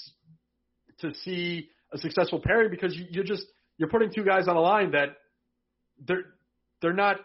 to 1.00 1.14
see 1.24 1.70
a 1.94 1.98
successful 1.98 2.42
pairing 2.44 2.70
because 2.70 2.96
you, 2.96 3.06
you're 3.10 3.24
just 3.24 3.46
you're 3.78 3.90
putting 3.90 4.12
two 4.12 4.24
guys 4.24 4.48
on 4.48 4.56
a 4.56 4.62
line 4.62 4.92
that 4.92 5.10
they're 6.06 6.26
they're 6.82 6.94
not 6.94 7.18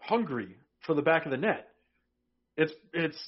hungry 0.00 0.56
for 0.86 0.94
the 0.94 1.02
back 1.02 1.24
of 1.24 1.30
the 1.30 1.36
net. 1.36 1.68
It's 2.56 2.72
it's 2.92 3.18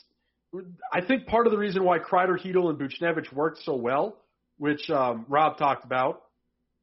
I 0.93 1.01
think 1.01 1.26
part 1.26 1.47
of 1.47 1.53
the 1.53 1.59
reason 1.59 1.85
why 1.85 1.99
Kreider, 1.99 2.39
Chytil, 2.39 2.70
and 2.70 2.79
Buchnevich 2.79 3.33
worked 3.33 3.59
so 3.64 3.74
well, 3.74 4.16
which 4.59 4.89
um, 4.91 5.26
Rob 5.29 5.59
talked 5.59 5.85
about 5.85 6.22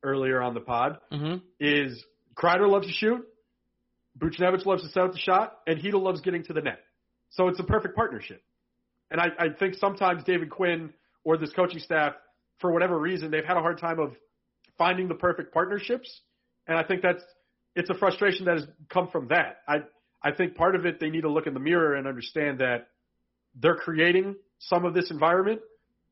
earlier 0.05 0.41
on 0.41 0.53
the 0.53 0.61
pod, 0.61 0.99
Mm-hmm. 1.11 1.37
is 1.59 2.03
Kreider 2.35 2.69
loves 2.69 2.87
to 2.87 2.93
shoot, 2.93 3.25
Buchnevich 4.17 4.65
loves 4.65 4.83
to 4.83 4.89
set 4.89 5.03
up 5.03 5.11
the 5.11 5.19
shot, 5.19 5.57
and 5.67 5.79
Chytil 5.81 6.01
loves 6.01 6.21
getting 6.21 6.43
to 6.45 6.53
the 6.53 6.61
net. 6.61 6.79
So 7.31 7.47
it's 7.49 7.59
a 7.59 7.63
perfect 7.63 7.95
partnership. 7.95 8.41
And 9.11 9.19
I, 9.19 9.27
I 9.37 9.47
think 9.59 9.75
sometimes 9.75 10.23
David 10.23 10.49
Quinn 10.49 10.93
or 11.23 11.37
this 11.37 11.51
coaching 11.53 11.79
staff, 11.79 12.13
for 12.59 12.71
whatever 12.71 12.97
reason, 12.97 13.31
they've 13.31 13.43
had 13.45 13.57
a 13.57 13.61
hard 13.61 13.79
time 13.79 13.99
of 13.99 14.13
finding 14.77 15.07
the 15.07 15.15
perfect 15.15 15.53
partnerships. 15.53 16.21
And 16.67 16.77
I 16.77 16.83
think 16.83 17.01
that's 17.01 17.21
it's 17.75 17.89
a 17.89 17.93
frustration 17.93 18.45
that 18.45 18.55
has 18.59 18.67
come 18.89 19.09
from 19.09 19.27
that. 19.29 19.57
I 19.67 19.77
I 20.23 20.31
think 20.31 20.55
part 20.55 20.75
of 20.75 20.85
it 20.85 20.99
they 20.99 21.09
need 21.09 21.21
to 21.21 21.29
look 21.31 21.45
in 21.45 21.53
the 21.53 21.59
mirror 21.59 21.95
and 21.95 22.07
understand 22.07 22.59
that 22.59 22.87
they're 23.61 23.75
creating 23.75 24.35
some 24.59 24.85
of 24.85 24.93
this 24.93 25.11
environment, 25.11 25.59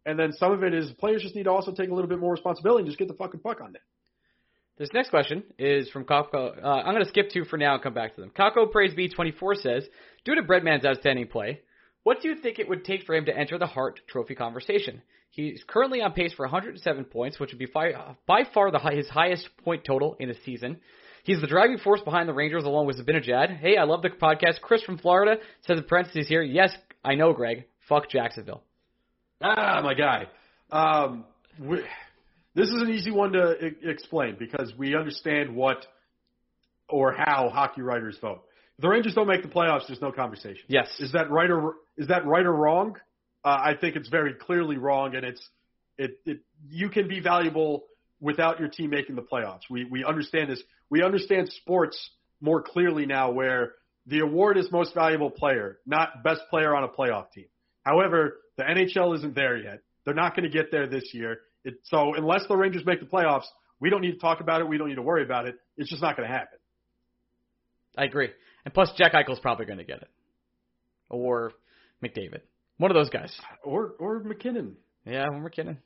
and 0.06 0.18
then 0.20 0.34
some 0.34 0.52
of 0.52 0.64
it 0.64 0.74
is 0.74 0.92
players 0.94 1.22
just 1.22 1.36
need 1.36 1.44
to 1.44 1.52
also 1.52 1.72
take 1.72 1.90
a 1.90 1.94
little 1.94 2.10
bit 2.10 2.20
more 2.20 2.32
responsibility 2.32 2.82
and 2.82 2.88
just 2.88 3.00
get 3.00 3.08
the 3.08 3.14
fucking 3.14 3.40
puck 3.40 3.62
on 3.62 3.74
net. 3.74 3.82
This 4.78 4.90
next 4.94 5.12
question 5.12 5.44
is 5.60 5.90
from 5.90 6.04
Kakko. 6.04 6.64
Uh, 6.64 6.68
I'm 6.68 6.94
going 6.94 7.04
to 7.04 7.10
skip 7.10 7.30
two 7.30 7.46
for 7.46 7.58
now 7.58 7.76
and 7.76 7.84
come 7.84 7.94
back 7.94 8.16
to 8.16 8.22
them. 8.22 8.32
Kakko 8.32 8.72
Praise 8.72 8.94
B24 8.96 9.58
says, 9.58 9.88
due 10.26 10.34
to 10.36 10.42
Breadman's 10.42 10.86
outstanding 10.86 11.28
play, 11.28 11.62
what 12.02 12.22
do 12.22 12.28
you 12.28 12.36
think 12.36 12.58
it 12.58 12.68
would 12.68 12.84
take 12.84 13.04
for 13.04 13.14
him 13.14 13.26
to 13.26 13.38
enter 13.38 13.60
the 13.60 13.68
Hart 13.68 14.00
Trophy 14.10 14.34
conversation? 14.34 15.04
He's 15.30 15.64
currently 15.66 16.02
on 16.02 16.14
pace 16.14 16.34
for 16.34 16.46
107 16.46 17.06
points, 17.06 17.40
which 17.40 17.52
would 17.52 17.60
be 17.60 17.68
by, 17.72 17.94
by 18.28 18.44
far 18.54 18.72
the 18.72 18.80
his 18.80 19.10
highest 19.10 19.48
point 19.64 19.84
total 19.86 20.16
in 20.20 20.30
a 20.30 20.36
season. 20.44 20.78
He's 21.24 21.40
the 21.40 21.48
driving 21.48 21.78
force 21.78 22.02
behind 22.02 22.28
the 22.28 22.34
Rangers 22.34 22.66
along 22.66 22.88
with 22.88 22.98
Zibanejad. 22.98 23.58
Hey, 23.58 23.78
I 23.78 23.84
love 23.84 24.02
the 24.02 24.10
podcast. 24.10 24.60
Chris 24.62 24.84
from 24.84 24.98
Florida 24.98 25.38
says 25.66 25.78
in 25.78 25.86
parentheses 25.86 26.28
here, 26.28 26.44
yes, 26.44 26.76
I 27.04 27.16
know, 27.16 27.32
Greg. 27.34 27.66
Fuck 27.88 28.10
Jacksonville. 28.10 28.64
Ah, 29.44 29.82
my 29.84 29.94
guy. 29.94 30.28
Um, 30.72 31.26
we, 31.60 31.80
this 32.56 32.70
is 32.70 32.82
an 32.82 32.90
easy 32.90 33.12
one 33.12 33.34
to 33.34 33.56
I- 33.62 33.90
explain 33.90 34.38
because 34.40 34.74
we 34.78 34.96
understand 34.96 35.56
what 35.56 35.86
or 36.88 37.14
how 37.14 37.50
hockey 37.50 37.82
writers 37.82 38.18
vote. 38.22 38.44
If 38.78 38.84
the 38.84 38.90
Rangers 38.90 39.14
don't 39.14 39.28
make 39.28 39.44
the 39.44 39.50
playoffs, 39.50 39.88
there's 39.88 40.02
no 40.02 40.12
conversation. 40.12 40.64
Yes. 40.68 40.88
Is 41.00 41.12
that 41.12 41.30
right 41.30 41.50
or 41.52 41.76
is 41.98 42.08
that 42.08 42.26
right 42.26 42.46
or 42.46 42.54
wrong? 42.54 42.96
Uh, 43.44 43.50
I 43.50 43.74
think 43.80 43.98
it's 43.98 44.08
very 44.10 44.34
clearly 44.34 44.78
wrong, 44.78 45.16
and 45.16 45.26
it's 45.26 45.50
it, 45.98 46.20
it 46.26 46.40
you 46.70 46.90
can 46.90 47.10
be 47.10 47.20
valuable 47.20 47.84
without 48.22 48.60
your 48.60 48.70
team 48.70 48.90
making 48.90 49.16
the 49.16 49.22
playoffs. 49.22 49.62
We 49.70 49.84
we 49.84 50.06
understand 50.06 50.50
this. 50.50 50.64
We 50.90 51.04
understand 51.04 51.50
sports 51.52 51.98
more 52.40 52.62
clearly 52.62 53.06
now, 53.06 53.32
where 53.32 53.74
the 54.08 54.20
award 54.20 54.58
is 54.58 54.72
most 54.72 54.94
valuable 54.94 55.30
player, 55.30 55.80
not 55.86 56.24
best 56.24 56.42
player 56.50 56.74
on 56.74 56.84
a 56.84 56.88
playoff 56.88 57.32
team. 57.32 57.46
However, 57.84 58.38
the 58.58 58.64
NHL 58.64 59.16
isn't 59.18 59.36
there 59.36 59.58
yet. 59.58 59.80
They're 60.06 60.14
not 60.14 60.36
going 60.36 60.50
to 60.50 60.56
get 60.56 60.72
there 60.72 60.88
this 60.88 61.14
year. 61.14 61.40
It, 61.64 61.76
so 61.84 62.14
unless 62.16 62.42
the 62.48 62.56
Rangers 62.56 62.86
make 62.86 63.00
the 63.00 63.06
playoffs, 63.06 63.46
we 63.80 63.90
don't 63.90 64.02
need 64.02 64.14
to 64.14 64.20
talk 64.20 64.42
about 64.42 64.62
it. 64.62 64.68
We 64.68 64.78
don't 64.78 64.90
need 64.90 64.96
to 64.96 65.02
worry 65.02 65.24
about 65.24 65.48
it. 65.48 65.56
It's 65.78 65.90
just 65.90 66.02
not 66.02 66.16
going 66.18 66.28
to 66.28 66.34
happen. 66.34 66.60
I 67.98 68.06
agree. 68.06 68.30
And 68.66 68.74
plus, 68.74 68.92
Jack 68.98 69.14
Eichel's 69.14 69.40
probably 69.40 69.66
going 69.66 69.78
to 69.78 69.84
get 69.84 70.02
it. 70.02 70.10
Or 71.10 71.52
McDavid. 72.04 72.42
One 72.78 72.92
of 72.92 72.96
those 72.96 73.10
guys. 73.10 73.34
Or 73.64 73.94
or 74.00 74.20
MacKinnon. 74.24 74.76
Yeah, 75.06 75.26
we're 75.32 75.50
kidding. 75.50 75.78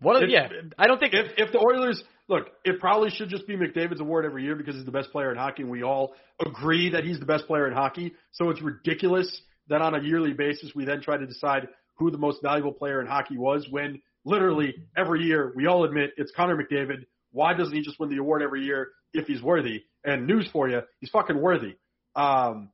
What? 0.00 0.22
If- 0.22 0.30
yeah, 0.30 0.48
I 0.78 0.86
don't 0.86 0.98
think. 0.98 1.14
If 1.14 1.32
if 1.38 1.52
the 1.52 1.58
Oilers 1.58 2.02
look, 2.28 2.48
it 2.64 2.78
probably 2.80 3.10
should 3.10 3.30
just 3.30 3.46
be 3.46 3.56
McDavid's 3.56 4.00
award 4.00 4.26
every 4.26 4.44
year 4.44 4.54
because 4.54 4.74
he's 4.74 4.84
the 4.84 4.92
best 4.92 5.10
player 5.12 5.30
in 5.30 5.38
hockey, 5.38 5.62
and 5.62 5.70
we 5.70 5.82
all 5.82 6.14
agree 6.44 6.90
that 6.90 7.04
he's 7.04 7.18
the 7.18 7.26
best 7.26 7.46
player 7.46 7.66
in 7.66 7.72
hockey. 7.72 8.12
So 8.32 8.50
it's 8.50 8.60
ridiculous 8.60 9.40
that 9.68 9.80
on 9.80 9.94
a 9.94 10.02
yearly 10.02 10.32
basis 10.32 10.72
we 10.74 10.84
then 10.84 11.00
try 11.00 11.16
to 11.16 11.26
decide 11.26 11.68
who 11.96 12.10
the 12.10 12.18
most 12.18 12.42
valuable 12.42 12.72
player 12.72 13.00
in 13.00 13.06
hockey 13.06 13.36
was 13.36 13.66
when 13.70 14.00
literally 14.24 14.74
every 14.96 15.22
year 15.22 15.52
we 15.54 15.66
all 15.66 15.84
admit 15.84 16.10
it's 16.16 16.32
Connor 16.36 16.56
McDavid. 16.56 17.06
Why 17.32 17.54
doesn't 17.54 17.74
he 17.74 17.82
just 17.82 17.98
win 17.98 18.10
the 18.10 18.18
award 18.18 18.42
every 18.42 18.64
year 18.64 18.88
if 19.12 19.26
he's 19.26 19.42
worthy? 19.42 19.84
And 20.04 20.26
news 20.26 20.48
for 20.52 20.68
you, 20.68 20.80
he's 21.00 21.10
fucking 21.10 21.40
worthy. 21.40 21.76
Um, 22.14 22.70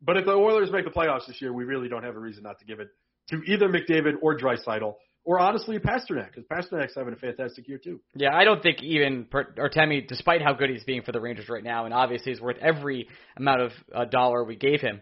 but 0.00 0.16
if 0.16 0.24
the 0.24 0.32
Oilers 0.32 0.70
make 0.72 0.84
the 0.84 0.90
playoffs 0.90 1.26
this 1.26 1.40
year, 1.40 1.52
we 1.52 1.64
really 1.64 1.88
don't 1.88 2.02
have 2.02 2.16
a 2.16 2.18
reason 2.18 2.42
not 2.42 2.58
to 2.58 2.64
give 2.64 2.80
it 2.80 2.88
to 3.30 3.42
either 3.46 3.68
McDavid 3.68 4.14
or 4.20 4.36
Draisaitl, 4.36 4.94
or 5.24 5.38
honestly 5.38 5.78
Pastrnak, 5.78 6.30
because 6.34 6.44
Pastrnak's 6.50 6.94
having 6.96 7.12
a 7.12 7.16
fantastic 7.16 7.68
year 7.68 7.78
too. 7.78 8.00
Yeah, 8.14 8.34
I 8.34 8.44
don't 8.44 8.62
think 8.62 8.82
even 8.82 9.26
Per- 9.26 9.54
Artemi, 9.56 10.06
despite 10.06 10.42
how 10.42 10.54
good 10.54 10.70
he's 10.70 10.82
being 10.82 11.02
for 11.02 11.12
the 11.12 11.20
Rangers 11.20 11.48
right 11.48 11.62
now, 11.62 11.84
and 11.84 11.94
obviously 11.94 12.32
he's 12.32 12.40
worth 12.40 12.56
every 12.60 13.08
amount 13.36 13.60
of 13.60 13.72
uh, 13.94 14.04
dollar 14.06 14.42
we 14.42 14.56
gave 14.56 14.80
him. 14.80 15.00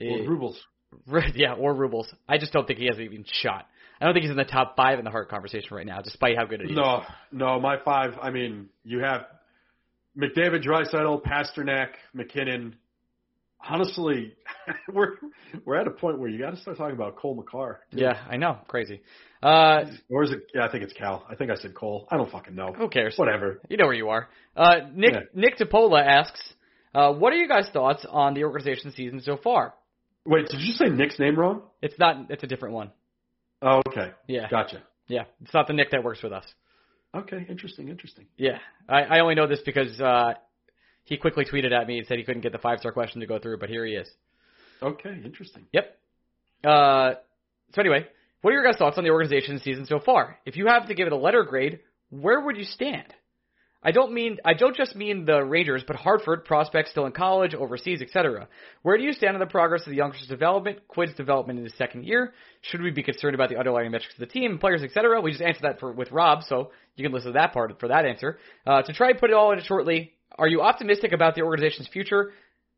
Or 0.00 0.06
eh, 0.06 0.26
rubles. 0.26 0.60
yeah, 1.34 1.54
or 1.54 1.74
rubles. 1.74 2.12
I 2.28 2.38
just 2.38 2.52
don't 2.52 2.66
think 2.66 2.78
he 2.78 2.86
has 2.86 2.98
even 2.98 3.24
shot. 3.30 3.66
I 4.00 4.04
don't 4.04 4.14
think 4.14 4.24
he's 4.24 4.30
in 4.30 4.36
the 4.36 4.44
top 4.44 4.76
five 4.76 4.98
in 4.98 5.04
the 5.04 5.10
Hart 5.10 5.28
conversation 5.30 5.74
right 5.74 5.86
now, 5.86 6.00
despite 6.02 6.36
how 6.36 6.44
good 6.44 6.60
he 6.60 6.70
is. 6.70 6.76
No, 6.76 7.02
no, 7.32 7.58
my 7.60 7.76
five. 7.82 8.10
I 8.20 8.30
mean, 8.30 8.68
you 8.84 9.00
have 9.00 9.22
McDavid, 10.16 10.64
Draisaitl, 10.66 11.22
Pastrnak, 11.22 11.88
MacKinnon. 12.14 12.76
Honestly, 13.68 14.34
we're 14.92 15.12
we're 15.64 15.76
at 15.76 15.86
a 15.86 15.90
point 15.90 16.18
where 16.18 16.28
you 16.28 16.38
got 16.38 16.50
to 16.50 16.56
start 16.58 16.76
talking 16.76 16.94
about 16.94 17.16
Cole 17.16 17.34
Makar. 17.34 17.80
Yeah, 17.90 18.22
I 18.28 18.36
know, 18.36 18.58
crazy. 18.68 19.00
Uh, 19.42 19.84
Or 20.10 20.24
is 20.24 20.30
it? 20.30 20.40
Yeah, 20.54 20.64
I 20.66 20.70
think 20.70 20.84
it's 20.84 20.92
Cal. 20.92 21.26
I 21.28 21.34
think 21.36 21.50
I 21.50 21.54
said 21.56 21.74
Cole. 21.74 22.06
I 22.10 22.16
don't 22.16 22.30
fucking 22.30 22.54
know. 22.54 22.72
who 22.76 22.88
cares? 22.88 23.14
Whatever. 23.16 23.60
You 23.68 23.76
know 23.76 23.86
where 23.86 23.94
you 23.94 24.10
are. 24.10 24.28
Uh, 24.56 24.80
Nick 24.94 25.12
Yeah. 25.12 25.20
Nick 25.34 25.58
Topola 25.58 26.04
asks, 26.04 26.40
uh, 26.94 27.12
"What 27.14 27.32
are 27.32 27.36
you 27.36 27.48
guys' 27.48 27.68
thoughts 27.72 28.04
on 28.08 28.34
the 28.34 28.44
organization 28.44 28.92
season 28.92 29.20
so 29.20 29.36
far?" 29.36 29.74
Wait, 30.26 30.48
did 30.48 30.60
you 30.60 30.72
say 30.74 30.88
Nick's 30.88 31.18
name 31.18 31.36
wrong? 31.38 31.62
It's 31.80 31.98
not. 31.98 32.30
It's 32.30 32.42
a 32.42 32.46
different 32.46 32.74
one. 32.74 32.90
Oh, 33.62 33.80
okay. 33.88 34.10
Yeah, 34.26 34.48
Gotcha. 34.50 34.82
yeah. 35.08 35.24
It's 35.42 35.54
not 35.54 35.66
the 35.66 35.72
Nick 35.72 35.90
that 35.92 36.04
works 36.04 36.22
with 36.22 36.32
us. 36.32 36.44
Okay, 37.14 37.46
interesting, 37.48 37.88
interesting. 37.88 38.26
Yeah, 38.36 38.58
I, 38.88 39.02
I 39.02 39.20
only 39.20 39.34
know 39.34 39.46
this 39.46 39.60
because 39.64 39.98
uh, 40.00 40.34
he 41.04 41.16
quickly 41.16 41.44
tweeted 41.44 41.72
at 41.72 41.86
me 41.86 41.98
and 41.98 42.06
said 42.06 42.18
he 42.18 42.24
couldn't 42.24 42.42
get 42.42 42.52
the 42.52 42.58
five 42.58 42.80
star 42.80 42.92
question 42.92 43.20
to 43.20 43.26
go 43.26 43.38
through, 43.38 43.58
but 43.58 43.70
here 43.70 43.86
he 43.86 43.94
is. 43.94 44.08
Okay, 44.82 45.18
interesting. 45.24 45.64
Yep. 45.72 45.98
Uh, 46.62 47.12
so 47.74 47.80
anyway, 47.80 48.06
what 48.42 48.50
are 48.50 48.54
your 48.54 48.64
guys' 48.64 48.76
thoughts 48.76 48.98
on 48.98 49.04
the 49.04 49.10
organization 49.10 49.58
season 49.60 49.86
so 49.86 49.98
far? 49.98 50.38
If 50.44 50.56
you 50.56 50.66
have 50.66 50.88
to 50.88 50.94
give 50.94 51.06
it 51.06 51.12
a 51.12 51.16
letter 51.16 51.44
grade, 51.44 51.80
where 52.10 52.40
would 52.40 52.56
you 52.56 52.64
stand? 52.64 53.14
I 53.86 53.92
don't 53.92 54.12
mean 54.12 54.38
I 54.44 54.54
don't 54.54 54.74
just 54.74 54.96
mean 54.96 55.26
the 55.26 55.44
Rangers, 55.44 55.84
but 55.86 55.94
Hartford 55.94 56.44
prospects 56.44 56.90
still 56.90 57.06
in 57.06 57.12
college, 57.12 57.54
overseas, 57.54 58.02
etc. 58.02 58.48
Where 58.82 58.98
do 58.98 59.04
you 59.04 59.12
stand 59.12 59.34
on 59.34 59.40
the 59.40 59.46
progress 59.46 59.82
of 59.82 59.90
the 59.90 59.96
youngsters' 59.96 60.26
development, 60.26 60.88
Quinn's 60.88 61.14
development 61.14 61.60
in 61.60 61.64
his 61.64 61.74
second 61.78 62.04
year? 62.04 62.32
Should 62.62 62.82
we 62.82 62.90
be 62.90 63.04
concerned 63.04 63.36
about 63.36 63.48
the 63.48 63.56
underlying 63.56 63.92
metrics 63.92 64.14
of 64.14 64.18
the 64.18 64.26
team, 64.26 64.58
players, 64.58 64.82
etc.? 64.82 65.20
We 65.20 65.30
just 65.30 65.40
answered 65.40 65.62
that 65.62 65.78
for 65.78 65.92
with 65.92 66.10
Rob, 66.10 66.42
so 66.42 66.72
you 66.96 67.04
can 67.04 67.12
listen 67.12 67.28
to 67.28 67.38
that 67.38 67.52
part 67.52 67.78
for 67.78 67.86
that 67.86 68.04
answer. 68.04 68.38
Uh, 68.66 68.82
to 68.82 68.92
try 68.92 69.10
and 69.10 69.20
put 69.20 69.30
it 69.30 69.34
all 69.34 69.52
in 69.52 69.62
shortly, 69.62 70.14
are 70.36 70.48
you 70.48 70.62
optimistic 70.62 71.12
about 71.12 71.36
the 71.36 71.42
organization's 71.42 71.86
future 71.86 72.32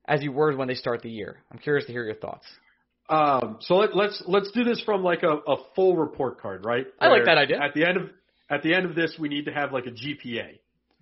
as 0.06 0.22
you 0.22 0.30
were 0.30 0.54
when 0.54 0.68
they 0.68 0.74
start 0.74 1.00
the 1.00 1.10
year? 1.10 1.38
I'm 1.50 1.58
curious 1.58 1.86
to 1.86 1.92
hear 1.92 2.04
your 2.04 2.16
thoughts. 2.16 2.44
Um, 3.08 3.56
so 3.60 3.76
let, 3.76 3.96
let's 3.96 4.22
let's 4.26 4.50
do 4.50 4.62
this 4.62 4.82
from 4.82 5.02
like 5.02 5.22
a, 5.22 5.32
a 5.32 5.56
full 5.74 5.96
report 5.96 6.38
card, 6.42 6.66
right? 6.66 6.86
I 7.00 7.08
like 7.08 7.24
that 7.24 7.38
idea. 7.38 7.62
At 7.62 7.72
the 7.72 7.86
end 7.86 7.96
of 7.96 8.10
at 8.50 8.62
the 8.62 8.74
end 8.74 8.84
of 8.84 8.94
this, 8.94 9.16
we 9.18 9.30
need 9.30 9.46
to 9.46 9.52
have 9.52 9.72
like 9.72 9.86
a 9.86 9.90
GPA. 9.90 10.58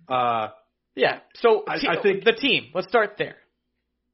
Uh, 0.07 0.49
Yeah. 0.95 1.19
So 1.35 1.63
I- 1.67 1.79
I 1.89 2.01
think- 2.01 2.23
the 2.23 2.33
team. 2.33 2.71
Let's 2.73 2.87
start 2.87 3.17
there. 3.17 3.37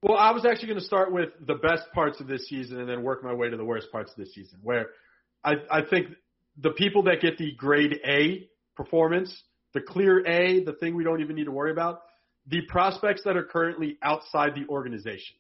well, 0.02 0.18
I 0.18 0.32
was 0.32 0.46
actually 0.46 0.68
going 0.68 0.80
to 0.80 0.86
start 0.86 1.14
with 1.14 1.30
the 1.40 1.56
best 1.56 1.90
parts 1.94 2.20
of 2.20 2.28
this 2.28 2.48
season 2.50 2.80
and 2.82 2.90
then 2.90 3.04
work 3.04 3.24
my 3.24 3.34
way 3.34 3.50
to 3.50 3.56
the 3.56 3.64
worst 3.64 3.90
parts 3.90 4.12
of 4.12 4.18
this 4.18 4.34
season. 4.34 4.60
Where 4.62 4.90
I 5.46 5.54
I 5.72 5.82
think 5.84 6.08
the 6.58 6.72
people 6.72 7.04
that 7.04 7.22
get 7.22 7.38
the 7.38 7.54
grade 7.54 8.02
A 8.06 8.50
performance, 8.76 9.44
the 9.74 9.80
clear 9.82 10.26
A, 10.28 10.60
the 10.64 10.74
thing 10.74 10.94
we 10.96 11.04
don't 11.06 11.22
even 11.22 11.36
need 11.38 11.46
to 11.46 11.52
worry 11.52 11.72
about, 11.72 12.02
the 12.48 12.62
prospects 12.68 13.24
that 13.24 13.38
are 13.38 13.46
currently 13.46 13.98
outside 14.02 14.54
the 14.56 14.68
organization 14.68 15.38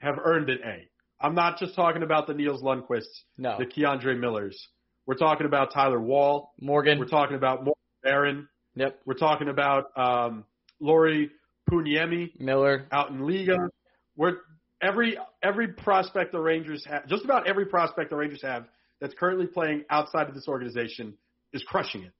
have 0.00 0.18
earned 0.22 0.50
an 0.50 0.58
A. 0.62 0.88
I'm 1.18 1.34
not 1.34 1.58
just 1.58 1.74
talking 1.74 2.02
about 2.02 2.26
the 2.26 2.34
Nils 2.34 2.62
Lundkvists, 2.62 3.22
No. 3.38 3.56
the 3.58 3.64
K'Andre 3.64 4.18
Millers. 4.18 4.68
We're 5.06 5.14
talking 5.14 5.46
about 5.46 5.70
Tyler 5.72 5.98
Wall. 6.00 6.52
Morgan. 6.60 6.98
We're 6.98 7.06
talking 7.06 7.36
about 7.36 7.60
Morgan 7.64 7.72
Barron. 8.02 8.48
Yep. 8.76 9.00
We're 9.06 9.14
talking 9.14 9.48
about 9.48 9.86
um, 9.96 10.44
Lauri 10.80 11.30
Pajuniemi 11.70 12.38
Miller. 12.38 12.86
out 12.92 13.10
in 13.10 13.26
Liga. 13.26 13.56
We're 14.16 14.36
every 14.82 15.18
every 15.42 15.68
prospect 15.68 16.32
the 16.32 16.40
Rangers 16.40 16.84
have, 16.88 17.06
just 17.08 17.24
about 17.24 17.48
every 17.48 17.66
prospect 17.66 18.10
the 18.10 18.16
Rangers 18.16 18.42
have 18.42 18.66
that's 19.00 19.14
currently 19.18 19.46
playing 19.46 19.84
outside 19.90 20.28
of 20.28 20.34
this 20.34 20.46
organization 20.46 21.14
is 21.52 21.62
crushing 21.64 22.02
it, 22.02 22.12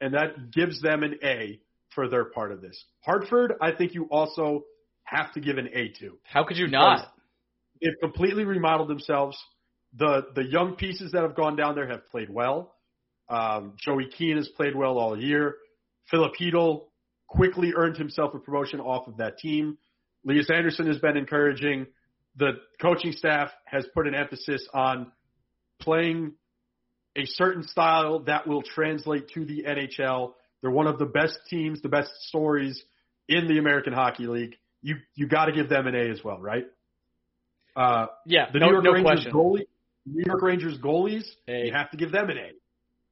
and 0.00 0.14
that 0.14 0.50
gives 0.52 0.82
them 0.82 1.02
an 1.02 1.18
A 1.22 1.60
for 1.94 2.08
their 2.08 2.24
part 2.26 2.52
of 2.52 2.60
this. 2.60 2.84
Hartford, 3.00 3.54
I 3.60 3.72
think 3.72 3.94
you 3.94 4.04
also 4.10 4.64
have 5.04 5.32
to 5.34 5.40
give 5.40 5.58
an 5.58 5.68
A 5.72 5.88
to. 6.00 6.18
How 6.24 6.44
could 6.44 6.56
you 6.56 6.68
not? 6.68 7.12
They've 7.80 7.92
completely 8.00 8.44
remodeled 8.44 8.88
themselves. 8.88 9.38
The 9.96 10.26
the 10.34 10.44
young 10.44 10.76
pieces 10.76 11.12
that 11.12 11.22
have 11.22 11.34
gone 11.34 11.56
down 11.56 11.74
there 11.74 11.88
have 11.88 12.08
played 12.10 12.30
well. 12.30 12.74
Um, 13.28 13.74
Joey 13.78 14.08
Keane 14.16 14.36
has 14.36 14.48
played 14.48 14.74
well 14.74 14.98
all 14.98 15.16
year. 15.16 15.54
Filip 16.10 16.32
Chytil 16.40 16.86
quickly 17.28 17.72
earned 17.76 17.96
himself 17.96 18.34
a 18.34 18.38
promotion 18.38 18.80
off 18.80 19.06
of 19.06 19.18
that 19.18 19.38
team. 19.38 19.78
Elias 20.26 20.50
Andersson 20.50 20.86
has 20.86 20.98
been 20.98 21.16
encouraging. 21.16 21.86
The 22.36 22.52
coaching 22.80 23.12
staff 23.12 23.50
has 23.64 23.86
put 23.94 24.06
an 24.06 24.14
emphasis 24.14 24.66
on 24.74 25.12
playing 25.80 26.32
a 27.16 27.24
certain 27.24 27.62
style 27.62 28.20
that 28.24 28.46
will 28.46 28.62
translate 28.62 29.28
to 29.34 29.44
the 29.44 29.64
NHL. 29.66 30.32
They're 30.60 30.70
one 30.70 30.86
of 30.86 30.98
the 30.98 31.06
best 31.06 31.38
teams, 31.48 31.80
the 31.82 31.88
best 31.88 32.10
stories 32.28 32.82
in 33.28 33.48
the 33.48 33.58
American 33.58 33.92
Hockey 33.92 34.26
League. 34.26 34.56
You 34.82 34.96
you 35.14 35.26
got 35.26 35.46
to 35.46 35.52
give 35.52 35.68
them 35.68 35.86
an 35.86 35.94
A 35.94 36.10
as 36.10 36.22
well, 36.24 36.38
right? 36.38 36.64
Uh, 37.76 38.06
Yeah, 38.26 38.46
the 38.52 38.58
no, 38.58 38.66
New 38.66 38.72
York 38.72 38.84
no 38.84 38.92
Rangers 38.92 39.10
question. 39.10 39.32
goalie, 39.32 39.66
New 40.06 40.24
York 40.26 40.42
Rangers 40.42 40.78
goalies, 40.78 41.24
A. 41.48 41.66
you 41.66 41.72
have 41.72 41.90
to 41.90 41.96
give 41.96 42.12
them 42.12 42.30
an 42.30 42.38
A. 42.38 42.50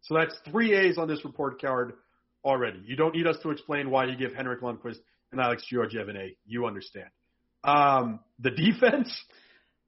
So 0.02 0.14
that's 0.14 0.34
three 0.50 0.74
A's 0.74 0.98
on 0.98 1.08
this 1.08 1.24
report 1.24 1.60
card 1.60 1.94
already. 2.48 2.80
You 2.84 2.96
don't 2.96 3.14
need 3.14 3.26
us 3.26 3.36
to 3.42 3.50
explain 3.50 3.90
why 3.90 4.06
you 4.06 4.16
give 4.16 4.34
Henrik 4.34 4.60
Lundqvist 4.60 4.98
and 5.32 5.40
Alex 5.40 5.64
Georgiev 5.70 6.08
an 6.08 6.16
A. 6.16 6.36
You 6.46 6.66
understand. 6.66 7.08
Um, 7.62 8.20
the 8.38 8.50
defense, 8.50 9.12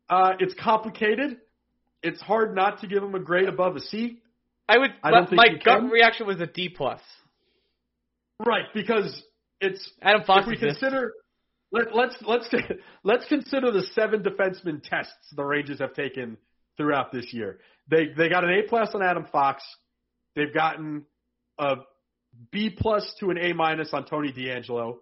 uh, 0.09 0.33
it's 0.39 0.55
complicated. 0.55 1.39
It's 2.03 2.21
hard 2.21 2.55
not 2.55 2.81
to 2.81 2.87
give 2.87 3.01
them 3.01 3.15
a 3.15 3.21
grade 3.21 3.49
above 3.49 3.77
a 3.77 3.81
C. 3.81 4.21
I 4.69 4.79
would. 4.79 4.91
I 5.03 5.11
don't 5.11 5.33
my 5.33 5.49
gut 5.49 5.81
can. 5.81 5.89
reaction 5.89 6.27
was 6.27 6.41
a 6.41 6.47
D 6.47 6.69
plus. 6.69 7.01
Right, 8.45 8.65
because 8.75 9.23
it's 9.61 9.91
Adam 10.01 10.23
Fox 10.25 10.43
if 10.43 10.47
we 10.47 10.53
exists. 10.55 10.81
consider 10.81 11.13
let, 11.73 11.95
let's 11.95 12.17
let's 12.27 12.49
let's 13.05 13.27
consider 13.27 13.71
the 13.71 13.83
seven 13.95 14.23
defenseman 14.23 14.83
tests 14.83 15.15
the 15.37 15.45
Rangers 15.45 15.79
have 15.81 15.95
taken 15.95 16.37
throughout 16.77 17.13
this 17.13 17.33
year. 17.33 17.59
They 17.89 18.09
they 18.17 18.29
got 18.29 18.45
an 18.45 18.51
A 18.51 18.69
plus 18.69 18.91
on 18.95 19.03
Adam 19.03 19.27
Fox. 19.31 19.63
They've 20.35 20.53
gotten 20.53 21.05
a 21.59 21.77
B 22.53 22.71
plus 22.71 23.15
to 23.21 23.31
an 23.31 23.39
A 23.39 23.53
minus 23.53 23.93
on 23.93 24.05
Tony 24.07 24.33
DeAngelo, 24.33 24.97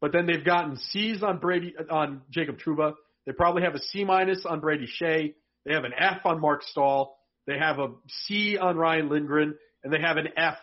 but 0.00 0.12
then 0.12 0.26
they've 0.26 0.44
gotten 0.44 0.76
C's 0.76 1.22
on 1.22 1.38
Brady 1.38 1.74
on 1.90 2.22
Jacob 2.30 2.58
Trouba. 2.58 2.94
They 3.26 3.32
probably 3.32 3.62
have 3.62 3.74
a 3.74 3.80
C 3.80 4.04
minus 4.04 4.44
on 4.44 4.60
Brady 4.60 4.86
Skjei. 4.86 5.34
They 5.64 5.72
have 5.72 5.84
an 5.84 5.92
F 5.96 6.26
on 6.26 6.40
Marc 6.40 6.62
Staal. 6.62 7.16
They 7.46 7.58
have 7.58 7.78
a 7.78 7.88
C 8.26 8.58
on 8.58 8.76
Ryan 8.76 9.08
Lindgren, 9.08 9.54
and 9.82 9.92
they 9.92 10.00
have 10.00 10.16
an 10.18 10.28
F 10.36 10.56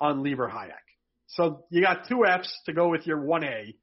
on 0.00 0.22
Libor 0.22 0.48
Hajek. 0.48 0.72
So 1.26 1.64
you 1.70 1.82
got 1.82 2.06
two 2.08 2.24
Fs 2.24 2.52
to 2.66 2.72
go 2.72 2.88
with 2.88 3.06
your 3.06 3.20
one 3.20 3.42
A. 3.44 3.74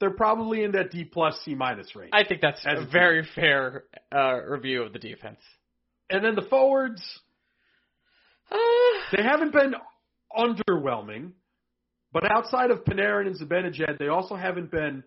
They're 0.00 0.10
probably 0.10 0.62
in 0.64 0.72
that 0.72 0.90
D 0.90 1.04
plus 1.04 1.38
C 1.44 1.54
minus 1.54 1.94
range. 1.94 2.10
I 2.12 2.24
think 2.24 2.40
that's 2.40 2.64
a 2.66 2.84
very 2.90 3.26
fair 3.34 3.84
uh, 4.14 4.40
review 4.46 4.82
of 4.82 4.92
the 4.92 4.98
defense. 4.98 5.40
and 6.10 6.24
then 6.24 6.34
the 6.34 6.42
forwards, 6.42 7.02
Uh, 8.50 8.56
they 9.16 9.22
haven't 9.22 9.52
been 9.52 9.74
underwhelming, 10.36 11.32
but 12.12 12.30
outside 12.30 12.70
of 12.70 12.84
Panarin 12.84 13.26
and 13.26 13.36
Zibanejad, 13.38 13.98
they 13.98 14.08
also 14.08 14.34
haven't 14.34 14.70
been 14.70 15.02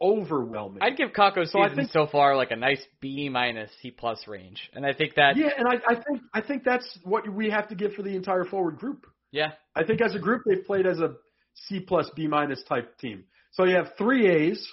overwhelming. 0.00 0.82
I'd 0.82 0.96
give 0.96 1.10
Kakko's 1.10 1.52
So 1.52 1.60
I 1.60 1.68
season 1.68 1.76
think- 1.84 1.90
so 1.92 2.06
far 2.06 2.36
like 2.36 2.50
a 2.50 2.56
nice 2.56 2.84
B 3.00 3.28
minus 3.28 3.70
C 3.80 3.90
plus 3.90 4.26
range, 4.26 4.70
and 4.74 4.84
I 4.84 4.92
think 4.92 5.14
that 5.14 5.36
yeah, 5.36 5.50
and 5.56 5.66
I, 5.68 5.74
I 5.88 5.94
think 5.94 6.20
I 6.34 6.40
think 6.40 6.64
that's 6.64 6.98
what 7.02 7.28
we 7.28 7.50
have 7.50 7.68
to 7.68 7.74
give 7.74 7.94
for 7.94 8.02
the 8.02 8.14
entire 8.14 8.44
forward 8.44 8.78
group. 8.78 9.06
yeah, 9.32 9.52
I 9.74 9.84
think 9.84 10.00
as 10.02 10.14
a 10.14 10.18
group 10.18 10.42
they've 10.46 10.64
played 10.64 10.86
as 10.86 10.98
a 10.98 11.14
C 11.54 11.80
plus 11.80 12.10
B 12.14 12.26
minus 12.26 12.62
type 12.64 12.98
team. 12.98 13.24
So 13.52 13.64
you 13.64 13.74
have 13.76 13.92
three 13.96 14.26
A's, 14.28 14.66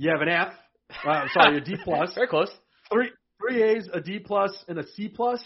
you 0.00 0.10
have 0.10 0.20
an 0.22 0.28
F, 0.28 0.52
uh, 1.06 1.26
sorry, 1.32 1.58
a 1.58 1.60
D 1.60 1.76
plus, 1.84 2.12
very 2.16 2.26
close. 2.26 2.50
three 2.92 3.10
three 3.40 3.62
A's, 3.62 3.88
a 3.92 4.00
D 4.00 4.18
plus, 4.18 4.50
and 4.66 4.78
a 4.78 4.86
C 4.94 5.08
plus. 5.08 5.40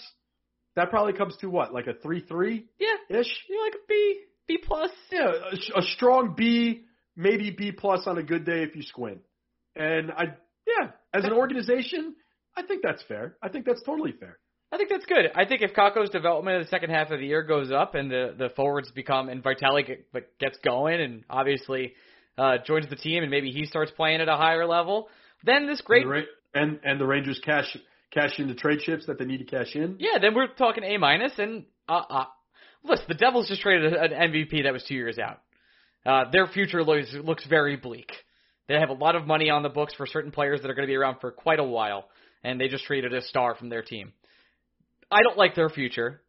That 0.77 0.91
probably 0.91 1.13
comes 1.15 1.37
to 1.41 1.49
what, 1.49 1.73
like 1.75 1.87
a 1.87 1.95
three 1.95 2.21
three 2.21 2.67
Yeah, 2.79 3.19
ish? 3.21 3.27
you're 3.49 3.65
like 3.65 3.75
a 3.75 3.87
B 3.89 4.21
B 4.47 4.59
plus. 4.65 4.91
Yeah, 5.11 5.31
a, 5.53 5.57
sh- 5.57 5.71
a 5.77 5.83
strong 5.83 6.35
B, 6.37 6.85
maybe 7.17 7.51
B 7.51 7.73
plus 7.73 8.07
on 8.07 8.19
a 8.19 8.23
good 8.23 8.45
day 8.45 8.63
if 8.63 8.75
you 8.77 8.83
squint. 8.83 9.21
And 9.77 10.11
I, 10.13 10.35
yeah, 10.67 10.91
as 11.15 11.25
an 11.25 11.33
organization, 11.33 12.15
I 12.57 12.63
think 12.63 12.83
that's 12.83 13.03
fair. 13.09 13.37
I 13.43 13.49
think 13.49 13.65
that's 13.67 13.83
totally 13.83 14.13
fair. 14.13 14.39
I 14.73 14.77
think 14.77 14.89
that's 14.91 15.07
good. 15.07 15.27
I 15.35 15.45
think 15.47 15.63
if 15.63 15.73
Kakko's 15.75 16.11
development 16.11 16.57
in 16.59 16.63
the 16.63 16.69
second 16.69 16.91
half 16.91 17.11
of 17.11 17.19
the 17.19 17.27
year 17.27 17.43
goes 17.43 17.73
up 17.73 17.95
and 17.97 18.09
the 18.11 18.35
the 18.39 18.51
forwards 18.55 18.91
become 18.93 19.29
and 19.29 19.43
Vitalik 19.43 19.87
get, 19.89 20.39
gets 20.39 20.59
going 20.65 21.01
and 21.01 21.25
obviously 21.29 21.95
uh, 22.39 22.59
joins 22.65 22.89
the 22.89 22.95
team 22.97 23.23
and 23.23 23.31
maybe 23.31 23.51
he 23.51 23.67
starts 23.67 23.91
playing 23.97 24.21
at 24.21 24.29
a 24.29 24.37
higher 24.37 24.67
level, 24.67 25.09
then 25.45 25.67
this 25.67 25.81
great 25.81 26.07
And 26.07 26.13
the, 26.13 26.61
and 26.61 26.81
and 26.85 27.01
the 27.01 27.07
Rangers 27.07 27.41
cash 27.45 27.77
cash 28.13 28.39
in 28.39 28.49
the 28.49 28.55
trade 28.55 28.81
chips 28.81 29.07
that 29.07 29.19
they 29.19 29.25
need 29.25 29.39
to 29.39 29.45
cash 29.45 29.75
in. 29.75 29.97
yeah. 29.99 30.19
Then 30.21 30.35
we're 30.35 30.49
talking 30.49 30.85
A 30.85 30.97
minus 30.99 31.33
and 31.39 31.65
uh, 31.89 32.03
uh 32.09 32.25
listen, 32.85 33.07
the 33.09 33.15
Devils 33.15 33.49
just 33.49 33.63
traded 33.63 33.93
an 33.93 34.11
MVP 34.11 34.65
that 34.65 34.73
was 34.73 34.85
two 34.87 34.95
years 34.95 35.19
out. 35.19 35.41
Uh, 36.05 36.31
their 36.31 36.47
future 36.47 36.83
looks 36.83 37.13
looks 37.13 37.45
very 37.47 37.77
bleak. 37.77 38.11
They 38.69 38.75
have 38.75 38.89
a 38.89 38.95
lot 38.95 39.17
of 39.17 39.27
money 39.27 39.51
on 39.51 39.63
the 39.63 39.69
books 39.69 39.95
for 39.95 40.07
certain 40.07 40.31
players 40.31 40.63
that 40.63 40.71
are 40.71 40.75
going 40.75 40.87
to 40.87 40.91
be 40.91 40.97
around 40.97 41.17
for 41.21 41.33
quite 41.33 41.59
a 41.59 41.65
while, 41.65 42.09
and 42.45 42.61
they 42.61 42.69
just 42.69 42.85
traded 42.85 43.13
a 43.13 43.23
star 43.23 43.55
from 43.55 43.69
their 43.69 43.83
team. 43.83 44.13
I 45.11 45.23
don't 45.23 45.37
like 45.37 45.57
their 45.57 45.69
future, 45.69 46.23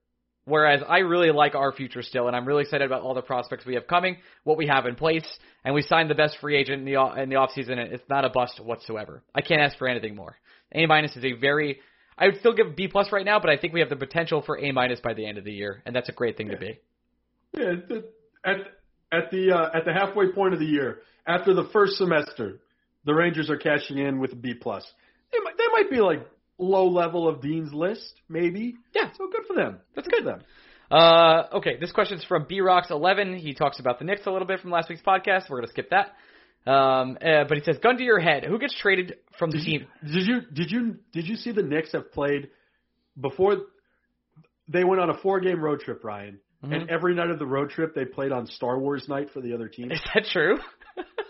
whereas 0.45 0.82
I 0.88 0.99
really 0.99 1.32
like 1.32 1.53
our 1.53 1.71
future 1.71 2.01
still, 2.01 2.27
and 2.27 2.36
I'm 2.36 2.47
really 2.47 2.63
excited 2.63 2.86
about 2.86 3.03
all 3.03 3.13
the 3.13 3.21
prospects 3.21 3.65
we 3.65 3.75
have 3.75 3.86
coming, 3.86 4.17
what 4.43 4.57
we 4.57 4.67
have 4.67 4.88
in 4.88 4.95
place, 4.95 5.27
and 5.63 5.75
we 5.75 5.84
signed 5.84 6.09
the 6.09 6.15
best 6.15 6.38
free 6.41 6.57
agent 6.57 6.79
in 6.79 6.86
the 6.86 7.21
in 7.21 7.29
the 7.29 7.36
offseason, 7.36 7.77
and 7.77 7.93
it's 7.93 8.09
not 8.09 8.25
a 8.25 8.29
bust 8.29 8.59
whatsoever. 8.59 9.23
I 9.36 9.41
can't 9.41 9.61
ask 9.61 9.77
for 9.77 9.88
anything 9.88 10.15
more. 10.15 10.36
A 10.74 10.86
minus 10.86 11.15
is 11.15 11.24
a 11.24 11.34
very 11.34 11.80
I 12.17 12.28
would 12.28 12.38
still 12.39 12.53
give 12.53 12.76
B 12.76 12.88
plus 12.88 13.11
right 13.11 13.26
now, 13.26 13.39
but 13.39 13.49
I 13.49 13.57
think 13.57 13.74
we 13.74 13.80
have 13.80 13.89
the 13.89 13.95
potential 13.95 14.43
for 14.43 14.59
A 14.59 14.72
minus 14.72 14.99
by 14.99 15.13
the 15.15 15.26
end 15.26 15.39
of 15.39 15.43
the 15.43 15.51
year, 15.51 15.82
and 15.86 15.95
that's 15.95 16.09
a 16.09 16.11
great 16.11 16.38
thing 16.38 16.49
to 16.49 16.57
be. 16.57 16.80
Yeah, 17.57 17.74
at 18.45 18.57
at 19.11 19.32
the 19.32 19.51
uh, 19.51 19.78
at 19.78 19.86
the 19.86 19.93
halfway 19.93 20.32
point 20.32 20.54
of 20.54 20.59
the 20.59 20.66
year, 20.66 21.00
after 21.25 21.54
the 21.54 21.67
first 21.74 21.95
semester, 21.95 22.59
the 23.05 23.13
Rangers 23.13 23.50
are 23.50 23.58
cashing 23.58 23.97
in 23.97 24.20
with 24.20 24.33
a 24.33 24.36
B 24.36 24.54
plus. 24.54 24.86
They 25.32 25.39
might, 25.43 25.58
they 25.58 25.67
might 25.74 25.89
be 25.89 26.00
like 26.00 26.25
low 26.58 26.87
level 26.87 27.28
of 27.28 27.41
Dean's 27.41 27.74
list, 27.74 28.13
maybe. 28.29 28.75
Yeah. 28.93 29.12
so 29.17 29.28
good 29.32 29.47
for 29.47 29.55
them. 29.55 29.79
That's 29.95 30.08
good 30.08 30.24
good. 30.24 30.24
for 30.24 30.37
them. 30.37 30.41
Uh, 30.91 31.47
okay, 31.54 31.78
this 31.79 31.91
question's 31.91 32.24
from 32.24 32.45
B 32.47 32.62
Rocks 32.62 32.91
eleven. 32.91 33.36
He 33.36 33.54
talks 33.54 33.79
about 33.79 33.97
the 33.97 34.05
Knicks 34.05 34.28
a 34.28 34.32
little 34.32 34.47
bit 34.47 34.59
from 34.59 34.71
last 34.71 34.89
week's 34.89 35.01
podcast. 35.01 35.50
We're 35.50 35.58
gonna 35.58 35.71
skip 35.71 35.89
that. 35.89 36.13
Um, 36.66 37.17
uh, 37.21 37.46
but 37.47 37.58
he 37.58 37.63
says, 37.63 37.78
"Gun 37.82 37.97
to 37.97 38.04
your 38.04 38.20
head, 38.20 38.46
who 38.46 38.59
gets 38.59 38.78
traded 38.78 39.16
from 39.39 39.50
the 39.51 39.58
Did 39.58 39.67
you, 39.67 39.79
team?" 39.79 39.88
did 40.05 40.28
you 40.28 40.42
did 40.54 40.71
you 40.71 40.96
did 41.12 41.28
you 41.28 41.36
see 41.36 41.51
the 41.51 41.63
Knicks 41.63 41.92
have 41.93 42.12
played 42.12 42.50
before 43.20 43.58
they 44.67 44.83
went 44.83 45.01
on 45.01 45.09
a 45.09 45.17
four 45.17 45.39
game 45.39 45.59
road 45.59 45.79
trip, 45.79 46.04
Ryan? 46.04 46.39
Mm-hmm. 46.63 46.74
And 46.74 46.89
every 46.92 47.16
night 47.16 47.32
of 47.32 47.39
the 47.39 47.46
road 47.46 47.71
trip, 47.71 47.96
they 47.96 48.05
played 48.05 48.32
on 48.32 48.46
Star 48.46 48.78
Wars 48.78 49.09
night 49.09 49.29
for 49.33 49.42
the 49.42 49.54
other 49.54 49.67
team. 49.67 49.92
Is 49.92 50.01
that 50.13 50.25
true? 50.32 50.58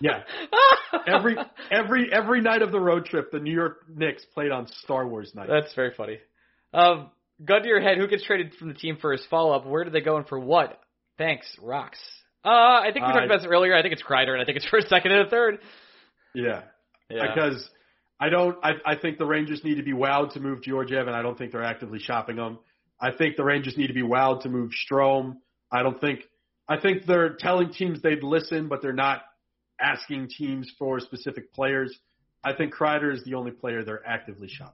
Yeah. 0.02 0.24
Every 1.08 1.36
every 1.72 2.12
every 2.12 2.41
night 2.41 2.64
of 2.64 2.72
the 2.72 2.80
road 2.80 3.06
trip, 3.06 3.32
the 3.32 3.40
New 3.40 3.53
York 3.53 3.86
Knicks 3.88 4.26
played 4.34 4.52
on 4.52 4.68
Star 4.84 5.08
Wars 5.08 5.32
night. 5.36 5.48
That's 5.48 5.74
very 5.76 5.94
funny. 5.95 6.18
Um, 6.74 7.12
gun 7.44 7.62
to 7.62 7.68
your 7.68 7.82
head, 7.82 7.98
who 7.98 8.08
gets 8.08 8.24
traded 8.24 8.53
from 8.56 8.70
the 8.70 8.74
team 8.74 8.98
for 8.99 9.12
his 9.12 9.24
follow 9.30 9.53
up? 9.53 9.66
Where 9.66 9.84
do 9.84 9.91
they 9.91 10.02
go 10.02 10.18
and 10.18 10.28
for 10.28 10.40
what? 10.40 10.82
Thanks, 11.18 11.48
Rocks. 11.62 11.99
Uh, 12.43 12.49
I 12.49 12.89
think 12.93 13.05
we 13.05 13.11
talked 13.13 13.26
about 13.26 13.41
this 13.41 13.47
earlier. 13.49 13.76
I 13.76 13.81
think 13.81 13.93
it's 13.93 14.03
Kreider, 14.03 14.34
and 14.34 14.41
I 14.41 14.45
think 14.45 14.57
it's 14.57 14.65
for 14.69 14.80
a 14.80 14.81
second 14.84 15.11
and 15.11 15.27
a 15.27 15.30
third. 15.30 15.59
yeah. 16.34 16.63
Yeah. 17.09 17.27
Because 17.27 17.69
I 18.22 18.30
don't. 18.30 18.57
I, 18.63 18.72
I 18.85 18.95
think 18.95 19.18
the 19.18 19.26
Rangers 19.26 19.63
need 19.65 19.76
to 19.76 19.84
be 19.84 19.91
wowed 19.91 20.34
to 20.34 20.39
move 20.39 20.61
Georgiev, 20.61 21.07
and 21.07 21.15
I 21.15 21.22
don't 21.22 21.38
think 21.38 21.51
they're 21.51 21.63
actively 21.63 21.99
shopping 21.99 22.38
them. 22.38 22.59
I 23.01 23.11
think 23.11 23.35
the 23.35 23.43
Rangers 23.43 23.76
need 23.77 23.88
to 23.88 23.93
be 23.93 24.03
wowed 24.03 24.43
to 24.43 24.49
move 24.49 24.72
Strome. 24.89 25.38
I 25.72 25.84
don't 25.84 25.99
think. 25.99 26.22
I 26.69 26.80
think 26.80 27.05
they're 27.05 27.34
telling 27.34 27.73
teams 27.73 28.01
they'd 28.01 28.23
listen, 28.23 28.69
but 28.69 28.81
they're 28.81 28.93
not 28.93 29.23
asking 29.81 30.30
teams 30.38 30.72
for 30.80 30.99
specific 31.01 31.53
players. 31.53 31.93
I 32.43 32.53
think 32.53 32.73
Kreider 32.73 33.13
is 33.13 33.23
the 33.26 33.34
only 33.34 33.51
player 33.51 33.84
they're 33.84 34.07
actively 34.07 34.47
shopping. 34.47 34.73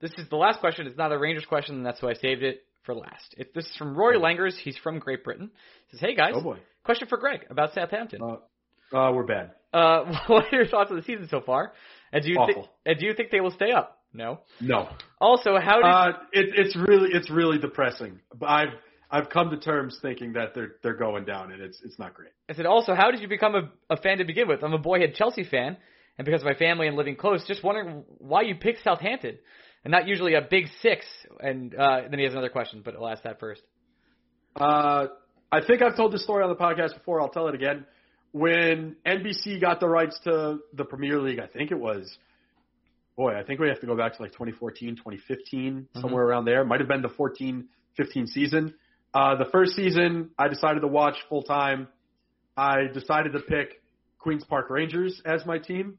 This 0.00 0.12
is 0.18 0.28
the 0.30 0.36
last 0.36 0.58
question. 0.58 0.86
It's 0.88 0.98
not 0.98 1.12
a 1.12 1.18
Rangers 1.18 1.44
question, 1.44 1.76
and 1.76 1.86
that's 1.86 2.02
why 2.02 2.10
I 2.10 2.14
saved 2.14 2.42
it 2.42 2.62
for 2.82 2.94
last. 2.94 3.34
It, 3.36 3.54
this 3.54 3.66
is 3.66 3.76
from 3.76 3.94
Roy 3.94 4.14
Langers. 4.14 4.54
He's 4.54 4.76
from 4.78 4.98
Great 4.98 5.22
Britain. 5.22 5.50
He 5.88 5.96
says, 5.96 6.00
"Hey 6.00 6.16
guys, 6.16 6.32
Oh 6.34 6.42
boy, 6.42 6.58
question 6.84 7.08
for 7.08 7.18
Greg 7.18 7.46
about 7.50 7.74
Southampton. 7.74 8.20
uh, 8.22 8.96
uh, 8.96 9.12
we're 9.12 9.24
bad. 9.24 9.52
Uh, 9.72 10.04
what 10.26 10.52
are 10.52 10.56
your 10.56 10.66
thoughts 10.66 10.90
on 10.90 10.96
the 10.96 11.02
season 11.02 11.28
so 11.30 11.40
far? 11.40 11.72
And 12.12 12.22
do 12.22 12.30
you 12.30 12.36
and 12.84 12.98
do 12.98 13.06
you 13.06 13.14
think 13.14 13.30
they 13.30 13.40
will 13.40 13.52
stay 13.52 13.72
up? 13.72 13.98
No. 14.12 14.40
No. 14.60 14.88
Also, 15.20 15.56
how 15.58 15.76
did 15.76 15.86
Uh, 15.86 16.18
it, 16.32 16.46
it's 16.54 16.76
really 16.76 17.10
it's 17.12 17.30
really 17.30 17.58
depressing. 17.58 18.20
But 18.34 18.46
I've 18.50 18.74
I've 19.10 19.30
come 19.30 19.50
to 19.50 19.56
terms 19.56 19.98
thinking 20.02 20.34
that 20.34 20.54
they're 20.54 20.72
they're 20.82 20.96
going 20.96 21.24
down, 21.24 21.52
and 21.52 21.62
it's 21.62 21.80
it's 21.82 21.98
not 21.98 22.12
great. 22.14 22.32
I 22.50 22.54
said, 22.54 22.66
also, 22.66 22.94
how 22.94 23.10
did 23.10 23.20
you 23.20 23.28
become 23.28 23.54
a, 23.54 23.70
a 23.88 23.96
fan 23.96 24.18
to 24.18 24.24
begin 24.24 24.48
with? 24.48 24.62
I'm 24.62 24.74
a 24.74 24.78
boyhead 24.78 25.14
Chelsea 25.14 25.44
fan, 25.44 25.78
and 26.18 26.24
because 26.26 26.42
of 26.42 26.46
my 26.46 26.54
family 26.54 26.86
and 26.86 26.96
living 26.96 27.16
close, 27.16 27.44
just 27.46 27.64
wondering 27.64 28.04
why 28.18 28.42
you 28.42 28.54
picked 28.54 28.84
Southampton 28.84 29.38
and 29.84 29.90
not 29.90 30.06
usually 30.06 30.34
a 30.34 30.42
big 30.42 30.66
six. 30.80 31.04
And 31.40 31.74
uh, 31.74 32.02
then 32.10 32.18
he 32.18 32.24
has 32.24 32.32
another 32.32 32.48
question, 32.50 32.82
but 32.84 32.94
I'll 32.94 33.08
ask 33.08 33.22
that 33.24 33.40
first. 33.40 33.62
Uh, 34.56 35.06
I 35.52 35.60
think 35.60 35.82
I've 35.82 35.96
told 35.96 36.12
this 36.12 36.24
story 36.24 36.42
on 36.42 36.48
the 36.48 36.56
podcast 36.56 36.94
before. 36.94 37.20
I'll 37.20 37.28
tell 37.28 37.46
it 37.48 37.54
again. 37.54 37.84
When 38.32 38.96
NBC 39.06 39.60
got 39.60 39.80
the 39.80 39.88
rights 39.88 40.18
to 40.24 40.60
the 40.72 40.84
Premier 40.84 41.20
League, 41.20 41.38
I 41.38 41.46
think 41.46 41.70
it 41.70 41.78
was, 41.78 42.10
boy, 43.18 43.38
I 43.38 43.44
think 43.44 43.60
we 43.60 43.68
have 43.68 43.80
to 43.80 43.86
go 43.86 43.94
back 43.94 44.16
to 44.16 44.22
like 44.22 44.32
2014, 44.32 44.96
2015, 44.96 45.88
somewhere 46.00 46.24
around 46.24 46.46
there. 46.46 46.64
Might 46.64 46.80
have 46.80 46.88
been 46.88 47.02
the 47.02 47.10
14, 47.10 47.68
15 47.98 48.26
season. 48.28 48.74
Uh, 49.12 49.36
the 49.36 49.44
first 49.52 49.76
season, 49.76 50.30
I 50.38 50.48
decided 50.48 50.80
to 50.80 50.86
watch 50.88 51.16
full 51.28 51.42
time. 51.42 51.88
I 52.56 52.84
decided 52.94 53.34
to 53.34 53.40
pick 53.40 53.82
Queens 54.18 54.44
Park 54.44 54.70
Rangers 54.70 55.20
as 55.26 55.44
my 55.44 55.58
team. 55.58 55.98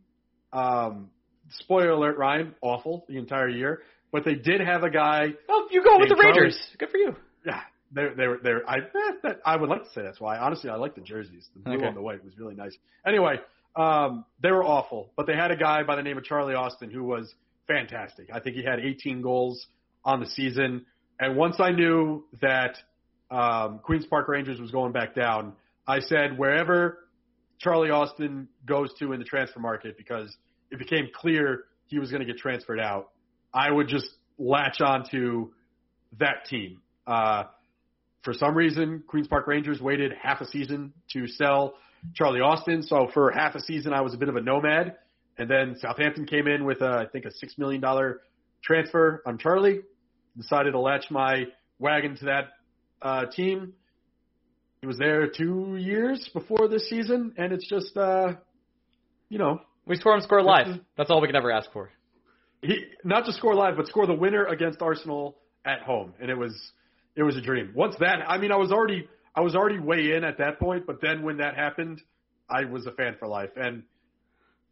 Um, 0.51 1.11
spoiler 1.49 1.91
alert, 1.91 2.17
Ryan, 2.17 2.55
awful 2.61 3.05
the 3.07 3.17
entire 3.17 3.49
year. 3.49 3.83
But 4.11 4.25
they 4.25 4.33
did 4.33 4.61
have 4.61 4.81
a 4.81 4.89
guy. 4.89 5.33
Oh, 5.47 5.67
you 5.69 5.83
go 5.83 5.99
with 5.99 6.09
the 6.09 6.15
Hey, 6.15 6.21
Charlie. 6.21 6.41
Rangers. 6.41 6.59
Good 6.79 6.89
for 6.89 6.97
you. 6.97 7.15
Yeah, 7.45 7.61
they 7.93 8.07
they 8.15 8.27
were 8.27 8.39
they 8.43 8.53
were, 8.53 8.69
I 8.69 8.77
that, 9.23 9.39
I 9.45 9.55
would 9.55 9.69
like 9.69 9.83
to 9.83 9.89
say 9.91 10.01
that's 10.01 10.19
why. 10.19 10.37
Honestly, 10.37 10.69
I 10.69 10.75
like 10.75 10.95
the 10.95 11.01
jerseys. 11.01 11.47
The 11.53 11.59
blue 11.61 11.77
Okay. 11.77 11.87
on 11.87 11.95
the 11.95 12.01
white 12.01 12.23
was 12.23 12.37
really 12.37 12.55
nice. 12.55 12.75
Anyway, 13.05 13.35
um, 13.75 14.25
they 14.41 14.51
were 14.51 14.63
awful, 14.63 15.11
but 15.15 15.27
they 15.27 15.35
had 15.35 15.51
a 15.51 15.55
guy 15.55 15.83
by 15.83 15.95
the 15.95 16.03
name 16.03 16.17
of 16.17 16.23
Charlie 16.23 16.55
Austin 16.55 16.91
who 16.91 17.03
was 17.03 17.33
fantastic. 17.67 18.29
I 18.33 18.39
think 18.39 18.55
he 18.55 18.63
had 18.63 18.79
18 18.79 19.21
goals 19.21 19.65
on 20.05 20.19
the 20.19 20.27
season. 20.27 20.85
And 21.19 21.37
once 21.37 21.55
I 21.59 21.71
knew 21.71 22.25
that 22.41 22.75
um, 23.31 23.79
Queens 23.83 24.05
Park 24.05 24.27
Rangers 24.27 24.59
was 24.59 24.71
going 24.71 24.91
back 24.91 25.15
down, 25.15 25.53
I 25.87 25.99
said 26.01 26.37
wherever 26.37 26.99
Charlie 27.59 27.89
Austin 27.91 28.47
goes 28.65 28.91
to 28.99 29.13
in 29.13 29.19
the 29.19 29.25
transfer 29.25 29.59
market, 29.59 29.97
because 29.97 30.35
it 30.71 30.79
became 30.79 31.07
clear 31.13 31.65
he 31.87 31.99
was 31.99 32.09
going 32.11 32.19
to 32.19 32.25
get 32.25 32.37
transferred 32.37 32.79
out, 32.79 33.11
I 33.53 33.71
would 33.71 33.87
just 33.87 34.07
latch 34.37 34.81
on 34.81 35.07
to 35.11 35.51
that 36.19 36.45
team. 36.49 36.81
Uh, 37.07 37.43
for 38.23 38.33
some 38.33 38.55
reason, 38.55 39.03
Queens 39.07 39.27
Park 39.27 39.47
Rangers 39.47 39.81
waited 39.81 40.13
half 40.21 40.41
a 40.41 40.45
season 40.45 40.93
to 41.13 41.27
sell 41.27 41.75
Charlie 42.15 42.41
Austin. 42.41 42.81
So 42.83 43.09
for 43.13 43.31
half 43.31 43.55
a 43.55 43.59
season, 43.59 43.93
I 43.93 44.01
was 44.01 44.13
a 44.13 44.17
bit 44.17 44.29
of 44.29 44.35
a 44.35 44.41
nomad. 44.41 44.95
And 45.37 45.49
then 45.49 45.75
Southampton 45.79 46.25
came 46.25 46.47
in 46.47 46.63
with, 46.65 46.81
a, 46.81 46.85
I 46.85 47.05
think, 47.11 47.25
a 47.25 47.29
$6 47.29 47.57
million 47.57 47.81
transfer 48.63 49.21
on 49.25 49.37
Charlie. 49.37 49.81
Decided 50.37 50.71
to 50.71 50.79
latch 50.79 51.05
my 51.11 51.45
wagon 51.79 52.15
to 52.17 52.25
that 52.25 52.43
uh, 53.01 53.25
team. 53.27 53.73
He 54.81 54.87
was 54.87 54.97
there 54.97 55.27
two 55.27 55.75
years 55.77 56.29
before 56.33 56.67
this 56.67 56.89
season, 56.89 57.33
and 57.37 57.53
it's 57.53 57.67
just, 57.67 57.95
uh, 57.97 58.33
you 59.29 59.37
know, 59.37 59.61
We 59.85 59.95
score 59.95 60.15
him, 60.15 60.21
score 60.21 60.41
live. 60.41 60.67
is- 60.67 60.77
That's 60.97 61.09
all 61.09 61.21
we 61.21 61.27
can 61.27 61.35
ever 61.35 61.51
ask 61.51 61.71
for. 61.71 61.91
he 62.61 62.85
not 63.03 63.25
just 63.25 63.37
score 63.37 63.55
live, 63.55 63.75
but 63.77 63.87
score 63.87 64.07
the 64.07 64.13
winner 64.13 64.45
against 64.45 64.81
Arsenal 64.81 65.37
at 65.65 65.81
home, 65.81 66.13
and 66.21 66.29
it 66.29 66.37
was 66.37 66.53
it 67.15 67.23
was 67.23 67.35
a 67.37 67.41
dream. 67.41 67.71
Once 67.75 67.95
that, 67.99 68.19
I 68.27 68.37
mean, 68.37 68.51
I 68.51 68.57
was 68.57 68.71
already 68.71 69.07
I 69.35 69.41
was 69.41 69.55
already 69.55 69.79
way 69.79 70.11
in 70.15 70.23
at 70.23 70.37
that 70.37 70.59
point, 70.59 70.85
but 70.85 71.01
then 71.01 71.23
when 71.23 71.37
that 71.37 71.55
happened, 71.55 72.01
I 72.49 72.65
was 72.65 72.85
a 72.85 72.91
fan 72.91 73.15
for 73.19 73.27
life. 73.27 73.49
And 73.55 73.83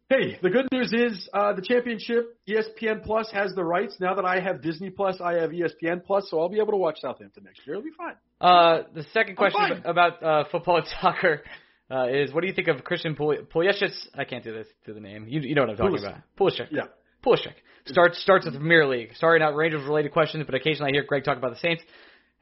hey, 0.08 0.38
the 0.42 0.50
good 0.50 0.68
news 0.70 0.92
is 0.92 1.28
uh, 1.32 1.52
the 1.54 1.62
championship 1.62 2.38
ESPN 2.48 3.02
Plus 3.02 3.30
has 3.32 3.54
the 3.54 3.64
rights. 3.64 3.96
Now 3.98 4.14
that 4.14 4.24
I 4.24 4.40
have 4.40 4.62
Disney 4.62 4.90
Plus, 4.90 5.20
I 5.20 5.34
have 5.34 5.50
ESPN 5.50 6.04
Plus, 6.04 6.28
so 6.30 6.40
I'll 6.40 6.48
be 6.48 6.58
able 6.58 6.72
to 6.72 6.76
watch 6.76 6.98
Southampton 7.00 7.44
next 7.44 7.66
year. 7.66 7.76
It'll 7.76 7.84
be 7.84 7.96
fine. 7.96 8.14
Uh, 8.40 8.82
the 8.94 9.04
second 9.12 9.36
question 9.36 9.82
about 9.84 10.22
uh, 10.22 10.44
football 10.50 10.76
and 10.76 10.86
soccer 11.00 11.42
uh, 11.90 12.06
is, 12.08 12.32
what 12.32 12.42
do 12.42 12.46
you 12.46 12.54
think 12.54 12.68
of 12.68 12.84
Christian 12.84 13.16
Pul- 13.16 13.44
Pulisic? 13.52 13.92
I 14.14 14.24
can't 14.24 14.44
do 14.44 14.52
this 14.52 14.66
to 14.86 14.92
the 14.94 15.00
name. 15.00 15.26
You, 15.28 15.40
you 15.40 15.54
know 15.54 15.62
what 15.62 15.70
I'm 15.70 15.76
talking 15.76 15.98
Pulisic. 15.98 16.08
about. 16.08 16.22
Pulisic. 16.38 16.68
Yeah. 16.70 16.82
Pulisic. 17.24 17.54
Starts 17.86 18.22
starts 18.22 18.44
with 18.44 18.54
the 18.54 18.60
Premier 18.60 18.86
League. 18.86 19.10
Sorry, 19.16 19.40
not 19.40 19.56
Rangers 19.56 19.82
related 19.84 20.12
questions, 20.12 20.44
but 20.46 20.54
occasionally 20.54 20.92
I 20.92 20.94
hear 20.94 21.04
Greg 21.04 21.24
talk 21.24 21.36
about 21.36 21.52
the 21.52 21.58
Saints, 21.58 21.82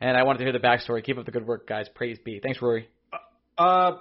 and 0.01 0.17
I 0.17 0.23
wanted 0.23 0.39
to 0.39 0.45
hear 0.45 0.53
the 0.53 0.59
backstory. 0.59 1.05
Keep 1.05 1.19
up 1.19 1.27
the 1.27 1.31
good 1.31 1.47
work, 1.47 1.69
guys. 1.69 1.89
Praise 1.95 2.19
be. 2.25 2.41
Thanks, 2.41 2.61
Rory. 2.61 2.89
Uh, 3.59 3.93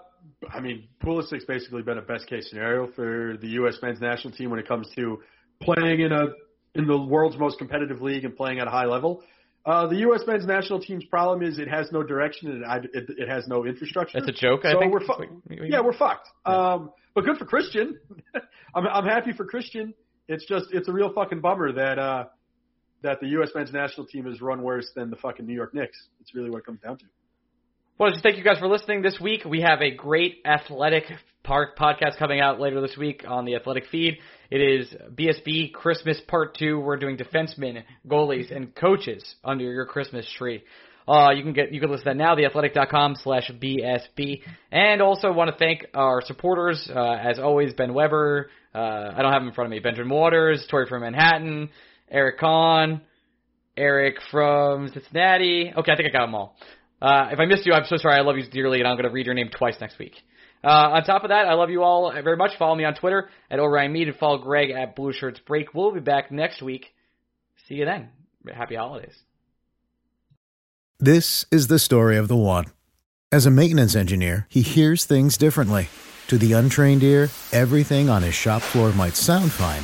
I 0.50 0.60
mean, 0.60 0.88
Pulisic's 1.04 1.46
basically 1.46 1.82
been 1.82 1.98
a 1.98 2.02
best 2.02 2.28
case 2.28 2.50
scenario 2.50 2.88
for 2.92 3.36
the 3.40 3.48
U.S. 3.50 3.78
men's 3.82 4.00
national 4.00 4.34
team 4.34 4.50
when 4.50 4.60
it 4.60 4.68
comes 4.68 4.88
to 4.96 5.22
playing 5.62 6.02
in 6.02 6.12
a 6.12 6.28
in 6.76 6.88
the 6.88 6.98
world's 6.98 7.38
most 7.38 7.58
competitive 7.58 8.02
league 8.02 8.26
and 8.26 8.36
playing 8.36 8.60
at 8.60 8.68
a 8.68 8.70
high 8.70 8.86
level. 8.86 9.24
Uh, 9.66 9.88
the 9.88 9.98
U.S. 9.98 10.22
men's 10.26 10.46
national 10.46 10.80
team's 10.80 11.04
problem 11.06 11.42
is 11.42 11.60
it 11.60 11.68
has 11.68 11.92
no 11.92 12.02
direction 12.02 12.64
and 12.64 12.86
it, 12.86 12.92
it, 12.94 13.10
it 13.18 13.30
has 13.30 13.48
no 13.48 13.66
infrastructure. 13.66 14.20
That's 14.20 14.30
a 14.30 14.42
joke, 14.42 14.64
I 14.64 14.80
think. 14.80 14.94
we're 14.94 15.06
fu- 15.06 15.42
yeah, 15.50 15.82
we're 15.82 15.98
fucked. 15.98 16.30
Um, 16.46 16.92
but 17.14 17.26
good 17.26 17.38
for 17.38 17.46
Christian. 17.46 18.00
I'm 18.76 18.88
I'm 18.88 19.06
happy 19.06 19.34
for 19.34 19.46
Christian. 19.46 19.94
It's 20.28 20.46
just 20.46 20.68
it's 20.72 20.88
a 20.88 20.94
real 20.94 21.12
fucking 21.12 21.42
bummer 21.42 21.74
that 21.74 22.00
uh 22.00 22.26
that 23.02 23.20
the 23.20 23.28
U.S. 23.28 23.50
men's 23.56 23.72
national 23.72 24.08
team 24.08 24.28
is 24.28 24.42
run 24.42 24.62
worse 24.62 24.90
than 24.96 25.10
the 25.10 25.16
fucking 25.16 25.46
New 25.46 25.54
York 25.54 25.74
Knicks. 25.74 25.98
It's 26.22 26.34
really 26.36 26.50
what 26.50 26.60
it 26.60 26.66
comes 26.66 26.80
down 26.82 26.98
to. 26.98 27.06
Well, 27.98 28.12
just 28.12 28.24
thank 28.24 28.38
you 28.38 28.44
guys 28.44 28.60
for 28.60 28.68
listening 28.68 29.02
this 29.02 29.20
week. 29.20 29.44
We 29.44 29.62
have 29.62 29.82
a 29.82 29.92
great 29.92 30.38
athletic 30.46 31.04
park 31.44 31.78
podcast 31.78 32.18
coming 32.18 32.40
out 32.40 32.60
later 32.60 32.80
this 32.80 32.96
week 32.98 33.26
on 33.28 33.44
the 33.44 33.56
athletic 33.56 33.88
feed. 33.92 34.20
It 34.50 34.62
is 34.62 34.94
BSB 35.14 35.74
Christmas 35.74 36.20
Part 36.28 36.56
2. 36.58 36.80
We're 36.80 36.98
doing 36.98 37.18
defensemen, 37.18 37.84
goalies, 38.08 38.56
and 38.56 38.74
coaches 38.74 39.36
under 39.44 39.66
your 39.66 39.86
Christmas 39.86 40.26
tree. 40.38 40.64
Uh, 41.10 41.32
you 41.32 41.42
can 41.44 41.54
get 41.54 41.74
you 41.74 41.82
can 41.82 41.90
listen 41.90 42.06
to 42.06 42.10
that 42.12 42.18
now, 42.18 42.36
theathletic.com 42.36 43.16
slash 43.24 43.52
BSB. 43.52 44.44
And 44.72 45.02
also 45.02 45.34
want 45.34 45.50
to 45.50 45.58
thank 45.58 45.86
our 45.94 46.22
supporters, 46.24 46.90
uh, 46.94 47.00
as 47.00 47.40
always, 47.40 47.74
Ben 47.74 47.94
Weber, 47.94 48.50
uh, 48.74 48.78
I 48.78 49.22
don't 49.22 49.34
have 49.34 49.42
him 49.42 49.48
in 49.48 49.54
front 49.54 49.66
of 49.66 49.72
me, 49.72 49.80
Benjamin 49.80 50.10
Waters, 50.10 50.66
Tori 50.70 50.88
from 50.88 51.02
Manhattan, 51.02 51.70
Eric 52.11 52.40
Kahn, 52.40 53.02
Eric 53.77 54.15
from 54.31 54.90
Cincinnati. 54.90 55.72
Okay, 55.76 55.91
I 55.91 55.95
think 55.95 56.10
I 56.10 56.11
got 56.11 56.26
them 56.26 56.36
all. 56.36 56.56
Uh, 57.02 57.30
if 57.31 57.40
I 57.40 57.45
missed 57.45 57.65
you, 57.65 57.73
I'm 57.73 57.86
so 57.86 57.98
sorry. 57.98 58.15
I 58.15 58.22
love 58.22 58.38
you 58.38 58.44
dearly, 58.49 58.80
and 58.80 58.88
I'm 58.88 58.95
going 58.95 59.06
to 59.06 59.11
read 59.11 59.26
your 59.26 59.36
name 59.36 59.49
twice 59.49 59.76
next 59.80 59.98
week. 59.98 60.15
Uh, 60.64 60.68
on 60.68 61.03
top 61.03 61.23
of 61.23 61.30
that, 61.30 61.48
I 61.48 61.53
love 61.53 61.69
you 61.69 61.84
all 61.84 62.11
very 62.11 62.36
much. 62.36 62.52
Follow 62.57 62.76
me 62.76 62.84
on 62.84 62.95
Twitter 62.95 63.30
at 63.49 63.60
Orion 63.60 63.94
Mead 63.94 64.10
and 64.10 64.18
follow 64.18 64.38
Greg 64.40 64.72
at 64.72 64.95
Blue 64.95 65.14
Shirts 65.14 65.40
Break. 65.40 65.73
We'll 65.73 65.94
be 65.94 66.02
back 66.02 66.31
next 66.31 66.61
week. 66.61 66.88
See 67.68 67.76
you 67.76 67.86
then. 67.86 68.10
Happy 68.53 68.76
holidays. 68.76 69.15
This 70.99 71.45
is 71.49 71.68
the 71.68 71.80
story 71.80 72.18
of 72.18 72.27
the 72.27 72.36
one. 72.36 72.65
As 73.31 73.45
a 73.45 73.52
maintenance 73.52 73.95
engineer, 73.95 74.48
he 74.49 74.61
hears 74.61 75.06
things 75.06 75.38
differently. 75.38 75.88
To 76.27 76.38
the 76.38 76.53
untrained 76.53 77.03
ear, 77.03 77.30
everything 77.53 78.10
on 78.10 78.22
his 78.22 78.36
shop 78.36 78.61
floor 78.61 78.91
might 78.91 79.15
sound 79.15 79.52
fine, 79.52 79.84